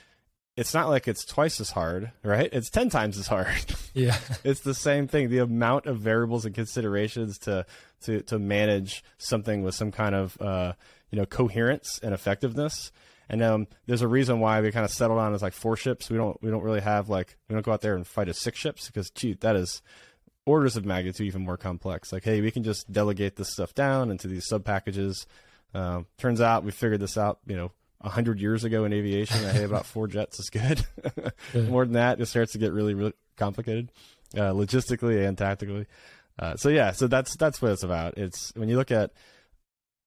it's 0.57 0.73
not 0.73 0.89
like 0.89 1.07
it's 1.07 1.25
twice 1.25 1.59
as 1.59 1.71
hard, 1.71 2.11
right? 2.23 2.49
It's 2.51 2.69
ten 2.69 2.89
times 2.89 3.17
as 3.17 3.27
hard. 3.27 3.47
Yeah, 3.97 4.17
it's 4.43 4.59
the 4.59 4.73
same 4.73 5.07
thing. 5.07 5.29
The 5.29 5.37
amount 5.37 5.85
of 5.85 5.99
variables 5.99 6.45
and 6.45 6.53
considerations 6.53 7.37
to 7.39 7.65
to 8.01 8.23
to 8.23 8.37
manage 8.37 9.05
something 9.17 9.63
with 9.63 9.73
some 9.73 9.89
kind 9.89 10.13
of 10.13 10.37
uh, 10.41 10.73
you 11.11 11.17
know 11.17 11.25
coherence 11.25 11.97
and 12.03 12.13
effectiveness. 12.13 12.91
And 13.29 13.41
um, 13.41 13.67
there's 13.85 14.01
a 14.01 14.07
reason 14.09 14.41
why 14.41 14.59
we 14.59 14.73
kind 14.73 14.83
of 14.83 14.91
settled 14.91 15.17
on 15.17 15.33
as 15.33 15.41
like 15.41 15.53
four 15.53 15.77
ships. 15.77 16.09
We 16.09 16.17
don't 16.17 16.37
we 16.43 16.51
don't 16.51 16.61
really 16.61 16.81
have 16.81 17.07
like 17.07 17.37
we 17.47 17.53
don't 17.53 17.63
go 17.63 17.71
out 17.71 17.79
there 17.79 17.95
and 17.95 18.05
fight 18.05 18.27
as 18.27 18.37
six 18.37 18.59
ships 18.59 18.87
because 18.87 19.09
gee, 19.11 19.35
that 19.39 19.55
is 19.55 19.81
orders 20.45 20.75
of 20.75 20.85
magnitude 20.85 21.27
even 21.27 21.43
more 21.43 21.57
complex. 21.57 22.11
Like, 22.11 22.23
hey, 22.23 22.41
we 22.41 22.51
can 22.51 22.63
just 22.63 22.91
delegate 22.91 23.35
this 23.35 23.51
stuff 23.51 23.73
down 23.73 24.11
into 24.11 24.27
these 24.27 24.47
sub 24.47 24.63
packages. 24.63 25.25
Uh, 25.73 26.03
turns 26.17 26.41
out 26.41 26.63
we 26.63 26.71
figured 26.71 27.01
this 27.01 27.17
out, 27.17 27.39
you 27.47 27.55
know, 27.55 27.71
a 28.01 28.09
hundred 28.09 28.39
years 28.39 28.63
ago 28.63 28.85
in 28.85 28.93
aviation. 28.93 29.37
hey, 29.49 29.63
about 29.65 29.85
four 29.85 30.07
jets 30.07 30.39
is 30.39 30.49
good. 30.49 30.85
more 31.69 31.85
than 31.85 31.93
that, 31.93 32.19
it 32.21 32.25
starts 32.27 32.53
to 32.53 32.57
get 32.57 32.71
really, 32.71 32.93
really 32.93 33.13
complicated, 33.35 33.91
uh, 34.35 34.51
logistically 34.51 35.27
and 35.27 35.37
tactically. 35.37 35.87
Uh, 36.37 36.55
so 36.55 36.69
yeah, 36.69 36.91
so 36.91 37.07
that's 37.07 37.35
that's 37.37 37.61
what 37.61 37.71
it's 37.71 37.83
about. 37.83 38.17
It's 38.17 38.53
when 38.55 38.69
you 38.69 38.75
look 38.75 38.91
at 38.91 39.11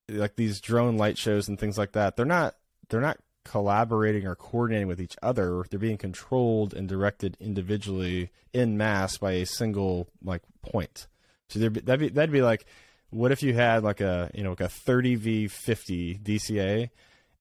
like 0.09 0.37
these 0.37 0.61
drone 0.61 0.97
light 0.97 1.19
shows 1.19 1.49
and 1.49 1.59
things 1.59 1.79
like 1.79 1.93
that, 1.93 2.17
they're 2.17 2.27
not 2.27 2.55
they're 2.89 3.01
not 3.01 3.19
collaborating 3.49 4.27
or 4.27 4.35
coordinating 4.35 4.89
with 4.89 5.01
each 5.01 5.17
other. 5.23 5.65
They're 5.69 5.79
being 5.79 5.97
controlled 5.97 6.75
and 6.75 6.89
directed 6.89 7.37
individually 7.41 8.31
in 8.53 8.77
mass 8.77 9.17
by 9.17 9.33
a 9.33 9.47
single 9.47 10.09
like 10.23 10.43
point. 10.63 11.07
So 11.49 11.59
that'd 11.59 12.01
be 12.01 12.09
that'd 12.09 12.33
be 12.33 12.43
like, 12.43 12.67
what 13.11 13.33
if 13.33 13.43
you 13.43 13.55
had 13.55 13.83
like 13.83 14.01
a 14.01 14.31
you 14.35 14.45
know 14.45 14.51
like 14.51 14.61
a 14.61 14.69
30 14.69 15.15
v 15.15 15.49
50 15.49 16.19
DCA, 16.19 16.91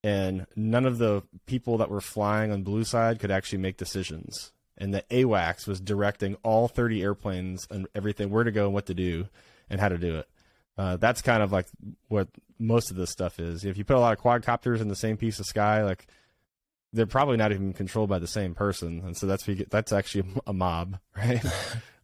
and 0.04 0.48
none 0.56 0.86
of 0.86 0.98
the 0.98 1.24
people 1.46 1.78
that 1.80 1.90
were 1.90 2.02
flying 2.02 2.52
on 2.52 2.64
blue 2.64 2.86
side 2.86 3.20
could 3.20 3.32
actually 3.32 3.60
make 3.60 3.76
decisions, 3.76 4.54
and 4.78 4.94
the 4.94 5.04
AWACS 5.12 5.68
was 5.68 5.82
directing 5.82 6.38
all 6.44 6.70
30 6.70 7.04
airplanes 7.04 7.68
and 7.70 7.88
everything 7.94 8.30
where 8.30 8.46
to 8.46 8.52
go 8.52 8.66
and 8.66 8.74
what 8.74 8.86
to 8.86 8.94
do 8.94 9.28
and 9.70 9.82
how 9.82 9.90
to 9.90 9.98
do 9.98 10.16
it. 10.16 10.30
Uh, 10.78 10.96
that's 10.96 11.22
kind 11.22 11.44
of 11.44 11.52
like 11.52 11.68
what 12.08 12.30
most 12.60 12.92
of 12.92 12.98
this 12.98 13.12
stuff 13.12 13.40
is. 13.40 13.66
If 13.66 13.78
you 13.78 13.84
put 13.84 13.98
a 13.98 14.00
lot 14.00 14.18
of 14.18 14.24
quadcopters 14.24 14.82
in 14.82 14.88
the 14.88 14.96
same 14.96 15.18
piece 15.18 15.40
of 15.40 15.46
sky, 15.46 15.84
like 15.84 16.08
they're 16.94 17.06
probably 17.06 17.38
not 17.38 17.52
even 17.52 17.74
controlled 17.74 18.10
by 18.10 18.20
the 18.20 18.28
same 18.28 18.56
person, 18.56 19.02
and 19.06 19.18
so 19.18 19.28
that's 19.28 19.48
that's 19.70 19.92
actually 19.92 20.30
a 20.46 20.54
mob, 20.54 21.00
right? 21.18 21.44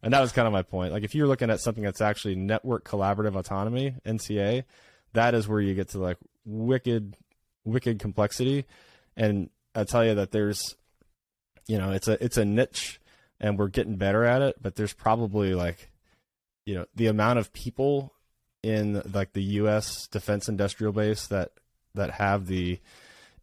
and 0.02 0.12
that 0.12 0.20
was 0.20 0.32
kind 0.32 0.46
of 0.46 0.52
my 0.52 0.62
point. 0.62 0.92
Like 0.92 1.04
if 1.04 1.14
you're 1.14 1.26
looking 1.26 1.50
at 1.50 1.60
something 1.60 1.84
that's 1.84 2.00
actually 2.00 2.36
network 2.36 2.88
collaborative 2.88 3.36
autonomy 3.36 3.94
(NCA), 4.06 4.64
that 5.12 5.34
is 5.34 5.48
where 5.48 5.60
you 5.60 5.74
get 5.74 5.88
to 5.90 5.98
like 5.98 6.18
wicked, 6.44 7.16
wicked 7.64 7.98
complexity. 7.98 8.66
And 9.16 9.50
I 9.74 9.84
tell 9.84 10.04
you 10.04 10.14
that 10.16 10.32
there's, 10.32 10.76
you 11.66 11.78
know, 11.78 11.92
it's 11.92 12.08
a 12.08 12.22
it's 12.22 12.36
a 12.36 12.44
niche, 12.44 13.00
and 13.40 13.58
we're 13.58 13.68
getting 13.68 13.96
better 13.96 14.24
at 14.24 14.42
it. 14.42 14.56
But 14.60 14.76
there's 14.76 14.92
probably 14.92 15.54
like, 15.54 15.90
you 16.66 16.74
know, 16.74 16.86
the 16.94 17.06
amount 17.06 17.38
of 17.38 17.52
people 17.52 18.12
in 18.64 19.02
like 19.12 19.34
the 19.34 19.42
U.S. 19.42 20.06
defense 20.08 20.48
industrial 20.48 20.92
base 20.92 21.26
that 21.26 21.50
that 21.94 22.12
have 22.12 22.46
the 22.46 22.80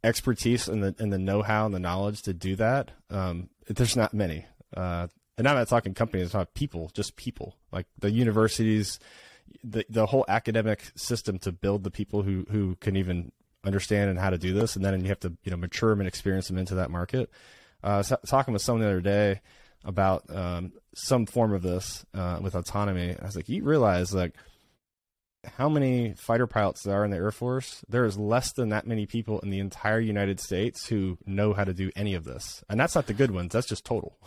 expertise 0.04 0.68
and 0.68 0.84
the 0.84 0.96
and 0.98 1.14
the 1.14 1.20
know-how 1.20 1.68
and 1.68 1.76
the 1.76 1.80
knowledge 1.80 2.24
to 2.24 2.34
do 2.34 2.56
that. 2.56 2.92
Um, 3.10 3.50
there's 3.68 3.96
not 3.96 4.14
many, 4.14 4.46
uh, 4.76 5.08
and 5.38 5.48
I'm 5.48 5.56
not 5.56 5.68
talking 5.68 5.94
companies. 5.94 6.28
I'm 6.28 6.42
talking 6.42 6.52
people, 6.56 6.92
just 6.94 7.16
people. 7.16 7.56
Like 7.72 7.86
the 8.00 8.10
universities, 8.10 9.00
the 9.64 9.86
the 9.90 10.08
whole 10.08 10.26
academic 10.28 10.92
system 10.96 11.38
to 11.40 11.52
build 11.52 11.84
the 11.84 11.92
people 11.92 12.24
who 12.24 12.48
who 12.50 12.76
can 12.78 12.96
even 12.96 13.32
understand 13.64 14.10
and 14.10 14.18
how 14.18 14.32
to 14.32 14.40
do 14.40 14.54
this, 14.54 14.76
and 14.76 14.84
then 14.84 15.00
you 15.02 15.10
have 15.10 15.20
to 15.20 15.34
you 15.44 15.52
know 15.52 15.58
mature 15.58 15.92
them 15.92 16.02
and 16.02 16.08
experience 16.08 16.48
them 16.48 16.58
into 16.58 16.76
that 16.76 16.90
market. 16.90 17.30
Uh, 17.84 18.02
so, 18.02 18.18
talking 18.26 18.54
with 18.54 18.64
someone 18.64 18.82
the 18.82 18.88
other 18.88 19.02
day 19.02 19.42
about 19.84 20.24
um, 20.36 20.72
some 20.96 21.28
form 21.28 21.54
of 21.54 21.62
this 21.62 22.06
uh, 22.16 22.40
with 22.42 22.56
autonomy, 22.56 23.16
I 23.20 23.26
was 23.26 23.36
like, 23.36 23.50
you 23.50 23.64
realize 23.64 24.14
like 24.14 24.36
how 25.58 25.68
many 25.68 26.14
fighter 26.14 26.48
pilots 26.48 26.84
there 26.84 27.02
are 27.02 27.06
in 27.06 27.12
the 27.12 27.18
Air 27.18 27.32
Force, 27.32 27.84
there 27.90 28.06
is 28.06 28.18
less 28.18 28.52
than 28.52 28.70
that 28.70 28.86
many 28.86 29.06
people 29.06 29.40
in 29.40 29.50
the 29.50 29.60
entire 29.60 30.00
United 30.00 30.40
States 30.40 30.88
who 30.88 31.18
know 31.26 31.54
how 31.54 31.64
to 31.64 31.74
do 31.74 31.92
any 31.96 32.14
of 32.14 32.24
this. 32.24 32.64
And 32.70 32.80
that's 32.80 32.96
not 32.96 33.08
the 33.08 33.14
good 33.14 33.32
ones. 33.32 33.54
That's 33.54 33.68
just 33.68 33.86
total. 33.86 34.18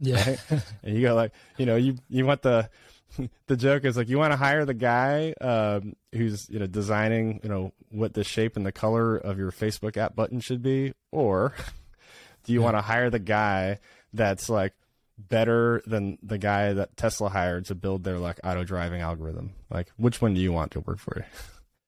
Yeah. 0.00 0.36
Right? 0.50 0.62
and 0.82 0.96
you 0.96 1.02
go 1.02 1.14
like, 1.14 1.32
you 1.56 1.66
know, 1.66 1.76
you, 1.76 1.96
you 2.08 2.26
want 2.26 2.42
the, 2.42 2.68
the 3.46 3.56
joke 3.56 3.84
is 3.84 3.96
like, 3.96 4.08
you 4.08 4.18
want 4.18 4.32
to 4.32 4.36
hire 4.36 4.64
the 4.64 4.74
guy, 4.74 5.34
um, 5.40 5.94
who's, 6.12 6.48
you 6.50 6.58
know, 6.58 6.66
designing, 6.66 7.40
you 7.42 7.48
know, 7.48 7.72
what 7.90 8.14
the 8.14 8.24
shape 8.24 8.56
and 8.56 8.66
the 8.66 8.72
color 8.72 9.16
of 9.16 9.38
your 9.38 9.52
Facebook 9.52 9.96
app 9.96 10.16
button 10.16 10.40
should 10.40 10.62
be, 10.62 10.92
or 11.12 11.54
do 12.44 12.52
you 12.52 12.60
yeah. 12.60 12.64
want 12.64 12.76
to 12.76 12.82
hire 12.82 13.10
the 13.10 13.18
guy 13.18 13.78
that's 14.12 14.48
like, 14.48 14.74
better 15.18 15.82
than 15.86 16.18
the 16.22 16.38
guy 16.38 16.72
that 16.72 16.96
Tesla 16.96 17.28
hired 17.28 17.66
to 17.66 17.74
build 17.74 18.04
their 18.04 18.18
like 18.18 18.40
auto 18.44 18.64
driving 18.64 19.00
algorithm? 19.00 19.52
Like, 19.70 19.90
which 19.96 20.20
one 20.20 20.34
do 20.34 20.40
you 20.40 20.52
want 20.52 20.72
to 20.72 20.80
work 20.80 20.98
for 20.98 21.18
you? 21.18 21.24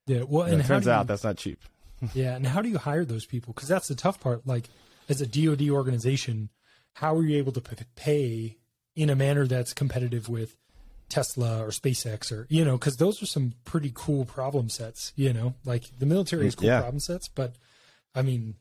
Yeah, 0.08 0.22
well, 0.22 0.46
and, 0.46 0.60
it 0.60 0.66
turns 0.66 0.86
you, 0.86 0.92
out 0.92 1.08
that's 1.08 1.24
not 1.24 1.36
cheap. 1.36 1.58
yeah, 2.14 2.36
and 2.36 2.46
how 2.46 2.62
do 2.62 2.68
you 2.68 2.78
hire 2.78 3.04
those 3.04 3.26
people? 3.26 3.52
Because 3.52 3.68
that's 3.68 3.88
the 3.88 3.96
tough 3.96 4.20
part. 4.20 4.46
Like, 4.46 4.68
as 5.08 5.20
a 5.20 5.26
DoD 5.26 5.68
organization, 5.68 6.50
how 6.94 7.16
are 7.16 7.24
you 7.24 7.36
able 7.38 7.50
to 7.50 7.60
pay 7.96 8.56
in 8.94 9.10
a 9.10 9.16
manner 9.16 9.48
that's 9.48 9.72
competitive 9.72 10.28
with 10.28 10.56
Tesla 11.08 11.60
or 11.60 11.70
SpaceX 11.70 12.30
or 12.30 12.46
you 12.48 12.64
know? 12.64 12.78
Because 12.78 12.98
those 12.98 13.20
are 13.20 13.26
some 13.26 13.54
pretty 13.64 13.90
cool 13.92 14.24
problem 14.24 14.68
sets. 14.68 15.12
You 15.16 15.32
know, 15.32 15.54
like 15.64 15.86
the 15.98 16.06
military 16.06 16.44
has 16.44 16.54
cool 16.54 16.68
yeah. 16.68 16.80
problem 16.80 17.00
sets, 17.00 17.26
but 17.26 17.56
I 18.14 18.22
mean, 18.22 18.54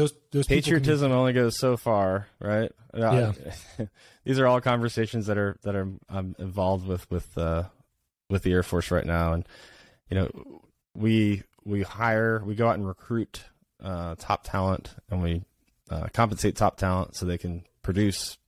those 0.00 0.14
those 0.30 0.46
patriotism 0.46 1.12
only 1.12 1.32
goes 1.32 1.58
so 1.58 1.76
far, 1.76 2.26
right? 2.40 2.72
Yeah. 2.94 3.32
these 4.24 4.38
are 4.38 4.46
all 4.46 4.60
conversations 4.60 5.26
that 5.26 5.36
are 5.36 5.56
that 5.62 5.74
are 5.74 5.88
I'm 6.08 6.34
involved 6.38 6.86
with 6.86 7.10
with 7.10 7.36
uh, 7.36 7.64
with 8.28 8.42
the 8.42 8.52
Air 8.52 8.62
Force 8.62 8.90
right 8.90 9.04
now, 9.04 9.34
and 9.34 9.46
you 10.08 10.16
know 10.16 10.62
we 10.94 11.42
we 11.64 11.82
hire 11.82 12.42
we 12.44 12.54
go 12.54 12.68
out 12.68 12.76
and 12.76 12.86
recruit 12.86 13.44
uh, 13.82 14.14
top 14.18 14.44
talent, 14.44 14.94
and 15.10 15.22
we 15.22 15.42
uh, 15.90 16.06
compensate 16.12 16.56
top 16.56 16.76
talent 16.76 17.14
so 17.14 17.26
they 17.26 17.38
can 17.38 17.64
produce 17.82 18.38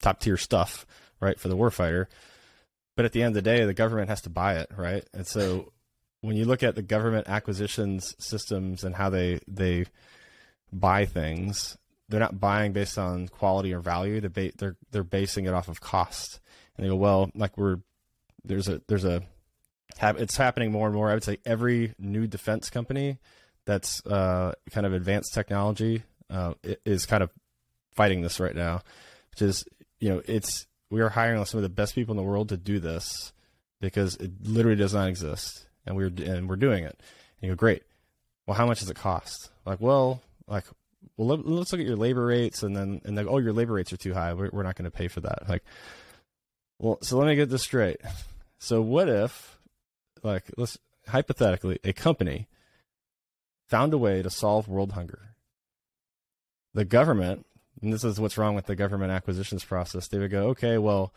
top 0.00 0.20
tier 0.20 0.36
stuff, 0.36 0.86
right, 1.20 1.38
for 1.38 1.48
the 1.48 1.56
warfighter. 1.56 2.06
But 2.96 3.04
at 3.04 3.12
the 3.12 3.22
end 3.22 3.36
of 3.36 3.42
the 3.42 3.50
day, 3.50 3.64
the 3.64 3.74
government 3.74 4.08
has 4.10 4.22
to 4.22 4.30
buy 4.30 4.58
it, 4.58 4.70
right? 4.76 5.04
And 5.12 5.26
so 5.26 5.72
when 6.20 6.36
you 6.36 6.44
look 6.44 6.62
at 6.62 6.76
the 6.76 6.82
government 6.82 7.28
acquisitions 7.28 8.14
systems 8.18 8.84
and 8.84 8.94
how 8.94 9.10
they 9.10 9.40
they 9.48 9.86
buy 10.78 11.06
things, 11.06 11.76
they're 12.08 12.20
not 12.20 12.40
buying 12.40 12.72
based 12.72 12.98
on 12.98 13.28
quality 13.28 13.72
or 13.72 13.80
value. 13.80 14.20
They're 14.20 14.30
ba- 14.30 14.52
they're 14.56 14.76
they're 14.90 15.04
basing 15.04 15.46
it 15.46 15.54
off 15.54 15.68
of 15.68 15.80
cost. 15.80 16.40
And 16.76 16.84
they 16.84 16.90
go, 16.90 16.96
well, 16.96 17.30
like 17.34 17.56
we're 17.56 17.78
there's 18.44 18.68
a 18.68 18.80
there's 18.88 19.04
a 19.04 19.22
it's 20.00 20.36
happening 20.36 20.72
more 20.72 20.86
and 20.86 20.94
more. 20.94 21.10
I 21.10 21.14
would 21.14 21.24
say 21.24 21.38
every 21.44 21.94
new 21.98 22.26
defense 22.26 22.70
company 22.70 23.18
that's 23.64 24.04
uh, 24.06 24.52
kind 24.70 24.86
of 24.86 24.92
advanced 24.92 25.32
technology 25.34 26.02
uh, 26.30 26.54
is 26.84 27.06
kind 27.06 27.22
of 27.22 27.30
fighting 27.94 28.22
this 28.22 28.40
right 28.40 28.54
now, 28.54 28.82
which 29.30 29.42
is 29.42 29.64
you 30.00 30.08
know 30.10 30.22
it's 30.26 30.66
we 30.90 31.00
are 31.00 31.08
hiring 31.08 31.42
some 31.44 31.58
of 31.58 31.62
the 31.62 31.68
best 31.68 31.94
people 31.94 32.12
in 32.12 32.16
the 32.16 32.22
world 32.22 32.50
to 32.50 32.56
do 32.56 32.80
this 32.80 33.32
because 33.80 34.16
it 34.16 34.30
literally 34.42 34.76
does 34.76 34.94
not 34.94 35.08
exist, 35.08 35.66
and 35.86 35.96
we're 35.96 36.12
and 36.24 36.48
we're 36.48 36.56
doing 36.56 36.84
it. 36.84 37.00
And 37.40 37.48
you 37.48 37.50
go, 37.50 37.56
great. 37.56 37.82
Well, 38.46 38.56
how 38.56 38.66
much 38.66 38.80
does 38.80 38.90
it 38.90 38.96
cost? 38.96 39.50
Like, 39.64 39.80
well, 39.80 40.20
like 40.48 40.64
well 41.16 41.28
let, 41.28 41.40
us 41.40 41.72
look 41.72 41.80
at 41.80 41.86
your 41.86 41.96
labor 41.96 42.26
rates 42.26 42.62
and 42.62 42.76
then 42.76 43.00
and 43.04 43.16
then 43.16 43.26
oh 43.28 43.38
your 43.38 43.52
labor 43.52 43.74
rates 43.74 43.92
are 43.92 43.96
too 43.96 44.14
high. 44.14 44.32
We're, 44.32 44.50
we're 44.52 44.62
not 44.62 44.76
going 44.76 44.90
to 44.90 44.96
pay 44.96 45.08
for 45.08 45.20
that. 45.20 45.48
Like 45.48 45.64
well 46.78 46.98
so 47.02 47.18
let 47.18 47.26
me 47.26 47.36
get 47.36 47.50
this 47.50 47.62
straight. 47.62 48.00
So 48.58 48.80
what 48.80 49.08
if 49.08 49.58
like 50.22 50.50
let's 50.56 50.78
hypothetically 51.08 51.78
a 51.84 51.92
company 51.92 52.48
found 53.68 53.92
a 53.92 53.98
way 53.98 54.22
to 54.22 54.30
solve 54.30 54.68
world 54.68 54.92
hunger? 54.92 55.36
The 56.74 56.84
government 56.84 57.46
and 57.82 57.92
this 57.92 58.04
is 58.04 58.20
what's 58.20 58.38
wrong 58.38 58.54
with 58.54 58.66
the 58.66 58.76
government 58.76 59.12
acquisitions 59.12 59.64
process 59.64 60.08
they 60.08 60.18
would 60.18 60.30
go 60.30 60.48
okay 60.48 60.78
well 60.78 61.12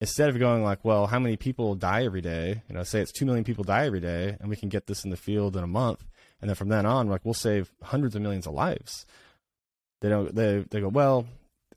instead 0.00 0.28
of 0.28 0.38
going 0.38 0.64
like 0.64 0.84
well 0.84 1.06
how 1.06 1.18
many 1.18 1.36
people 1.36 1.74
die 1.74 2.04
every 2.04 2.20
day? 2.20 2.62
You 2.68 2.74
know 2.74 2.82
say 2.82 3.00
it's 3.00 3.12
2 3.12 3.24
million 3.24 3.44
people 3.44 3.64
die 3.64 3.86
every 3.86 4.00
day 4.00 4.36
and 4.40 4.50
we 4.50 4.56
can 4.56 4.68
get 4.68 4.86
this 4.86 5.04
in 5.04 5.10
the 5.10 5.16
field 5.16 5.56
in 5.56 5.64
a 5.64 5.68
month 5.68 6.04
and 6.42 6.48
then 6.48 6.56
from 6.56 6.68
then 6.68 6.84
on, 6.84 7.08
like 7.08 7.24
we'll 7.24 7.32
save 7.32 7.72
hundreds 7.82 8.14
of 8.14 8.20
millions 8.20 8.46
of 8.46 8.52
lives. 8.52 9.06
They 10.00 10.08
don't. 10.08 10.34
They 10.34 10.64
they 10.70 10.80
go 10.80 10.88
well. 10.88 11.26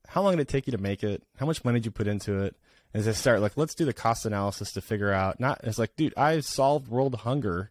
How 0.07 0.21
long 0.21 0.33
did 0.33 0.41
it 0.41 0.47
take 0.47 0.67
you 0.67 0.71
to 0.71 0.77
make 0.77 1.03
it? 1.03 1.23
How 1.37 1.45
much 1.45 1.63
money 1.63 1.79
did 1.79 1.85
you 1.85 1.91
put 1.91 2.07
into 2.07 2.41
it? 2.41 2.55
And 2.93 3.03
they 3.03 3.13
start 3.13 3.41
like, 3.41 3.57
let's 3.57 3.75
do 3.75 3.85
the 3.85 3.93
cost 3.93 4.25
analysis 4.25 4.71
to 4.73 4.81
figure 4.81 5.11
out. 5.11 5.39
Not 5.39 5.61
it's 5.63 5.77
like, 5.77 5.95
dude, 5.95 6.13
I 6.17 6.39
solved 6.39 6.87
world 6.87 7.15
hunger, 7.15 7.69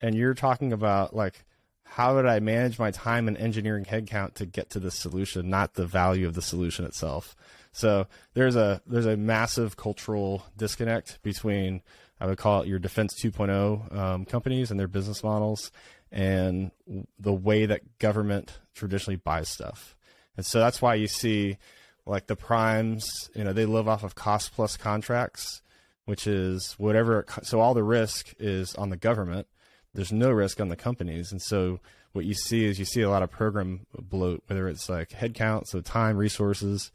and 0.00 0.14
you're 0.14 0.34
talking 0.34 0.72
about 0.72 1.14
like 1.14 1.44
how 1.84 2.16
did 2.16 2.26
I 2.26 2.40
manage 2.40 2.78
my 2.78 2.90
time 2.90 3.28
and 3.28 3.36
engineering 3.36 3.84
headcount 3.84 4.34
to 4.34 4.46
get 4.46 4.70
to 4.70 4.80
this 4.80 4.96
solution, 4.96 5.48
not 5.48 5.74
the 5.74 5.86
value 5.86 6.26
of 6.26 6.34
the 6.34 6.42
solution 6.42 6.84
itself. 6.84 7.36
So 7.70 8.08
there's 8.34 8.56
a 8.56 8.82
there's 8.86 9.06
a 9.06 9.16
massive 9.16 9.76
cultural 9.76 10.44
disconnect 10.56 11.22
between 11.22 11.82
I 12.20 12.26
would 12.26 12.38
call 12.38 12.62
it 12.62 12.68
your 12.68 12.78
defense 12.78 13.14
2.0 13.22 13.96
um, 13.96 14.24
companies 14.24 14.70
and 14.70 14.80
their 14.80 14.88
business 14.88 15.22
models 15.22 15.70
and 16.14 16.70
the 17.18 17.32
way 17.32 17.66
that 17.66 17.98
government 17.98 18.60
traditionally 18.72 19.16
buys 19.16 19.48
stuff. 19.48 19.96
And 20.36 20.46
so 20.46 20.60
that's 20.60 20.80
why 20.80 20.94
you 20.94 21.08
see 21.08 21.58
like 22.06 22.28
the 22.28 22.36
primes, 22.36 23.04
you 23.34 23.42
know, 23.42 23.52
they 23.52 23.66
live 23.66 23.88
off 23.88 24.04
of 24.04 24.14
cost 24.14 24.54
plus 24.54 24.76
contracts, 24.76 25.60
which 26.04 26.28
is 26.28 26.74
whatever. 26.78 27.26
So 27.42 27.58
all 27.58 27.74
the 27.74 27.82
risk 27.82 28.32
is 28.38 28.76
on 28.76 28.90
the 28.90 28.96
government. 28.96 29.48
there's 29.92 30.12
no 30.12 30.30
risk 30.30 30.60
on 30.60 30.68
the 30.68 30.76
companies. 30.76 31.32
And 31.32 31.42
so 31.42 31.80
what 32.12 32.24
you 32.24 32.34
see 32.34 32.64
is 32.64 32.78
you 32.78 32.84
see 32.84 33.02
a 33.02 33.10
lot 33.10 33.22
of 33.22 33.30
program 33.30 33.86
bloat, 33.98 34.44
whether 34.46 34.68
it's 34.68 34.88
like 34.88 35.10
headcount, 35.10 35.66
so 35.66 35.80
time, 35.80 36.16
resources. 36.16 36.92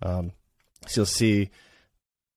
Um, 0.00 0.32
so 0.86 1.00
you'll 1.00 1.06
see, 1.06 1.50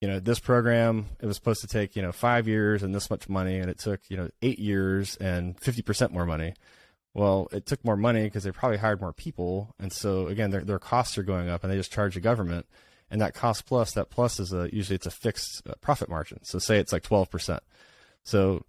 you 0.05 0.11
know, 0.11 0.19
this 0.19 0.39
program, 0.39 1.07
it 1.19 1.25
was 1.25 1.35
supposed 1.35 1.61
to 1.61 1.67
take, 1.67 1.95
you 1.95 2.01
know, 2.03 2.11
five 2.11 2.47
years 2.47 2.83
and 2.83 2.93
this 2.93 3.09
much 3.09 3.27
money, 3.27 3.57
and 3.57 3.71
it 3.71 3.79
took, 3.79 4.01
you 4.07 4.15
know, 4.15 4.29
eight 4.43 4.59
years 4.59 5.15
and 5.15 5.59
50% 5.59 6.11
more 6.11 6.27
money. 6.27 6.53
Well, 7.15 7.47
it 7.51 7.65
took 7.65 7.83
more 7.83 7.97
money 7.97 8.25
because 8.25 8.43
they 8.43 8.51
probably 8.51 8.77
hired 8.77 9.01
more 9.01 9.13
people. 9.13 9.73
And 9.79 9.91
so 9.91 10.27
again, 10.27 10.51
their, 10.51 10.63
their 10.63 10.77
costs 10.77 11.17
are 11.17 11.23
going 11.23 11.49
up 11.49 11.63
and 11.63 11.73
they 11.73 11.77
just 11.77 11.91
charge 11.91 12.13
the 12.13 12.19
government. 12.19 12.67
And 13.09 13.19
that 13.19 13.33
cost 13.33 13.65
plus, 13.65 13.93
that 13.93 14.11
plus 14.11 14.39
is 14.39 14.53
a, 14.53 14.69
usually 14.71 14.95
it's 14.95 15.07
a 15.07 15.11
fixed 15.11 15.63
uh, 15.67 15.73
profit 15.81 16.07
margin. 16.07 16.43
So 16.43 16.59
say 16.59 16.77
it's 16.77 16.93
like 16.93 17.01
12%. 17.01 17.57
So 18.23 18.63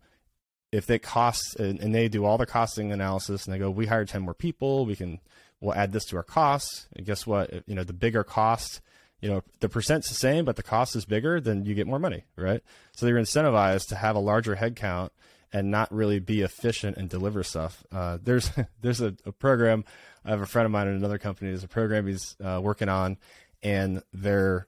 if 0.72 0.86
they 0.86 0.98
cost 0.98 1.60
and, 1.60 1.78
and, 1.80 1.94
they 1.94 2.08
do 2.08 2.24
all 2.24 2.38
the 2.38 2.46
costing 2.46 2.92
analysis 2.92 3.44
and 3.44 3.52
they 3.52 3.58
go, 3.58 3.68
we 3.68 3.84
hired 3.84 4.08
10 4.08 4.22
more 4.22 4.32
people, 4.32 4.86
we 4.86 4.96
can, 4.96 5.20
we'll 5.60 5.74
add 5.74 5.92
this 5.92 6.06
to 6.06 6.16
our 6.16 6.22
costs. 6.22 6.88
And 6.96 7.04
guess 7.04 7.26
what? 7.26 7.52
You 7.66 7.74
know, 7.74 7.84
the 7.84 7.92
bigger 7.92 8.24
cost, 8.24 8.80
you 9.20 9.28
know, 9.28 9.42
the 9.60 9.68
percent's 9.68 10.08
the 10.08 10.14
same, 10.14 10.44
but 10.44 10.56
the 10.56 10.62
cost 10.62 10.94
is 10.94 11.04
bigger, 11.04 11.40
then 11.40 11.64
you 11.64 11.74
get 11.74 11.86
more 11.86 11.98
money, 11.98 12.24
right? 12.36 12.62
So 12.92 13.06
they're 13.06 13.16
incentivized 13.16 13.88
to 13.88 13.96
have 13.96 14.16
a 14.16 14.20
larger 14.20 14.56
headcount 14.56 15.10
and 15.52 15.70
not 15.70 15.92
really 15.92 16.18
be 16.18 16.42
efficient 16.42 16.96
and 16.96 17.08
deliver 17.08 17.42
stuff. 17.42 17.84
Uh, 17.92 18.18
there's 18.22 18.50
there's 18.80 19.00
a, 19.00 19.14
a, 19.24 19.32
program. 19.32 19.84
I 20.24 20.30
have 20.30 20.40
a 20.40 20.46
friend 20.46 20.66
of 20.66 20.72
mine 20.72 20.88
in 20.88 20.94
another 20.94 21.18
company. 21.18 21.50
There's 21.50 21.64
a 21.64 21.68
program 21.68 22.06
he's 22.06 22.36
uh, 22.44 22.60
working 22.62 22.88
on, 22.88 23.16
and 23.62 24.02
their 24.12 24.66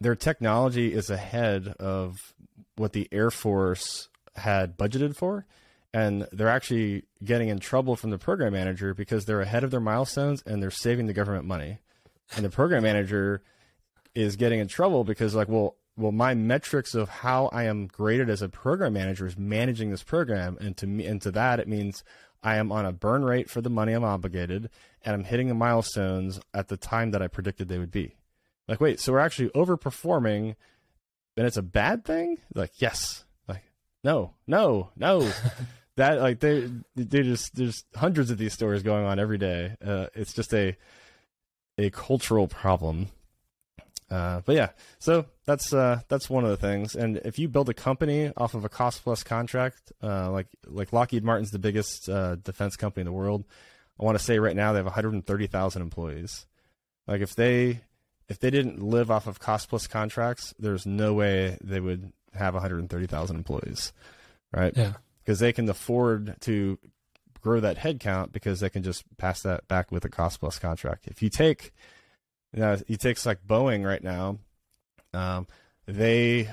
their 0.00 0.16
technology 0.16 0.92
is 0.92 1.10
ahead 1.10 1.68
of 1.78 2.34
what 2.76 2.92
the 2.92 3.08
Air 3.12 3.30
Force 3.30 4.08
had 4.34 4.76
budgeted 4.76 5.14
for, 5.16 5.46
and 5.92 6.26
they're 6.32 6.48
actually 6.48 7.04
getting 7.22 7.48
in 7.48 7.60
trouble 7.60 7.94
from 7.94 8.10
the 8.10 8.18
program 8.18 8.54
manager 8.54 8.94
because 8.94 9.26
they're 9.26 9.42
ahead 9.42 9.64
of 9.64 9.70
their 9.70 9.80
milestones 9.80 10.42
and 10.46 10.62
they're 10.62 10.70
saving 10.70 11.06
the 11.06 11.12
government 11.12 11.44
money, 11.44 11.78
and 12.34 12.44
the 12.44 12.50
program 12.50 12.82
manager 12.82 13.42
is 14.14 14.36
getting 14.36 14.60
in 14.60 14.68
trouble 14.68 15.04
because 15.04 15.34
like, 15.34 15.48
well, 15.48 15.76
well, 15.96 16.12
my 16.12 16.34
metrics 16.34 16.94
of 16.94 17.08
how 17.08 17.46
I 17.52 17.64
am 17.64 17.86
graded 17.86 18.30
as 18.30 18.42
a 18.42 18.48
program 18.48 18.94
manager 18.94 19.26
is 19.26 19.36
managing 19.36 19.90
this 19.90 20.02
program, 20.02 20.56
and 20.60 20.76
to 20.78 20.86
me, 20.86 21.04
and 21.04 21.20
to 21.22 21.30
that, 21.32 21.60
it 21.60 21.68
means 21.68 22.02
I 22.42 22.56
am 22.56 22.72
on 22.72 22.86
a 22.86 22.92
burn 22.92 23.24
rate 23.24 23.50
for 23.50 23.60
the 23.60 23.70
money 23.70 23.92
I'm 23.92 24.04
obligated, 24.04 24.70
and 25.04 25.14
I'm 25.14 25.24
hitting 25.24 25.48
the 25.48 25.54
milestones 25.54 26.40
at 26.54 26.68
the 26.68 26.76
time 26.76 27.10
that 27.10 27.22
I 27.22 27.28
predicted 27.28 27.68
they 27.68 27.78
would 27.78 27.90
be. 27.90 28.16
Like, 28.66 28.80
wait, 28.80 29.00
so 29.00 29.12
we're 29.12 29.18
actually 29.18 29.50
overperforming, 29.50 30.54
and 31.36 31.46
it's 31.46 31.56
a 31.56 31.62
bad 31.62 32.04
thing? 32.04 32.38
Like, 32.54 32.80
yes. 32.80 33.24
Like, 33.46 33.64
no, 34.02 34.34
no, 34.46 34.90
no. 34.96 35.30
that 35.96 36.20
like 36.20 36.40
they 36.40 36.70
they 36.94 37.22
just 37.22 37.54
there's 37.56 37.84
hundreds 37.94 38.30
of 38.30 38.38
these 38.38 38.54
stories 38.54 38.82
going 38.82 39.04
on 39.04 39.18
every 39.18 39.38
day. 39.38 39.76
Uh, 39.84 40.06
it's 40.14 40.32
just 40.32 40.54
a 40.54 40.76
a 41.76 41.90
cultural 41.90 42.48
problem 42.48 43.08
uh, 44.10 44.40
but 44.44 44.56
yeah, 44.56 44.70
so 44.98 45.26
that's 45.44 45.72
uh, 45.72 46.00
that's 46.08 46.28
one 46.28 46.44
of 46.44 46.50
the 46.50 46.56
things. 46.56 46.96
And 46.96 47.18
if 47.18 47.38
you 47.38 47.48
build 47.48 47.68
a 47.68 47.74
company 47.74 48.32
off 48.36 48.54
of 48.54 48.64
a 48.64 48.68
cost 48.68 49.04
plus 49.04 49.22
contract, 49.22 49.92
uh, 50.02 50.30
like 50.30 50.48
like 50.66 50.92
Lockheed 50.92 51.22
Martin's 51.22 51.52
the 51.52 51.60
biggest 51.60 52.08
uh, 52.08 52.34
defense 52.36 52.76
company 52.76 53.02
in 53.02 53.06
the 53.06 53.12
world. 53.12 53.44
I 54.00 54.04
want 54.04 54.18
to 54.18 54.24
say 54.24 54.38
right 54.38 54.56
now 54.56 54.72
they 54.72 54.78
have 54.78 54.86
130,000 54.86 55.82
employees. 55.82 56.46
Like 57.06 57.20
if 57.20 57.34
they 57.36 57.82
if 58.28 58.40
they 58.40 58.50
didn't 58.50 58.82
live 58.82 59.10
off 59.10 59.26
of 59.26 59.38
cost 59.38 59.68
plus 59.68 59.86
contracts, 59.86 60.54
there's 60.58 60.86
no 60.86 61.14
way 61.14 61.56
they 61.62 61.80
would 61.80 62.12
have 62.34 62.54
130,000 62.54 63.36
employees, 63.36 63.92
right? 64.52 64.72
Yeah, 64.76 64.94
because 65.22 65.38
they 65.38 65.52
can 65.52 65.68
afford 65.68 66.34
to 66.40 66.78
grow 67.40 67.60
that 67.60 67.78
headcount 67.78 68.32
because 68.32 68.60
they 68.60 68.70
can 68.70 68.82
just 68.82 69.04
pass 69.18 69.42
that 69.42 69.68
back 69.68 69.92
with 69.92 70.04
a 70.04 70.08
cost 70.08 70.40
plus 70.40 70.58
contract. 70.58 71.06
If 71.06 71.22
you 71.22 71.28
take 71.28 71.72
know, 72.54 72.76
he 72.86 72.96
takes 72.96 73.24
like 73.24 73.46
Boeing 73.46 73.86
right 73.86 74.02
now. 74.02 74.38
Um, 75.14 75.46
they 75.86 76.48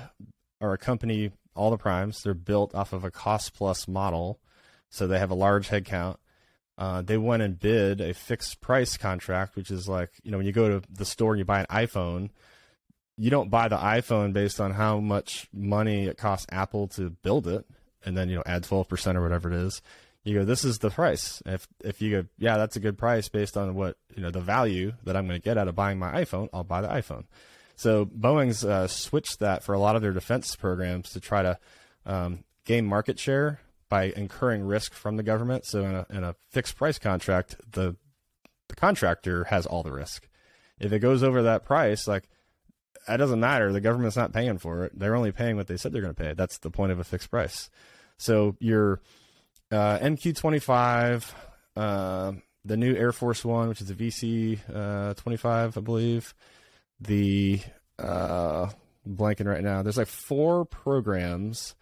are 0.62 0.74
a 0.74 0.78
company, 0.78 1.32
all 1.56 1.72
the 1.72 1.78
primes, 1.78 2.22
they're 2.22 2.34
built 2.34 2.76
off 2.76 2.94
of 2.94 3.04
a 3.04 3.12
cost 3.12 3.54
plus 3.54 3.88
model. 3.88 4.40
So 4.90 5.08
they 5.08 5.20
have 5.20 5.32
a 5.32 5.36
large 5.36 5.70
headcount. 5.70 6.18
Uh, 6.78 7.02
they 7.02 7.18
went 7.18 7.42
and 7.42 7.60
bid 7.60 8.02
a 8.02 8.14
fixed 8.14 8.62
price 8.62 8.98
contract, 8.98 9.56
which 9.56 9.72
is 9.72 9.90
like, 9.90 10.12
you 10.24 10.32
know, 10.32 10.38
when 10.38 10.46
you 10.46 10.54
go 10.54 10.80
to 10.80 10.88
the 10.90 11.06
store 11.06 11.34
and 11.34 11.40
you 11.40 11.46
buy 11.46 11.62
an 11.62 11.66
iPhone, 11.72 12.30
you 13.18 13.32
don't 13.32 13.50
buy 13.50 13.68
the 13.68 13.78
iPhone 13.78 14.32
based 14.32 14.62
on 14.62 14.72
how 14.72 15.00
much 15.00 15.50
money 15.52 16.06
it 16.06 16.18
costs 16.18 16.46
Apple 16.52 16.88
to 16.90 17.10
build 17.10 17.48
it 17.48 17.66
and 18.06 18.16
then, 18.16 18.30
you 18.30 18.36
know, 18.36 18.44
add 18.46 18.64
12% 18.64 19.16
or 19.16 19.22
whatever 19.24 19.52
it 19.52 19.56
is 19.56 19.82
you 20.28 20.40
go, 20.40 20.46
this 20.46 20.66
is 20.66 20.80
the 20.80 20.90
price. 20.90 21.42
If 21.46 21.68
if 21.84 22.02
you 22.02 22.12
go, 22.12 22.28
yeah, 22.38 22.58
that's 22.58 22.76
a 22.76 22.82
good 22.82 22.98
price 22.98 23.30
based 23.30 23.56
on 23.56 23.76
what 23.76 23.98
you 24.16 24.22
know 24.22 24.30
the 24.30 24.42
value 24.42 24.94
that 25.06 25.16
I'm 25.16 25.28
going 25.28 25.40
to 25.40 25.44
get 25.44 25.58
out 25.58 25.68
of 25.68 25.76
buying 25.76 25.98
my 26.00 26.24
iPhone, 26.24 26.50
I'll 26.54 26.64
buy 26.64 26.82
the 26.82 26.90
iPhone. 26.90 27.26
So 27.76 28.06
Boeing's 28.06 28.66
uh, 28.66 28.88
switched 28.88 29.40
that 29.40 29.64
for 29.64 29.74
a 29.74 29.80
lot 29.80 29.96
of 29.96 30.02
their 30.02 30.12
defense 30.12 30.56
programs 30.56 31.12
to 31.12 31.20
try 31.20 31.44
to 31.44 31.60
um, 32.06 32.44
gain 32.66 32.86
market 32.86 33.20
share 33.20 33.62
by 33.88 34.06
incurring 34.06 34.64
risk 34.64 34.94
from 34.94 35.16
the 35.16 35.24
government. 35.24 35.66
So 35.66 35.86
in 35.86 35.96
a, 35.96 36.06
in 36.10 36.24
a 36.24 36.36
fixed 36.50 36.76
price 36.76 37.00
contract, 37.00 37.56
the 37.72 37.96
the 38.68 38.76
contractor 38.76 39.46
has 39.46 39.66
all 39.66 39.84
the 39.84 39.92
risk. 39.94 40.28
If 40.80 40.92
it 40.92 41.00
goes 41.00 41.24
over 41.24 41.44
that 41.44 41.64
price, 41.64 42.06
like 42.06 42.28
that 43.08 43.18
doesn't 43.18 43.40
matter. 43.40 43.72
The 43.72 43.80
government's 43.80 44.18
not 44.18 44.34
paying 44.34 44.58
for 44.58 44.84
it. 44.84 45.00
They're 45.00 45.16
only 45.16 45.32
paying 45.32 45.56
what 45.56 45.68
they 45.68 45.78
said 45.78 45.94
they're 45.94 46.02
going 46.02 46.14
to 46.14 46.22
pay. 46.22 46.34
That's 46.34 46.58
the 46.58 46.70
point 46.70 46.92
of 46.92 47.00
a 47.00 47.06
fixed 47.06 47.32
price. 47.32 47.70
So 48.18 48.58
you're 48.60 49.02
uh, 49.72 50.00
MQ25, 50.00 51.32
uh, 51.76 52.32
the 52.66 52.78
new 52.78 52.96
Air 52.96 53.12
Force 53.12 53.44
One, 53.46 53.70
which 53.70 53.82
is 53.82 53.90
a 53.90 53.96
VC 53.96 54.60
uh, 54.74 55.14
25, 55.16 55.78
I 55.78 55.82
believe. 55.82 56.34
The 57.00 57.62
uh, 58.00 58.70
blanking 59.08 59.46
right 59.46 59.64
now. 59.64 59.82
There's 59.82 59.98
like 59.98 60.08
four 60.08 60.66
programs 60.66 61.76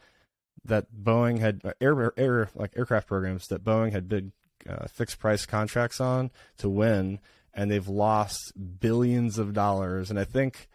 that 0.64 0.88
Boeing 0.94 1.40
had 1.40 1.62
uh, 1.64 1.74
air 1.82 2.14
air 2.18 2.50
like 2.56 2.74
aircraft 2.76 3.08
programs 3.08 3.48
that 3.48 3.64
Boeing 3.64 3.92
had 3.92 4.10
big 4.10 4.32
uh, 4.70 4.88
fixed 4.88 5.20
price 5.20 5.46
contracts 5.46 6.00
on 6.00 6.32
to 6.58 6.70
win, 6.70 7.20
and 7.54 7.70
they've 7.70 7.88
lost 7.88 8.54
billions 8.80 9.38
of 9.38 9.54
dollars. 9.54 10.10
And 10.10 10.20
I 10.20 10.24
think. 10.24 10.68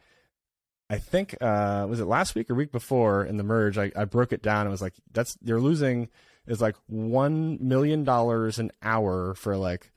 I 0.92 0.98
think 0.98 1.36
uh, 1.40 1.86
was 1.88 2.00
it 2.00 2.06
last 2.06 2.34
week 2.34 2.50
or 2.50 2.56
week 2.56 2.72
before 2.72 3.24
in 3.24 3.36
the 3.36 3.44
merge? 3.44 3.78
I, 3.78 3.92
I 3.94 4.06
broke 4.06 4.32
it 4.32 4.42
down. 4.42 4.66
It 4.66 4.70
was 4.70 4.82
like 4.82 4.94
that's 5.12 5.36
you're 5.40 5.60
losing 5.60 6.08
is 6.46 6.60
like 6.60 6.76
one 6.86 7.58
million 7.60 8.04
dollars 8.04 8.58
an 8.58 8.70
hour 8.82 9.34
for 9.34 9.56
like 9.56 9.90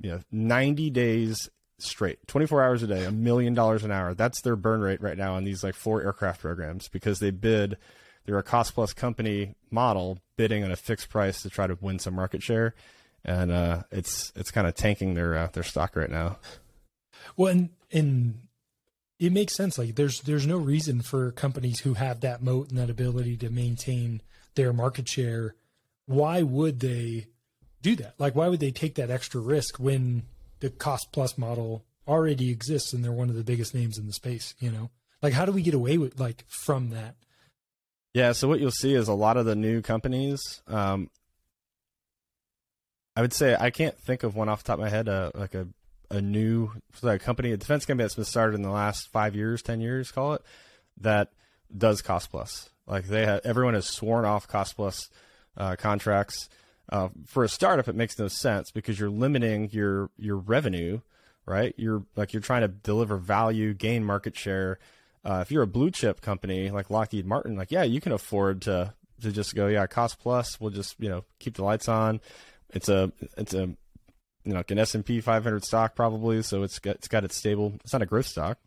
you 0.00 0.10
know 0.10 0.20
90 0.32 0.90
days 0.90 1.48
straight 1.78 2.18
24 2.26 2.62
hours 2.62 2.82
a 2.82 2.86
day 2.86 3.04
a 3.04 3.12
million 3.12 3.54
dollars 3.54 3.84
an 3.84 3.90
hour. 3.90 4.14
That's 4.14 4.40
their 4.42 4.56
burn 4.56 4.80
rate 4.80 5.00
right 5.00 5.16
now 5.16 5.34
on 5.34 5.44
these 5.44 5.64
like 5.64 5.74
four 5.74 6.02
aircraft 6.02 6.40
programs 6.40 6.88
because 6.88 7.18
they 7.18 7.30
bid 7.30 7.76
they're 8.26 8.38
a 8.38 8.42
cost 8.42 8.74
plus 8.74 8.92
company 8.92 9.54
model 9.70 10.18
bidding 10.36 10.62
on 10.62 10.70
a 10.70 10.76
fixed 10.76 11.08
price 11.08 11.42
to 11.42 11.50
try 11.50 11.66
to 11.66 11.78
win 11.80 11.98
some 11.98 12.14
market 12.14 12.42
share. 12.42 12.74
And 13.24 13.50
uh, 13.50 13.82
it's 13.90 14.32
it's 14.36 14.50
kind 14.50 14.66
of 14.66 14.74
tanking 14.74 15.14
their 15.14 15.36
uh, 15.36 15.48
their 15.52 15.62
stock 15.62 15.96
right 15.96 16.10
now. 16.10 16.38
Well 17.36 17.52
and 17.52 17.70
and 17.92 18.40
it 19.18 19.32
makes 19.32 19.54
sense. 19.54 19.78
Like 19.78 19.96
there's 19.96 20.20
there's 20.22 20.46
no 20.46 20.56
reason 20.56 21.02
for 21.02 21.32
companies 21.32 21.80
who 21.80 21.94
have 21.94 22.20
that 22.20 22.42
moat 22.42 22.70
and 22.70 22.78
that 22.78 22.90
ability 22.90 23.36
to 23.38 23.50
maintain 23.50 24.22
their 24.54 24.72
market 24.72 25.08
share, 25.08 25.54
why 26.06 26.42
would 26.42 26.80
they 26.80 27.26
do 27.82 27.96
that? 27.96 28.14
Like, 28.18 28.34
why 28.34 28.48
would 28.48 28.60
they 28.60 28.70
take 28.70 28.96
that 28.96 29.10
extra 29.10 29.40
risk 29.40 29.78
when 29.78 30.24
the 30.60 30.70
cost 30.70 31.08
plus 31.12 31.38
model 31.38 31.84
already 32.06 32.50
exists 32.50 32.92
and 32.92 33.04
they're 33.04 33.12
one 33.12 33.30
of 33.30 33.36
the 33.36 33.44
biggest 33.44 33.74
names 33.74 33.98
in 33.98 34.06
the 34.06 34.12
space? 34.12 34.54
You 34.58 34.70
know, 34.70 34.90
like, 35.22 35.32
how 35.32 35.44
do 35.44 35.52
we 35.52 35.62
get 35.62 35.74
away 35.74 35.98
with 35.98 36.18
like 36.18 36.44
from 36.48 36.90
that? 36.90 37.16
Yeah. 38.12 38.32
So 38.32 38.48
what 38.48 38.60
you'll 38.60 38.70
see 38.72 38.94
is 38.94 39.08
a 39.08 39.14
lot 39.14 39.36
of 39.36 39.46
the 39.46 39.54
new 39.54 39.82
companies. 39.82 40.62
Um, 40.66 41.10
I 43.16 43.20
would 43.20 43.32
say 43.32 43.56
I 43.58 43.70
can't 43.70 43.98
think 43.98 44.22
of 44.22 44.34
one 44.34 44.48
off 44.48 44.62
the 44.62 44.68
top 44.68 44.78
of 44.78 44.84
my 44.84 44.88
head, 44.88 45.08
uh, 45.08 45.30
like 45.34 45.54
a 45.54 45.68
a 46.10 46.20
new 46.20 46.70
like 47.02 47.22
company, 47.22 47.52
a 47.52 47.56
defense 47.56 47.86
company 47.86 48.04
that's 48.04 48.16
been 48.16 48.24
started 48.24 48.54
in 48.54 48.62
the 48.62 48.70
last 48.70 49.08
five 49.08 49.36
years, 49.36 49.62
ten 49.62 49.80
years, 49.80 50.10
call 50.10 50.34
it, 50.34 50.42
that 51.00 51.30
does 51.76 52.02
cost 52.02 52.30
plus. 52.30 52.70
Like 52.90 53.06
they 53.06 53.24
have, 53.24 53.40
everyone 53.44 53.74
has 53.74 53.86
sworn 53.86 54.24
off 54.24 54.48
cost 54.48 54.74
plus 54.74 55.08
uh, 55.56 55.76
contracts. 55.76 56.48
Uh, 56.88 57.08
for 57.24 57.44
a 57.44 57.48
startup, 57.48 57.86
it 57.86 57.94
makes 57.94 58.18
no 58.18 58.26
sense 58.26 58.72
because 58.72 58.98
you're 58.98 59.08
limiting 59.08 59.70
your 59.70 60.10
your 60.18 60.36
revenue, 60.36 61.00
right? 61.46 61.72
You're 61.76 62.04
like 62.16 62.32
you're 62.32 62.42
trying 62.42 62.62
to 62.62 62.68
deliver 62.68 63.16
value, 63.16 63.74
gain 63.74 64.04
market 64.04 64.36
share. 64.36 64.80
Uh, 65.24 65.38
if 65.40 65.52
you're 65.52 65.62
a 65.62 65.68
blue 65.68 65.92
chip 65.92 66.20
company 66.20 66.70
like 66.70 66.90
Lockheed 66.90 67.26
Martin, 67.26 67.54
like 67.54 67.70
yeah, 67.70 67.84
you 67.84 68.00
can 68.00 68.10
afford 68.10 68.62
to 68.62 68.92
to 69.20 69.30
just 69.30 69.54
go 69.54 69.68
yeah 69.68 69.86
cost 69.86 70.18
plus. 70.18 70.60
We'll 70.60 70.70
just 70.72 70.96
you 70.98 71.08
know 71.08 71.24
keep 71.38 71.54
the 71.54 71.64
lights 71.64 71.88
on. 71.88 72.20
It's 72.70 72.88
a 72.88 73.12
it's 73.36 73.54
a 73.54 73.68
you 73.68 73.76
know 74.52 74.56
like 74.56 74.70
an 74.72 74.80
S 74.80 74.96
and 74.96 75.06
P 75.06 75.20
500 75.20 75.64
stock 75.64 75.94
probably, 75.94 76.42
so 76.42 76.64
it's 76.64 76.80
got 76.80 76.96
it's 76.96 77.08
got 77.08 77.22
its 77.22 77.36
stable. 77.36 77.74
It's 77.84 77.92
not 77.92 78.02
a 78.02 78.06
growth 78.06 78.26
stock. 78.26 78.58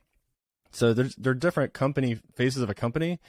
So 0.72 0.94
there's 0.94 1.14
there 1.16 1.32
are 1.32 1.36
different 1.36 1.74
company 1.74 2.20
phases 2.36 2.62
of 2.62 2.70
a 2.70 2.74
company, 2.74 3.20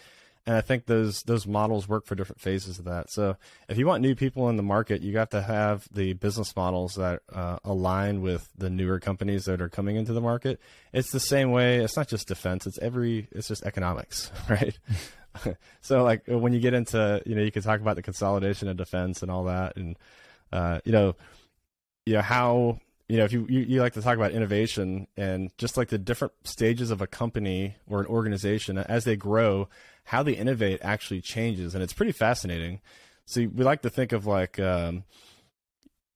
and 0.47 0.57
I 0.57 0.61
think 0.61 0.87
those 0.87 1.23
those 1.23 1.47
models 1.47 1.89
work 1.89 2.05
for 2.07 2.15
different 2.15 2.41
phases 2.41 2.79
of 2.79 2.85
that. 2.85 3.11
So 3.11 3.37
if 3.69 3.79
you 3.79 3.87
want 3.87 4.03
new 4.03 4.15
people 4.15 4.49
in 4.49 4.57
the 4.57 4.63
market, 4.63 5.03
you 5.03 5.17
have 5.19 5.31
to 5.31 5.41
have 5.41 5.89
the 5.91 6.13
business 6.15 6.55
models 6.55 6.95
that 6.95 7.23
uh, 7.33 7.59
align 7.65 8.21
with 8.21 8.49
the 8.57 8.69
newer 8.69 9.01
companies 9.01 9.47
that 9.47 9.63
are 9.63 9.71
coming 9.71 9.97
into 9.97 10.13
the 10.13 10.21
market. 10.21 10.61
It's 10.93 11.11
the 11.11 11.21
same 11.21 11.51
way. 11.51 11.79
It's 11.79 11.97
not 11.97 12.09
just 12.09 12.29
defense. 12.29 12.67
It's 12.67 12.79
every. 12.79 13.29
It's 13.33 13.49
just 13.49 13.65
economics, 13.65 14.31
right? 14.51 14.79
so 15.81 16.05
like 16.05 16.23
when 16.27 16.53
you 16.53 16.61
get 16.61 16.75
into 16.75 17.23
you 17.25 17.35
know 17.35 17.43
you 17.43 17.51
can 17.51 17.63
talk 17.63 17.81
about 17.81 17.97
the 17.97 18.03
consolidation 18.03 18.69
of 18.69 18.77
defense 18.77 19.23
and 19.23 19.31
all 19.31 19.45
that, 19.45 19.77
and 19.77 19.97
uh, 20.53 20.81
you 20.85 20.93
know, 20.93 21.17
you 22.05 22.15
know 22.15 22.23
how 22.23 22.81
you 23.09 23.19
know, 23.19 23.25
if 23.25 23.33
you, 23.33 23.47
you, 23.49 23.61
you 23.61 23.81
like 23.81 23.93
to 23.95 24.03
talk 24.03 24.17
about 24.17 24.33
innovation 24.33 25.07
and 25.17 25.51
just 25.59 25.77
like 25.77 25.89
the 25.89 25.99
different 25.99 26.33
stages 26.45 26.91
of 26.91 27.03
a 27.03 27.07
company 27.07 27.77
or 27.87 28.01
an 28.01 28.07
organization 28.07 28.79
as 28.79 29.05
they 29.05 29.15
grow, 29.15 29.69
how 30.05 30.23
they 30.23 30.33
innovate 30.33 30.81
actually 30.83 31.21
changes, 31.21 31.75
and 31.75 31.83
it's 31.83 31.93
pretty 31.93 32.13
fascinating. 32.13 32.81
So 33.27 33.41
we 33.41 33.65
like 33.65 33.83
to 33.83 33.91
think 33.91 34.13
of 34.13 34.27
like, 34.27 34.59
um, 34.61 35.05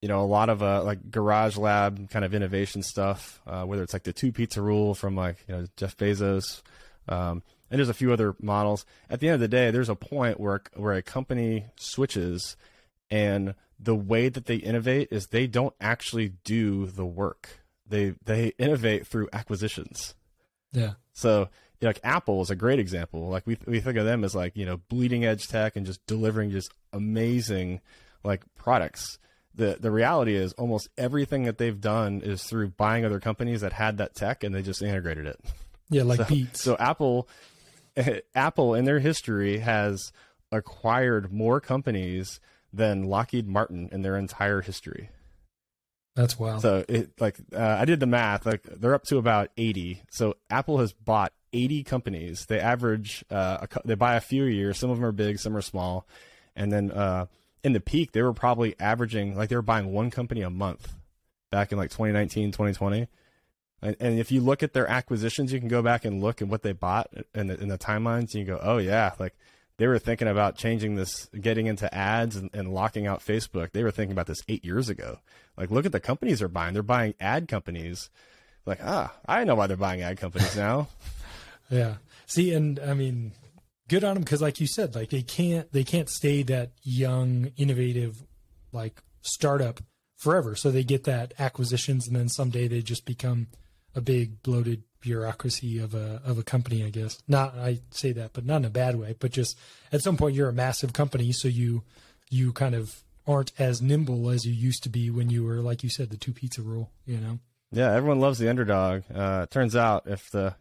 you 0.03 0.09
know, 0.09 0.21
a 0.21 0.27
lot 0.27 0.51
of 0.51 0.63
uh, 0.63 0.83
like 0.85 1.11
garage 1.11 1.57
lab 1.57 2.11
kind 2.11 2.25
of 2.25 2.35
innovation 2.35 2.83
stuff, 2.83 3.41
uh, 3.47 3.65
whether 3.65 3.83
it's 3.83 3.93
like 3.93 4.05
the 4.05 4.13
two 4.13 4.31
pizza 4.31 4.61
rule 4.61 4.95
from 4.95 5.17
like 5.17 5.45
you 5.49 5.55
know 5.55 5.67
Jeff 5.77 5.97
Bezos, 5.97 6.63
um, 7.09 7.43
and 7.71 7.79
there's 7.79 7.89
a 7.89 7.95
few 7.95 8.13
other 8.13 8.35
models. 8.41 8.85
At 9.11 9.21
the 9.21 9.29
end 9.29 9.35
of 9.35 9.41
the 9.41 9.49
day, 9.49 9.71
there's 9.71 9.89
a 9.89 9.97
point 9.97 10.39
where 10.39 10.63
where 10.75 10.95
a 10.95 11.03
company 11.03 11.67
switches 11.77 12.57
and 13.11 13.55
the 13.79 13.95
way 13.95 14.29
that 14.29 14.47
they 14.47 14.57
innovate 14.57 15.09
is 15.11 15.29
they 15.29 15.47
don't 15.47 15.75
actually 15.81 16.33
do 16.45 16.87
the 16.87 17.07
work. 17.07 17.61
They 17.87 18.15
they 18.25 18.53
innovate 18.59 19.07
through 19.07 19.29
acquisitions. 19.33 20.15
Yeah. 20.73 20.95
So 21.13 21.49
like 21.81 22.01
Apple 22.03 22.43
is 22.43 22.51
a 22.51 22.57
great 22.57 22.79
example. 22.79 23.29
Like 23.29 23.47
we 23.47 23.59
we 23.67 23.81
think 23.81 23.97
of 23.99 24.05
them 24.05 24.25
as 24.25 24.35
like 24.35 24.57
you 24.57 24.67
know 24.67 24.79
bleeding 24.89 25.25
edge 25.25 25.49
tech 25.49 25.77
and 25.77 25.87
just 25.87 26.05
delivering 26.07 26.51
just 26.51 26.73
amazing 26.93 27.81
like 28.25 28.43
products. 28.57 29.19
The 29.55 29.77
the 29.81 29.91
reality 29.91 30.35
is 30.35 30.53
almost 30.55 30.89
everything 30.97 31.45
that 31.45 31.59
they've 31.59 31.81
done 31.81 32.21
is 32.23 32.43
through 32.45 32.69
buying 32.71 33.05
other 33.05 33.21
companies 33.21 33.61
that 33.61 33.73
had 33.73 33.99
that 33.99 34.15
tech 34.15 34.45
and 34.45 34.55
they 34.55 34.63
just 34.63 34.83
integrated 34.83 35.27
it. 35.27 35.41
Yeah, 35.91 36.03
like 36.03 36.19
so, 36.19 36.25
Beats. 36.25 36.63
So 36.63 36.77
Apple 36.79 37.29
Apple 38.35 38.75
in 38.75 38.85
their 38.85 38.99
history 38.99 39.59
has 39.59 40.13
acquired 40.51 41.33
more 41.33 41.61
companies 41.61 42.41
than 42.73 43.05
Lockheed 43.05 43.49
Martin 43.49 43.89
in 43.93 44.03
their 44.03 44.17
entire 44.17 44.61
history. 44.61 45.11
That's 46.15 46.39
wild. 46.39 46.63
So 46.63 46.85
it 46.89 47.13
like 47.21 47.37
uh, 47.55 47.77
I 47.79 47.85
did 47.85 48.01
the 48.01 48.07
math. 48.07 48.45
Like 48.45 48.65
they're 48.65 48.95
up 48.95 49.05
to 49.05 49.19
about 49.19 49.51
eighty. 49.57 50.03
So 50.11 50.35
Apple 50.51 50.79
has 50.79 50.93
bought 50.93 51.33
eighty 51.53 51.83
companies. 51.83 52.47
They 52.47 52.61
average 52.61 53.25
uh, 53.31 53.67
a, 53.71 53.81
they 53.85 53.95
buy 53.95 54.15
a 54.15 54.21
few 54.21 54.47
a 54.47 54.51
year. 54.51 54.75
Some 54.75 54.91
of 54.91 54.99
them 54.99 55.05
are 55.05 55.13
big, 55.13 55.39
some 55.39 55.57
are 55.57 55.63
small, 55.63 56.07
and 56.57 56.73
then 56.73 56.91
uh, 56.91 57.27
in 57.63 57.73
the 57.73 57.81
peak 57.81 58.13
they 58.13 58.23
were 58.23 58.33
probably 58.33 58.75
averaging 58.81 59.37
like 59.37 59.49
they 59.49 59.57
were 59.57 59.63
buying 59.63 59.93
one 59.93 60.11
company 60.11 60.43
a 60.43 60.51
month 60.51 60.95
back 61.51 61.73
in 61.73 61.79
like 61.79 61.91
2019, 61.91 62.53
2020. 62.53 63.09
And, 63.81 63.97
and 64.01 64.19
if 64.19 64.33
you 64.33 64.41
look 64.41 64.63
at 64.63 64.73
their 64.73 64.89
acquisitions, 64.89 65.53
you 65.53 65.61
can 65.61 65.69
go 65.69 65.83
back 65.83 66.05
and 66.05 66.21
look 66.21 66.43
at 66.43 66.49
what 66.49 66.63
they 66.63 66.73
bought 66.73 67.09
in 67.35 67.47
the, 67.47 67.61
in 67.61 67.69
the 67.69 67.79
timelines. 67.79 68.33
And 68.33 68.35
you 68.35 68.45
go, 68.45 68.59
oh 68.61 68.79
yeah, 68.79 69.13
like 69.19 69.35
they 69.79 69.87
were 69.87 69.99
thinking 69.99 70.29
about 70.29 70.57
changing 70.57 70.97
this, 70.97 71.27
getting 71.41 71.67
into 71.67 71.93
ads 71.95 72.37
and, 72.37 72.51
and, 72.53 72.75
locking 72.75 73.07
out 73.07 73.21
Facebook. 73.21 73.71
They 73.73 73.85
were 73.85 73.93
thinking 73.93 74.13
about 74.13 74.27
this 74.27 74.43
eight 74.49 74.65
years 74.65 74.89
ago. 74.89 75.21
Like, 75.57 75.71
look 75.71 75.87
at 75.87 75.93
the 75.93 76.01
companies 76.01 76.41
they're 76.41 76.49
buying. 76.49 76.75
They're 76.75 76.83
buying 76.83 77.15
ad 77.21 77.47
companies. 77.47 78.11
Like, 78.67 78.81
ah, 78.83 79.15
I 79.27 79.45
know 79.45 79.55
why 79.55 79.69
they're 79.69 79.77
buying 79.77 80.03
ad 80.03 80.19
companies 80.19 80.57
now. 80.57 80.89
yeah. 81.71 81.97
See, 82.27 82.53
and 82.53 82.79
I 82.81 82.95
mean, 82.95 83.33
good 83.89 84.05
on 84.05 84.15
them 84.15 84.23
because, 84.23 84.43
like 84.43 84.61
you 84.61 84.67
said, 84.67 84.95
like 84.95 85.11
they 85.11 85.23
can't 85.23 85.71
they 85.73 85.85
can't 85.85 86.09
stay 86.09 86.43
that 86.45 86.73
young, 86.83 87.53
innovative, 87.57 88.23
like 88.73 89.03
startup 89.23 89.81
forever. 90.17 90.55
So 90.55 90.71
they 90.71 90.85
get 90.85 91.05
that 91.05 91.35
acquisitions, 91.39 92.07
and 92.07 92.17
then 92.17 92.29
someday 92.29 92.69
they 92.69 92.83
just 92.83 93.05
become 93.05 93.49
a 93.95 94.01
big 94.01 94.43
bloated 94.43 94.83
bureaucracy 95.01 95.79
of 95.79 95.95
a 95.95 96.21
of 96.25 96.39
a 96.39 96.43
company, 96.43 96.85
I 96.85 96.91
guess. 96.91 97.23
Not 97.27 97.57
I 97.57 97.81
say 97.91 98.13
that, 98.13 98.33
but 98.33 98.45
not 98.45 98.57
in 98.57 98.65
a 98.67 98.71
bad 98.71 98.97
way. 98.97 99.15
But 99.19 99.33
just 99.33 99.59
at 99.93 100.03
some 100.03 100.17
point, 100.17 100.35
you're 100.35 100.49
a 100.49 100.53
massive 100.53 100.93
company, 100.93 101.33
so 101.33 101.49
you 101.49 101.83
you 102.31 102.53
kind 102.53 102.75
of 102.75 103.03
aren't 103.27 103.53
as 103.59 103.83
nimble 103.83 104.31
as 104.31 104.47
you 104.47 104.53
used 104.53 104.83
to 104.83 104.89
be 104.89 105.11
when 105.11 105.29
you 105.29 105.45
were, 105.45 105.61
like 105.61 105.83
you 105.83 105.91
said, 105.91 106.11
the 106.11 106.17
two 106.17 106.33
pizza 106.33 106.63
rule. 106.63 106.91
You 107.07 107.19
know. 107.19 107.39
Yeah, 107.71 107.93
everyone 107.93 108.21
loves 108.21 108.39
the 108.39 108.49
underdog. 108.49 109.03
Uh, 109.15 109.47
turns 109.47 109.77
out 109.77 110.05
if 110.07 110.31
the 110.31 110.55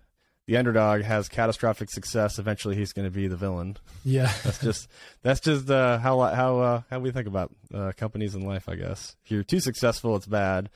the 0.47 0.57
underdog 0.57 1.03
has 1.03 1.29
catastrophic 1.29 1.91
success, 1.91 2.39
eventually 2.39 2.75
he's 2.75 2.93
going 2.93 3.07
to 3.07 3.11
be 3.11 3.27
the 3.27 3.35
villain. 3.35 3.77
Yeah, 4.03 4.31
that's 4.43 4.59
just 4.59 4.89
that's 5.21 5.39
just 5.39 5.69
uh, 5.69 5.99
how 5.99 6.19
how 6.21 6.59
uh, 6.59 6.81
how 6.89 6.99
we 6.99 7.11
think 7.11 7.27
about 7.27 7.51
uh, 7.73 7.91
companies 7.95 8.33
in 8.33 8.41
life. 8.41 8.67
I 8.67 8.75
guess 8.75 9.15
if 9.25 9.31
you're 9.31 9.43
too 9.43 9.59
successful, 9.59 10.15
it's 10.15 10.25
bad. 10.25 10.69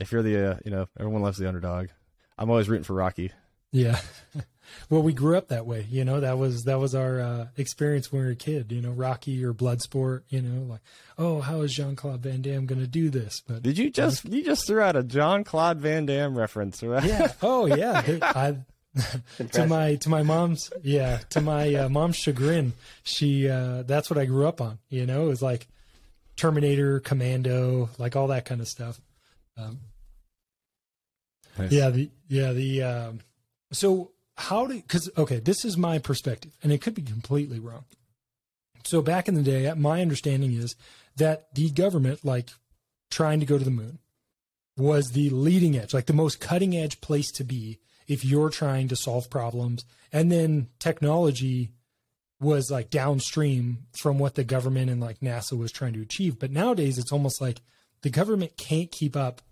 If 0.00 0.10
you're 0.12 0.22
the 0.22 0.52
uh, 0.52 0.56
you 0.64 0.70
know 0.70 0.88
everyone 0.98 1.22
loves 1.22 1.38
the 1.38 1.46
underdog. 1.46 1.88
I'm 2.36 2.50
always 2.50 2.68
rooting 2.68 2.84
for 2.84 2.94
Rocky. 2.94 3.32
Yeah. 3.72 4.00
well, 4.90 5.02
we 5.02 5.12
grew 5.12 5.36
up 5.36 5.48
that 5.48 5.66
way, 5.66 5.86
you 5.90 6.04
know. 6.04 6.20
That 6.20 6.38
was 6.38 6.64
that 6.64 6.78
was 6.78 6.94
our 6.94 7.20
uh, 7.20 7.46
experience 7.56 8.10
when 8.10 8.22
we 8.22 8.26
were 8.26 8.32
a 8.32 8.36
kid, 8.36 8.72
you 8.72 8.80
know, 8.80 8.92
Rocky 8.92 9.44
or 9.44 9.52
Bloodsport, 9.52 10.22
you 10.28 10.40
know, 10.40 10.62
like, 10.62 10.80
oh, 11.18 11.40
how 11.40 11.62
is 11.62 11.74
Jean 11.74 11.96
Claude 11.96 12.22
Van 12.22 12.40
Damme 12.40 12.66
going 12.66 12.80
to 12.80 12.86
do 12.86 13.10
this? 13.10 13.42
But 13.46 13.62
did 13.62 13.76
you 13.76 13.90
just 13.90 14.24
you 14.24 14.44
just 14.44 14.66
threw 14.66 14.80
out 14.80 14.96
a 14.96 15.02
Jean 15.02 15.44
Claude 15.44 15.80
Van 15.80 16.06
Damme 16.06 16.38
reference, 16.38 16.82
right? 16.82 17.04
Yeah. 17.04 17.32
Oh, 17.42 17.66
yeah. 17.66 18.02
I, 18.22 18.56
to 19.52 19.66
my 19.66 19.96
to 19.96 20.08
my 20.08 20.22
mom's 20.22 20.72
yeah 20.82 21.18
to 21.30 21.40
my 21.40 21.74
uh, 21.74 21.88
mom's 21.88 22.16
chagrin, 22.16 22.72
she 23.02 23.48
uh, 23.48 23.82
that's 23.82 24.10
what 24.10 24.18
I 24.18 24.24
grew 24.24 24.46
up 24.46 24.60
on. 24.60 24.78
You 24.88 25.06
know, 25.06 25.26
it 25.26 25.28
was 25.28 25.42
like 25.42 25.68
Terminator, 26.36 27.00
Commando, 27.00 27.90
like 27.98 28.16
all 28.16 28.28
that 28.28 28.44
kind 28.44 28.60
of 28.60 28.68
stuff. 28.68 29.00
Um, 29.56 29.78
Nice. 31.58 31.72
Yeah, 31.72 31.90
the 31.90 32.10
yeah 32.28 32.52
the 32.52 32.82
um, 32.82 33.20
so 33.72 34.12
how 34.36 34.66
do 34.66 34.74
because 34.74 35.10
okay, 35.18 35.40
this 35.40 35.64
is 35.64 35.76
my 35.76 35.98
perspective, 35.98 36.52
and 36.62 36.72
it 36.72 36.80
could 36.80 36.94
be 36.94 37.02
completely 37.02 37.58
wrong. 37.58 37.84
So 38.84 39.02
back 39.02 39.28
in 39.28 39.34
the 39.34 39.42
day, 39.42 39.72
my 39.76 40.00
understanding 40.00 40.52
is 40.54 40.76
that 41.16 41.52
the 41.54 41.70
government, 41.70 42.24
like 42.24 42.50
trying 43.10 43.40
to 43.40 43.46
go 43.46 43.58
to 43.58 43.64
the 43.64 43.70
moon, 43.70 43.98
was 44.76 45.10
the 45.10 45.30
leading 45.30 45.76
edge, 45.76 45.92
like 45.92 46.06
the 46.06 46.12
most 46.12 46.40
cutting 46.40 46.76
edge 46.76 47.00
place 47.00 47.30
to 47.32 47.44
be 47.44 47.78
if 48.08 48.24
you're 48.24 48.50
trying 48.50 48.88
to 48.88 48.96
solve 48.96 49.30
problems, 49.30 49.84
and 50.12 50.32
then 50.32 50.68
technology 50.78 51.70
was 52.40 52.70
like 52.70 52.90
downstream 52.90 53.86
from 53.92 54.18
what 54.18 54.34
the 54.34 54.44
government 54.44 54.90
and 54.90 55.00
like 55.00 55.20
NASA 55.20 55.56
was 55.56 55.70
trying 55.70 55.92
to 55.92 56.02
achieve. 56.02 56.38
But 56.38 56.50
nowadays, 56.50 56.98
it's 56.98 57.12
almost 57.12 57.40
like 57.40 57.60
the 58.02 58.10
government 58.10 58.56
can't 58.56 58.90
keep 58.90 59.16
up 59.16 59.42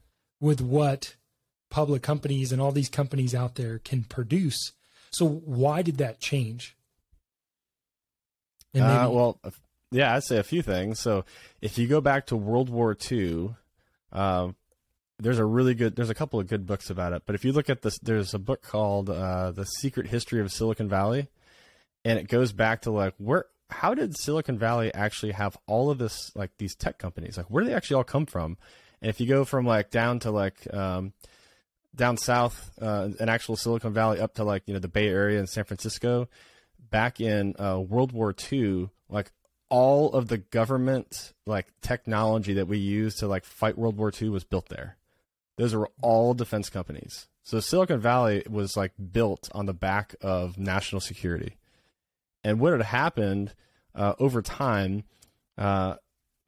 with 0.41 0.61
what 0.61 1.17
public 1.71 2.03
companies 2.03 2.53
and 2.53 2.61
all 2.61 2.73
these 2.73 2.89
companies 2.89 3.35
out 3.35 3.57
there 3.57 3.79
can 3.79 4.05
produce. 4.05 4.73
So 5.11 5.27
why 5.27 5.83
did 5.83 5.99
that 5.99 6.21
change? 6.21 6.77
Maybe- 8.73 8.85
uh, 8.87 9.09
well, 9.11 9.41
yeah, 9.91 10.15
I'd 10.15 10.25
say 10.25 10.39
a 10.39 10.43
few 10.43 10.63
things. 10.63 11.01
So 11.01 11.25
if 11.61 11.79
you 11.79 11.87
go 11.89 12.01
back 12.01 12.27
to 12.27 12.37
World 12.37 12.71
War 12.71 12.97
II, 13.11 13.57
uh, 14.13 14.49
there's 15.19 15.39
a 15.39 15.45
really 15.45 15.75
good, 15.75 15.97
there's 15.97 16.11
a 16.11 16.15
couple 16.15 16.41
of 16.41 16.47
good 16.47 16.67
books 16.67 16.91
about 16.91 17.13
it. 17.13 17.23
But 17.27 17.35
if 17.35 17.45
you 17.45 17.53
look 17.53 17.71
at 17.71 17.83
this, 17.83 17.99
there's 17.99 18.35
a 18.35 18.39
book 18.39 18.63
called 18.63 19.11
uh, 19.11 19.53
The 19.53 19.65
Secret 19.65 20.09
History 20.09 20.41
of 20.41 20.53
Silicon 20.53 20.89
Valley. 20.89 21.29
And 22.05 22.19
it 22.19 22.29
goes 22.29 22.53
back 22.53 22.83
to 22.83 22.91
like, 22.91 23.15
where, 23.19 23.47
how 23.71 23.95
did 23.95 24.17
Silicon 24.17 24.59
Valley 24.59 24.93
actually 24.95 25.33
have 25.33 25.57
all 25.67 25.91
of 25.91 25.99
this, 25.99 26.31
like 26.35 26.51
these 26.59 26.75
tech 26.75 26.99
companies? 26.99 27.37
Like, 27.37 27.47
where 27.47 27.65
do 27.65 27.71
they 27.71 27.75
actually 27.75 27.97
all 27.97 28.05
come 28.05 28.27
from? 28.27 28.59
And 29.01 29.09
if 29.09 29.21
you 29.21 29.27
go 29.27 29.45
from 29.45 29.67
like 29.67 29.91
down 29.91 30.21
to 30.21 30.31
like, 30.31 30.73
um, 30.73 31.13
down 31.97 32.17
south 32.19 32.71
uh, 32.81 33.09
in 33.19 33.29
actual 33.29 33.57
Silicon 33.57 33.93
Valley 33.93 34.21
up 34.21 34.35
to 34.35 34.45
like 34.45 34.63
you 34.67 34.75
know 34.75 34.81
the 34.81 34.89
Bay 34.89 35.09
Area 35.09 35.39
and 35.39 35.49
San 35.49 35.65
Francisco, 35.65 36.29
back 36.91 37.21
in 37.21 37.55
uh, 37.59 37.81
World 37.81 38.13
War 38.13 38.35
II, 38.53 38.91
like 39.09 39.33
all 39.69 40.13
of 40.13 40.29
the 40.29 40.39
government 40.39 41.33
like 41.47 41.67
technology 41.81 42.55
that 42.55 42.69
we 42.69 42.79
use 42.79 43.17
to 43.17 43.27
like 43.27 43.45
fight 43.45 43.77
World 43.77 43.97
War 43.97 44.13
II 44.21 44.29
was 44.29 44.45
built 44.45 44.69
there. 44.69 44.97
Those 45.57 45.75
were 45.75 45.91
all 46.03 46.35
defense 46.35 46.71
companies. 46.71 47.29
So 47.43 47.61
Silicon 47.61 48.01
Valley 48.01 48.43
was 48.49 48.77
like 48.77 48.93
built 49.13 49.49
on 49.53 49.67
the 49.67 49.75
back 49.75 50.15
of 50.21 50.59
national 50.59 51.01
security. 51.01 51.57
And 52.45 52.61
what 52.61 52.73
had 52.73 52.83
happened 52.83 53.55
uh, 53.95 54.15
over 54.19 54.43
time, 54.43 55.05
uh, 55.57 55.97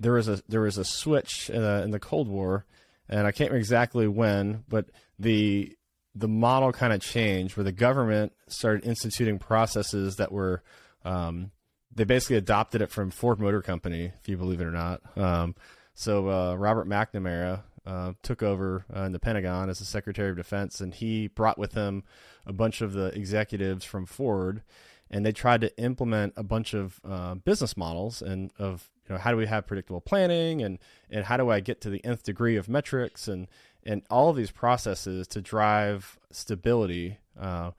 there 0.01 0.13
was 0.13 0.29
a 0.29 0.43
there 0.49 0.61
was 0.61 0.79
a 0.79 0.85
switch 0.85 1.51
in 1.51 1.61
the, 1.61 1.83
in 1.83 1.91
the 1.91 1.99
Cold 1.99 2.29
War, 2.29 2.67
and 3.09 3.27
I 3.27 3.33
can't 3.33 3.51
remember 3.51 3.59
exactly 3.59 4.07
when, 4.07 4.65
but 4.69 4.91
the 5.19 5.77
the 6.15 6.29
model 6.29 6.73
kind 6.73 6.93
of 6.93 7.01
changed 7.01 7.57
where 7.57 7.65
the 7.65 7.73
government 7.73 8.33
started 8.49 8.85
instituting 8.85 9.39
processes 9.39 10.17
that 10.17 10.33
were 10.33 10.63
um, 11.05 11.51
they 11.95 12.05
basically 12.05 12.37
adopted 12.37 12.83
it 12.83 12.91
from 12.91 13.11
Ford 13.11 13.41
Motor 13.41 13.63
Company, 13.63 14.13
if 14.21 14.29
you 14.29 14.37
believe 14.37 14.61
it 14.61 14.67
or 14.67 14.71
not. 14.71 15.01
Um, 15.17 15.55
so 15.95 16.29
uh, 16.29 16.55
Robert 16.55 16.89
McNamara 16.89 17.63
uh, 17.89 18.13
took 18.23 18.43
over 18.43 18.85
uh, 18.95 19.01
in 19.03 19.13
the 19.13 19.19
Pentagon 19.19 19.71
as 19.71 19.79
the 19.79 19.85
Secretary 19.87 20.29
of 20.29 20.37
Defense, 20.37 20.79
and 20.79 20.93
he 20.93 21.27
brought 21.27 21.57
with 21.57 21.73
him 21.73 22.05
a 22.45 22.53
bunch 22.53 22.83
of 22.83 22.93
the 22.93 23.07
executives 23.07 23.83
from 23.83 24.05
Ford, 24.05 24.63
and 25.11 25.25
they 25.25 25.33
tried 25.33 25.63
to 25.63 25.77
implement 25.79 26.35
a 26.37 26.43
bunch 26.43 26.75
of 26.75 27.01
uh, 27.03 27.35
business 27.37 27.79
models 27.79 28.21
and 28.21 28.51
of 28.59 28.91
you 29.09 29.15
know 29.15 29.21
how 29.21 29.31
do 29.31 29.39
we 29.39 29.47
have 29.47 29.67
predictable 29.67 30.03
planning 30.03 30.61
and 30.61 30.79
and 31.09 31.25
how 31.25 31.39
do 31.39 31.49
I 31.49 31.61
get 31.61 31.81
to 31.81 31.91
the 31.91 32.05
nth 32.05 32.23
degree 32.25 32.57
of 32.57 32.69
metrics 32.69 33.27
and 33.27 33.49
and 33.85 34.03
all 34.11 34.29
of 34.29 34.37
these 34.37 34.51
processes 34.51 35.27
to 35.29 35.41
drive 35.41 36.19
stability. 36.31 37.17
Uh, 37.41 37.71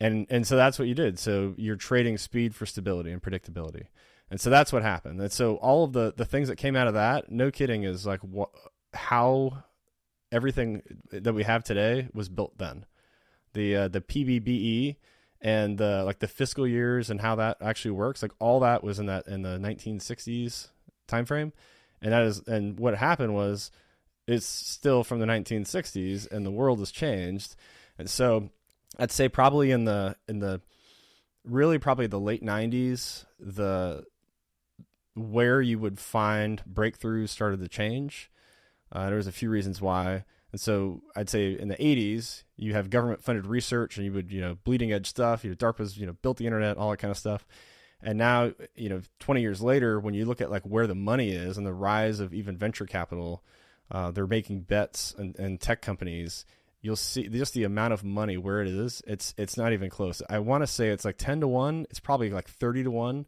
and 0.00 0.26
and 0.30 0.44
so 0.44 0.56
that's 0.56 0.80
what 0.80 0.88
you 0.88 0.96
did. 0.96 1.16
So 1.20 1.54
you're 1.56 1.76
trading 1.76 2.18
speed 2.18 2.56
for 2.56 2.66
stability 2.66 3.12
and 3.12 3.22
predictability. 3.22 3.86
And 4.30 4.40
so 4.40 4.50
that's 4.50 4.72
what 4.72 4.82
happened. 4.82 5.20
And 5.20 5.30
so 5.30 5.56
all 5.56 5.84
of 5.84 5.92
the 5.92 6.12
the 6.16 6.24
things 6.24 6.48
that 6.48 6.56
came 6.56 6.74
out 6.74 6.88
of 6.88 6.94
that, 6.94 7.30
no 7.30 7.52
kidding, 7.52 7.84
is 7.84 8.04
like 8.04 8.18
what 8.20 8.50
how 8.94 9.64
everything 10.32 10.82
that 11.10 11.32
we 11.32 11.44
have 11.44 11.64
today 11.64 12.08
was 12.12 12.28
built 12.28 12.58
then. 12.58 12.86
The 13.52 13.76
uh, 13.76 13.88
the 13.88 14.00
PPBE 14.00 14.96
and 15.40 15.78
the 15.78 16.02
like 16.04 16.18
the 16.18 16.28
fiscal 16.28 16.66
years 16.66 17.10
and 17.10 17.20
how 17.20 17.36
that 17.36 17.58
actually 17.60 17.92
works, 17.92 18.22
like 18.22 18.32
all 18.38 18.60
that 18.60 18.82
was 18.82 18.98
in 18.98 19.06
that 19.06 19.26
in 19.28 19.42
the 19.42 19.58
1960s 19.58 20.68
timeframe. 21.06 21.52
And 22.02 22.12
that 22.12 22.22
is 22.22 22.40
and 22.46 22.78
what 22.78 22.96
happened 22.96 23.34
was 23.34 23.70
it's 24.26 24.46
still 24.46 25.04
from 25.04 25.20
the 25.20 25.26
1960s 25.26 26.30
and 26.30 26.44
the 26.44 26.50
world 26.50 26.78
has 26.78 26.90
changed. 26.90 27.56
And 27.98 28.08
so 28.08 28.50
I'd 28.98 29.12
say 29.12 29.28
probably 29.28 29.70
in 29.70 29.84
the 29.84 30.16
in 30.28 30.38
the 30.38 30.60
really 31.44 31.78
probably 31.78 32.06
the 32.06 32.18
late 32.20 32.42
90s 32.42 33.26
the 33.38 34.04
where 35.14 35.60
you 35.60 35.78
would 35.78 36.00
find 36.00 36.62
breakthroughs 36.70 37.28
started 37.28 37.60
to 37.60 37.68
change. 37.68 38.30
Uh, 38.92 39.06
there 39.06 39.16
was 39.16 39.26
a 39.26 39.32
few 39.32 39.50
reasons 39.50 39.80
why. 39.80 40.24
And 40.52 40.60
so 40.60 41.02
I'd 41.16 41.28
say 41.28 41.58
in 41.58 41.68
the 41.68 41.76
80s, 41.76 42.44
you 42.56 42.74
have 42.74 42.88
government 42.88 43.24
funded 43.24 43.46
research 43.46 43.96
and 43.96 44.06
you 44.06 44.12
would, 44.12 44.30
you 44.30 44.40
know, 44.40 44.56
bleeding 44.62 44.92
edge 44.92 45.08
stuff. 45.08 45.42
You 45.42 45.50
know, 45.50 45.56
DARPA's, 45.56 45.98
you 45.98 46.06
know, 46.06 46.12
built 46.12 46.36
the 46.36 46.46
internet, 46.46 46.76
all 46.76 46.90
that 46.90 46.98
kind 46.98 47.10
of 47.10 47.18
stuff. 47.18 47.44
And 48.00 48.18
now, 48.18 48.52
you 48.76 48.88
know, 48.88 49.00
20 49.18 49.40
years 49.40 49.62
later, 49.62 49.98
when 49.98 50.14
you 50.14 50.26
look 50.26 50.40
at 50.40 50.50
like 50.50 50.62
where 50.62 50.86
the 50.86 50.94
money 50.94 51.30
is 51.30 51.56
and 51.56 51.66
the 51.66 51.72
rise 51.72 52.20
of 52.20 52.34
even 52.34 52.56
venture 52.56 52.84
capital, 52.84 53.42
uh, 53.90 54.10
they're 54.10 54.26
making 54.26 54.60
bets 54.60 55.14
and, 55.18 55.60
tech 55.60 55.82
companies. 55.82 56.44
You'll 56.82 56.96
see 56.96 57.28
just 57.28 57.54
the 57.54 57.64
amount 57.64 57.94
of 57.94 58.04
money 58.04 58.36
where 58.36 58.60
it 58.60 58.68
is. 58.68 59.02
It's 59.06 59.34
it's 59.38 59.56
not 59.56 59.72
even 59.72 59.88
close. 59.88 60.22
I 60.28 60.38
want 60.38 60.62
to 60.62 60.66
say 60.66 60.88
it's 60.88 61.04
like 61.04 61.16
10 61.16 61.40
to 61.40 61.48
one. 61.48 61.86
It's 61.88 62.00
probably 62.00 62.30
like 62.30 62.48
30 62.48 62.84
to 62.84 62.90
one 62.90 63.26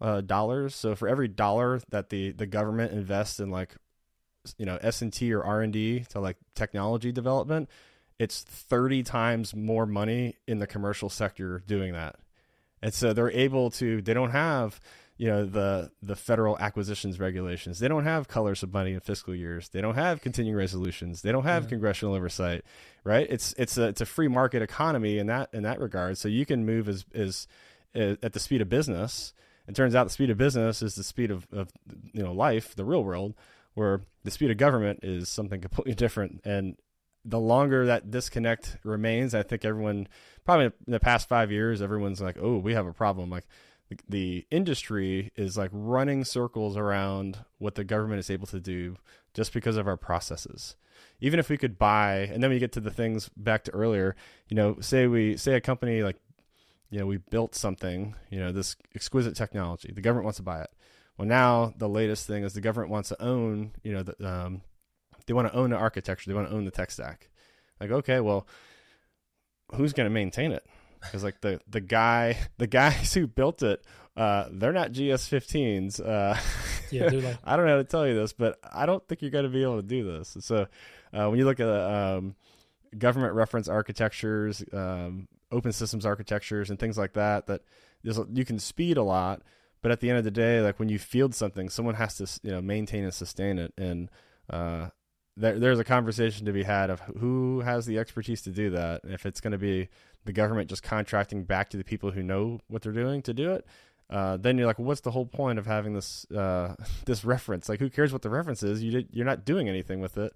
uh, 0.00 0.20
dollars. 0.20 0.74
So 0.74 0.96
for 0.96 1.08
every 1.08 1.28
dollar 1.28 1.80
that 1.90 2.10
the 2.10 2.32
the 2.32 2.46
government 2.46 2.92
invests 2.92 3.38
in 3.38 3.50
like 3.50 3.76
you 4.58 4.66
know 4.66 4.78
S 4.80 5.02
and 5.02 5.12
T 5.12 5.32
or 5.32 5.42
R 5.42 5.62
and 5.62 5.72
D 5.72 6.04
to 6.10 6.20
like 6.20 6.36
technology 6.54 7.12
development, 7.12 7.68
it's 8.18 8.42
thirty 8.42 9.02
times 9.02 9.54
more 9.54 9.86
money 9.86 10.36
in 10.46 10.58
the 10.58 10.66
commercial 10.66 11.08
sector 11.08 11.62
doing 11.66 11.92
that. 11.92 12.16
And 12.82 12.94
so 12.94 13.12
they're 13.12 13.30
able 13.30 13.70
to. 13.72 14.00
They 14.02 14.14
don't 14.14 14.30
have 14.30 14.80
you 15.16 15.28
know 15.28 15.44
the 15.44 15.90
the 16.02 16.16
federal 16.16 16.58
acquisitions 16.58 17.18
regulations. 17.18 17.78
They 17.78 17.88
don't 17.88 18.04
have 18.04 18.28
colors 18.28 18.62
of 18.62 18.72
money 18.72 18.92
in 18.92 19.00
fiscal 19.00 19.34
years. 19.34 19.68
They 19.68 19.80
don't 19.80 19.96
have 19.96 20.20
continuing 20.20 20.56
resolutions. 20.56 21.22
They 21.22 21.32
don't 21.32 21.44
have 21.44 21.64
yeah. 21.64 21.70
congressional 21.70 22.14
oversight. 22.14 22.64
Right? 23.04 23.26
It's 23.28 23.54
it's 23.58 23.78
a 23.78 23.88
it's 23.88 24.00
a 24.00 24.06
free 24.06 24.28
market 24.28 24.62
economy 24.62 25.18
in 25.18 25.26
that 25.26 25.50
in 25.52 25.64
that 25.64 25.80
regard. 25.80 26.18
So 26.18 26.28
you 26.28 26.46
can 26.46 26.64
move 26.64 26.88
as 26.88 27.04
as, 27.14 27.46
as 27.94 28.16
at 28.22 28.32
the 28.32 28.40
speed 28.40 28.60
of 28.60 28.68
business 28.68 29.32
it 29.68 29.74
turns 29.74 29.94
out 29.94 30.04
the 30.04 30.10
speed 30.10 30.30
of 30.30 30.38
business 30.38 30.80
is 30.82 30.94
the 30.94 31.04
speed 31.04 31.30
of, 31.30 31.46
of 31.52 31.68
you 32.12 32.22
know 32.22 32.32
life, 32.32 32.74
the 32.74 32.86
real 32.86 33.04
world, 33.04 33.34
where 33.78 34.02
speed 34.28 34.50
of 34.50 34.56
government 34.56 35.00
is 35.02 35.28
something 35.28 35.60
completely 35.62 35.94
different. 35.94 36.40
And 36.44 36.76
the 37.24 37.40
longer 37.40 37.86
that 37.86 38.10
disconnect 38.10 38.76
remains, 38.84 39.34
I 39.34 39.42
think 39.42 39.64
everyone 39.64 40.08
probably 40.44 40.66
in 40.66 40.72
the 40.86 41.00
past 41.00 41.28
five 41.28 41.50
years, 41.50 41.82
everyone's 41.82 42.20
like, 42.20 42.36
oh, 42.40 42.58
we 42.58 42.74
have 42.74 42.86
a 42.86 42.92
problem. 42.92 43.30
Like 43.30 43.46
the, 43.88 43.96
the 44.08 44.46
industry 44.50 45.32
is 45.36 45.56
like 45.56 45.70
running 45.72 46.24
circles 46.24 46.76
around 46.76 47.38
what 47.58 47.74
the 47.74 47.84
government 47.84 48.20
is 48.20 48.30
able 48.30 48.46
to 48.48 48.60
do 48.60 48.96
just 49.34 49.52
because 49.52 49.76
of 49.76 49.86
our 49.86 49.96
processes 49.96 50.76
even 51.20 51.38
if 51.38 51.48
we 51.48 51.56
could 51.56 51.78
buy 51.78 52.28
and 52.32 52.42
then 52.42 52.50
we 52.50 52.58
get 52.58 52.72
to 52.72 52.80
the 52.80 52.90
things 52.90 53.28
back 53.36 53.62
to 53.62 53.70
earlier 53.70 54.16
you 54.48 54.56
know 54.56 54.76
say 54.80 55.06
we 55.06 55.36
say 55.36 55.54
a 55.54 55.60
company 55.60 56.02
like 56.02 56.16
you 56.90 56.98
know, 56.98 57.06
we 57.06 57.18
built 57.18 57.54
something, 57.54 58.14
you 58.30 58.38
know, 58.38 58.52
this 58.52 58.76
exquisite 58.94 59.36
technology. 59.36 59.92
The 59.92 60.00
government 60.00 60.24
wants 60.24 60.38
to 60.38 60.42
buy 60.42 60.62
it. 60.62 60.70
Well, 61.18 61.26
now 61.26 61.74
the 61.76 61.88
latest 61.88 62.26
thing 62.26 62.44
is 62.44 62.54
the 62.54 62.60
government 62.60 62.92
wants 62.92 63.08
to 63.08 63.20
own, 63.22 63.72
you 63.82 63.92
know, 63.92 64.04
the, 64.04 64.26
um, 64.26 64.62
they 65.26 65.34
want 65.34 65.48
to 65.48 65.54
own 65.58 65.70
the 65.70 65.76
architecture. 65.76 66.30
They 66.30 66.34
want 66.34 66.48
to 66.48 66.54
own 66.54 66.64
the 66.64 66.70
tech 66.70 66.90
stack. 66.90 67.28
Like, 67.80 67.90
okay, 67.90 68.20
well, 68.20 68.46
who's 69.74 69.92
going 69.92 70.06
to 70.06 70.10
maintain 70.14 70.52
it? 70.52 70.64
Because 71.00 71.22
like 71.22 71.40
the 71.40 71.60
the 71.68 71.80
guy, 71.80 72.38
the 72.58 72.66
guys 72.66 73.14
who 73.14 73.26
built 73.26 73.62
it, 73.62 73.84
uh, 74.16 74.46
they're 74.50 74.72
not 74.72 74.92
GS15s. 74.92 76.00
Uh, 76.00 76.38
yeah, 76.90 77.04
like- 77.06 77.38
I 77.44 77.56
don't 77.56 77.66
know 77.66 77.72
how 77.72 77.78
to 77.78 77.84
tell 77.84 78.06
you 78.06 78.14
this, 78.14 78.32
but 78.32 78.58
I 78.72 78.86
don't 78.86 79.06
think 79.06 79.20
you're 79.22 79.30
going 79.30 79.44
to 79.44 79.50
be 79.50 79.62
able 79.62 79.76
to 79.76 79.86
do 79.86 80.04
this. 80.04 80.36
So 80.40 80.66
uh, 81.12 81.28
when 81.28 81.38
you 81.38 81.44
look 81.44 81.60
at 81.60 81.68
um, 81.68 82.36
government 82.96 83.34
reference 83.34 83.68
architectures, 83.68 84.64
um, 84.72 85.28
open 85.50 85.72
systems 85.72 86.06
architectures 86.06 86.70
and 86.70 86.78
things 86.78 86.98
like 86.98 87.14
that 87.14 87.46
that 87.46 87.62
you 88.02 88.44
can 88.44 88.58
speed 88.58 88.96
a 88.96 89.02
lot 89.02 89.42
but 89.82 89.90
at 89.90 90.00
the 90.00 90.08
end 90.08 90.18
of 90.18 90.24
the 90.24 90.30
day 90.30 90.60
like 90.60 90.78
when 90.78 90.88
you 90.88 90.98
field 90.98 91.34
something 91.34 91.68
someone 91.68 91.94
has 91.94 92.16
to 92.16 92.40
you 92.42 92.52
know 92.52 92.60
maintain 92.60 93.04
and 93.04 93.14
sustain 93.14 93.58
it 93.58 93.72
and 93.76 94.10
uh, 94.50 94.88
there, 95.36 95.58
there's 95.58 95.78
a 95.78 95.84
conversation 95.84 96.46
to 96.46 96.52
be 96.52 96.62
had 96.62 96.90
of 96.90 97.00
who 97.18 97.60
has 97.60 97.86
the 97.86 97.98
expertise 97.98 98.42
to 98.42 98.50
do 98.50 98.70
that 98.70 99.00
if 99.04 99.26
it's 99.26 99.40
going 99.40 99.52
to 99.52 99.58
be 99.58 99.88
the 100.24 100.32
government 100.32 100.68
just 100.68 100.82
contracting 100.82 101.44
back 101.44 101.70
to 101.70 101.76
the 101.76 101.84
people 101.84 102.10
who 102.10 102.22
know 102.22 102.60
what 102.68 102.82
they're 102.82 102.92
doing 102.92 103.22
to 103.22 103.34
do 103.34 103.52
it 103.52 103.66
uh, 104.10 104.38
then 104.38 104.56
you're 104.56 104.66
like, 104.66 104.78
well, 104.78 104.88
what's 104.88 105.02
the 105.02 105.10
whole 105.10 105.26
point 105.26 105.58
of 105.58 105.66
having 105.66 105.92
this 105.92 106.24
uh, 106.30 106.74
this 107.04 107.26
reference? 107.26 107.68
Like, 107.68 107.78
who 107.78 107.90
cares 107.90 108.10
what 108.10 108.22
the 108.22 108.30
reference 108.30 108.62
is? 108.62 108.82
You 108.82 108.90
did, 108.90 109.08
you're 109.12 109.26
not 109.26 109.44
doing 109.44 109.68
anything 109.68 110.00
with 110.00 110.16
it 110.16 110.32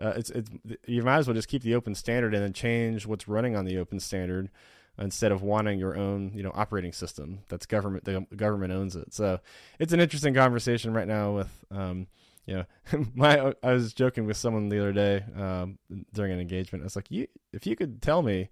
uh, 0.00 0.12
it's 0.16 0.30
it's 0.30 0.50
you 0.86 1.02
might 1.02 1.18
as 1.18 1.26
well 1.26 1.34
just 1.34 1.48
keep 1.48 1.62
the 1.62 1.74
open 1.74 1.94
standard 1.94 2.34
and 2.34 2.42
then 2.42 2.52
change 2.52 3.06
what's 3.06 3.26
running 3.26 3.56
on 3.56 3.64
the 3.64 3.78
open 3.78 3.98
standard 3.98 4.50
instead 4.98 5.32
of 5.32 5.42
wanting 5.42 5.78
your 5.78 5.96
own 5.96 6.32
you 6.34 6.42
know 6.42 6.52
operating 6.54 6.92
system 6.92 7.40
that's 7.48 7.66
government 7.66 8.04
the 8.04 8.26
government 8.36 8.72
owns 8.72 8.96
it 8.96 9.12
so 9.12 9.38
it's 9.78 9.92
an 9.92 10.00
interesting 10.00 10.34
conversation 10.34 10.92
right 10.92 11.08
now 11.08 11.32
with 11.32 11.64
um 11.70 12.06
you 12.46 12.54
know 12.54 12.64
my 13.14 13.52
i 13.62 13.72
was 13.72 13.92
joking 13.92 14.26
with 14.26 14.36
someone 14.36 14.68
the 14.68 14.78
other 14.78 14.92
day 14.92 15.24
um, 15.36 15.78
during 16.12 16.32
an 16.32 16.40
engagement 16.40 16.82
i 16.82 16.86
was 16.86 16.96
like 16.96 17.10
you 17.10 17.26
if 17.52 17.66
you 17.66 17.76
could 17.76 18.02
tell 18.02 18.22
me 18.22 18.48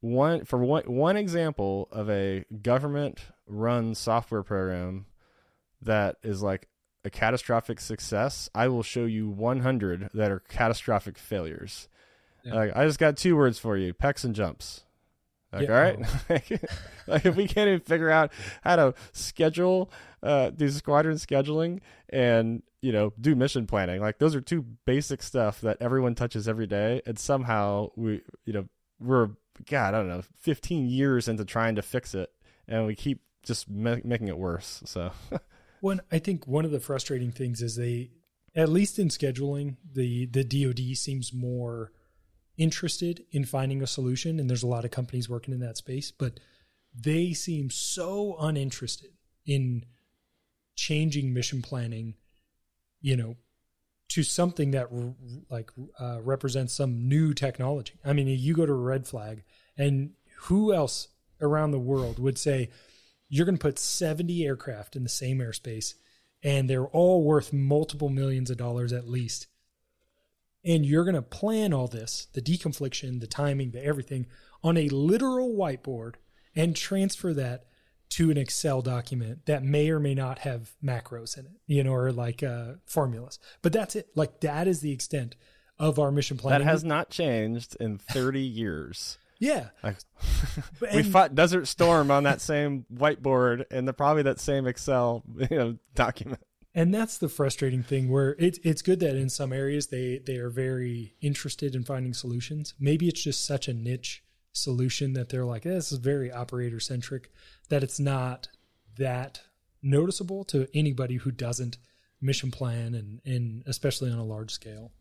one 0.00 0.44
for 0.44 0.58
one 0.58 0.84
one 0.84 1.16
example 1.16 1.88
of 1.92 2.08
a 2.10 2.44
government 2.62 3.20
run 3.46 3.94
software 3.94 4.42
program 4.42 5.06
that 5.82 6.16
is 6.22 6.42
like 6.42 6.68
a 7.04 7.10
catastrophic 7.10 7.80
success, 7.80 8.50
I 8.54 8.68
will 8.68 8.82
show 8.82 9.04
you 9.04 9.28
100 9.28 10.10
that 10.14 10.30
are 10.30 10.40
catastrophic 10.40 11.16
failures. 11.18 11.88
Yeah. 12.44 12.54
Like, 12.54 12.76
I 12.76 12.86
just 12.86 12.98
got 12.98 13.16
two 13.16 13.36
words 13.36 13.58
for 13.58 13.76
you: 13.76 13.94
PEX 13.94 14.24
and 14.24 14.34
JMPS. 14.34 14.82
Like, 15.52 15.68
yeah. 15.68 15.74
all 15.74 15.82
right, 15.82 16.00
like 17.08 17.26
if 17.26 17.34
we 17.34 17.48
can't 17.48 17.68
even 17.68 17.80
figure 17.80 18.10
out 18.10 18.32
how 18.62 18.76
to 18.76 18.94
schedule, 19.12 19.90
uh, 20.22 20.50
do 20.50 20.68
squadron 20.68 21.16
scheduling, 21.16 21.80
and 22.08 22.62
you 22.82 22.92
know, 22.92 23.12
do 23.20 23.34
mission 23.34 23.66
planning, 23.66 24.00
like 24.00 24.18
those 24.18 24.34
are 24.34 24.40
two 24.40 24.64
basic 24.84 25.22
stuff 25.22 25.60
that 25.62 25.78
everyone 25.80 26.14
touches 26.14 26.46
every 26.46 26.66
day, 26.66 27.02
and 27.04 27.18
somehow 27.18 27.88
we, 27.96 28.22
you 28.44 28.52
know, 28.52 28.68
we're 29.00 29.30
God, 29.68 29.94
I 29.94 29.98
don't 29.98 30.08
know, 30.08 30.22
15 30.38 30.88
years 30.88 31.28
into 31.28 31.44
trying 31.44 31.74
to 31.76 31.82
fix 31.82 32.14
it, 32.14 32.30
and 32.68 32.86
we 32.86 32.94
keep 32.94 33.20
just 33.42 33.68
ma- 33.68 33.96
making 34.04 34.28
it 34.28 34.38
worse. 34.38 34.82
So. 34.84 35.12
One, 35.80 36.00
I 36.12 36.18
think 36.18 36.46
one 36.46 36.64
of 36.64 36.70
the 36.70 36.80
frustrating 36.80 37.32
things 37.32 37.62
is 37.62 37.76
they, 37.76 38.10
at 38.54 38.68
least 38.68 38.98
in 38.98 39.08
scheduling, 39.08 39.76
the 39.90 40.26
the 40.26 40.44
DoD 40.44 40.96
seems 40.96 41.32
more 41.32 41.90
interested 42.60 43.24
in 43.32 43.44
finding 43.44 43.82
a 43.82 43.86
solution, 43.86 44.38
and 44.38 44.48
there's 44.48 44.62
a 44.62 44.68
lot 44.68 44.84
of 44.84 44.90
companies 44.90 45.28
working 45.28 45.54
in 45.54 45.60
that 45.60 45.78
space, 45.78 46.10
but 46.10 46.38
they 46.94 47.32
seem 47.32 47.70
so 47.70 48.36
uninterested 48.38 49.10
in 49.46 49.84
changing 50.76 51.32
mission 51.32 51.62
planning, 51.62 52.14
you 53.00 53.16
know, 53.16 53.36
to 54.08 54.22
something 54.22 54.72
that 54.72 54.88
like 55.48 55.70
uh, 55.98 56.20
represents 56.20 56.74
some 56.74 57.08
new 57.08 57.32
technology. 57.32 57.94
I 58.04 58.12
mean, 58.12 58.28
you 58.28 58.54
go 58.54 58.66
to 58.66 58.72
a 58.72 58.76
red 58.76 59.06
flag, 59.06 59.42
and 59.78 60.10
who 60.42 60.74
else 60.74 61.08
around 61.40 61.70
the 61.70 61.78
world 61.78 62.18
would 62.18 62.36
say, 62.36 62.68
you're 63.30 63.46
going 63.46 63.56
to 63.56 63.62
put 63.62 63.78
70 63.78 64.44
aircraft 64.44 64.96
in 64.96 65.02
the 65.02 65.08
same 65.08 65.38
airspace 65.38 65.94
and 66.42 66.68
they're 66.68 66.86
all 66.86 67.22
worth 67.22 67.52
multiple 67.52 68.08
millions 68.08 68.50
of 68.50 68.56
dollars 68.56 68.92
at 68.92 69.08
least. 69.08 69.46
And 70.64 70.84
you're 70.84 71.04
going 71.04 71.14
to 71.14 71.22
plan 71.22 71.72
all 71.72 71.88
this, 71.88 72.28
the 72.34 72.42
deconfliction, 72.42 73.20
the 73.20 73.26
timing, 73.26 73.70
the 73.70 73.84
everything 73.84 74.26
on 74.62 74.76
a 74.76 74.88
literal 74.88 75.54
whiteboard 75.54 76.14
and 76.54 76.76
transfer 76.76 77.32
that 77.34 77.64
to 78.10 78.30
an 78.30 78.36
Excel 78.36 78.82
document 78.82 79.46
that 79.46 79.62
may 79.62 79.88
or 79.88 80.00
may 80.00 80.14
not 80.14 80.40
have 80.40 80.72
macros 80.84 81.38
in 81.38 81.46
it, 81.46 81.52
you 81.66 81.82
know, 81.84 81.94
or 81.94 82.12
like 82.12 82.42
uh, 82.42 82.72
formulas. 82.84 83.38
But 83.62 83.72
that's 83.72 83.96
it. 83.96 84.08
Like 84.14 84.40
that 84.40 84.66
is 84.66 84.80
the 84.80 84.92
extent 84.92 85.36
of 85.78 85.98
our 85.98 86.10
mission 86.10 86.36
planning. 86.36 86.66
That 86.66 86.70
has 86.70 86.84
not 86.84 87.10
changed 87.10 87.76
in 87.80 87.98
30 87.98 88.40
years. 88.42 89.18
Yeah. 89.38 89.68
Like, 89.82 89.96
we 90.94 91.02
fought 91.02 91.34
Desert 91.34 91.66
Storm 91.66 92.10
on 92.10 92.24
that 92.24 92.42
same 92.42 92.84
whiteboard 92.92 93.64
and 93.70 93.88
the, 93.88 93.94
probably 93.94 94.24
that 94.24 94.38
same 94.38 94.66
Excel 94.66 95.22
you 95.50 95.56
know 95.56 95.76
document. 95.94 96.42
And 96.74 96.94
that's 96.94 97.18
the 97.18 97.28
frustrating 97.28 97.82
thing 97.82 98.08
where 98.08 98.36
it's 98.38 98.58
it's 98.62 98.82
good 98.82 99.00
that 99.00 99.16
in 99.16 99.28
some 99.28 99.52
areas 99.52 99.88
they 99.88 100.20
they 100.24 100.36
are 100.36 100.50
very 100.50 101.14
interested 101.20 101.74
in 101.74 101.84
finding 101.84 102.14
solutions. 102.14 102.74
Maybe 102.78 103.08
it's 103.08 103.22
just 103.22 103.44
such 103.44 103.66
a 103.66 103.74
niche 103.74 104.22
solution 104.52 105.14
that 105.14 105.28
they're 105.28 105.44
like, 105.44 105.66
eh, 105.66 105.70
this 105.70 105.92
is 105.92 105.98
very 105.98 106.30
operator 106.30 106.80
centric 106.80 107.30
that 107.68 107.82
it's 107.82 107.98
not 107.98 108.48
that 108.96 109.40
noticeable 109.82 110.44
to 110.44 110.68
anybody 110.74 111.16
who 111.16 111.30
doesn't 111.30 111.78
mission 112.20 112.50
plan 112.50 112.94
and 112.94 113.20
and 113.24 113.62
especially 113.66 114.10
on 114.10 114.18
a 114.18 114.24
large 114.24 114.52
scale. 114.52 114.92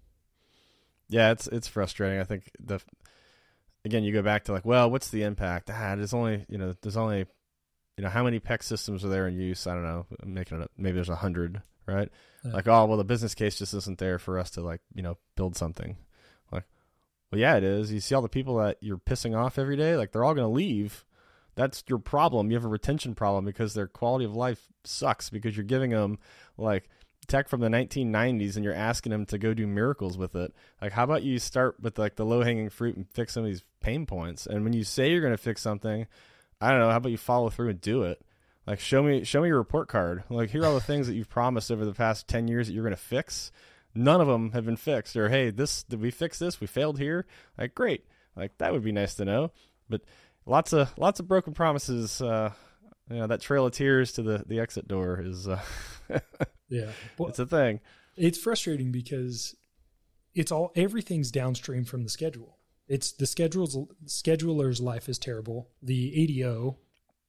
Yeah, 1.08 1.32
it's 1.32 1.48
it's 1.48 1.68
frustrating. 1.68 2.20
I 2.20 2.24
think 2.24 2.50
the 2.60 2.80
again 3.86 4.04
you 4.04 4.12
go 4.12 4.24
back 4.24 4.46
to 4.46 4.54
like, 4.54 4.66
well, 4.66 4.90
what's 4.90 5.10
the 5.10 5.22
impact? 5.22 5.70
Ah, 5.70 5.96
there's 5.96 6.14
only 6.14 6.46
you 6.50 6.58
know 6.58 6.76
there's 6.82 6.98
only 6.98 7.26
you 8.00 8.04
know 8.06 8.10
how 8.10 8.24
many 8.24 8.40
PEX 8.40 8.64
systems 8.64 9.04
are 9.04 9.10
there 9.10 9.28
in 9.28 9.38
use? 9.38 9.68
I 9.68 9.74
don't 9.74 9.84
know. 9.84 10.06
I'm 10.24 10.34
making 10.34 10.58
it 10.58 10.64
up. 10.64 10.72
Maybe 10.78 10.96
there's 10.96 11.10
a 11.10 11.18
hundred, 11.18 11.62
right? 11.86 12.10
Yeah. 12.46 12.54
Like, 12.54 12.66
oh 12.70 12.86
well, 12.86 12.98
the 12.98 13.04
business 13.04 13.36
case 13.36 13.58
just 13.58 13.74
isn't 13.74 13.98
there 13.98 14.18
for 14.18 14.40
us 14.40 14.52
to 14.52 14.62
like 14.62 14.80
you 14.96 15.04
know 15.04 15.18
build 15.36 15.58
something. 15.58 15.98
Like, 16.50 16.64
well, 17.30 17.42
yeah, 17.42 17.58
it 17.58 17.64
is. 17.66 17.92
You 17.92 18.00
see 18.00 18.16
all 18.16 18.22
the 18.22 18.30
people 18.30 18.56
that 18.60 18.78
you're 18.80 19.00
pissing 19.00 19.38
off 19.38 19.60
every 19.60 19.76
day. 19.76 19.98
Like, 19.98 20.14
they're 20.14 20.24
all 20.24 20.34
going 20.34 20.48
to 20.48 20.56
leave. 20.56 21.04
That's 21.56 21.84
your 21.90 22.00
problem. 22.00 22.50
You 22.50 22.56
have 22.56 22.64
a 22.64 22.70
retention 22.70 23.16
problem 23.16 23.44
because 23.44 23.74
their 23.74 23.88
quality 23.88 24.24
of 24.24 24.34
life 24.34 24.66
sucks 24.86 25.30
because 25.30 25.58
you're 25.58 25.66
giving 25.66 25.90
them 25.90 26.20
like 26.58 26.88
tech 27.28 27.50
from 27.50 27.60
the 27.60 27.68
1990s 27.68 28.56
and 28.56 28.64
you're 28.64 28.74
asking 28.74 29.10
them 29.10 29.26
to 29.26 29.38
go 29.38 29.54
do 29.54 29.68
miracles 29.68 30.18
with 30.18 30.36
it. 30.36 30.54
Like, 30.82 30.94
how 30.94 31.04
about 31.04 31.24
you 31.24 31.38
start 31.38 31.76
with 31.82 32.00
like 32.00 32.16
the 32.16 32.26
low 32.26 32.44
hanging 32.44 32.70
fruit 32.70 32.96
and 32.96 33.10
fix 33.10 33.34
some 33.34 33.44
of 33.44 33.50
these 33.50 33.66
pain 33.82 34.06
points? 34.06 34.46
And 34.46 34.64
when 34.64 34.72
you 34.72 34.86
say 34.86 35.12
you're 35.12 35.20
going 35.20 35.34
to 35.34 35.38
fix 35.38 35.62
something, 35.62 36.08
I 36.62 36.72
don't 36.72 36.80
know. 36.80 36.90
How 36.90 36.98
about 36.98 37.12
you 37.12 37.18
follow 37.18 37.50
through 37.50 37.70
and 37.70 37.82
do 37.82 38.04
it? 38.04 38.22
Like, 38.68 38.80
show 38.80 39.02
me, 39.02 39.24
show 39.24 39.42
me 39.42 39.48
your 39.48 39.58
report 39.58 39.88
card. 39.88 40.24
Like, 40.30 40.50
here 40.50 40.62
are 40.64 40.66
all 40.66 40.74
the 40.76 40.82
things 40.82 41.08
that 41.08 41.16
you've 41.16 41.30
promised 41.30 41.72
over 41.72 41.86
the 41.86 41.94
past 41.94 42.28
10 42.28 42.48
years 42.48 42.68
that 42.68 42.74
you're 42.74 42.84
going 42.84 42.96
to 42.96 43.02
fix. 43.02 43.52
None 43.96 44.22
of 44.22 44.28
them 44.28 44.52
have 44.52 44.66
been 44.66 44.76
fixed. 44.76 45.16
Or, 45.16 45.30
hey, 45.30 45.50
this 45.50 45.84
did 45.84 46.02
we 46.02 46.12
fix 46.12 46.38
this? 46.38 46.62
We 46.62 46.68
failed 46.68 47.00
here. 47.00 47.26
Like, 47.58 47.74
great. 47.74 48.06
Like 48.36 48.58
that 48.60 48.72
would 48.72 48.84
be 48.84 48.92
nice 48.92 49.16
to 49.16 49.26
know. 49.26 49.52
But 49.90 50.02
lots 50.46 50.72
of 50.72 50.98
lots 50.98 51.20
of 51.20 51.28
broken 51.28 51.54
promises. 51.54 52.22
Uh, 52.22 52.52
you 53.10 53.18
know, 53.18 53.28
that 53.28 53.42
trail 53.42 53.66
of 53.66 53.74
tears 53.74 54.14
to 54.14 54.24
the 54.24 54.44
the 54.48 54.60
exit 54.60 54.88
door 54.88 55.20
is. 55.22 55.48
Uh, 55.48 55.60
Yeah, 56.70 56.92
well, 57.18 57.30
it's 57.30 57.40
a 57.40 57.48
thing. 57.48 57.80
It's 58.16 58.38
frustrating 58.38 58.92
because 58.92 59.56
it's 60.36 60.52
all 60.52 60.72
everything's 60.76 61.32
downstream 61.32 61.84
from 61.84 62.04
the 62.04 62.10
schedule. 62.10 62.59
It's 62.90 63.12
the 63.12 63.28
schedule's 63.28 63.78
scheduler's 64.06 64.82
life 64.82 65.08
is 65.08 65.20
terrible. 65.20 65.70
The 65.82 66.42
ADO, 66.42 66.80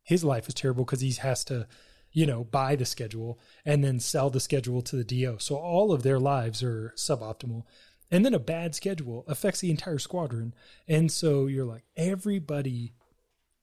his 0.02 0.24
life 0.24 0.48
is 0.48 0.54
terrible 0.54 0.84
because 0.86 1.02
he 1.02 1.12
has 1.12 1.44
to, 1.44 1.68
you 2.12 2.26
know, 2.26 2.44
buy 2.44 2.76
the 2.76 2.86
schedule 2.86 3.38
and 3.64 3.84
then 3.84 4.00
sell 4.00 4.30
the 4.30 4.40
schedule 4.40 4.80
to 4.82 4.96
the 4.96 5.04
DO. 5.04 5.36
So 5.38 5.56
all 5.56 5.92
of 5.92 6.02
their 6.02 6.18
lives 6.18 6.62
are 6.62 6.94
suboptimal. 6.96 7.64
And 8.10 8.24
then 8.24 8.32
a 8.32 8.40
bad 8.40 8.74
schedule 8.74 9.24
affects 9.28 9.60
the 9.60 9.70
entire 9.70 9.98
squadron. 9.98 10.54
And 10.88 11.12
so 11.12 11.46
you're 11.46 11.66
like, 11.66 11.84
everybody 11.94 12.94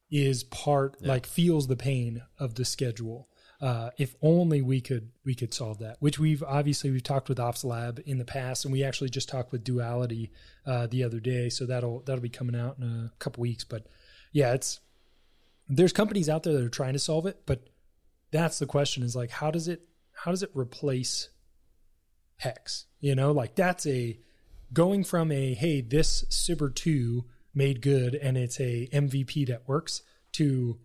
is 0.09 0.43
part, 0.43 0.97
yeah. 1.01 1.09
like, 1.09 1.25
feels 1.25 1.67
the 1.67 1.75
pain 1.75 2.21
of 2.39 2.55
the 2.55 2.63
schedule. 2.63 3.27
Uh, 3.59 3.89
if 3.97 4.15
only 4.21 4.61
we 4.61 4.79
could 4.79 5.09
we 5.25 5.33
could 5.33 5.53
solve 5.53 5.79
that. 5.79 5.97
Which 5.99 6.19
we've 6.19 6.43
obviously 6.43 6.91
we've 6.91 7.03
talked 7.03 7.27
with 7.27 7.39
Ops 7.39 7.63
Lab 7.63 8.01
in 8.05 8.19
the 8.19 8.25
past, 8.25 8.65
and 8.65 8.71
we 8.71 8.83
actually 8.83 9.09
just 9.09 9.29
talked 9.29 9.51
with 9.51 9.63
Duality 9.63 10.31
uh, 10.65 10.85
the 10.87 11.03
other 11.03 11.19
day. 11.19 11.49
So 11.49 11.65
that'll 11.65 12.01
that'll 12.01 12.21
be 12.21 12.29
coming 12.29 12.55
out 12.55 12.77
in 12.77 12.83
a 12.83 13.11
couple 13.17 13.41
weeks. 13.41 13.63
But 13.63 13.87
yeah, 14.31 14.53
it's 14.53 14.79
there's 15.67 15.93
companies 15.93 16.29
out 16.29 16.43
there 16.43 16.53
that 16.53 16.63
are 16.63 16.69
trying 16.69 16.93
to 16.93 16.99
solve 16.99 17.25
it, 17.25 17.41
but 17.45 17.67
that's 18.31 18.59
the 18.59 18.67
question: 18.67 19.01
is 19.01 19.15
like 19.15 19.31
how 19.31 19.49
does 19.49 19.67
it 19.67 19.81
how 20.13 20.29
does 20.29 20.43
it 20.43 20.51
replace 20.53 21.29
PEX? 22.39 22.85
You 22.99 23.15
know, 23.15 23.31
like 23.31 23.55
that's 23.55 23.87
a 23.87 24.19
going 24.71 25.03
from 25.03 25.31
a 25.31 25.55
hey 25.55 25.81
this 25.81 26.25
SBIR 26.25 26.75
two 26.75 27.25
made 27.53 27.81
good 27.81 28.13
and 28.13 28.37
it's 28.37 28.59
a 28.59 28.87
MVP 28.93 29.47
that 29.47 29.67
works 29.67 30.03
to 30.33 30.77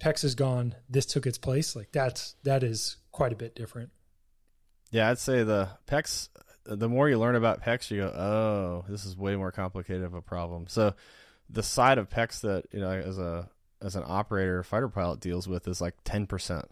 PEX 0.00 0.24
is 0.24 0.34
gone, 0.34 0.74
this 0.88 1.06
took 1.06 1.26
its 1.26 1.38
place. 1.38 1.76
Like 1.76 1.92
that's 1.92 2.34
that 2.42 2.62
is 2.62 2.96
quite 3.12 3.32
a 3.32 3.36
bit 3.36 3.54
different. 3.54 3.90
Yeah, 4.90 5.10
I'd 5.10 5.18
say 5.18 5.44
the 5.44 5.68
PEX. 5.86 6.28
The 6.64 6.88
more 6.88 7.08
you 7.08 7.18
learn 7.18 7.36
about 7.36 7.62
PEX, 7.62 7.90
you 7.90 7.98
go, 7.98 8.08
oh, 8.08 8.84
this 8.88 9.04
is 9.04 9.16
way 9.16 9.34
more 9.36 9.50
complicated 9.50 10.04
of 10.04 10.14
a 10.14 10.20
problem. 10.20 10.66
So, 10.68 10.94
the 11.48 11.62
side 11.62 11.98
of 11.98 12.08
PEX 12.08 12.40
that 12.42 12.64
you 12.72 12.80
know, 12.80 12.90
as 12.90 13.18
a 13.18 13.48
as 13.82 13.96
an 13.96 14.04
operator, 14.06 14.62
fighter 14.62 14.88
pilot 14.88 15.20
deals 15.20 15.48
with 15.48 15.66
is 15.68 15.80
like 15.80 15.94
ten 16.04 16.26
percent. 16.26 16.66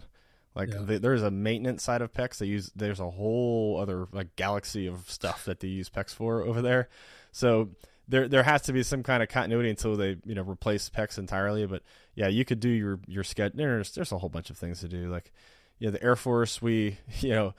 Like 0.54 0.72
yeah. 0.72 0.82
the, 0.82 0.98
there's 0.98 1.22
a 1.22 1.30
maintenance 1.30 1.82
side 1.82 2.02
of 2.02 2.12
PEX. 2.12 2.38
They 2.38 2.46
use 2.46 2.70
there's 2.74 3.00
a 3.00 3.10
whole 3.10 3.78
other 3.80 4.08
like 4.12 4.36
galaxy 4.36 4.86
of 4.86 5.08
stuff 5.10 5.44
that 5.44 5.60
they 5.60 5.68
use 5.68 5.88
PEX 5.88 6.14
for 6.14 6.42
over 6.42 6.62
there. 6.62 6.88
So 7.32 7.70
there 8.08 8.26
there 8.26 8.42
has 8.42 8.62
to 8.62 8.72
be 8.72 8.82
some 8.82 9.02
kind 9.02 9.22
of 9.22 9.28
continuity 9.28 9.70
until 9.70 9.96
they 9.96 10.16
you 10.24 10.34
know 10.34 10.42
replace 10.42 10.90
PEX 10.90 11.18
entirely. 11.18 11.66
But 11.66 11.82
yeah, 12.18 12.26
you 12.26 12.44
could 12.44 12.58
do 12.58 12.68
your 12.68 12.98
your 13.06 13.22
schedule. 13.22 13.56
There's 13.56 13.92
there's 13.92 14.10
a 14.10 14.18
whole 14.18 14.28
bunch 14.28 14.50
of 14.50 14.58
things 14.58 14.80
to 14.80 14.88
do. 14.88 15.08
Like 15.08 15.32
you 15.78 15.86
know, 15.86 15.92
the 15.92 16.02
Air 16.02 16.16
Force, 16.16 16.60
we 16.60 16.98
you 17.20 17.30
know 17.30 17.54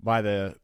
by 0.00 0.22
the 0.22 0.54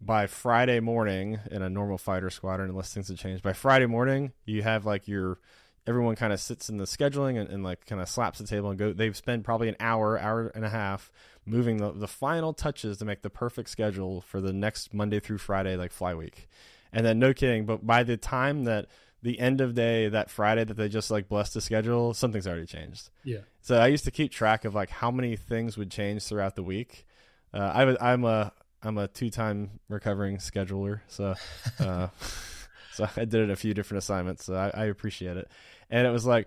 by 0.00 0.26
Friday 0.26 0.80
morning 0.80 1.38
in 1.52 1.62
a 1.62 1.70
normal 1.70 1.98
fighter 1.98 2.30
squadron, 2.30 2.68
unless 2.68 2.92
things 2.92 3.06
have 3.06 3.16
changed, 3.16 3.44
by 3.44 3.52
Friday 3.52 3.86
morning 3.86 4.32
you 4.44 4.64
have 4.64 4.84
like 4.84 5.06
your 5.06 5.38
everyone 5.86 6.16
kind 6.16 6.32
of 6.32 6.40
sits 6.40 6.68
in 6.68 6.78
the 6.78 6.84
scheduling 6.84 7.38
and, 7.38 7.48
and 7.48 7.62
like 7.62 7.86
kind 7.86 8.02
of 8.02 8.08
slaps 8.08 8.40
the 8.40 8.46
table 8.46 8.70
and 8.70 8.78
go. 8.78 8.92
They've 8.92 9.16
spent 9.16 9.44
probably 9.44 9.68
an 9.68 9.76
hour, 9.78 10.18
hour 10.18 10.48
and 10.48 10.64
a 10.64 10.68
half 10.68 11.12
moving 11.46 11.76
the 11.76 11.92
the 11.92 12.08
final 12.08 12.52
touches 12.52 12.98
to 12.98 13.04
make 13.04 13.22
the 13.22 13.30
perfect 13.30 13.70
schedule 13.70 14.20
for 14.20 14.40
the 14.40 14.52
next 14.52 14.92
Monday 14.92 15.20
through 15.20 15.38
Friday 15.38 15.76
like 15.76 15.92
fly 15.92 16.12
week. 16.12 16.48
And 16.92 17.06
then 17.06 17.20
no 17.20 17.32
kidding, 17.32 17.66
but 17.66 17.86
by 17.86 18.02
the 18.02 18.16
time 18.16 18.64
that 18.64 18.86
the 19.26 19.40
end 19.40 19.60
of 19.60 19.74
day 19.74 20.08
that 20.08 20.30
Friday 20.30 20.62
that 20.62 20.74
they 20.74 20.88
just 20.88 21.10
like 21.10 21.28
blessed 21.28 21.54
the 21.54 21.60
schedule, 21.60 22.14
something's 22.14 22.46
already 22.46 22.64
changed. 22.64 23.10
Yeah. 23.24 23.40
So 23.60 23.76
I 23.76 23.88
used 23.88 24.04
to 24.04 24.12
keep 24.12 24.30
track 24.30 24.64
of 24.64 24.72
like 24.72 24.88
how 24.88 25.10
many 25.10 25.34
things 25.34 25.76
would 25.76 25.90
change 25.90 26.22
throughout 26.22 26.54
the 26.54 26.62
week. 26.62 27.04
Uh, 27.52 27.72
I 27.74 27.84
was 27.84 27.96
I'm 28.00 28.24
a 28.24 28.52
I'm 28.84 28.98
a 28.98 29.08
two 29.08 29.28
time 29.28 29.80
recovering 29.88 30.36
scheduler, 30.36 31.00
so 31.08 31.34
uh, 31.80 32.06
so 32.92 33.08
I 33.16 33.24
did 33.24 33.34
it 33.34 33.50
a 33.50 33.56
few 33.56 33.74
different 33.74 33.98
assignments. 33.98 34.44
So 34.44 34.54
I, 34.54 34.68
I, 34.68 34.84
appreciate 34.84 35.36
it. 35.36 35.50
And 35.90 36.06
it 36.06 36.10
was 36.10 36.24
like 36.24 36.46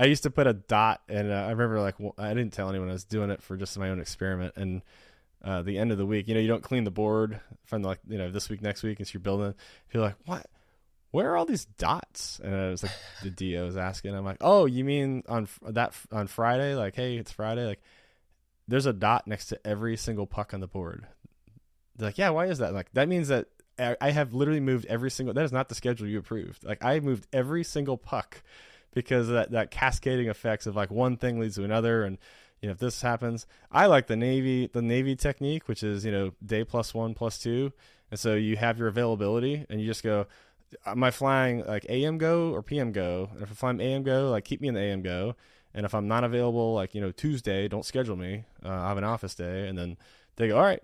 I 0.00 0.06
used 0.06 0.24
to 0.24 0.30
put 0.30 0.48
a 0.48 0.54
dot, 0.54 1.00
and 1.08 1.30
uh, 1.30 1.34
I 1.34 1.50
remember 1.50 1.80
like 1.80 1.94
I 2.18 2.34
didn't 2.34 2.52
tell 2.52 2.68
anyone 2.68 2.88
I 2.88 2.94
was 2.94 3.04
doing 3.04 3.30
it 3.30 3.44
for 3.44 3.56
just 3.56 3.78
my 3.78 3.90
own 3.90 4.00
experiment, 4.00 4.54
and 4.56 4.82
uh, 5.44 5.62
the 5.62 5.78
end 5.78 5.92
of 5.92 5.98
the 5.98 6.06
week. 6.06 6.26
You 6.26 6.34
know, 6.34 6.40
you 6.40 6.48
don't 6.48 6.64
clean 6.64 6.82
the 6.82 6.90
board 6.90 7.38
from 7.64 7.82
like 7.82 8.00
you 8.08 8.18
know 8.18 8.28
this 8.32 8.48
week, 8.48 8.60
next 8.60 8.82
week, 8.82 9.00
as 9.00 9.14
you're 9.14 9.20
building. 9.20 9.54
You're 9.92 10.02
like, 10.02 10.16
what? 10.26 10.46
Where 11.10 11.30
are 11.32 11.36
all 11.36 11.46
these 11.46 11.64
dots? 11.64 12.40
And 12.42 12.52
it 12.52 12.70
was 12.70 12.82
like 12.82 12.92
the 13.22 13.30
DO 13.30 13.64
was 13.64 13.76
asking. 13.76 14.14
I'm 14.14 14.24
like, 14.24 14.38
oh, 14.40 14.66
you 14.66 14.84
mean 14.84 15.22
on 15.28 15.48
that 15.62 15.94
on 16.12 16.26
Friday? 16.26 16.74
Like, 16.74 16.94
hey, 16.94 17.16
it's 17.16 17.32
Friday. 17.32 17.66
Like, 17.66 17.80
there's 18.66 18.86
a 18.86 18.92
dot 18.92 19.26
next 19.26 19.46
to 19.46 19.66
every 19.66 19.96
single 19.96 20.26
puck 20.26 20.52
on 20.52 20.60
the 20.60 20.66
board. 20.66 21.06
They're 21.96 22.08
like, 22.08 22.18
yeah, 22.18 22.30
why 22.30 22.46
is 22.46 22.58
that? 22.58 22.74
Like, 22.74 22.92
that 22.92 23.08
means 23.08 23.28
that 23.28 23.46
I 23.78 24.10
have 24.10 24.34
literally 24.34 24.60
moved 24.60 24.86
every 24.86 25.10
single. 25.10 25.34
That 25.34 25.44
is 25.44 25.52
not 25.52 25.68
the 25.68 25.74
schedule 25.74 26.08
you 26.08 26.18
approved. 26.18 26.64
Like, 26.64 26.84
I 26.84 27.00
moved 27.00 27.26
every 27.32 27.64
single 27.64 27.96
puck 27.96 28.42
because 28.92 29.28
that 29.28 29.52
that 29.52 29.70
cascading 29.70 30.28
effects 30.28 30.66
of 30.66 30.74
like 30.74 30.90
one 30.90 31.16
thing 31.16 31.38
leads 31.38 31.54
to 31.56 31.64
another 31.64 32.02
and 32.04 32.18
you 32.60 32.68
know, 32.68 32.72
if 32.72 32.78
this 32.78 33.00
happens, 33.00 33.46
I 33.70 33.86
like 33.86 34.08
the 34.08 34.16
Navy, 34.16 34.66
the 34.66 34.82
Navy 34.82 35.14
technique, 35.14 35.68
which 35.68 35.82
is, 35.82 36.04
you 36.04 36.10
know, 36.10 36.32
day 36.44 36.64
plus 36.64 36.92
one 36.92 37.14
plus 37.14 37.38
two. 37.38 37.72
And 38.10 38.18
so 38.18 38.34
you 38.34 38.56
have 38.56 38.78
your 38.78 38.88
availability 38.88 39.64
and 39.70 39.80
you 39.80 39.86
just 39.86 40.02
go, 40.02 40.26
am 40.86 41.02
I 41.02 41.10
flying 41.10 41.64
like 41.64 41.86
AM 41.88 42.18
go 42.18 42.50
or 42.52 42.62
PM 42.62 42.92
go? 42.92 43.30
And 43.34 43.42
if 43.42 43.62
I'm 43.62 43.80
AM 43.80 44.02
go, 44.02 44.30
like 44.30 44.44
keep 44.44 44.60
me 44.60 44.68
in 44.68 44.74
the 44.74 44.80
AM 44.80 45.02
go. 45.02 45.36
And 45.74 45.84
if 45.84 45.94
I'm 45.94 46.08
not 46.08 46.24
available, 46.24 46.74
like, 46.74 46.94
you 46.94 47.00
know, 47.00 47.12
Tuesday, 47.12 47.68
don't 47.68 47.84
schedule 47.84 48.16
me. 48.16 48.44
Uh, 48.64 48.70
I 48.70 48.88
have 48.88 48.98
an 48.98 49.04
office 49.04 49.34
day. 49.34 49.68
And 49.68 49.76
then 49.76 49.96
they 50.36 50.48
go, 50.48 50.56
all 50.56 50.64
right. 50.64 50.82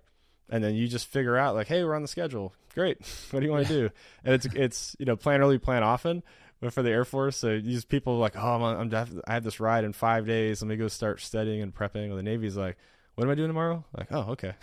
And 0.51 0.63
then 0.63 0.75
you 0.75 0.87
just 0.89 1.07
figure 1.07 1.37
out 1.37 1.55
like, 1.55 1.69
hey, 1.69 1.83
we're 1.85 1.95
on 1.95 2.03
the 2.03 2.09
schedule. 2.09 2.55
Great. 2.75 2.99
what 3.31 3.41
do 3.41 3.47
you 3.47 3.53
want 3.53 3.67
to 3.67 3.73
do? 3.73 3.91
And 4.25 4.35
it's, 4.35 4.47
it's, 4.55 4.97
you 4.99 5.07
know, 5.07 5.17
plan 5.17 5.41
early, 5.41 5.59
plan 5.59 5.83
often 5.83 6.23
But 6.61 6.73
for 6.73 6.83
the 6.83 6.91
Air 6.91 7.05
Force. 7.05 7.37
So 7.37 7.61
these 7.61 7.85
people 7.85 8.19
like, 8.19 8.37
oh, 8.37 8.63
I'm, 8.63 8.93
I'm 8.93 9.21
I 9.27 9.33
have 9.33 9.45
this 9.45 9.59
ride 9.59 9.85
in 9.85 9.95
five 9.95 10.27
days. 10.27 10.61
Let 10.61 10.69
me 10.69 10.77
go 10.77 10.89
start 10.89 11.21
studying 11.21 11.63
and 11.63 11.75
prepping. 11.75 12.11
And 12.11 12.19
the 12.19 12.23
Navy's 12.23 12.57
like, 12.57 12.77
what 13.15 13.25
am 13.25 13.31
I 13.31 13.35
doing 13.35 13.49
tomorrow? 13.49 13.85
Like, 13.97 14.09
oh, 14.11 14.33
okay. 14.33 14.55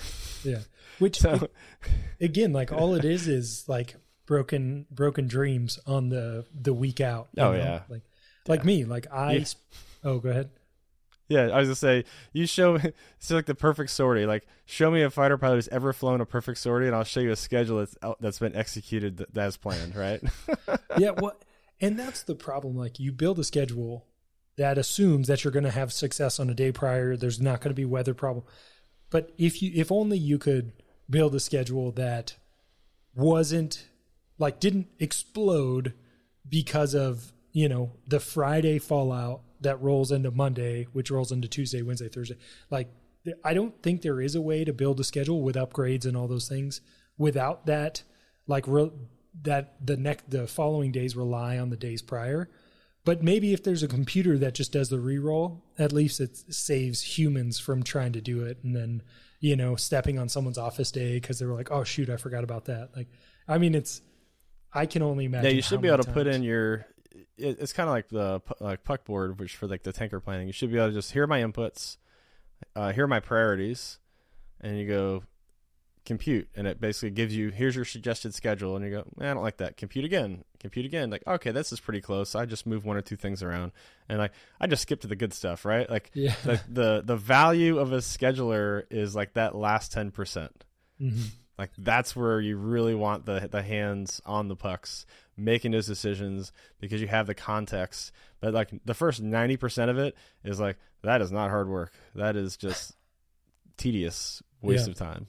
Yeah. 0.44 0.60
Which 1.00 1.20
so, 1.20 1.50
again, 2.20 2.54
like 2.54 2.72
all 2.72 2.96
it 2.96 3.06
is 3.06 3.28
is 3.28 3.66
like 3.68 3.96
broken 4.32 4.86
broken 4.90 5.28
dreams 5.28 5.78
on 5.86 6.08
the 6.08 6.46
the 6.58 6.74
week 6.74 7.02
out. 7.02 7.28
Oh 7.38 7.52
know? 7.52 7.54
yeah. 7.54 7.82
Like 7.90 8.04
like 8.48 8.62
yeah. 8.62 8.66
me. 8.66 8.86
Like 8.86 9.08
I. 9.12 9.34
Yeah. 9.34 9.46
Oh, 10.06 10.20
go 10.20 10.30
ahead. 10.30 10.52
Yeah, 11.28 11.50
I 11.50 11.60
was 11.60 11.68
gonna 11.68 11.76
say 11.76 12.06
you 12.32 12.48
show 12.48 12.76
me 12.76 12.80
it's 13.18 13.30
like 13.30 13.46
the 13.46 13.56
perfect 13.56 13.90
sortie. 13.90 14.26
Like 14.26 14.48
show 14.66 14.90
me 14.90 15.02
a 15.02 15.10
fighter 15.10 15.38
pilot 15.38 15.56
who's 15.56 15.68
ever 15.68 15.92
flown 15.92 16.22
a 16.22 16.26
perfect 16.26 16.60
sortie, 16.60 16.88
and 16.88 16.96
I'll 16.96 17.04
show 17.04 17.20
you 17.20 17.32
a 17.32 17.36
schedule 17.36 17.80
that's 17.80 17.98
that's 18.22 18.40
been 18.40 18.56
executed 18.56 19.26
as 19.36 19.58
planned. 19.58 19.98
Right? 19.98 20.22
yeah. 20.98 21.10
What 21.10 21.44
And 21.82 22.00
that's 22.00 22.24
the 22.24 22.36
problem. 22.36 22.78
Like 22.78 23.02
you 23.02 23.12
build 23.12 23.38
a 23.38 23.44
schedule 23.44 24.06
that 24.56 24.78
assumes 24.78 25.28
that 25.28 25.44
you're 25.44 25.52
going 25.52 25.66
to 25.66 25.72
have 25.72 25.92
success 25.92 26.40
on 26.40 26.50
a 26.50 26.54
day 26.54 26.72
prior. 26.72 27.18
There's 27.18 27.42
not 27.42 27.60
going 27.60 27.72
to 27.72 27.76
be 27.76 27.84
weather 27.84 28.14
problem. 28.14 28.46
But 29.10 29.34
if 29.38 29.62
you, 29.62 29.72
if 29.76 29.92
only 29.92 30.18
you 30.18 30.38
could 30.38 30.72
build 31.10 31.36
a 31.36 31.40
schedule 31.42 31.92
that 31.94 32.36
wasn't 33.14 33.90
like 34.42 34.60
didn't 34.60 34.88
explode 35.00 35.94
because 36.50 36.94
of 36.96 37.32
you 37.54 37.70
know 37.70 37.92
the 38.08 38.20
Friday 38.20 38.80
fallout 38.80 39.42
that 39.62 39.82
rolls 39.82 40.12
into 40.12 40.32
Monday, 40.32 40.88
which 40.92 41.12
rolls 41.12 41.32
into 41.32 41.48
Tuesday, 41.48 41.84
Wednesday, 41.84 42.10
Thursday. 42.10 42.38
Like 42.70 42.90
I 43.44 43.54
don't 43.54 43.82
think 43.84 44.02
there 44.02 44.20
is 44.20 44.36
a 44.36 44.42
way 44.42 44.66
to 44.66 44.74
build 44.74 45.00
a 45.00 45.04
schedule 45.04 45.42
with 45.44 45.56
upgrades 45.56 46.06
and 46.06 46.18
all 46.18 46.28
those 46.28 46.50
things 46.50 46.82
without 47.18 47.68
that 47.68 48.02
like 48.48 48.66
re- 48.68 48.92
that 49.44 49.76
the 49.86 49.96
next 49.96 50.30
the 50.30 50.48
following 50.48 50.92
days 50.92 51.16
rely 51.16 51.58
on 51.58 51.70
the 51.70 51.78
days 51.78 52.02
prior. 52.02 52.50
But 53.04 53.24
maybe 53.24 53.54
if 53.54 53.64
there's 53.64 53.84
a 53.84 53.88
computer 53.88 54.38
that 54.40 54.54
just 54.54 54.72
does 54.72 54.90
the 54.90 55.00
re-roll, 55.00 55.64
at 55.80 55.92
least 55.92 56.20
it 56.20 56.38
saves 56.54 57.02
humans 57.18 57.60
from 57.60 57.82
trying 57.82 58.14
to 58.14 58.22
do 58.22 58.44
it 58.44 58.60
and 58.64 58.76
then 58.76 59.04
you 59.40 59.56
know 59.56 59.76
stepping 59.76 60.18
on 60.18 60.30
someone's 60.30 60.58
office 60.58 60.92
day 60.92 61.14
because 61.16 61.38
they 61.38 61.46
were 61.46 61.56
like, 61.56 61.72
oh 61.72 61.84
shoot, 61.84 62.10
I 62.10 62.18
forgot 62.18 62.44
about 62.44 62.66
that. 62.66 62.90
Like, 62.96 63.08
I 63.48 63.60
mean, 63.60 63.76
it's 63.76 64.02
I 64.74 64.86
can 64.86 65.02
only 65.02 65.26
imagine. 65.26 65.50
Yeah, 65.50 65.56
you 65.56 65.62
should 65.62 65.82
be 65.82 65.88
able 65.88 65.98
to 66.00 66.04
times. 66.04 66.14
put 66.14 66.28
in 66.28 66.44
your. 66.44 66.86
it's 67.38 67.74
kind 67.74 67.90
of 67.90 67.94
like 67.94 68.10
the 68.10 68.42
like 68.60 68.84
puck 68.84 69.06
board, 69.06 69.40
which 69.40 69.56
for 69.56 69.68
like 69.68 69.84
the 69.84 69.92
tanker 69.92 70.20
planning, 70.20 70.48
you 70.48 70.54
should 70.54 70.72
be 70.72 70.78
able 70.78 70.90
to 70.90 70.94
just 70.94 71.12
hear 71.12 71.28
my 71.28 71.42
inputs, 71.42 71.98
uh, 72.76 72.92
here 72.92 73.06
are 73.06 73.08
my 73.08 73.20
priorities, 73.20 74.00
and 74.62 74.78
you 74.78 74.88
go 74.88 75.24
compute 76.04 76.50
and 76.56 76.66
it 76.66 76.82
basically 76.82 77.12
gives 77.12 77.36
you 77.36 77.50
here's 77.50 77.76
your 77.76 77.86
suggested 77.86 78.34
schedule 78.34 78.76
and 78.76 78.84
you 78.84 78.92
go 78.92 79.04
eh, 79.22 79.30
i 79.30 79.34
don't 79.34 79.44
like 79.44 79.58
that 79.58 79.78
compute 79.78 80.04
again 80.04 80.44
compute 80.60 80.84
again 80.84 81.12
like 81.12 81.22
okay 81.28 81.52
this 81.52 81.72
is 81.72 81.80
pretty 81.80 82.02
close 82.02 82.34
i 82.34 82.44
just 82.44 82.66
move 82.66 82.84
one 82.86 82.98
or 82.98 83.02
two 83.02 83.16
things 83.16 83.44
around 83.44 83.72
and 84.10 84.18
like 84.18 84.32
i 84.60 84.66
just 84.66 84.82
skip 84.82 85.00
to 85.00 85.08
the 85.08 85.16
good 85.16 85.32
stuff 85.32 85.64
right 85.64 85.90
like 85.92 86.10
yeah. 86.16 86.34
the, 86.44 86.60
the 86.70 87.04
the 87.06 87.16
value 87.16 87.78
of 87.78 87.94
a 87.94 87.98
scheduler 87.98 88.84
is 88.90 89.16
like 89.16 89.34
that 89.34 89.54
last 89.54 89.94
10% 89.94 90.12
mm-hmm. 90.12 91.22
Like 91.62 91.70
that's 91.78 92.16
where 92.16 92.40
you 92.42 92.58
really 92.58 92.96
want 92.96 93.26
the 93.26 93.48
the 93.52 93.62
hands 93.62 94.20
on 94.26 94.48
the 94.48 94.56
pucks 94.56 95.06
making 95.38 95.72
those 95.72 95.86
decisions 95.88 96.52
because 96.80 97.00
you 97.02 97.08
have 97.08 97.28
the 97.28 97.36
context 97.36 98.12
but 98.40 98.54
like 98.54 98.70
the 98.86 98.94
first 98.94 99.24
90% 99.24 99.90
of 99.90 99.98
it 99.98 100.16
is 100.44 100.60
like 100.60 100.78
that 101.04 101.22
is 101.22 101.32
not 101.32 101.50
hard 101.50 101.68
work 101.70 101.92
that 102.16 102.36
is 102.36 102.58
just 102.58 102.96
tedious 103.78 104.42
waste 104.62 104.88
Yeah. 104.88 104.92
of 104.92 104.98
time 104.98 105.28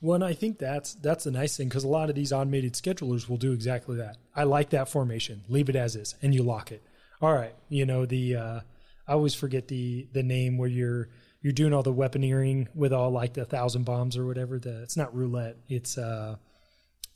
Well, 0.00 0.14
and 0.14 0.24
I 0.24 0.32
think 0.32 0.58
that's 0.58 0.94
that's 0.94 1.24
the 1.24 1.30
nice 1.30 1.56
thing 1.56 1.68
because 1.68 1.84
a 1.84 1.88
lot 1.88 2.08
of 2.10 2.14
these 2.16 2.32
automated 2.32 2.74
schedulers 2.74 3.28
will 3.28 3.36
do 3.36 3.52
exactly 3.52 3.96
that. 3.96 4.16
I 4.34 4.44
like 4.44 4.70
that 4.70 4.88
formation. 4.88 5.42
Leave 5.48 5.68
it 5.68 5.76
as 5.76 5.96
is, 5.96 6.14
and 6.22 6.32
you 6.34 6.42
lock 6.44 6.70
it. 6.70 6.82
All 7.20 7.34
right, 7.34 7.54
you 7.68 7.84
know 7.84 8.06
the 8.06 8.36
uh, 8.36 8.60
I 9.08 9.12
always 9.12 9.34
forget 9.34 9.66
the 9.68 10.06
the 10.12 10.22
name 10.22 10.56
where 10.56 10.68
you're 10.68 11.08
you're 11.40 11.52
doing 11.52 11.72
all 11.72 11.82
the 11.82 11.94
weaponeering 11.94 12.66
with 12.74 12.92
all 12.92 13.10
like 13.10 13.34
the 13.34 13.44
thousand 13.44 13.84
bombs 13.84 14.16
or 14.16 14.26
whatever. 14.26 14.58
The 14.58 14.82
it's 14.82 14.96
not 14.96 15.14
roulette. 15.14 15.56
It's 15.68 15.98
uh 15.98 16.36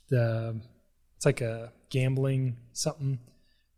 the 0.09 0.61
it's 1.17 1.27
like 1.27 1.41
a 1.41 1.73
gambling 1.91 2.57
something 2.73 3.19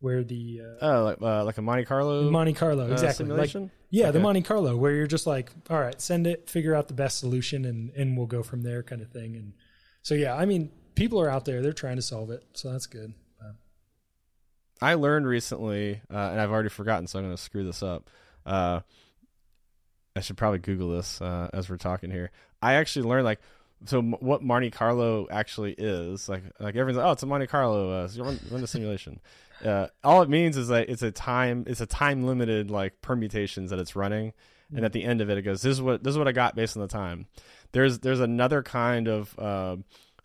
where 0.00 0.22
the 0.22 0.60
uh, 0.62 0.84
oh 0.84 1.04
like, 1.04 1.22
uh, 1.22 1.44
like 1.44 1.58
a 1.58 1.62
monte 1.62 1.84
carlo 1.84 2.30
Monte 2.30 2.52
Carlo 2.52 2.88
uh, 2.88 2.92
exactly 2.92 3.06
like 3.26 3.48
simulation 3.48 3.70
yeah, 3.94 4.10
the 4.10 4.18
Monte 4.18 4.42
Carlo, 4.42 4.76
where 4.76 4.90
you're 4.90 5.06
just 5.06 5.24
like, 5.24 5.52
all 5.70 5.78
right, 5.78 6.00
send 6.00 6.26
it, 6.26 6.50
figure 6.50 6.74
out 6.74 6.88
the 6.88 6.94
best 6.94 7.20
solution, 7.20 7.64
and 7.64 7.90
and 7.90 8.16
we'll 8.16 8.26
go 8.26 8.42
from 8.42 8.62
there, 8.62 8.82
kind 8.82 9.00
of 9.00 9.10
thing. 9.10 9.36
And 9.36 9.52
so 10.02 10.16
yeah, 10.16 10.34
I 10.34 10.46
mean, 10.46 10.72
people 10.96 11.20
are 11.20 11.30
out 11.30 11.44
there, 11.44 11.62
they're 11.62 11.72
trying 11.72 11.94
to 11.94 12.02
solve 12.02 12.30
it, 12.30 12.42
so 12.54 12.72
that's 12.72 12.88
good. 12.88 13.14
Uh, 13.40 13.52
I 14.82 14.94
learned 14.94 15.28
recently, 15.28 16.02
uh, 16.12 16.30
and 16.32 16.40
I've 16.40 16.50
already 16.50 16.70
forgotten, 16.70 17.06
so 17.06 17.20
I'm 17.20 17.26
going 17.26 17.36
to 17.36 17.40
screw 17.40 17.64
this 17.64 17.84
up. 17.84 18.10
Uh, 20.14 20.18
I 20.18 20.22
should 20.22 20.36
probably 20.36 20.58
Google 20.60 20.90
this 20.90 21.20
uh, 21.20 21.48
as 21.52 21.68
we're 21.68 21.76
talking 21.76 22.10
here. 22.10 22.30
I 22.62 22.74
actually 22.74 23.08
learned 23.08 23.24
like 23.24 23.40
so 23.86 23.98
m- 23.98 24.16
what 24.20 24.42
Monte 24.42 24.70
Carlo 24.70 25.26
actually 25.30 25.74
is. 25.76 26.28
Like 26.28 26.42
like 26.58 26.76
everyone's 26.76 26.96
like, 26.96 27.06
oh, 27.06 27.12
it's 27.12 27.22
a 27.22 27.26
Monte 27.26 27.46
Carlo. 27.46 27.90
Uh, 27.90 28.08
so 28.08 28.24
run, 28.24 28.40
run 28.50 28.60
the 28.60 28.66
simulation. 28.66 29.20
Uh, 29.64 29.86
all 30.02 30.20
it 30.20 30.28
means 30.28 30.56
is 30.56 30.66
that 30.66 30.90
it's 30.90 31.00
a 31.02 31.12
time 31.12 31.62
it's 31.68 31.80
a 31.80 31.86
time 31.86 32.24
limited 32.24 32.72
like 32.72 33.00
permutations 33.00 33.70
that 33.70 33.78
it's 33.78 33.94
running, 33.94 34.32
and 34.74 34.84
at 34.84 34.92
the 34.92 35.04
end 35.04 35.20
of 35.20 35.30
it, 35.30 35.38
it 35.38 35.42
goes, 35.42 35.62
this 35.62 35.70
is 35.70 35.80
what 35.80 36.02
this 36.02 36.10
is 36.10 36.18
what 36.18 36.26
I 36.26 36.32
got 36.32 36.56
based 36.56 36.76
on 36.76 36.82
the 36.82 36.88
time. 36.88 37.26
There's 37.70 38.00
there's 38.00 38.18
another 38.18 38.64
kind 38.64 39.06
of 39.06 39.38
uh, 39.38 39.76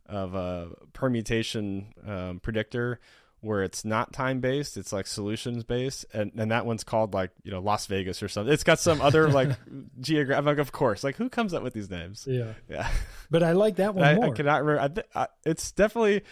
of 0.07 0.33
a 0.33 0.69
permutation 0.93 1.93
um, 2.05 2.39
predictor 2.39 2.99
where 3.41 3.63
it's 3.63 3.85
not 3.85 4.11
time 4.11 4.39
based 4.39 4.77
it's 4.77 4.91
like 4.91 5.07
solutions 5.07 5.63
based 5.63 6.05
and, 6.13 6.31
and 6.37 6.51
that 6.51 6.65
one's 6.65 6.83
called 6.83 7.13
like 7.13 7.31
you 7.43 7.51
know 7.51 7.59
las 7.59 7.85
vegas 7.85 8.21
or 8.21 8.27
something. 8.27 8.53
It's 8.53 8.63
got 8.63 8.79
some 8.79 9.01
other 9.01 9.29
like 9.29 9.49
geographic 10.01 10.45
like, 10.45 10.57
of 10.57 10.71
course. 10.71 11.03
Like 11.03 11.15
who 11.15 11.29
comes 11.29 11.53
up 11.53 11.63
with 11.63 11.73
these 11.73 11.89
names? 11.89 12.25
Yeah, 12.27 12.53
yeah. 12.69 12.89
But 13.29 13.43
I 13.43 13.53
like 13.53 13.77
that 13.77 13.95
one 13.95 14.05
I, 14.05 14.15
more. 14.15 14.25
I 14.25 14.29
cannot 14.31 14.63
remember 14.63 14.81
I 14.81 14.87
th- 14.87 15.07
I, 15.15 15.27
it's 15.45 15.71
definitely 15.71 16.23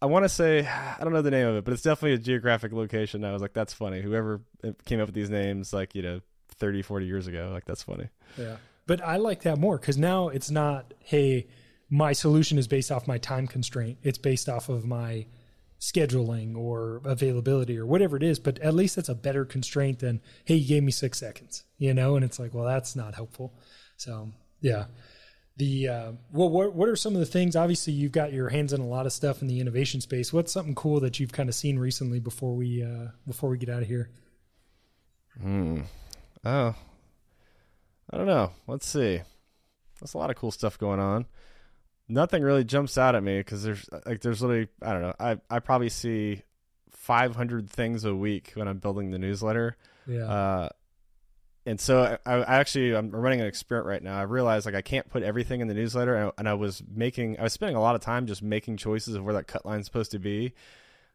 i 0.00 0.06
want 0.06 0.24
to 0.24 0.28
say 0.28 0.66
i 0.98 0.98
don't 1.00 1.12
know 1.12 1.22
the 1.22 1.30
name 1.30 1.46
of 1.46 1.56
it 1.56 1.64
but 1.64 1.72
it's 1.72 1.82
definitely 1.82 2.14
a 2.14 2.18
geographic 2.18 2.72
location. 2.72 3.24
I 3.24 3.32
was 3.32 3.42
like 3.42 3.52
that's 3.52 3.72
funny. 3.72 4.00
Whoever 4.02 4.40
uh, 4.64 4.72
came 4.84 5.00
up 5.00 5.06
with 5.06 5.14
these 5.14 5.30
names 5.30 5.72
like 5.72 5.94
you 5.94 6.02
know 6.02 6.20
30 6.56 6.82
40 6.82 7.06
years 7.06 7.26
ago 7.26 7.50
like 7.52 7.64
that's 7.64 7.82
funny. 7.82 8.08
Yeah, 8.38 8.56
but 8.86 9.02
I 9.02 9.16
like 9.16 9.42
that 9.42 9.58
more 9.58 9.78
because 9.78 9.96
now 9.96 10.28
it's 10.28 10.50
not, 10.50 10.92
hey, 11.00 11.46
my 11.88 12.12
solution 12.12 12.58
is 12.58 12.66
based 12.66 12.90
off 12.90 13.06
my 13.06 13.18
time 13.18 13.46
constraint. 13.46 13.98
It's 14.02 14.18
based 14.18 14.48
off 14.48 14.68
of 14.68 14.84
my 14.84 15.26
scheduling 15.82 16.56
or 16.56 17.02
availability 17.04 17.76
or 17.76 17.84
whatever 17.84 18.16
it 18.16 18.22
is. 18.22 18.38
But 18.38 18.60
at 18.60 18.72
least 18.72 18.94
that's 18.94 19.08
a 19.08 19.16
better 19.16 19.44
constraint 19.44 19.98
than, 19.98 20.20
hey, 20.44 20.54
you 20.54 20.68
gave 20.68 20.84
me 20.84 20.92
six 20.92 21.18
seconds, 21.18 21.64
you 21.76 21.92
know? 21.92 22.14
And 22.14 22.24
it's 22.24 22.38
like, 22.38 22.54
well, 22.54 22.64
that's 22.64 22.94
not 22.94 23.16
helpful. 23.16 23.52
So 23.96 24.30
yeah. 24.60 24.84
The 25.58 25.88
uh, 25.88 26.12
well, 26.32 26.48
what 26.48 26.74
what 26.74 26.88
are 26.88 26.96
some 26.96 27.12
of 27.12 27.20
the 27.20 27.26
things? 27.26 27.56
Obviously, 27.56 27.92
you've 27.92 28.10
got 28.10 28.32
your 28.32 28.48
hands 28.48 28.72
in 28.72 28.80
a 28.80 28.86
lot 28.86 29.04
of 29.04 29.12
stuff 29.12 29.42
in 29.42 29.48
the 29.48 29.60
innovation 29.60 30.00
space. 30.00 30.32
What's 30.32 30.50
something 30.50 30.74
cool 30.74 30.98
that 31.00 31.20
you've 31.20 31.32
kind 31.32 31.50
of 31.50 31.54
seen 31.54 31.78
recently 31.78 32.20
before 32.20 32.54
we 32.56 32.82
uh, 32.82 33.08
before 33.26 33.50
we 33.50 33.58
get 33.58 33.68
out 33.68 33.82
of 33.82 33.88
here? 33.88 34.08
Hmm. 35.38 35.82
Oh, 36.42 36.74
I 38.10 38.16
don't 38.16 38.26
know. 38.26 38.52
Let's 38.66 38.86
see. 38.86 39.20
There's 40.00 40.14
a 40.14 40.18
lot 40.18 40.30
of 40.30 40.36
cool 40.36 40.52
stuff 40.52 40.78
going 40.78 41.00
on. 41.00 41.26
Nothing 42.12 42.42
really 42.42 42.64
jumps 42.64 42.98
out 42.98 43.14
at 43.14 43.22
me 43.22 43.38
because 43.38 43.62
there's 43.62 43.88
like 44.06 44.20
there's 44.20 44.42
literally 44.42 44.68
I 44.82 44.92
don't 44.92 45.02
know. 45.02 45.14
I 45.18 45.38
I 45.48 45.60
probably 45.60 45.88
see 45.88 46.42
500 46.90 47.70
things 47.70 48.04
a 48.04 48.14
week 48.14 48.52
when 48.54 48.68
I'm 48.68 48.78
building 48.78 49.10
the 49.10 49.18
newsletter. 49.18 49.76
Yeah, 50.06 50.24
Uh, 50.26 50.68
and 51.64 51.80
so 51.80 52.18
I, 52.26 52.32
I 52.34 52.58
actually 52.58 52.94
I'm 52.94 53.10
running 53.10 53.40
an 53.40 53.46
experiment 53.46 53.88
right 53.88 54.02
now. 54.02 54.18
I 54.18 54.22
realized 54.22 54.66
like 54.66 54.74
I 54.74 54.82
can't 54.82 55.08
put 55.08 55.22
everything 55.22 55.60
in 55.60 55.68
the 55.68 55.74
newsletter, 55.74 56.14
and, 56.14 56.32
and 56.36 56.48
I 56.48 56.54
was 56.54 56.82
making 56.92 57.38
I 57.38 57.44
was 57.44 57.52
spending 57.52 57.76
a 57.76 57.80
lot 57.80 57.94
of 57.94 58.00
time 58.00 58.26
just 58.26 58.42
making 58.42 58.76
choices 58.76 59.14
of 59.14 59.24
where 59.24 59.34
that 59.34 59.46
cut 59.46 59.64
line's 59.64 59.86
supposed 59.86 60.10
to 60.10 60.18
be 60.18 60.52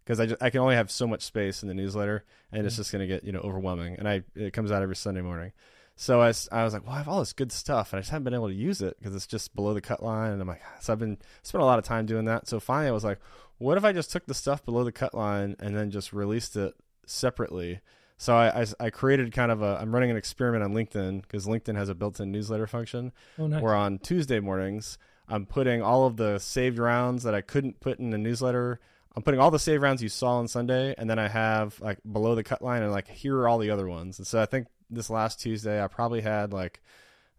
because 0.03 0.19
I 0.21 0.25
just, 0.25 0.41
I 0.41 0.49
can 0.49 0.61
only 0.61 0.75
have 0.75 0.89
so 0.89 1.05
much 1.05 1.21
space 1.21 1.61
in 1.61 1.67
the 1.67 1.73
newsletter, 1.73 2.23
and 2.51 2.65
it's 2.65 2.77
just 2.77 2.91
going 2.93 3.01
to 3.01 3.07
get 3.07 3.23
you 3.23 3.33
know 3.33 3.41
overwhelming. 3.41 3.95
And 3.99 4.07
I 4.07 4.23
it 4.35 4.53
comes 4.53 4.71
out 4.71 4.81
every 4.81 4.95
Sunday 4.95 5.21
morning. 5.21 5.51
So 5.99 6.21
I, 6.21 6.31
I 6.51 6.63
was 6.63 6.73
like, 6.73 6.85
well, 6.85 6.93
I 6.93 6.99
have 6.99 7.07
all 7.07 7.19
this 7.19 7.33
good 7.33 7.51
stuff, 7.51 7.91
and 7.91 7.97
I 7.97 8.01
just 8.01 8.11
haven't 8.11 8.25
been 8.25 8.35
able 8.35 8.49
to 8.49 8.53
use 8.53 8.83
it 8.83 8.97
because 8.99 9.15
it's 9.15 9.25
just 9.25 9.55
below 9.55 9.73
the 9.73 9.81
cut 9.81 10.03
line. 10.03 10.31
And 10.31 10.39
I'm 10.39 10.47
like, 10.47 10.61
ah, 10.63 10.77
so 10.79 10.93
I've 10.93 10.99
been 10.99 11.17
spent 11.41 11.63
a 11.63 11.65
lot 11.65 11.79
of 11.79 11.85
time 11.85 12.05
doing 12.05 12.25
that. 12.25 12.47
So 12.47 12.59
finally, 12.59 12.89
I 12.89 12.91
was 12.91 13.03
like, 13.03 13.19
what 13.57 13.77
if 13.77 13.83
I 13.83 13.93
just 13.93 14.11
took 14.11 14.27
the 14.27 14.35
stuff 14.35 14.63
below 14.63 14.83
the 14.83 14.91
cut 14.91 15.15
line 15.15 15.55
and 15.59 15.75
then 15.75 15.89
just 15.89 16.13
released 16.13 16.55
it 16.55 16.75
separately? 17.07 17.79
So 18.17 18.35
I, 18.35 18.61
I, 18.61 18.65
I 18.79 18.89
created 18.91 19.31
kind 19.31 19.51
of 19.51 19.63
a 19.63 19.79
I'm 19.81 19.91
running 19.91 20.11
an 20.11 20.17
experiment 20.17 20.63
on 20.63 20.73
LinkedIn 20.73 21.23
because 21.23 21.47
LinkedIn 21.47 21.75
has 21.75 21.89
a 21.89 21.95
built-in 21.95 22.31
newsletter 22.31 22.67
function 22.67 23.11
oh 23.39 23.47
nice. 23.47 23.61
where 23.61 23.75
on 23.75 23.99
Tuesday 23.99 24.39
mornings 24.39 24.97
I'm 25.27 25.45
putting 25.45 25.81
all 25.81 26.05
of 26.05 26.17
the 26.17 26.39
saved 26.39 26.77
rounds 26.77 27.23
that 27.23 27.35
I 27.35 27.41
couldn't 27.41 27.79
put 27.79 27.99
in 27.99 28.11
the 28.11 28.17
newsletter. 28.17 28.79
I'm 29.15 29.23
putting 29.23 29.39
all 29.39 29.51
the 29.51 29.59
saved 29.59 29.81
rounds 29.81 30.01
you 30.01 30.09
saw 30.09 30.37
on 30.37 30.47
Sunday, 30.47 30.93
and 30.95 31.09
then 31.09 31.17
I 31.17 31.27
have 31.27 31.79
like 31.81 31.97
below 32.09 32.35
the 32.35 32.43
cut 32.43 32.61
line 32.61 32.83
and 32.83 32.91
like 32.91 33.07
here 33.07 33.35
are 33.37 33.47
all 33.47 33.57
the 33.57 33.71
other 33.71 33.87
ones. 33.87 34.19
And 34.19 34.27
so 34.27 34.39
I 34.39 34.45
think 34.45 34.67
this 34.89 35.09
last 35.09 35.39
Tuesday 35.39 35.83
I 35.83 35.87
probably 35.87 36.21
had 36.21 36.53
like 36.53 36.81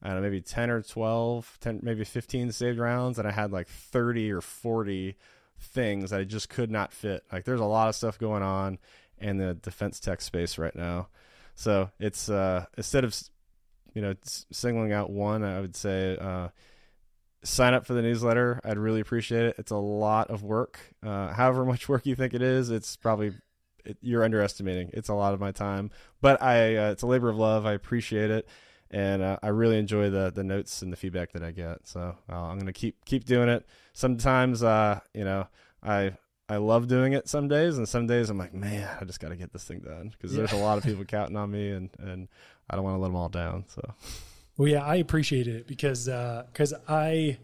I 0.02 0.08
don't 0.08 0.16
know 0.16 0.22
maybe 0.22 0.40
10 0.40 0.70
or 0.70 0.82
12, 0.82 1.58
10 1.60 1.80
maybe 1.82 2.04
15 2.04 2.52
saved 2.52 2.78
rounds, 2.78 3.18
and 3.18 3.26
I 3.26 3.32
had 3.32 3.50
like 3.50 3.68
30 3.68 4.30
or 4.32 4.40
40 4.40 5.16
things 5.58 6.10
that 6.10 6.20
I 6.20 6.24
just 6.24 6.48
could 6.48 6.70
not 6.70 6.92
fit. 6.92 7.24
Like 7.32 7.44
there's 7.44 7.60
a 7.60 7.64
lot 7.64 7.88
of 7.88 7.96
stuff 7.96 8.18
going 8.18 8.42
on 8.42 8.78
in 9.18 9.38
the 9.38 9.54
defense 9.54 9.98
tech 9.98 10.20
space 10.20 10.58
right 10.58 10.74
now. 10.74 11.08
So 11.54 11.90
it's 11.98 12.28
uh 12.28 12.66
instead 12.76 13.04
of 13.04 13.16
you 13.94 14.02
know 14.02 14.14
singling 14.52 14.92
out 14.92 15.10
one, 15.10 15.42
I 15.42 15.60
would 15.60 15.74
say 15.74 16.16
uh 16.16 16.48
sign 17.42 17.74
up 17.74 17.86
for 17.86 17.94
the 17.94 18.02
newsletter. 18.02 18.60
I'd 18.64 18.78
really 18.78 19.00
appreciate 19.00 19.46
it. 19.46 19.56
It's 19.58 19.70
a 19.70 19.76
lot 19.76 20.30
of 20.30 20.42
work. 20.42 20.78
Uh, 21.04 21.32
however 21.32 21.64
much 21.64 21.88
work 21.88 22.06
you 22.06 22.14
think 22.14 22.34
it 22.34 22.42
is, 22.42 22.70
it's 22.70 22.96
probably 22.96 23.32
it, 23.84 23.98
you're 24.00 24.24
underestimating. 24.24 24.90
It's 24.92 25.08
a 25.08 25.14
lot 25.14 25.34
of 25.34 25.40
my 25.40 25.52
time, 25.52 25.90
but 26.20 26.42
I 26.42 26.76
uh, 26.76 26.90
it's 26.90 27.02
a 27.02 27.06
labor 27.06 27.28
of 27.28 27.36
love. 27.36 27.66
I 27.66 27.72
appreciate 27.72 28.30
it, 28.30 28.48
and 28.90 29.22
uh, 29.22 29.38
I 29.42 29.48
really 29.48 29.78
enjoy 29.78 30.10
the 30.10 30.30
the 30.30 30.44
notes 30.44 30.82
and 30.82 30.92
the 30.92 30.96
feedback 30.96 31.32
that 31.32 31.42
I 31.42 31.50
get. 31.50 31.86
So 31.86 32.16
uh, 32.30 32.34
I'm 32.34 32.58
gonna 32.58 32.72
keep 32.72 33.04
keep 33.04 33.24
doing 33.24 33.48
it. 33.48 33.66
Sometimes, 33.92 34.62
uh, 34.62 35.00
you 35.14 35.24
know, 35.24 35.46
I 35.82 36.12
I 36.48 36.56
love 36.56 36.88
doing 36.88 37.12
it 37.12 37.28
some 37.28 37.48
days, 37.48 37.76
and 37.76 37.88
some 37.88 38.06
days 38.06 38.30
I'm 38.30 38.38
like, 38.38 38.54
man, 38.54 38.88
I 39.00 39.04
just 39.04 39.20
got 39.20 39.28
to 39.28 39.36
get 39.36 39.52
this 39.52 39.64
thing 39.64 39.80
done 39.80 40.10
because 40.10 40.32
yeah. 40.32 40.38
there's 40.38 40.52
a 40.52 40.56
lot 40.56 40.78
of 40.78 40.84
people 40.84 41.04
counting 41.04 41.36
on 41.36 41.50
me, 41.50 41.70
and 41.70 41.90
and 41.98 42.28
I 42.70 42.76
don't 42.76 42.84
want 42.84 42.96
to 42.96 43.00
let 43.00 43.08
them 43.08 43.16
all 43.16 43.28
down. 43.28 43.64
So, 43.68 43.82
well, 44.56 44.68
yeah, 44.68 44.84
I 44.84 44.96
appreciate 44.96 45.46
it 45.46 45.66
because 45.66 46.06
because 46.06 46.72
uh, 46.72 46.80
I 46.88 47.38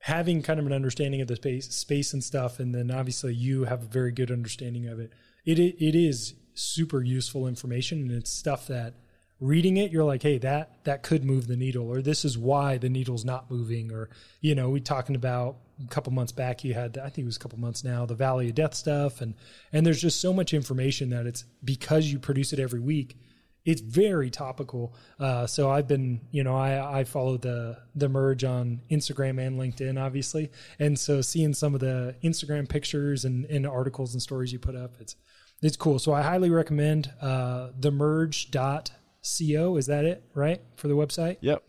having 0.00 0.42
kind 0.42 0.60
of 0.60 0.66
an 0.66 0.72
understanding 0.74 1.22
of 1.22 1.28
the 1.28 1.36
space 1.36 1.66
space 1.70 2.12
and 2.12 2.22
stuff, 2.22 2.60
and 2.60 2.74
then 2.74 2.90
obviously 2.90 3.32
you 3.32 3.64
have 3.64 3.82
a 3.82 3.86
very 3.86 4.12
good 4.12 4.30
understanding 4.30 4.86
of 4.86 5.00
it. 5.00 5.10
It 5.44 5.58
it 5.58 5.94
is 5.94 6.34
super 6.54 7.02
useful 7.02 7.46
information, 7.46 8.00
and 8.02 8.12
it's 8.12 8.30
stuff 8.30 8.66
that 8.68 8.94
reading 9.40 9.76
it 9.76 9.90
you're 9.90 10.04
like 10.04 10.22
hey 10.22 10.38
that 10.38 10.82
that 10.84 11.02
could 11.02 11.24
move 11.24 11.48
the 11.48 11.56
needle 11.56 11.88
or 11.88 12.00
this 12.00 12.24
is 12.24 12.38
why 12.38 12.78
the 12.78 12.88
needle's 12.88 13.24
not 13.24 13.50
moving 13.50 13.92
or 13.92 14.08
you 14.40 14.54
know 14.54 14.70
we 14.70 14.80
talking 14.80 15.16
about 15.16 15.56
a 15.84 15.88
couple 15.88 16.12
months 16.12 16.30
back 16.30 16.62
you 16.62 16.72
had 16.72 16.96
i 16.98 17.08
think 17.08 17.18
it 17.18 17.24
was 17.24 17.36
a 17.36 17.40
couple 17.40 17.58
months 17.58 17.82
now 17.82 18.06
the 18.06 18.14
valley 18.14 18.48
of 18.48 18.54
death 18.54 18.74
stuff 18.74 19.20
and 19.20 19.34
and 19.72 19.84
there's 19.84 20.00
just 20.00 20.20
so 20.20 20.32
much 20.32 20.54
information 20.54 21.10
that 21.10 21.26
it's 21.26 21.44
because 21.64 22.06
you 22.06 22.18
produce 22.18 22.52
it 22.52 22.60
every 22.60 22.80
week 22.80 23.18
it's 23.64 23.80
very 23.80 24.28
topical. 24.28 24.94
Uh, 25.18 25.46
so 25.46 25.70
i've 25.70 25.88
been 25.88 26.20
you 26.30 26.44
know 26.44 26.54
i 26.54 27.00
i 27.00 27.04
follow 27.04 27.36
the 27.36 27.76
the 27.94 28.08
merge 28.08 28.44
on 28.44 28.80
instagram 28.90 29.44
and 29.44 29.58
linkedin 29.58 30.00
obviously 30.00 30.50
and 30.78 30.98
so 30.98 31.20
seeing 31.20 31.52
some 31.52 31.74
of 31.74 31.80
the 31.80 32.14
instagram 32.22 32.68
pictures 32.68 33.24
and, 33.24 33.44
and 33.46 33.66
articles 33.66 34.12
and 34.14 34.22
stories 34.22 34.52
you 34.52 34.58
put 34.58 34.76
up 34.76 34.94
it's 35.00 35.16
it's 35.62 35.76
cool 35.76 35.98
so 35.98 36.12
i 36.12 36.22
highly 36.22 36.50
recommend 36.50 37.12
uh, 37.20 37.70
the 37.78 37.90
merge 37.90 38.50
dot 38.50 38.90
co. 39.24 39.76
Is 39.76 39.86
that 39.86 40.04
it? 40.04 40.22
Right 40.34 40.60
for 40.76 40.88
the 40.88 40.94
website? 40.94 41.38
Yep. 41.40 41.62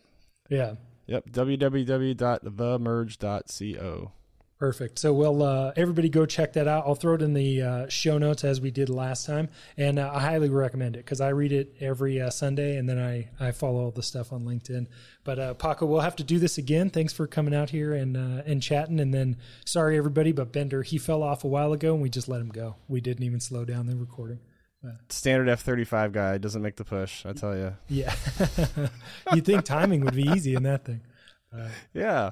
Yeah. 0.49 0.73
Yep. 1.07 1.29
www.themerge.co. 1.29 4.11
Perfect. 4.57 4.99
So, 4.99 5.11
well, 5.11 5.43
uh, 5.43 5.73
everybody 5.75 6.07
go 6.07 6.25
check 6.25 6.53
that 6.53 6.65
out. 6.65 6.85
I'll 6.87 6.95
throw 6.95 7.15
it 7.15 7.21
in 7.21 7.33
the 7.33 7.61
uh, 7.61 7.89
show 7.89 8.17
notes 8.17 8.45
as 8.45 8.61
we 8.61 8.71
did 8.71 8.89
last 8.89 9.25
time, 9.25 9.49
and 9.75 9.99
uh, 9.99 10.09
I 10.13 10.21
highly 10.21 10.49
recommend 10.49 10.95
it 10.95 10.99
because 10.99 11.19
I 11.19 11.29
read 11.29 11.51
it 11.51 11.75
every 11.81 12.21
uh, 12.21 12.29
Sunday, 12.29 12.77
and 12.77 12.87
then 12.87 12.97
I 12.97 13.27
I 13.37 13.51
follow 13.51 13.81
all 13.83 13.91
the 13.91 14.01
stuff 14.01 14.31
on 14.31 14.45
LinkedIn. 14.45 14.87
But 15.25 15.39
uh, 15.39 15.53
Pako, 15.55 15.87
we'll 15.87 15.99
have 15.99 16.15
to 16.17 16.23
do 16.23 16.39
this 16.39 16.57
again. 16.57 16.89
Thanks 16.89 17.11
for 17.11 17.27
coming 17.27 17.53
out 17.53 17.71
here 17.71 17.93
and 17.93 18.15
uh, 18.15 18.43
and 18.45 18.63
chatting. 18.63 19.01
And 19.01 19.13
then, 19.13 19.35
sorry 19.65 19.97
everybody, 19.97 20.31
but 20.31 20.53
Bender 20.53 20.83
he 20.83 20.97
fell 20.97 21.21
off 21.21 21.43
a 21.43 21.47
while 21.47 21.73
ago, 21.73 21.93
and 21.93 22.01
we 22.01 22.09
just 22.09 22.29
let 22.29 22.39
him 22.39 22.49
go. 22.49 22.77
We 22.87 23.01
didn't 23.01 23.25
even 23.25 23.41
slow 23.41 23.65
down 23.65 23.87
the 23.87 23.97
recording. 23.97 24.39
Standard 25.09 25.49
F 25.49 25.61
thirty 25.63 25.83
five 25.83 26.13
guy 26.13 26.37
doesn't 26.37 26.61
make 26.61 26.77
the 26.77 26.85
push. 26.85 27.25
I 27.25 27.33
tell 27.33 27.57
you. 27.57 27.75
Yeah, 27.89 28.15
you'd 29.33 29.43
think 29.43 29.65
timing 29.65 30.05
would 30.05 30.15
be 30.15 30.29
easy 30.29 30.55
in 30.55 30.63
that 30.63 30.85
thing. 30.85 31.01
Uh, 31.53 31.69
yeah. 31.93 32.31